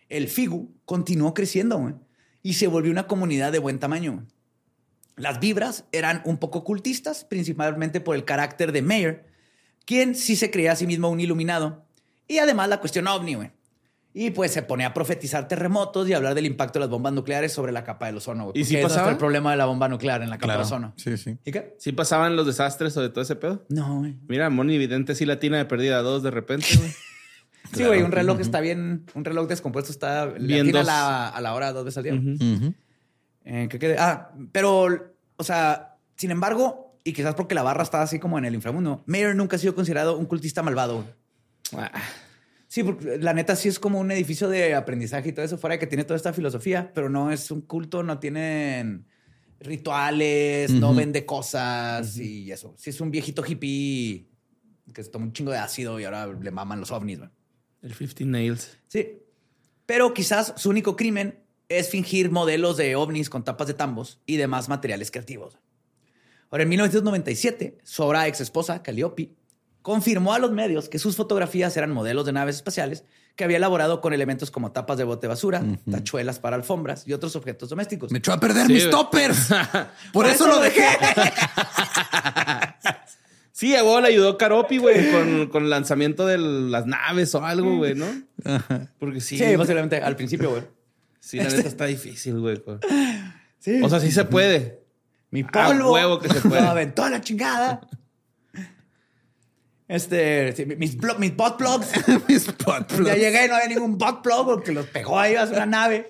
el 0.08 0.28
FIGU 0.28 0.74
continuó 0.84 1.32
creciendo 1.32 2.00
y 2.42 2.54
se 2.54 2.66
volvió 2.66 2.92
una 2.92 3.06
comunidad 3.06 3.52
de 3.52 3.58
buen 3.58 3.78
tamaño. 3.78 4.26
Las 5.16 5.40
vibras 5.40 5.84
eran 5.92 6.22
un 6.24 6.36
poco 6.36 6.62
cultistas, 6.62 7.24
principalmente 7.24 8.00
por 8.00 8.16
el 8.16 8.24
carácter 8.24 8.72
de 8.72 8.82
Mayer, 8.82 9.26
quien 9.84 10.14
sí 10.14 10.36
se 10.36 10.50
creía 10.50 10.72
a 10.72 10.76
sí 10.76 10.86
mismo 10.86 11.08
un 11.08 11.20
iluminado, 11.20 11.86
y 12.26 12.38
además 12.38 12.68
la 12.68 12.80
cuestión 12.80 13.06
ovni, 13.08 13.34
güey. 13.34 13.50
Y 14.20 14.30
pues 14.30 14.50
se 14.50 14.62
ponía 14.62 14.88
a 14.88 14.94
profetizar 14.94 15.46
terremotos 15.46 16.08
y 16.08 16.12
hablar 16.12 16.34
del 16.34 16.44
impacto 16.46 16.80
de 16.80 16.86
las 16.86 16.90
bombas 16.90 17.12
nucleares 17.12 17.52
sobre 17.52 17.70
la 17.70 17.84
capa 17.84 18.06
del 18.06 18.16
ozono. 18.16 18.46
güey, 18.46 18.60
¿Y 18.60 18.64
si 18.64 18.76
pasaba? 18.78 19.10
el 19.12 19.16
problema 19.16 19.52
de 19.52 19.58
la 19.58 19.66
bomba 19.66 19.88
nuclear 19.88 20.22
en 20.22 20.30
la 20.30 20.38
capa 20.38 20.46
Claro. 20.54 20.58
del 20.58 20.66
ozono. 20.66 20.92
Sí, 20.96 21.16
sí. 21.16 21.38
¿Y 21.44 21.52
qué? 21.52 21.76
¿Sí 21.78 21.92
pasaban 21.92 22.34
los 22.34 22.44
desastres 22.44 22.96
o 22.96 23.00
de 23.00 23.10
todo 23.10 23.20
ese 23.22 23.36
pedo? 23.36 23.64
No, 23.68 24.00
güey. 24.00 24.16
Mira, 24.26 24.50
Moni 24.50 24.76
Vidente 24.76 25.14
sí 25.14 25.24
latina 25.24 25.56
de 25.58 25.66
perdida 25.66 26.02
dos 26.02 26.24
de 26.24 26.30
repente, 26.32 26.66
güey. 26.76 26.90
Sí, 27.74 27.84
güey, 27.84 28.00
un 28.02 28.10
reloj 28.12 28.40
está 28.40 28.60
bien, 28.60 29.04
un 29.14 29.24
reloj 29.26 29.46
descompuesto 29.46 29.92
está 29.92 30.24
Bien 30.26 30.64
bien 30.64 30.76
a 30.78 30.82
la, 30.84 31.28
a 31.28 31.40
la 31.42 31.52
hora 31.54 31.70
dos 31.72 31.84
veces 31.84 31.98
al 31.98 32.02
día. 32.04 32.70
Eh, 33.44 33.68
¿qué 33.70 33.78
quede? 33.78 33.96
Ah, 33.98 34.30
pero, 34.52 35.14
o 35.36 35.44
sea, 35.44 35.96
sin 36.16 36.30
embargo, 36.30 36.96
y 37.04 37.12
quizás 37.12 37.34
porque 37.34 37.54
la 37.54 37.62
barra 37.62 37.82
está 37.82 38.00
así 38.02 38.18
como 38.18 38.38
en 38.38 38.46
el 38.46 38.54
inframundo, 38.54 39.02
Mayer 39.06 39.36
nunca 39.36 39.56
ha 39.56 39.58
sido 39.58 39.74
considerado 39.74 40.16
un 40.16 40.26
cultista 40.26 40.62
malvado. 40.62 41.04
Ah, 41.76 41.90
Sí, 42.68 42.82
porque 42.82 43.18
la 43.18 43.32
neta 43.32 43.56
sí 43.56 43.68
es 43.68 43.78
como 43.78 43.98
un 43.98 44.10
edificio 44.10 44.48
de 44.48 44.74
aprendizaje 44.74 45.30
y 45.30 45.32
todo 45.32 45.44
eso, 45.44 45.56
fuera 45.56 45.74
de 45.74 45.78
que 45.78 45.86
tiene 45.86 46.04
toda 46.04 46.16
esta 46.16 46.34
filosofía, 46.34 46.92
pero 46.94 47.08
no 47.08 47.32
es 47.32 47.50
un 47.50 47.62
culto, 47.62 48.02
no 48.02 48.18
tienen 48.18 49.06
rituales, 49.60 50.70
no 50.70 50.94
vende 50.94 51.24
cosas 51.24 52.18
y 52.18 52.52
eso. 52.52 52.74
Sí 52.76 52.90
es 52.90 53.00
un 53.00 53.10
viejito 53.10 53.42
hippie 53.44 54.28
que 54.92 55.02
se 55.02 55.10
toma 55.10 55.24
un 55.24 55.32
chingo 55.32 55.50
de 55.50 55.58
ácido 55.58 55.98
y 55.98 56.04
ahora 56.04 56.26
le 56.26 56.50
maman 56.50 56.78
los 56.78 56.90
ovnis. 56.90 57.18
güey. 57.18 57.30
el 57.82 57.94
15 57.94 58.24
Nails. 58.26 58.78
Sí. 58.86 59.18
Pero 59.86 60.12
quizás 60.12 60.52
su 60.56 60.68
único 60.68 60.94
crimen 60.94 61.38
es 61.68 61.88
fingir 61.88 62.30
modelos 62.30 62.76
de 62.76 62.96
ovnis 62.96 63.30
con 63.30 63.44
tapas 63.44 63.66
de 63.66 63.74
tambos 63.74 64.20
y 64.26 64.36
demás 64.36 64.68
materiales 64.68 65.10
creativos. 65.10 65.58
Ahora, 66.50 66.62
en 66.62 66.70
1997, 66.70 67.78
su 67.82 68.02
ahora 68.02 68.26
ex 68.26 68.40
esposa, 68.40 68.82
Calliope, 68.82 69.32
confirmó 69.82 70.34
a 70.34 70.38
los 70.38 70.52
medios 70.52 70.88
que 70.88 70.98
sus 70.98 71.16
fotografías 71.16 71.76
eran 71.76 71.90
modelos 71.90 72.26
de 72.26 72.32
naves 72.32 72.56
espaciales 72.56 73.04
que 73.36 73.44
había 73.44 73.58
elaborado 73.58 74.00
con 74.00 74.12
elementos 74.12 74.50
como 74.50 74.72
tapas 74.72 74.98
de 74.98 75.04
bote 75.04 75.22
de 75.22 75.28
basura, 75.28 75.62
tachuelas 75.88 76.40
para 76.40 76.56
alfombras 76.56 77.06
y 77.06 77.12
otros 77.12 77.36
objetos 77.36 77.68
domésticos. 77.68 78.10
Me 78.10 78.18
echó 78.18 78.32
a 78.32 78.40
perder 78.40 78.66
Sí, 78.66 78.72
mis 78.72 78.90
toppers. 78.90 79.48
Por, 80.12 80.26
eso, 80.26 80.48
lo 80.48 80.58
dejé. 80.60 80.84
Sí, 83.52 83.74
a 83.74 83.82
le 84.00 84.08
ayudó 84.08 84.38
Caropi, 84.38 84.78
güey, 84.78 85.10
con, 85.10 85.46
con 85.48 85.64
el 85.64 85.70
lanzamiento 85.70 86.26
de 86.26 86.38
las 86.38 86.86
naves 86.86 87.34
o 87.34 87.44
algo, 87.44 87.76
güey, 87.76 87.94
¿no? 87.94 88.06
Porque 89.00 89.20
sí. 89.20 89.36
Sí, 89.38 89.56
posiblemente 89.56 89.96
al 89.96 90.14
principio, 90.14 90.50
güey. 90.50 90.62
Sí, 91.18 91.38
la 91.38 91.44
neta 91.44 91.68
está 91.68 91.86
difícil, 91.86 92.38
güey. 92.38 92.60
Sí. 93.58 93.82
O 93.82 93.88
sea, 93.88 93.98
sí 94.00 94.12
se 94.12 94.24
puede. 94.24 94.80
Mi 95.30 95.42
A 95.42 95.48
polvo. 95.48 95.92
huevo 95.92 96.18
que 96.20 96.28
se 96.28 96.40
puede. 96.40 96.62
Me 96.62 96.68
aventó 96.68 97.02
a 97.04 97.10
la 97.10 97.20
chingada. 97.20 97.80
Este, 99.88 100.54
mis, 100.78 100.96
blo- 100.98 101.16
mis 101.18 101.34
bot 101.34 101.56
plugs. 101.56 101.88
mis 102.28 102.46
butt 102.46 102.86
plugs. 102.86 103.06
Ya 103.06 103.14
llegué 103.16 103.46
y 103.46 103.48
no 103.48 103.54
había 103.54 103.68
ningún 103.68 103.96
bot 103.96 104.22
plug 104.22 104.44
porque 104.44 104.72
los 104.72 104.86
pegó 104.86 105.18
ahí 105.18 105.34
a 105.34 105.44
una 105.44 105.64
nave. 105.66 106.08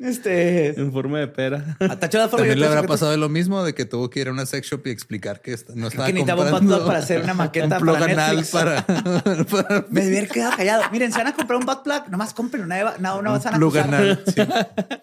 Este. 0.00 0.68
En 0.80 0.92
forma 0.92 1.18
de 1.18 1.28
pera. 1.28 1.76
Atachó 1.78 2.16
la 2.16 2.28
forma 2.28 2.38
También 2.46 2.58
le 2.60 2.66
habrá 2.66 2.84
pasado 2.84 3.14
lo 3.18 3.28
mismo 3.28 3.62
de 3.62 3.74
que 3.74 3.84
tuvo 3.84 4.08
que 4.08 4.20
ir 4.20 4.28
a 4.28 4.30
una 4.30 4.46
sex 4.46 4.66
shop 4.66 4.86
y 4.86 4.90
explicar 4.90 5.42
que 5.42 5.56
no 5.74 5.88
estaba 5.88 6.06
que 6.06 6.14
necesitaba 6.14 6.44
un 6.44 6.50
comprando 6.50 6.74
butt 6.74 6.78
plug 6.78 6.86
para 6.86 6.98
hacer 7.00 7.22
una 7.22 7.34
maqueta 7.34 7.76
un 7.76 7.82
plug 7.82 7.98
para 7.98 8.12
anal 8.12 8.36
Netflix. 8.36 8.50
para, 8.50 8.86
para 9.50 9.84
Me 9.90 10.00
haber 10.02 10.28
quedado 10.28 10.56
callado. 10.56 10.82
Miren, 10.90 11.12
si 11.12 11.18
van 11.18 11.26
a 11.26 11.34
comprar 11.34 11.58
un 11.60 11.66
butt 11.66 11.82
plug, 11.82 12.08
nomás 12.08 12.32
compren 12.32 12.64
una. 12.64 12.96
No, 12.98 13.20
no 13.20 13.34
un 13.34 13.40
plug 13.40 13.76
anal. 13.78 14.24
Sí, 14.26 14.32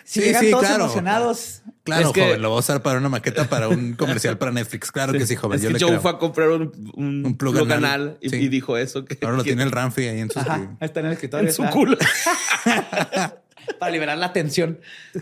Si 0.03 0.19
Sí, 0.19 0.25
llegan 0.25 0.43
sí, 0.43 0.49
todos 0.51 0.65
claro. 0.65 0.83
emocionados. 0.85 1.61
Claro, 1.87 2.07
Es 2.09 2.13
que- 2.13 2.21
joven, 2.21 2.41
lo 2.41 2.49
voy 2.49 2.57
a 2.57 2.59
usar 2.59 2.81
para 2.83 2.99
una 2.99 3.09
maqueta 3.09 3.49
para 3.49 3.67
un 3.69 3.93
comercial 3.97 4.37
para 4.37 4.51
Netflix. 4.51 4.91
Claro 4.91 5.13
que 5.13 5.25
sí, 5.25 5.35
joven. 5.35 5.55
Es 5.55 5.61
yo 5.63 5.69
que 5.69 5.73
le 5.73 5.79
Joe 5.79 5.89
creo. 5.89 6.01
fue 6.01 6.11
a 6.11 6.17
comprar 6.19 6.49
un, 6.49 6.91
un, 6.95 7.25
Un 7.25 7.37
plug 7.37 7.53
plug 7.55 7.71
anal. 7.71 7.85
anal 7.85 8.17
y, 8.21 8.29
Sí. 8.29 8.35
y 8.35 8.47
dijo 8.49 8.77
eso. 8.77 9.05
Que, 9.05 9.17
Ahora 9.23 9.37
lo 9.37 9.43
que- 9.43 9.49
tiene 9.49 9.63
el 9.63 9.71
Ramfi 9.71 10.03
ahí 10.07 10.19
en 10.19 10.29
su 10.29 10.39
Ajá, 10.39 10.75
está 10.81 10.99
en 10.99 11.05
el 11.07 11.13
escritorio. 11.13 11.47
en 11.47 11.53
su 11.55 11.63
culo. 11.65 11.97
Para 13.79 13.91
liberar 13.91 14.17
la 14.17 14.31
tensión. 14.33 14.79
Sí, 15.13 15.19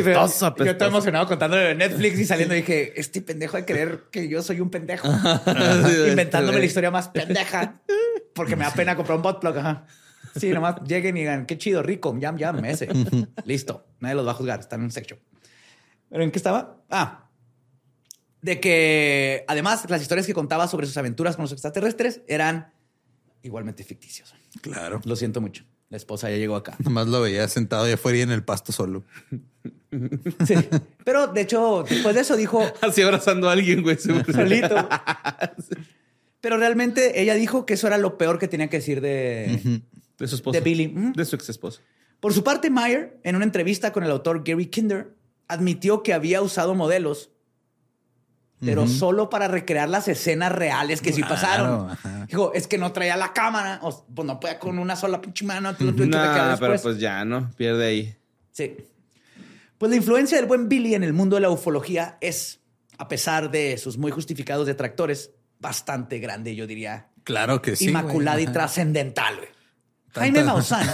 Apestoso, 0.00 0.54
pero 0.54 0.64
yo 0.64 0.70
estoy 0.72 0.88
emocionado 0.88 1.26
contando 1.26 1.56
de 1.56 1.74
Netflix 1.74 2.18
y 2.18 2.24
saliendo 2.24 2.54
dije, 2.54 2.98
este 2.98 3.20
pendejo 3.20 3.58
de 3.58 3.66
creer 3.66 4.04
que 4.10 4.26
yo 4.28 4.42
soy 4.42 4.60
un 4.60 4.70
pendejo. 4.70 5.06
Inventándome 6.08 6.58
la 6.60 6.64
historia 6.64 6.90
más 6.90 7.08
pendeja. 7.08 7.80
porque 8.34 8.56
me 8.56 8.64
da 8.64 8.70
pena 8.72 8.96
comprar 8.96 9.16
un 9.16 9.22
bot 9.22 9.38
plug. 9.40 9.58
Ajá. 9.58 9.86
Sí, 10.34 10.48
nomás 10.50 10.76
lleguen 10.86 11.16
y 11.16 11.20
digan, 11.20 11.46
qué 11.46 11.56
chido, 11.58 11.82
rico, 11.82 12.14
yam, 12.18 12.36
yam, 12.38 12.64
ese. 12.64 12.88
Listo. 13.44 13.86
Nadie 14.00 14.14
los 14.16 14.26
va 14.26 14.30
a 14.32 14.34
juzgar. 14.34 14.60
Están 14.60 14.80
en 14.80 14.84
un 14.86 14.90
sex 14.90 15.06
shop. 15.08 15.18
¿Pero 16.10 16.22
en 16.22 16.30
qué 16.30 16.38
estaba? 16.38 16.82
Ah, 16.90 17.22
de 18.42 18.60
que 18.60 19.44
además 19.48 19.88
las 19.90 20.00
historias 20.02 20.26
que 20.26 20.34
contaba 20.34 20.68
sobre 20.68 20.86
sus 20.86 20.96
aventuras 20.96 21.34
con 21.36 21.42
los 21.44 21.52
extraterrestres 21.52 22.20
eran 22.28 22.72
igualmente 23.42 23.82
ficticios. 23.82 24.34
Claro. 24.60 25.00
Lo 25.04 25.16
siento 25.16 25.40
mucho. 25.40 25.64
La 25.88 25.96
esposa 25.96 26.30
ya 26.30 26.36
llegó 26.36 26.56
acá. 26.56 26.76
Nomás 26.84 27.08
lo 27.08 27.20
veía 27.20 27.46
sentado 27.48 27.84
allá 27.84 27.94
afuera 27.94 28.18
y 28.18 28.22
en 28.22 28.30
el 28.30 28.44
pasto 28.44 28.72
solo. 28.72 29.04
Sí. 30.46 30.54
Pero 31.04 31.28
de 31.28 31.40
hecho, 31.40 31.84
después 31.88 32.14
de 32.14 32.20
eso 32.20 32.36
dijo 32.36 32.62
Así 32.82 33.02
abrazando 33.02 33.48
a 33.48 33.52
alguien, 33.52 33.82
güey. 33.82 33.96
solito. 33.98 34.88
Pero 36.40 36.58
realmente 36.58 37.20
ella 37.20 37.34
dijo 37.34 37.66
que 37.66 37.74
eso 37.74 37.86
era 37.88 37.98
lo 37.98 38.18
peor 38.18 38.38
que 38.38 38.46
tenía 38.46 38.68
que 38.68 38.76
decir 38.76 39.00
de, 39.00 39.82
De 40.18 40.28
su 40.28 40.36
esposa. 40.36 40.58
de 40.58 40.64
Billy. 40.64 40.94
De 41.16 41.24
su 41.24 41.34
ex 41.34 41.48
esposa. 41.48 41.80
Por 42.20 42.32
su 42.32 42.44
parte, 42.44 42.70
Meyer, 42.70 43.18
en 43.24 43.34
una 43.34 43.44
entrevista 43.44 43.92
con 43.92 44.04
el 44.04 44.10
autor 44.10 44.44
Gary 44.44 44.66
Kinder, 44.66 45.15
admitió 45.48 46.02
que 46.02 46.12
había 46.14 46.42
usado 46.42 46.74
modelos, 46.74 47.30
pero 48.60 48.86
solo 48.88 49.28
para 49.28 49.48
recrear 49.48 49.88
las 49.88 50.08
escenas 50.08 50.50
reales 50.50 51.02
que 51.02 51.12
sí 51.12 51.20
Claro, 51.22 51.34
pasaron. 51.34 51.90
ajá. 51.90 52.26
Dijo, 52.26 52.52
es 52.54 52.66
que 52.66 52.78
no 52.78 52.90
traía 52.92 53.16
la 53.16 53.32
cámara, 53.34 53.80
o, 53.82 54.06
pues 54.14 54.26
no 54.26 54.40
podía 54.40 54.58
con 54.58 54.78
una 54.78 54.96
sola 54.96 55.20
pinche 55.20 55.44
mano, 55.44 55.72
Nah, 55.78 56.56
pero 56.58 56.80
pues 56.80 56.98
ya, 56.98 57.24
¿no? 57.24 57.50
Pierde 57.56 57.86
ahí. 57.86 58.16
Sí. 58.52 58.76
Pues 59.76 59.90
la 59.90 59.96
influencia 59.96 60.38
del 60.38 60.46
buen 60.46 60.68
Billy 60.70 60.94
en 60.94 61.04
el 61.04 61.12
mundo 61.12 61.36
de 61.36 61.42
la 61.42 61.50
ufología 61.50 62.16
es, 62.22 62.60
a 62.96 63.08
pesar 63.08 63.50
de 63.50 63.76
sus 63.76 63.98
muy 63.98 64.10
justificados 64.10 64.66
detractores, 64.66 65.32
bastante 65.60 66.18
grande, 66.18 66.56
yo 66.56 66.66
diría, 66.66 67.08
Claro 67.24 67.60
que 67.60 67.76
sí. 67.76 67.88
inmaculada 67.88 68.38
güey. 68.38 68.48
y 68.48 68.52
trascendental. 68.52 69.36
güey. 69.36 69.48
Jaime 70.14 70.42
Maussan. 70.44 70.88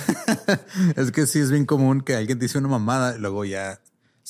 es 0.96 1.12
que 1.12 1.26
sí 1.28 1.38
es 1.38 1.52
bien 1.52 1.64
común 1.64 2.00
que 2.00 2.16
alguien 2.16 2.40
dice 2.40 2.58
una 2.58 2.66
mamada 2.68 3.14
y 3.14 3.20
luego 3.20 3.44
ya 3.44 3.80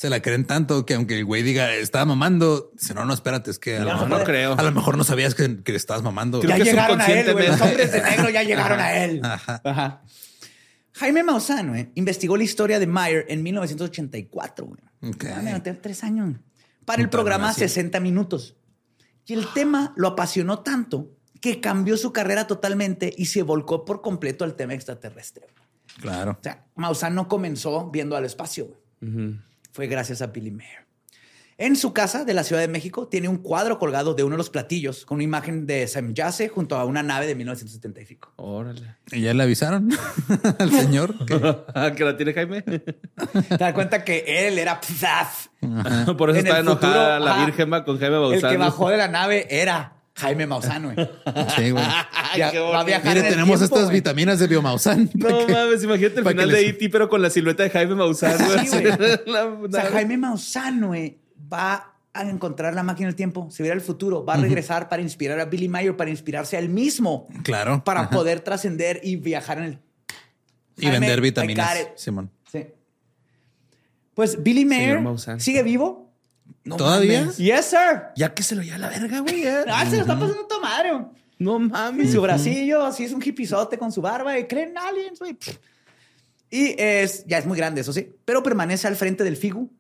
se 0.03 0.11
la 0.11 0.20
creen 0.20 0.44
tanto 0.48 0.84
que 0.84 0.94
aunque 0.94 1.16
el 1.16 1.24
güey 1.24 1.44
diga 1.44 1.72
estaba 1.76 2.05
mamando, 2.05 2.72
dice 2.72 2.92
no, 2.92 3.05
no, 3.05 3.14
espérate, 3.14 3.53
es 3.53 3.61
que 3.61 3.76
a, 3.76 3.84
lo, 3.84 3.92
mejor, 3.92 4.09
no 4.09 4.24
creo. 4.24 4.59
a 4.59 4.62
lo 4.64 4.72
mejor 4.72 4.98
no 4.98 5.05
sabías 5.05 5.36
que, 5.36 5.62
que 5.62 5.76
estabas 5.76 6.03
mamando. 6.03 6.40
Creo 6.40 6.50
ya 6.50 6.57
que 6.57 6.64
llegaron 6.64 7.00
a 7.00 7.07
él, 7.07 7.32
güey. 7.32 7.46
Los 7.46 7.61
hombres 7.61 7.92
de 7.92 8.03
negro 8.03 8.28
ya 8.28 8.42
llegaron 8.42 8.80
a 8.80 8.96
él. 8.96 9.20
Ajá. 9.22 9.61
Ajá. 9.62 10.03
Jaime 10.94 11.22
Maussan 11.22 11.68
güey, 11.68 11.92
investigó 11.94 12.36
la 12.36 12.42
historia 12.42 12.80
de 12.80 12.88
Meyer 12.88 13.26
en 13.28 13.44
1984. 13.44 14.66
Güey. 14.66 15.12
Ok. 15.12 15.24
Ah, 15.36 15.40
mira, 15.40 15.62
tiene 15.62 15.78
tres 15.78 16.03
años. 16.03 16.34
Para 16.84 17.00
el 17.00 17.09
programa 17.09 17.46
nací. 17.46 17.61
60 17.61 18.00
minutos. 18.00 18.57
Y 19.24 19.34
el 19.34 19.46
tema 19.55 19.92
lo 19.94 20.09
apasionó 20.09 20.64
tanto 20.64 21.12
que 21.40 21.61
cambió 21.61 21.96
su 21.96 22.12
carrera 22.12 22.48
totalmente 22.48 23.14
y 23.16 23.26
se 23.26 23.44
volcó 23.44 23.84
por 23.84 24.03
completo 24.03 24.42
al 24.42 24.57
tema 24.57 24.74
extraterrestre. 24.74 25.46
Claro. 26.00 26.32
O 26.32 26.42
sea, 26.42 26.66
Maussan 26.74 27.14
no 27.14 27.28
comenzó 27.28 27.88
viendo 27.92 28.16
al 28.16 28.24
espacio. 28.24 28.66
güey. 28.66 29.12
Ujú. 29.12 29.51
Fue 29.72 29.86
gracias 29.86 30.22
a 30.22 30.26
Billy 30.28 30.50
Mayer. 30.50 30.82
En 31.58 31.76
su 31.76 31.92
casa 31.92 32.24
de 32.24 32.34
la 32.34 32.42
Ciudad 32.44 32.60
de 32.62 32.66
México 32.66 33.06
tiene 33.08 33.28
un 33.28 33.36
cuadro 33.36 33.78
colgado 33.78 34.14
de 34.14 34.24
uno 34.24 34.32
de 34.34 34.38
los 34.38 34.50
platillos 34.50 35.04
con 35.04 35.16
una 35.16 35.24
imagen 35.24 35.66
de 35.66 35.86
Sam 35.86 36.12
Yase 36.14 36.48
junto 36.48 36.76
a 36.76 36.84
una 36.84 37.02
nave 37.02 37.26
de 37.26 37.34
1975. 37.36 38.32
Órale. 38.36 38.96
¿Y 39.12 39.20
ya 39.20 39.32
le 39.34 39.42
avisaron 39.44 39.90
al 40.58 40.70
señor? 40.72 41.14
que- 41.26 41.94
¿Que 41.96 42.04
la 42.04 42.16
tiene 42.16 42.32
Jaime? 42.32 42.62
Te 42.62 43.56
das 43.58 43.74
cuenta 43.74 44.02
que 44.02 44.24
él 44.48 44.58
era 44.58 44.80
pzaf. 44.80 45.48
Por 46.16 46.30
eso 46.30 46.40
En 46.40 46.46
está 46.46 46.58
el 46.58 46.66
enojada 46.66 47.16
futuro, 47.18 47.18
la 47.36 47.44
Virgen 47.44 47.70
con 47.84 47.98
Jaime 48.00 48.16
El 48.16 48.22
Bausán. 48.22 48.50
que 48.50 48.56
bajó 48.56 48.88
de 48.88 48.96
la 48.96 49.08
nave 49.08 49.46
era 49.50 50.01
Jaime 50.22 50.46
Maussan, 50.46 50.84
güey. 50.84 50.96
Sí, 51.56 51.70
güey. 51.70 51.84
Mire, 52.34 52.96
en 52.96 53.16
el 53.18 53.22
tenemos 53.28 53.58
tiempo, 53.58 53.76
estas 53.76 53.90
vitaminas 53.90 54.38
de 54.38 54.46
biomausan. 54.46 55.10
No 55.14 55.46
mames, 55.48 55.82
imagínate 55.84 56.20
el 56.20 56.26
final 56.26 56.48
de 56.50 56.68
E.T., 56.68 56.88
pero 56.90 57.08
con 57.08 57.20
la 57.22 57.30
silueta 57.30 57.62
de 57.62 57.70
Jaime 57.70 57.94
Maussan. 57.94 58.36
güey. 58.44 58.66
Sí, 58.66 58.78
güey. 58.80 59.20
La- 59.26 59.46
O 59.46 59.70
sea, 59.70 59.90
Jaime 59.90 60.16
Maussan, 60.16 60.86
güey, 60.86 61.18
va 61.52 61.88
a 62.14 62.22
encontrar 62.28 62.74
la 62.74 62.82
máquina 62.82 63.08
del 63.08 63.16
tiempo, 63.16 63.48
se 63.50 63.62
verá 63.62 63.74
el 63.74 63.80
futuro, 63.80 64.24
va 64.24 64.34
a 64.34 64.36
regresar 64.36 64.88
para 64.88 65.00
inspirar 65.00 65.40
a 65.40 65.46
Billy 65.46 65.68
Mayer, 65.68 65.96
para 65.96 66.10
inspirarse 66.10 66.56
a 66.56 66.60
él 66.60 66.68
mismo, 66.68 67.26
Claro. 67.42 67.82
para 67.84 68.02
Ajá. 68.02 68.10
poder 68.10 68.40
trascender 68.40 69.00
y 69.02 69.16
viajar 69.16 69.58
en 69.58 69.64
el... 69.64 69.78
Y 70.76 70.82
Jaime, 70.82 71.00
vender 71.00 71.20
vitaminas. 71.22 71.88
Simón. 71.96 72.30
Sí. 72.50 72.66
Pues 74.14 74.42
Billy 74.42 74.64
Mayer 74.66 75.00
sigue 75.38 75.62
vivo. 75.62 76.11
No 76.64 76.76
¿Todavía? 76.76 77.20
mames. 77.22 77.36
Yes, 77.38 77.66
sir. 77.66 78.02
Ya 78.16 78.32
que 78.34 78.42
se 78.42 78.54
lo 78.54 78.62
lleva 78.62 78.76
a 78.76 78.78
la 78.80 78.88
verga, 78.88 79.20
güey. 79.20 79.44
Ah, 79.46 79.84
se 79.88 79.96
lo 79.96 80.02
está 80.02 80.18
pasando 80.18 80.46
tu 80.46 80.60
madre. 80.60 80.92
No 81.38 81.56
Y 81.56 81.68
mames. 81.68 82.12
su 82.12 82.20
bracillo, 82.20 82.84
así 82.84 83.04
es 83.04 83.12
un 83.12 83.20
hipizote 83.24 83.76
con 83.78 83.90
su 83.90 84.00
barba 84.00 84.38
y 84.38 84.46
creen 84.46 84.76
aliens, 84.78 85.18
güey. 85.18 85.36
Y 86.50 86.74
es, 86.80 87.24
ya 87.26 87.38
es 87.38 87.46
muy 87.46 87.56
grande, 87.56 87.80
eso 87.80 87.92
sí, 87.92 88.14
pero 88.24 88.42
permanece 88.42 88.86
al 88.86 88.94
frente 88.96 89.24
del 89.24 89.36
FIGU. 89.36 89.72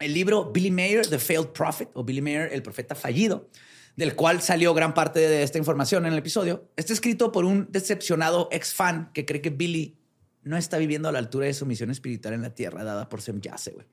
El 0.00 0.14
libro 0.14 0.50
Billy 0.50 0.70
Mayer, 0.70 1.06
The 1.06 1.18
Failed 1.18 1.48
Prophet, 1.48 1.90
o 1.94 2.02
Billy 2.02 2.20
Mayer, 2.22 2.50
el 2.52 2.62
profeta 2.62 2.94
fallido, 2.94 3.48
del 3.94 4.16
cual 4.16 4.42
salió 4.42 4.74
gran 4.74 4.94
parte 4.94 5.20
de 5.20 5.42
esta 5.44 5.58
información 5.58 6.06
en 6.06 6.12
el 6.12 6.18
episodio, 6.18 6.68
está 6.76 6.92
escrito 6.92 7.30
por 7.30 7.44
un 7.44 7.68
decepcionado 7.70 8.48
ex 8.50 8.74
fan 8.74 9.10
que 9.12 9.24
cree 9.24 9.40
que 9.40 9.50
Billy 9.50 9.96
no 10.42 10.56
está 10.56 10.78
viviendo 10.78 11.08
a 11.08 11.12
la 11.12 11.20
altura 11.20 11.46
de 11.46 11.54
su 11.54 11.64
misión 11.66 11.90
espiritual 11.90 12.34
en 12.34 12.42
la 12.42 12.50
tierra 12.54 12.82
dada 12.82 13.08
por 13.08 13.22
Sem 13.22 13.40
Yase, 13.40 13.70
güey. 13.72 13.86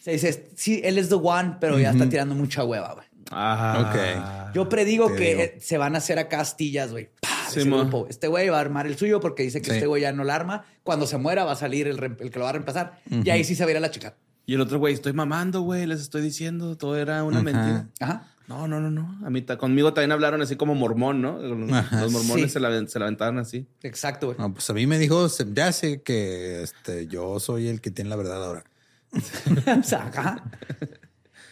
Se 0.00 0.12
dice, 0.12 0.50
sí, 0.56 0.80
él 0.84 0.98
es 0.98 1.08
the 1.08 1.14
one, 1.16 1.56
pero 1.60 1.78
ya 1.78 1.90
está 1.90 2.08
tirando 2.08 2.34
mucha 2.34 2.64
hueva, 2.64 2.94
güey. 2.94 3.06
Ah. 3.32 4.50
Yo 4.54 4.68
predigo 4.68 5.08
Te 5.10 5.16
que 5.16 5.28
digo. 5.30 5.40
eh, 5.42 5.56
se 5.60 5.78
van 5.78 5.94
a 5.94 5.98
hacer 5.98 6.18
acá 6.18 6.40
astillas, 6.40 6.90
güey. 6.90 7.10
Sí. 7.50 7.68
Este 8.08 8.28
güey 8.28 8.48
va 8.48 8.58
a 8.58 8.60
armar 8.60 8.86
el 8.86 8.96
suyo 8.96 9.20
porque 9.20 9.42
dice 9.42 9.60
que 9.60 9.70
Sí. 9.70 9.76
este 9.76 9.86
güey 9.86 10.02
ya 10.02 10.12
no 10.12 10.24
la 10.24 10.36
arma. 10.36 10.64
Cuando 10.84 11.06
se 11.06 11.18
muera 11.18 11.44
va 11.44 11.52
a 11.52 11.56
salir 11.56 11.86
el, 11.88 11.98
re- 11.98 12.16
el 12.20 12.30
que 12.30 12.38
lo 12.38 12.44
va 12.44 12.50
a 12.50 12.52
reemplazar. 12.52 13.00
Y 13.10 13.28
ahí 13.30 13.44
sí 13.44 13.54
se 13.56 13.64
verá 13.66 13.80
la 13.80 13.90
chica. 13.90 14.14
Y 14.46 14.54
el 14.54 14.60
otro 14.60 14.78
güey, 14.78 14.94
estoy 14.94 15.12
mamando, 15.12 15.60
güey, 15.62 15.86
les 15.86 16.00
estoy 16.00 16.22
diciendo, 16.22 16.76
todo 16.76 16.96
era 16.96 17.22
una 17.24 17.42
mentira. 17.42 17.88
Ajá. 18.00 18.26
No, 18.48 18.66
no, 18.66 18.80
no, 18.80 18.90
no. 18.90 19.18
A 19.24 19.30
mí 19.30 19.42
conmigo 19.42 19.94
también 19.94 20.10
hablaron 20.10 20.42
así 20.42 20.56
como 20.56 20.74
mormón, 20.74 21.22
¿no? 21.22 21.38
Los, 21.38 21.70
Ajá, 21.72 22.00
los 22.00 22.10
mormones 22.10 22.46
sí. 22.46 22.50
se, 22.54 22.58
la, 22.60 22.84
se 22.88 22.98
la 22.98 23.04
aventaban 23.04 23.38
así. 23.38 23.66
Exacto, 23.82 24.26
güey. 24.26 24.38
No, 24.38 24.52
pues 24.52 24.68
a 24.70 24.72
mí 24.72 24.88
me 24.88 24.98
dijo, 24.98 25.28
"Se- 25.28 25.46
ya 25.52 25.70
sé 25.70 26.02
que 26.02 26.62
este, 26.62 27.06
yo 27.06 27.38
soy 27.38 27.68
el 27.68 27.80
que 27.80 27.92
tiene 27.92 28.10
la 28.10 28.16
verdad 28.16 28.44
ahora. 28.44 28.64
O 29.80 29.82
sea, 29.82 30.06
ajá. 30.06 30.44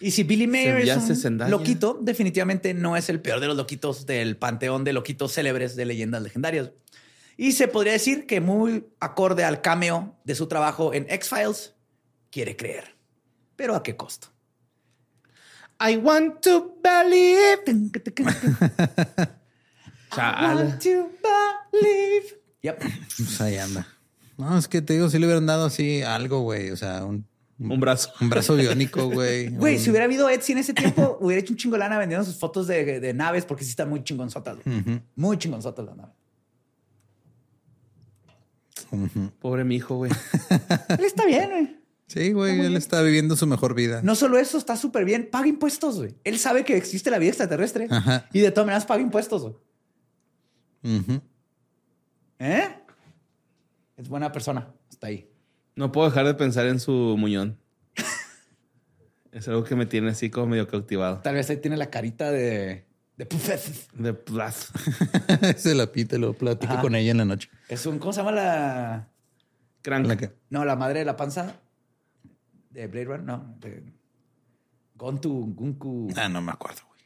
Y 0.01 0.13
si 0.13 0.23
Billy 0.23 0.47
Mayer 0.47 1.01
Se 1.01 1.13
es 1.13 1.25
un 1.25 1.39
loquito, 1.51 1.99
definitivamente 2.01 2.73
no 2.73 2.97
es 2.97 3.09
el 3.09 3.21
peor 3.21 3.41
de 3.41 3.49
los 3.49 3.57
loquitos 3.57 4.07
del 4.07 4.37
panteón 4.37 4.85
de 4.85 4.93
loquitos 4.93 5.33
célebres 5.33 5.75
de 5.75 5.85
leyendas 5.85 6.23
legendarias. 6.23 6.71
Y 7.37 7.53
se 7.53 7.69
podría 7.69 7.93
decir 7.93 8.27
que 8.27 8.41
muy 8.41 8.87
acorde 9.01 9.45
al 9.45 9.61
cameo 9.61 10.17
de 10.25 10.35
su 10.35 10.47
trabajo 10.47 10.93
en 10.95 11.07
X-Files, 11.09 11.75
quiere 12.31 12.57
creer. 12.57 12.97
Pero 13.57 13.75
¿a 13.75 13.83
qué 13.83 13.97
costo? 13.97 14.29
I 15.81 15.97
want 15.97 16.41
to 16.43 16.79
believe. 16.83 17.63
I 20.13 20.53
want 20.53 20.83
to 20.83 21.11
believe. 21.73 22.41
Yep. 22.63 22.79
Pues 23.17 23.41
ahí 23.41 23.57
anda. 23.57 23.87
No, 24.37 24.59
es 24.59 24.67
que 24.69 24.83
te 24.83 24.95
digo, 24.95 25.09
si 25.11 25.19
le 25.19 25.27
hubieran 25.27 25.47
dado 25.47 25.67
así 25.67 26.03
algo, 26.03 26.41
güey. 26.41 26.71
O 26.71 26.77
sea, 26.77 27.05
un, 27.05 27.27
Un 27.61 27.81
brazo. 27.81 28.13
un 28.21 28.29
brazo 28.31 28.55
biónico, 28.55 29.11
güey. 29.11 29.49
Güey, 29.49 29.75
Un- 29.77 29.81
si 29.81 29.91
hubiera 29.91 30.05
habido 30.05 30.29
Etsy 30.29 30.53
en 30.53 30.59
ese 30.59 30.75
tiempo, 30.75 31.19
hubiera 31.21 31.41
hecho 31.41 31.53
un 31.53 31.57
chingo 31.59 31.75
de 31.75 31.81
lana 31.81 31.99
vendiendo 31.99 32.25
sus 32.25 32.37
fotos 32.39 32.67
de, 32.69 33.01
de 33.01 33.15
naves 33.15 33.45
porque 33.45 33.65
sí 33.65 33.71
están 33.71 33.89
muy 33.89 34.05
chingonzotas. 34.05 34.59
güey. 34.65 34.79
Ujú, 34.81 35.01
Muy 35.17 35.39
chingonzotas 35.39 35.85
las 35.85 35.97
naves. 35.97 36.15
Pobre 39.41 39.65
mi 39.65 39.77
hijo, 39.77 39.97
güey. 39.97 40.11
Él 40.89 41.05
está 41.05 41.27
bien, 41.27 41.51
güey. 41.51 41.79
Sí, 42.07 42.33
güey, 42.33 42.59
él 42.61 42.75
está 42.75 43.03
viviendo 43.03 43.37
su 43.37 43.47
mejor 43.47 43.75
vida. 43.75 44.01
No 44.03 44.15
solo 44.15 44.39
eso, 44.39 44.57
está 44.57 44.77
súper 44.79 45.05
bien. 45.05 45.29
Paga 45.31 45.47
impuestos, 45.47 45.99
güey. 45.99 46.15
Él 46.25 46.39
sabe 46.39 46.65
que 46.65 46.75
existe 46.75 47.11
la 47.11 47.19
vida 47.19 47.29
extraterrestre. 47.29 47.87
Ajá. 47.91 48.27
Y 48.33 48.41
de 48.41 48.51
todas 48.51 48.65
maneras 48.65 48.87
paga 48.87 49.03
impuestos, 49.03 49.43
güey. 49.43 49.55
¿Eh? 52.39 52.65
Es 53.99 54.09
buena 54.09 54.33
persona. 54.33 54.73
Hasta 54.89 55.09
ahí. 55.09 55.29
No 55.79 55.93
puedo 55.93 56.09
dejar 56.09 56.27
de 56.27 56.35
pensar 56.35 56.67
en 56.67 56.81
su 56.81 56.93
muñón. 57.17 57.57
Es 59.31 59.47
algo 59.47 59.63
que 59.63 59.77
me 59.77 59.87
tiene 59.87 60.11
así 60.11 60.29
como 60.29 60.49
medio 60.49 60.67
cautivado. 60.67 61.21
Tal 61.21 61.35
vez 61.37 61.49
ahí 61.51 61.59
tiene 61.59 61.77
la 61.77 61.89
carita 61.89 62.33
de... 62.33 62.85
de 63.17 63.27
pufef. 63.27 63.93
De 63.93 64.13
plazo. 64.13 64.73
Se 65.57 65.77
la 65.77 65.93
pita 65.93 66.17
y 66.17 66.19
lo 66.19 66.33
platica 66.33 66.73
Ajá. 66.73 66.83
con 66.83 66.97
ella 66.97 67.13
en 67.13 67.19
la 67.19 67.25
noche. 67.25 67.49
Es 67.69 67.87
un... 67.87 68.01
¿Cómo 68.01 68.13
se 68.13 68.21
llama 68.21 68.33
la...? 68.33 69.09
Crank. 69.83 70.07
La 70.07 70.17
que- 70.17 70.33
No, 70.51 70.65
la 70.65 70.75
madre 70.75 70.99
de 70.99 71.05
la 71.05 71.17
panza. 71.17 71.55
De 72.71 72.89
Blade 72.89 73.05
Runner. 73.05 73.23
No. 73.23 73.55
De... 73.61 73.85
Gontu, 74.97 75.55
Gunku. 75.55 76.09
Ah, 76.17 76.29
no 76.29 76.43
me 76.43 76.51
acuerdo, 76.51 76.81
güey. 76.89 77.01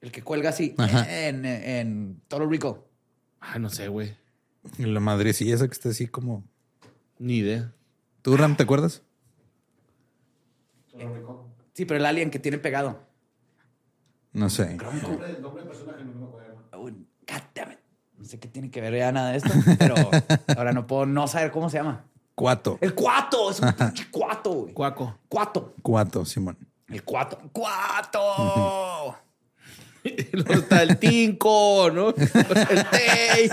El 0.00 0.10
que 0.10 0.22
cuelga 0.22 0.50
así 0.50 0.74
Ajá. 0.78 1.28
en, 1.28 1.44
en 1.44 2.20
Total 2.26 2.50
Rico. 2.50 2.88
Ah, 3.40 3.60
no 3.60 3.70
sé, 3.70 3.86
güey. 3.86 4.16
Y 4.78 4.86
La 4.86 4.98
madrecilla 4.98 5.54
esa 5.54 5.68
que 5.68 5.74
está 5.74 5.90
así 5.90 6.08
como. 6.08 6.42
Ni 7.20 7.36
idea. 7.36 7.72
¿Tú, 8.24 8.36
Ram, 8.38 8.56
te 8.56 8.62
acuerdas? 8.62 9.02
Sí, 11.74 11.84
pero 11.84 12.00
el 12.00 12.06
alien 12.06 12.30
que 12.30 12.38
tiene 12.38 12.56
pegado. 12.56 12.98
No 14.32 14.48
sé. 14.48 14.78
Oh, 16.72 16.80
God 16.80 17.42
damn 17.54 17.72
it. 17.72 17.78
No 18.16 18.24
sé 18.24 18.40
qué 18.40 18.48
tiene 18.48 18.70
que 18.70 18.80
ver 18.80 18.96
ya 18.96 19.12
nada 19.12 19.32
de 19.32 19.36
esto, 19.36 19.50
pero 19.78 19.94
ahora 20.56 20.72
no 20.72 20.86
puedo 20.86 21.04
no 21.04 21.28
saber 21.28 21.50
cómo 21.50 21.68
se 21.68 21.76
llama. 21.76 22.06
Cuato. 22.34 22.78
El 22.80 22.94
cuato, 22.94 23.50
es 23.50 23.60
un 23.60 23.70
pinche 23.78 24.10
cuato, 24.10 24.52
güey. 24.52 24.72
Cuaco. 24.72 25.18
Cuato. 25.28 25.74
Cuato, 25.82 26.24
Simón. 26.24 26.56
El 26.88 27.04
cuato. 27.04 27.38
¡Cuato! 27.52 29.18
Luego 30.32 30.54
está 30.54 30.82
el 30.82 30.98
tinco, 30.98 31.90
¿no? 31.92 32.08
El 32.08 32.88
tey. 32.88 33.50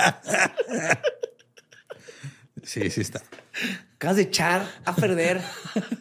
Sí, 2.63 2.89
sí 2.89 3.01
está. 3.01 3.21
Acabas 4.01 4.15
de 4.15 4.23
echar 4.23 4.67
a 4.83 4.95
perder 4.95 5.39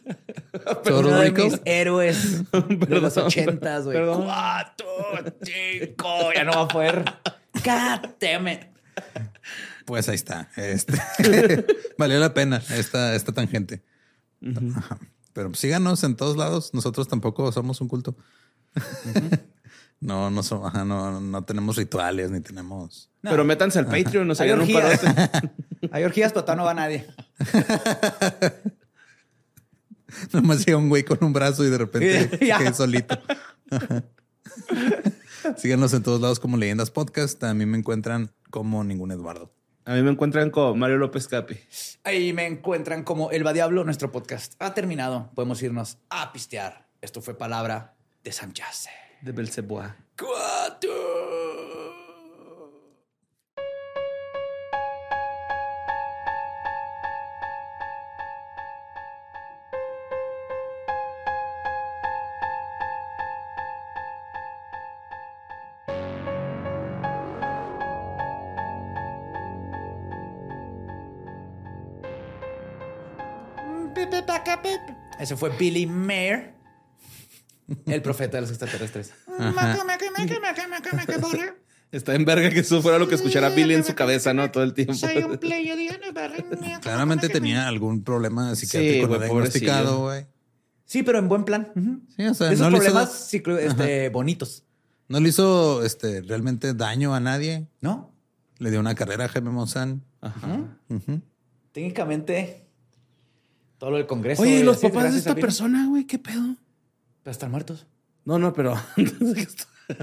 Todo 0.85 1.01
uno 1.01 1.19
de 1.19 1.33
mis 1.33 1.61
héroes 1.67 2.51
de 2.51 2.99
los 2.99 3.15
ochentas, 3.19 3.85
güey. 3.85 3.99
Cuatro, 4.07 4.87
cinco. 5.43 6.33
Ya 6.35 6.45
no 6.45 6.53
va 6.53 6.61
a 6.63 6.69
poder. 6.69 7.05
God 7.57 8.09
damn 8.19 8.49
it. 8.49 8.61
Pues 9.85 10.09
ahí 10.09 10.15
está. 10.15 10.49
Este 10.57 10.95
valió 11.99 12.19
la 12.19 12.33
pena 12.33 12.63
esta, 12.71 13.15
esta 13.15 13.33
tangente. 13.33 13.83
Ajá. 14.77 14.99
Pero 15.35 15.53
síganos 15.53 16.03
en 16.03 16.17
todos 16.17 16.39
lados. 16.39 16.73
Nosotros 16.73 17.07
tampoco 17.07 17.53
somos 17.53 17.83
un 17.83 17.89
culto. 17.89 18.17
No, 20.01 20.31
no 20.31 20.43
somos, 20.43 20.75
ajá, 20.75 20.85
no, 20.85 21.21
no 21.21 21.45
tenemos 21.45 21.77
rituales 21.77 22.31
ni 22.31 22.41
tenemos. 22.41 23.11
No. 23.23 23.31
Pero 23.31 23.45
métanse 23.45 23.79
al 23.79 23.87
Patreon, 23.87 24.27
nos 24.27 24.41
hagan 24.41 24.61
un 24.61 24.73
parote. 24.73 25.07
Hay 25.93 26.05
orgías, 26.05 26.33
pero 26.33 26.55
no 26.57 26.65
va 26.65 26.75
nadie. 26.75 27.07
Nomás 30.33 30.67
llega 30.67 30.77
un 30.79 30.89
güey 30.89 31.05
con 31.05 31.19
un 31.23 31.33
brazo 31.33 31.65
y 31.65 31.71
de 31.71 31.79
repente 31.79 32.39
Ya. 32.45 32.59
quedé 32.59 32.75
solito. 32.75 33.19
Síganos 35.57 35.95
en 35.95 36.03
todos 36.03 36.21
lados 36.21 36.41
como 36.41 36.57
Leyendas 36.57 36.91
Podcast. 36.91 37.43
A 37.45 37.55
mí 37.55 37.65
me 37.67 37.79
encuentran 37.79 38.33
como 38.51 38.83
ningún 38.85 39.13
Eduardo. 39.13 39.53
A 39.85 39.95
mí 39.95 40.03
me 40.03 40.11
encuentran 40.11 40.51
con 40.51 40.79
Mario 40.79 40.99
López 40.99 41.29
Capi. 41.29 41.59
Ahí 42.05 42.33
me 42.33 42.47
encuentran 42.47 43.05
como 43.05 43.31
El 43.31 43.47
Va 43.47 43.53
Diablo. 43.53 43.85
Nuestro 43.85 44.11
podcast 44.13 44.55
ha 44.59 44.75
terminado. 44.75 45.31
Podemos 45.35 45.63
irnos 45.63 45.99
a 46.11 46.33
pistear. 46.33 46.89
Esto 47.01 47.23
fue 47.23 47.39
palabra 47.39 47.95
de 48.23 48.33
Sánchez. 48.33 48.89
De 49.23 49.33
Belceboa. 49.33 49.97
Cuatro. 50.19 50.91
Ese 75.19 75.37
fue 75.37 75.51
Billy 75.51 75.87
Mayer, 75.87 76.55
el 77.87 78.03
profeta 78.03 78.37
de 78.37 78.43
los 78.43 78.51
extraterrestres. 78.51 79.13
Está 81.93 82.15
en 82.15 82.25
verga 82.25 82.51
que 82.51 82.61
eso 82.61 82.81
fuera 82.83 82.99
lo 82.99 83.09
que 83.09 83.17
escuchara 83.17 83.49
Billy 83.49 83.75
en 83.75 83.85
su 83.85 83.95
cabeza, 83.95 84.33
¿no? 84.33 84.51
Todo 84.51 84.63
el 84.63 84.75
tiempo. 84.75 84.95
Claramente 86.81 87.29
tenía 87.29 87.67
algún 87.67 88.05
problema 88.05 88.55
psiquiátrico 88.55 89.09
güey, 89.09 89.21
no 89.21 89.25
diagnosticado, 89.27 90.03
güey. 90.03 90.27
Sí, 90.85 91.03
pero 91.03 91.19
en 91.19 91.29
buen 91.29 91.45
plan. 91.45 91.73
Sí, 92.17 92.27
o 92.27 92.35
sea, 92.35 92.49
De 92.49 92.55
Esos 92.55 92.71
no 92.71 92.77
hizo, 92.77 92.87
problemas 92.87 93.35
este, 93.35 94.09
bonitos, 94.09 94.65
no 95.09 95.21
le 95.21 95.29
hizo 95.29 95.85
este, 95.85 96.23
realmente 96.23 96.75
daño 96.75 97.15
a 97.15 97.21
nadie. 97.21 97.67
¿no? 97.81 98.15
Le 98.59 98.71
dio 98.71 98.81
una 98.81 98.95
carrera 98.95 99.25
a 99.25 99.29
Jaime 99.29 99.51
Maussan. 99.51 100.05
Ajá. 100.21 100.79
Técnicamente, 101.73 102.67
todo 103.79 103.91
lo 103.91 103.97
del 103.97 104.07
Congreso. 104.07 104.43
Oye, 104.43 104.57
¿y 104.57 104.61
y 104.61 104.63
los 104.63 104.79
papás 104.79 105.13
de 105.13 105.19
esta 105.19 105.35
persona, 105.35 105.89
güey? 105.89 106.05
¿Qué 106.05 106.19
pedo? 106.19 106.57
Pero 107.23 107.33
están 107.33 107.51
muertos. 107.51 107.87
No, 108.25 108.39
no, 108.39 108.53
pero. 108.53 108.73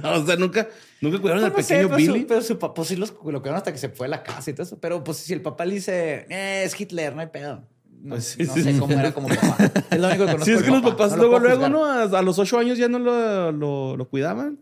o 0.03 0.25
sea, 0.25 0.35
nunca, 0.37 0.67
nunca 1.01 1.19
cuidaron 1.19 1.43
al 1.45 1.51
Pues 1.53 1.65
no 1.65 1.67
sé, 1.67 1.73
pequeño 1.75 1.87
pero 1.89 1.97
Billy. 1.97 2.21
Su, 2.21 2.27
pero 2.27 2.41
su 2.41 2.59
papá 2.59 2.83
sí 2.83 2.95
los, 2.95 3.11
lo 3.11 3.17
cuidaron 3.41 3.55
hasta 3.55 3.71
que 3.71 3.77
se 3.77 3.89
fue 3.89 4.07
a 4.07 4.09
la 4.09 4.23
casa 4.23 4.49
y 4.49 4.53
todo 4.53 4.63
eso. 4.63 4.79
Pero 4.79 5.03
pues 5.03 5.17
si 5.17 5.33
el 5.33 5.41
papá 5.41 5.65
le 5.65 5.75
dice, 5.75 6.25
eh, 6.29 6.63
es 6.65 6.79
Hitler, 6.79 7.15
no 7.15 7.21
hay 7.21 7.27
pedo. 7.27 7.63
No, 8.01 8.15
Pues 8.15 8.25
sí, 8.25 8.43
no 8.43 8.53
sí. 8.53 8.63
sé 8.63 8.77
cómo 8.77 8.93
era 8.93 9.11
como 9.13 9.27
papá. 9.27 9.57
Es 9.91 9.99
lo 9.99 10.07
único 10.07 10.25
que 10.25 10.31
conozco. 10.31 10.45
Sí, 10.45 10.51
es 10.51 10.63
que 10.63 10.69
los 10.71 10.81
papá. 10.81 10.97
papás 10.97 11.11
No 11.11 11.17
luego, 11.17 11.39
luego. 11.39 11.69
¿no? 11.69 11.85
A, 11.85 12.21
los 12.21 12.37
ocho 12.39 12.59
años 12.59 12.77
ya 12.77 12.87
no 12.87 12.99
lo, 12.99 13.51
lo, 13.51 13.97
lo 13.97 14.09
cuidaban. 14.09 14.59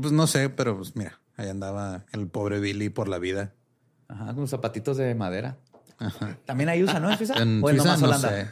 Pues 0.00 0.12
no 0.12 0.26
sé, 0.26 0.50
pero 0.50 0.76
pues 0.76 0.94
mira, 0.94 1.20
ahí 1.36 1.48
andaba 1.48 2.04
el 2.12 2.28
pobre 2.28 2.60
Billy 2.60 2.90
por 2.90 3.08
la 3.08 3.18
vida. 3.18 3.54
Ajá, 4.08 4.34
con 4.34 4.46
zapatitos 4.48 4.96
de 4.96 5.14
madera. 5.14 5.56
También 6.44 6.68
ahí 6.70 6.82
usan, 6.82 7.02
¿no? 7.02 7.10
En 7.10 7.18
Suiza. 7.18 7.34
En 7.42 7.62
o 7.62 7.70
en 7.70 7.76
Suiza 7.76 7.96
nomás 7.96 8.00
no 8.00 8.06
Holanda. 8.08 8.28
sé. 8.30 8.50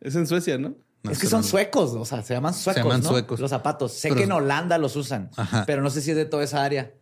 Es 0.00 0.14
en 0.16 0.26
Suecia, 0.26 0.56
¿no? 0.58 0.74
No 1.06 1.12
es 1.12 1.18
que 1.18 1.26
son 1.26 1.42
suecos, 1.44 1.92
o 1.94 2.04
sea, 2.04 2.22
se 2.22 2.34
llaman 2.34 2.52
suecos, 2.54 2.82
llaman 2.82 3.02
¿no? 3.02 3.08
suecos. 3.08 3.40
Los 3.40 3.50
zapatos. 3.50 3.92
Sé 3.92 4.08
Pero- 4.08 4.16
que 4.18 4.24
en 4.24 4.32
Holanda 4.32 4.76
los 4.78 4.94
usan, 4.96 5.30
Ajá. 5.36 5.64
pero 5.66 5.82
no 5.82 5.90
sé 5.90 6.00
si 6.02 6.10
es 6.10 6.16
de 6.16 6.24
toda 6.26 6.44
esa 6.44 6.62
área. 6.64 6.92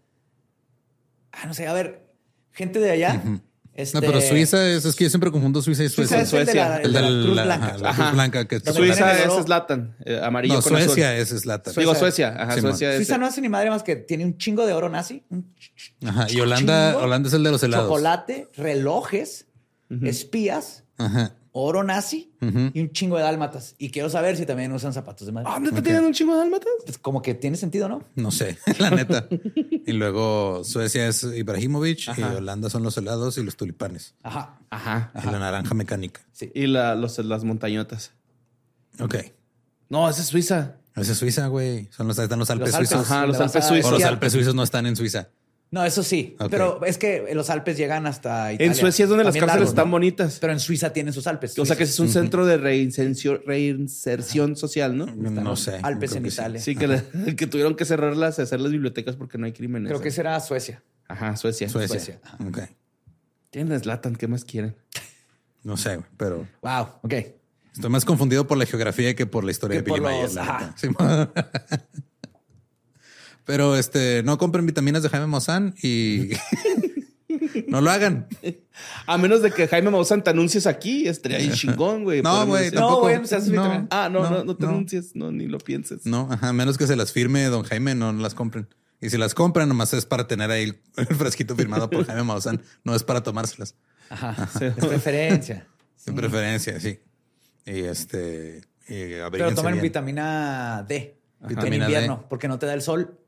Ah, 1.32 1.47
no 1.47 1.55
sé, 1.55 1.66
a 1.66 1.72
ver, 1.72 2.06
gente 2.52 2.78
de 2.78 2.90
allá. 2.93 3.22
este, 3.72 3.97
No, 3.97 4.01
pero 4.06 4.20
Suiza 4.20 4.64
es, 4.68 4.85
es 4.85 4.94
que 4.94 5.02
yo 5.05 5.10
siempre 5.10 5.32
confundo 5.32 5.60
Suiza 5.60 5.82
y 5.82 5.89
Suiza 5.89 6.24
Suecia. 6.24 6.43
es 6.43 6.47
el 6.47 6.47
de 6.47 6.55
la, 6.55 6.76
el 6.81 6.93
de 6.93 7.01
la 7.01 7.09
Cruz 7.24 7.36
la- 7.36 7.44
Blanca. 7.44 7.66
ajá, 7.66 7.78
la. 7.78 7.94
Cruz 7.94 8.12
Blanca 8.12 8.44
que 8.48 8.60
Suiza 8.60 9.18
es 9.24 9.28
oro. 9.31 9.43
Zlatan, 9.43 9.97
eh, 10.05 10.20
amarillo 10.22 10.55
No, 10.55 10.62
con 10.62 10.76
azul. 10.76 10.86
Suecia 10.86 11.16
es 11.16 11.28
Zlatan. 11.31 11.74
Digo 11.74 11.94
Suecia, 11.97 12.36
ajá. 12.39 12.60
Suecia 12.60 12.90
es. 12.93 12.97
Suiza 12.98 13.18
no 13.18 13.26
hace 13.26 13.40
ni 13.40 13.48
madre 13.48 13.70
más 13.70 13.82
que 13.82 13.97
tiene 13.97 14.24
un 14.24 14.39
chingo 14.39 14.64
de 14.64 14.72
oro 14.74 14.89
nazi, 14.89 15.24
Ajá. 16.06 16.26
Y 16.31 16.39
Holanda, 16.40 16.93
chingo, 16.93 17.05
Holanda 17.05 17.28
es 17.28 17.35
el 17.35 17.43
de 17.43 17.51
los 17.51 17.62
helados. 17.64 17.89
chocolate, 17.89 18.48
relojes, 18.56 19.47
espías, 20.02 20.85
Ajá. 20.98 21.35
Oro 21.56 21.85
nazi 21.85 22.32
y 22.40 22.81
un 22.81 22.90
chingo 22.90 23.16
de 23.16 23.22
dálmatas. 23.22 23.76
Y 23.78 23.90
quiero 23.90 24.10
saber 24.10 24.36
si 24.36 24.44
también 24.44 24.72
usan 24.72 24.93
zapatos 24.93 25.24
de 25.24 25.32
madre. 25.32 25.48
Ah, 25.51 25.60
¿neta 25.60 25.81
tienen 25.82 26.05
un 26.05 26.12
chingo 26.12 26.32
de 26.32 26.40
dálmatas? 26.40 26.68
Pues 26.85 26.98
como 26.98 27.22
que 27.22 27.35
tiene 27.35 27.56
sentido, 27.56 27.89
¿no? 27.89 28.02
No 28.16 28.32
sé, 28.32 28.59
la 28.81 28.90
neta. 28.90 29.28
y 29.86 29.93
luego 29.93 30.64
Suecia 30.64 31.06
es 31.06 31.22
Ibrahimovic 31.22 32.18
y. 32.18 32.22
Holanda 32.22 32.68
son 32.70 32.82
los 32.82 32.98
helados 32.98 33.39
y 33.39 33.44
los 33.44 33.56
tulipanes. 33.56 34.14
Ajá. 34.24 34.59
Ajá. 34.68 35.12
Y 35.22 35.26
la 35.26 35.39
naranja 35.39 35.74
mecánica. 35.74 36.22
Sí. 36.32 36.51
Y 36.55 36.66
la, 36.66 36.97
los, 36.97 37.18
las 37.18 37.44
montañotas. 37.44 38.12
Ok. 38.98 39.14
No, 39.89 40.10
esa 40.10 40.22
es 40.22 40.26
Suiza. 40.26 40.76
Esa 40.97 41.12
es 41.12 41.18
Suiza, 41.18 41.47
güey. 41.47 41.89
Son 41.93 42.09
los, 42.09 42.18
están 42.18 42.39
los 42.40 42.51
Alpes, 42.51 42.68
Los 42.68 42.74
Alpes. 42.74 42.89
suizos. 42.90 43.10
Ajá, 43.10 43.26
los 43.26 43.39
Alpes 43.39 43.64
suizos. 43.64 43.93
O 43.93 43.94
los. 43.94 44.05
Alpes 44.05 44.32
suizos 44.32 44.55
no 44.56 44.64
están 44.64 44.86
en 44.86 44.97
Suiza. 44.97 45.28
No, 45.74 45.84
eso 45.84 46.05
sí. 46.05 46.36
Pero 46.51 46.84
es 46.84 46.98
que 46.98 47.34
los 47.34 47.51
Alpes 47.51 47.76
llegan 47.76 48.06
hasta 48.06 48.52
Italia. 48.52 48.70
En 48.72 48.76
Suecia 48.76 49.02
es 49.02 49.09
donde 49.09 49.24
las 49.24 49.36
cárceles 49.36 49.70
están 49.70 49.86
¿no? 49.86 49.90
bonitas. 49.90 50.38
Pero 50.40 50.52
en 50.52 50.60
Suiza 50.60 50.92
tienen 50.92 51.12
sus 51.12 51.26
Alpes. 51.26 51.59
O 51.59 51.66
sea 51.66 51.74
que 51.74 51.82
es 51.82 51.98
un 51.98 52.09
centro 52.09 52.46
de 52.46 52.59
reinserción, 52.59 54.55
social, 54.56 54.96
¿no? 54.96 55.06
No 55.06 55.56
sé. 55.56 55.80
Alpes 55.82 56.14
en 56.14 56.22
sí. 56.22 56.28
Italia. 56.28 56.60
Sí, 56.60 56.76
que, 56.76 56.86
le- 56.86 57.02
que 57.36 57.48
tuvieron 57.48 57.74
que 57.74 57.84
cerrarlas, 57.84 58.38
hacer 58.38 58.60
las 58.60 58.70
bibliotecas 58.70 59.16
porque 59.16 59.36
no 59.36 59.46
hay 59.46 59.52
crímenes. 59.52 59.88
Creo 59.90 60.01
que 60.01 60.12
será 60.12 60.38
Suecia. 60.38 60.80
Ajá, 61.09 61.36
Suecia. 61.36 61.68
Suecia. 61.68 61.98
Suecia. 62.01 62.20
Ok. 62.48 62.59
Tienen 63.51 63.80
Slatan, 63.80 64.14
¿qué 64.14 64.28
más 64.28 64.44
quieren? 64.44 64.76
No 65.64 65.76
sé, 65.76 65.96
güey, 65.96 66.06
pero 66.18 66.46
Wow. 66.62 66.86
Ok. 67.02 67.14
estoy 67.74 67.90
más 67.90 68.05
confundido 68.05 68.46
por 68.46 68.59
la 68.59 68.66
geografía 68.66 69.16
que 69.16 69.26
por 69.26 69.42
la 69.44 69.51
historia 69.51 69.78
Que 69.78 69.82
de 69.82 69.90
Billy 69.90 70.01
Mayer. 70.05 70.22
los- 70.24 70.34
la 70.34 70.42
ajá. 70.42 70.60
neta. 70.60 70.74
Sí. 70.76 70.88
Pero 73.45 73.77
este, 73.77 74.23
no 74.23 74.39
compren 74.39 74.66
vitaminas 74.66 75.03
de 75.03 75.09
Jaime 75.09 75.27
Maussan 75.27 75.75
y 75.83 76.31
no 77.69 77.81
lo 77.81 77.91
hagan. 77.91 78.27
A 79.07 79.19
menos 79.19 79.43
de 79.43 79.51
que 79.51 79.69
Jaime 79.69 79.91
Maussan 79.91 80.25
te 80.25 80.31
anuncies 80.31 80.66
aquí, 80.66 81.07
estaría 81.09 81.39
ahí 81.39 81.51
chingón, 81.53 82.05
güey. 82.05 82.23
No, 82.23 82.47
güey, 82.47 82.71
No, 82.71 83.01
güey, 83.01 83.19
no 83.19 83.27
seas 83.27 83.49
vitamina. 83.49 83.87
Ah, 83.91 84.09
no, 84.11 84.23
no, 84.23 84.31
no, 84.31 84.45
no, 84.45 84.57
te 84.57 84.65
no. 84.65 84.71
anuncies, 84.71 85.15
no, 85.15 85.31
ni 85.31 85.47
lo 85.47 85.59
pienses. 85.59 86.07
No, 86.07 86.29
ajá, 86.31 86.49
a 86.49 86.53
menos 86.53 86.79
que 86.79 86.87
se 86.87 86.97
las 86.97 87.12
firme 87.12 87.45
don 87.45 87.65
Jaime, 87.65 87.95
no 87.95 88.12
las 88.12 88.35
compren. 88.35 88.69
Y 89.01 89.11
si 89.11 89.19
las 89.19 89.35
compran, 89.35 89.69
nomás 89.69 89.93
es 89.93 90.07
para 90.07 90.27
tener 90.27 90.51
ahí 90.51 90.65
el, 90.65 90.81
el 90.97 91.16
frasquito 91.16 91.55
firmado 91.55 91.91
por 91.91 92.07
Jaime 92.07 92.23
Maussan, 92.23 92.62
no 92.85 92.95
es 92.95 93.03
para 93.03 93.23
tomárselas. 93.23 93.75
Ajá. 94.09 94.49
De 94.59 94.71
preferencia. 94.71 95.66
De 96.07 96.12
preferencia, 96.12 96.79
sí. 96.81 96.99
Y 97.66 97.81
este, 97.81 98.62
y 98.89 99.15
Pero 99.31 99.55
tomen 99.55 99.75
bien. 99.75 99.83
vitamina 99.83 100.85
D 100.87 101.19
Vitamina 101.41 101.65
en 101.65 101.81
D. 101.81 101.85
invierno 101.87 102.27
porque 102.29 102.49
no 102.49 102.59
te 102.59 102.66
da 102.66 102.75
el 102.75 102.83
sol. 102.83 103.19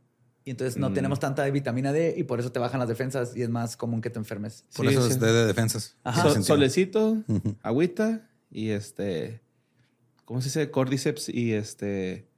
Y 0.46 0.50
entonces 0.52 0.76
Mm. 0.78 0.80
no 0.80 0.92
tenemos 0.94 1.18
tanta 1.20 1.44
vitamina 1.50 1.92
D 1.92 2.14
y 2.16 2.22
por 2.22 2.40
eso 2.40 2.50
te 2.52 2.58
bajan 2.58 2.78
las 2.80 2.88
defensas 2.88 3.36
y 3.36 3.42
es 3.42 3.50
más 3.50 3.76
común 3.76 4.00
que 4.00 4.08
te 4.10 4.18
enfermes. 4.18 4.64
Por 4.74 4.86
Sí, 4.86 4.92
eso 4.94 5.04
sí. 5.06 5.10
es 5.12 5.20
D 5.20 5.30
de 5.32 5.44
defensas. 5.44 5.96
Ajá. 6.04 6.22
So- 6.32 6.42
solecito, 6.42 7.22
agüita 7.62 8.30
y 8.50 8.70
este, 8.70 9.42
¿cómo 10.24 10.40
se 10.40 10.46
dice? 10.48 10.70
Cordyceps 10.70 11.28
y 11.28 11.52
este, 11.52 12.28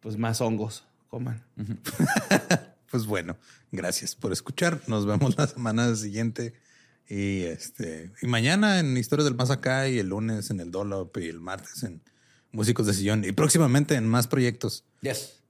pues 0.00 0.18
más 0.18 0.40
hongos. 0.42 0.84
Coman. 1.08 1.42
Pues 2.90 3.06
bueno, 3.06 3.38
gracias 3.70 4.14
por 4.14 4.32
escuchar. 4.32 4.82
Nos 4.86 5.06
vemos 5.06 5.38
la 5.38 5.46
semana 5.46 5.94
siguiente. 5.96 6.52
Y 7.08 7.40
este, 7.44 8.12
y 8.20 8.26
mañana 8.26 8.80
en 8.80 8.98
Historias 8.98 9.24
del 9.24 9.34
Más 9.34 9.50
Acá, 9.50 9.88
y 9.88 9.98
el 9.98 10.08
lunes 10.08 10.50
en 10.50 10.60
el 10.60 10.70
Dolop, 10.70 11.16
y 11.16 11.28
el 11.28 11.40
martes 11.40 11.82
en 11.84 12.02
Músicos 12.50 12.86
de 12.86 12.92
Sillón, 12.92 13.24
y 13.24 13.32
próximamente 13.32 13.94
en 13.94 14.06
más 14.06 14.26
proyectos. 14.26 14.84
Yes. 15.00 15.41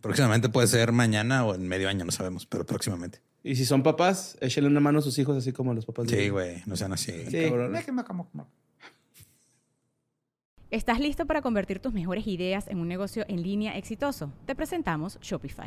Próximamente 0.00 0.48
puede 0.48 0.66
ser 0.66 0.92
mañana 0.92 1.44
o 1.44 1.54
en 1.54 1.66
medio 1.68 1.88
año, 1.88 2.04
no 2.04 2.12
sabemos, 2.12 2.46
pero 2.46 2.64
próximamente. 2.66 3.20
Y 3.42 3.56
si 3.56 3.64
son 3.64 3.82
papás, 3.82 4.36
échenle 4.40 4.68
una 4.68 4.80
mano 4.80 4.98
a 4.98 5.02
sus 5.02 5.18
hijos 5.18 5.36
así 5.36 5.52
como 5.52 5.70
a 5.70 5.74
los 5.74 5.86
papás. 5.86 6.06
de- 6.06 6.16
Sí, 6.24 6.28
güey, 6.28 6.62
no 6.66 6.76
sean 6.76 6.92
así. 6.92 7.12
Sí. 7.30 7.42
cabrón. 7.48 7.72
¿Estás 10.70 11.00
listo 11.00 11.26
para 11.26 11.42
convertir 11.42 11.80
tus 11.80 11.92
mejores 11.92 12.26
ideas 12.26 12.68
en 12.68 12.78
un 12.78 12.86
negocio 12.88 13.24
en 13.28 13.42
línea 13.42 13.76
exitoso? 13.76 14.32
Te 14.46 14.54
presentamos 14.54 15.18
Shopify. 15.20 15.66